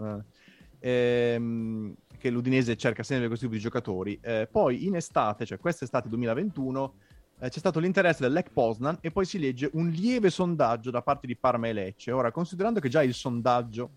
Eh, 0.81 1.33
ehm 1.33 1.95
che 2.19 2.31
l'Udinese 2.31 2.77
cerca 2.77 3.03
sempre 3.03 3.29
questo 3.29 3.47
tipo 3.47 3.57
di 3.57 3.63
giocatori. 3.63 4.19
Eh, 4.21 4.49
poi 4.51 4.87
in 4.87 4.97
estate, 4.97 5.47
cioè 5.47 5.59
quest'estate 5.59 6.09
2021, 6.09 6.95
eh, 7.41 7.49
c'è 7.49 7.59
stato 7.59 7.79
l'interesse 7.79 8.23
dell'EC 8.23 8.51
Poznan 8.53 8.99
e 9.01 9.11
poi 9.11 9.25
si 9.25 9.39
legge 9.39 9.71
un 9.75 9.89
lieve 9.89 10.29
sondaggio 10.29 10.91
da 10.91 11.03
parte 11.03 11.27
di 11.27 11.37
Parma 11.37 11.69
e 11.69 11.73
Lecce. 11.73 12.11
Ora, 12.11 12.31
considerando 12.33 12.81
che 12.81 12.89
già 12.89 13.03
il 13.03 13.15
sondaggio 13.15 13.91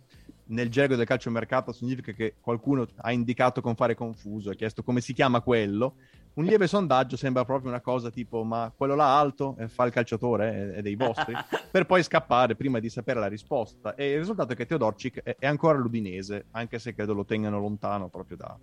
nel 0.52 0.70
gergo 0.70 0.96
del 0.96 1.06
calciomercato 1.06 1.72
significa 1.72 2.12
che 2.12 2.36
qualcuno 2.40 2.88
ha 2.98 3.12
indicato 3.12 3.62
con 3.62 3.76
fare 3.76 3.96
confuso, 3.96 4.52
ha 4.52 4.54
chiesto 4.54 4.84
come 4.84 5.02
si 5.02 5.14
chiama 5.14 5.42
quello, 5.42 5.96
un 6.34 6.46
lieve 6.46 6.68
sondaggio 6.68 7.18
sembra 7.18 7.44
proprio 7.44 7.70
una 7.70 7.82
cosa 7.82 8.10
tipo 8.10 8.44
ma 8.44 8.72
quello 8.76 8.96
là 8.96 9.20
alto 9.20 9.56
eh, 9.60 9.68
fa 9.68 9.86
il 9.86 9.92
calciatore, 9.92 10.52
è, 10.52 10.70
è 10.76 10.82
dei 10.82 10.96
vostri, 10.96 11.34
per 11.70 11.86
poi 11.86 12.04
scappare 12.04 12.56
prima 12.56 12.80
di 12.80 12.90
sapere 12.90 13.20
la 13.20 13.28
risposta. 13.28 13.96
E 13.96 14.12
il 14.12 14.20
risultato 14.20 14.54
è 14.54 14.56
che 14.56 14.66
Teodorcic 14.66 15.22
è, 15.24 15.46
ancora 15.46 15.78
l'udinese, 15.78 16.46
anche 16.52 16.80
se 16.80 16.94
credo 16.94 17.14
lo 17.14 17.26
tengano 17.26 17.60
lontano 17.60 18.08
proprio 18.08 18.38
da, 18.38 18.58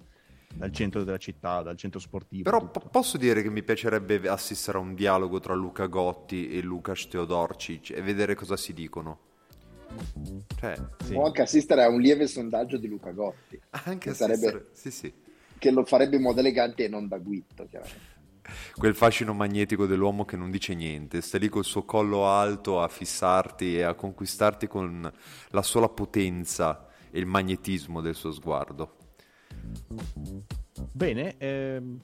dal 0.54 0.72
centro 0.72 1.04
della 1.04 1.18
città, 1.18 1.62
dal 1.62 1.76
centro 1.76 2.00
sportivo. 2.00 2.44
Però 2.44 2.64
p- 2.70 2.88
posso 2.90 3.18
dire 3.18 3.42
che 3.42 3.50
mi 3.50 3.62
piacerebbe 3.62 4.28
assistere 4.28 4.78
a 4.78 4.80
un 4.80 4.94
dialogo 4.94 5.40
tra 5.40 5.54
Luca 5.54 5.86
Gotti 5.86 6.50
e 6.50 6.62
Lukas 6.62 7.08
Teodorcic 7.08 7.90
e 7.90 8.00
vedere 8.00 8.34
cosa 8.34 8.56
si 8.56 8.72
dicono. 8.72 9.27
Cioè, 10.58 10.74
sì. 11.04 11.14
O 11.14 11.24
anche 11.24 11.42
assistere 11.42 11.82
a 11.82 11.88
un 11.88 12.00
lieve 12.00 12.26
sondaggio 12.26 12.76
di 12.76 12.88
Luca 12.88 13.12
Gotti. 13.12 13.60
Anche 13.70 14.14
sarebbe... 14.14 14.68
Sì, 14.72 14.90
sì 14.90 15.12
che 15.58 15.70
lo 15.70 15.84
farebbe 15.84 16.16
in 16.16 16.22
modo 16.22 16.40
elegante 16.40 16.84
e 16.84 16.88
non 16.88 17.08
da 17.08 17.18
guitto, 17.18 17.66
chiaramente. 17.68 18.16
Quel 18.74 18.94
fascino 18.94 19.34
magnetico 19.34 19.84
dell'uomo 19.84 20.24
che 20.24 20.36
non 20.36 20.50
dice 20.50 20.74
niente, 20.74 21.20
sta 21.20 21.36
lì 21.36 21.48
col 21.48 21.64
suo 21.64 21.84
collo 21.84 22.26
alto 22.26 22.80
a 22.80 22.88
fissarti 22.88 23.76
e 23.76 23.82
a 23.82 23.92
conquistarti 23.92 24.66
con 24.66 25.12
la 25.50 25.62
sola 25.62 25.88
potenza 25.88 26.86
e 27.10 27.18
il 27.18 27.26
magnetismo 27.26 28.00
del 28.00 28.14
suo 28.14 28.32
sguardo. 28.32 28.96
Bene, 30.92 31.34
ehm, 31.36 32.00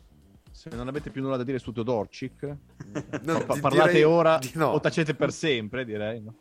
se 0.51 0.69
non 0.71 0.89
avete 0.89 1.11
più 1.11 1.23
nulla 1.23 1.39
da 1.39 1.45
dire 1.45 1.59
su 1.59 1.73
Teodorcic, 1.73 2.57
no, 3.25 3.45
pa- 3.47 3.59
parlate 3.59 4.05
ora 4.05 4.39
no. 4.55 4.67
o 4.67 4.81
tacete 4.81 5.15
per 5.15 5.33
sempre, 5.33 5.87
direi. 5.87 6.21
No? 6.21 6.35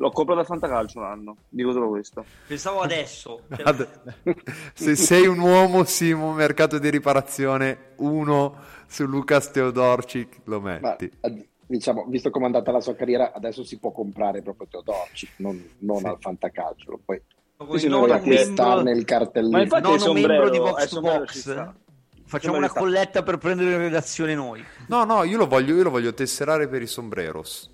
L'ho 0.00 0.10
comprato 0.12 0.40
a 0.40 0.44
Fantacalcio 0.44 0.98
un 0.98 1.04
anno, 1.04 1.36
dico 1.50 1.72
solo 1.72 1.90
questo. 1.90 2.24
Pensavo 2.46 2.80
adesso. 2.80 3.42
Se 4.72 4.96
sei 4.96 5.26
un 5.26 5.38
uomo, 5.38 5.84
Simo, 5.84 6.32
mercato 6.32 6.78
di 6.78 6.88
riparazione, 6.88 7.92
uno 7.96 8.56
su 8.86 9.04
Lucas 9.04 9.50
Teodorcic 9.50 10.40
lo 10.44 10.58
metti. 10.62 11.10
Ma, 11.20 11.34
diciamo, 11.66 12.06
visto 12.08 12.30
come 12.30 12.44
è 12.44 12.46
andata 12.46 12.72
la 12.72 12.80
sua 12.80 12.94
carriera, 12.94 13.32
adesso 13.34 13.62
si 13.62 13.78
può 13.78 13.92
comprare 13.92 14.40
proprio 14.40 14.68
Teodorcic, 14.70 15.32
non, 15.36 15.62
non 15.80 15.98
sì. 15.98 16.06
al 16.06 16.16
Fantacalcio. 16.18 16.98
Poi 17.04 17.20
sì, 17.78 17.88
non 17.88 18.10
acquistarne 18.10 18.82
membro... 18.84 18.92
il 18.92 19.04
cartellino. 19.04 19.54
Ma 19.54 19.62
infatti 19.62 19.82
non 19.82 20.00
un 20.00 20.14
membro 20.14 20.48
di 20.48 20.58
Vox 20.58 20.98
Box. 20.98 21.72
Facciamo 22.24 22.56
una 22.56 22.70
colletta 22.70 23.22
per 23.22 23.36
prendere 23.36 23.72
in 23.72 23.78
redazione 23.78 24.34
noi. 24.34 24.64
No, 24.86 25.04
no, 25.04 25.24
io 25.24 25.36
lo 25.36 25.46
voglio, 25.46 25.74
io 25.74 25.82
lo 25.82 25.90
voglio 25.90 26.14
tesserare 26.14 26.68
per 26.68 26.80
i 26.80 26.86
sombreros. 26.86 27.69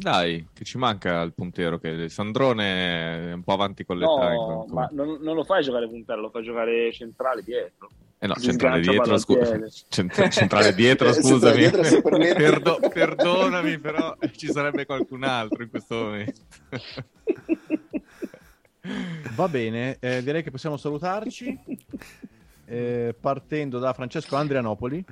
Dai, 0.00 0.46
che 0.52 0.64
ci 0.64 0.78
manca 0.78 1.20
il 1.22 1.34
puntero, 1.34 1.78
che 1.78 2.08
Sandrone 2.08 3.30
è 3.30 3.32
un 3.32 3.42
po' 3.42 3.52
avanti 3.52 3.84
con 3.84 3.98
l'età. 3.98 4.32
No, 4.32 4.64
ma 4.70 4.88
non, 4.92 5.18
non, 5.20 5.34
lo 5.34 5.42
fai 5.42 5.64
giocare 5.64 5.88
puntero, 5.88 6.20
lo 6.20 6.30
fai 6.30 6.44
giocare 6.44 6.92
centrale 6.92 7.42
dietro. 7.42 7.90
Eh 8.18 8.28
no, 8.28 8.34
centrale 8.40 8.80
dietro, 8.80 9.18
scusa. 9.18 9.58
Cent- 9.88 10.28
centrale 10.28 10.72
dietro, 10.72 11.12
scusami. 11.12 11.62
Centrale 11.62 11.84
dietro, 11.84 12.36
Perdo- 12.36 12.78
perdonami, 12.88 13.78
però 13.80 14.16
ci 14.36 14.46
sarebbe 14.46 14.86
qualcun 14.86 15.24
altro 15.24 15.64
in 15.64 15.70
questo 15.70 15.94
momento. 15.96 16.40
Va 19.34 19.48
bene, 19.48 19.96
eh, 19.98 20.22
direi 20.22 20.44
che 20.44 20.50
possiamo 20.50 20.76
salutarci. 20.76 21.58
Eh, 22.70 23.14
partendo 23.18 23.78
da 23.78 23.94
Francesco 23.94 24.36
Andrianopoli. 24.36 25.02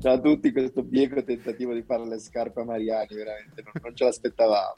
Ciao 0.00 0.14
a 0.14 0.20
tutti, 0.20 0.52
questo 0.52 0.82
bieco 0.82 1.22
tentativo 1.24 1.72
di 1.72 1.82
fare 1.82 2.06
le 2.06 2.18
scarpe 2.18 2.60
a 2.60 2.64
Mariani, 2.64 3.14
veramente 3.14 3.62
non, 3.62 3.72
non 3.82 3.96
ce 3.96 4.04
l'aspettavamo. 4.04 4.74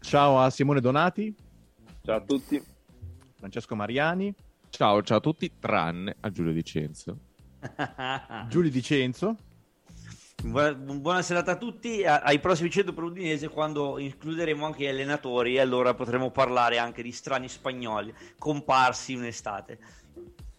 Ciao 0.00 0.38
a 0.38 0.50
Simone 0.50 0.80
Donati. 0.80 1.34
Ciao 2.02 2.16
a 2.16 2.20
tutti. 2.20 2.62
Francesco 3.34 3.74
Mariani. 3.74 4.34
Ciao, 4.70 5.02
ciao 5.02 5.18
a 5.18 5.20
tutti, 5.20 5.52
tranne 5.58 6.16
a 6.20 6.30
Giulio 6.30 6.52
Dicenzo. 6.52 7.18
Giulio 8.48 8.70
Dicenzo. 8.70 9.36
Buona, 10.44 10.74
buona, 10.74 11.22
serata 11.22 11.52
a 11.52 11.56
tutti. 11.56 12.04
ai 12.04 12.38
prossimi 12.38 12.70
100 12.70 12.92
per 12.92 13.04
Udinese, 13.04 13.48
quando 13.48 13.98
includeremo 13.98 14.64
anche 14.64 14.84
gli 14.84 14.88
allenatori, 14.88 15.56
e 15.56 15.60
allora 15.60 15.94
potremo 15.94 16.30
parlare 16.30 16.78
anche 16.78 17.02
di 17.02 17.10
strani 17.10 17.48
spagnoli 17.48 18.14
comparsi 18.38 19.12
in 19.14 19.24
estate. 19.24 19.78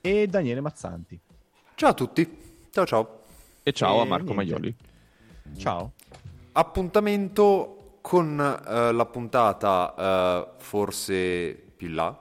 E 0.02 0.28
Daniele 0.28 0.62
Mazzanti. 0.62 1.20
Ciao 1.76 1.90
a 1.92 1.94
tutti. 1.94 2.47
Ciao 2.78 2.86
ciao. 2.86 3.20
E 3.64 3.74
ciao 3.74 3.98
e 3.98 4.02
a 4.02 4.06
Marco 4.06 4.34
niente. 4.34 4.52
Maioli. 4.52 4.76
Ciao. 5.58 5.94
Appuntamento 6.52 7.98
con 8.02 8.38
uh, 8.38 8.94
la 8.94 9.06
puntata 9.08 10.46
uh, 10.46 10.62
forse 10.62 11.60
più 11.76 11.90
là, 11.90 12.16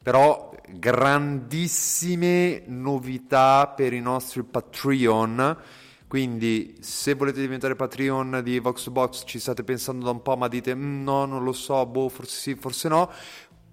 però 0.00 0.54
grandissime 0.68 2.62
novità 2.66 3.66
per 3.74 3.92
i 3.92 4.00
nostri 4.00 4.44
Patreon. 4.44 5.56
Quindi, 6.06 6.76
se 6.78 7.14
volete 7.14 7.40
diventare 7.40 7.74
Patreon 7.74 8.40
di 8.44 8.60
Vox 8.60 8.88
Box, 8.90 9.24
ci 9.26 9.40
state 9.40 9.64
pensando 9.64 10.04
da 10.04 10.12
un 10.12 10.22
po', 10.22 10.36
ma 10.36 10.46
dite 10.46 10.76
mm, 10.76 11.02
no, 11.02 11.24
non 11.24 11.42
lo 11.42 11.52
so, 11.52 11.84
boh, 11.86 12.08
forse 12.08 12.40
sì, 12.40 12.54
forse 12.54 12.88
no. 12.88 13.10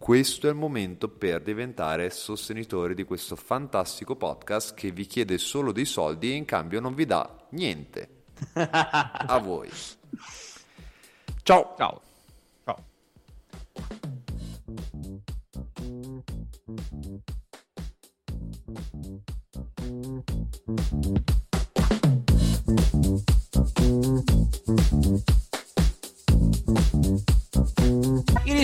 Questo 0.05 0.45
è 0.45 0.51
il 0.51 0.55
momento 0.55 1.09
per 1.09 1.41
diventare 1.41 2.11
sostenitori 2.11 2.93
di 2.93 3.05
questo 3.05 3.35
fantastico 3.35 4.15
podcast 4.15 4.75
che 4.75 4.91
vi 4.91 5.07
chiede 5.07 5.39
solo 5.39 5.71
dei 5.71 5.85
soldi 5.85 6.29
e 6.29 6.35
in 6.35 6.45
cambio 6.45 6.79
non 6.79 6.93
vi 6.93 7.07
dà 7.07 7.27
niente. 7.53 8.25
A 8.53 9.39
voi. 9.39 9.67
Ciao. 11.41 11.73
Ciao. 11.75 12.01
Ciao. 12.63 12.83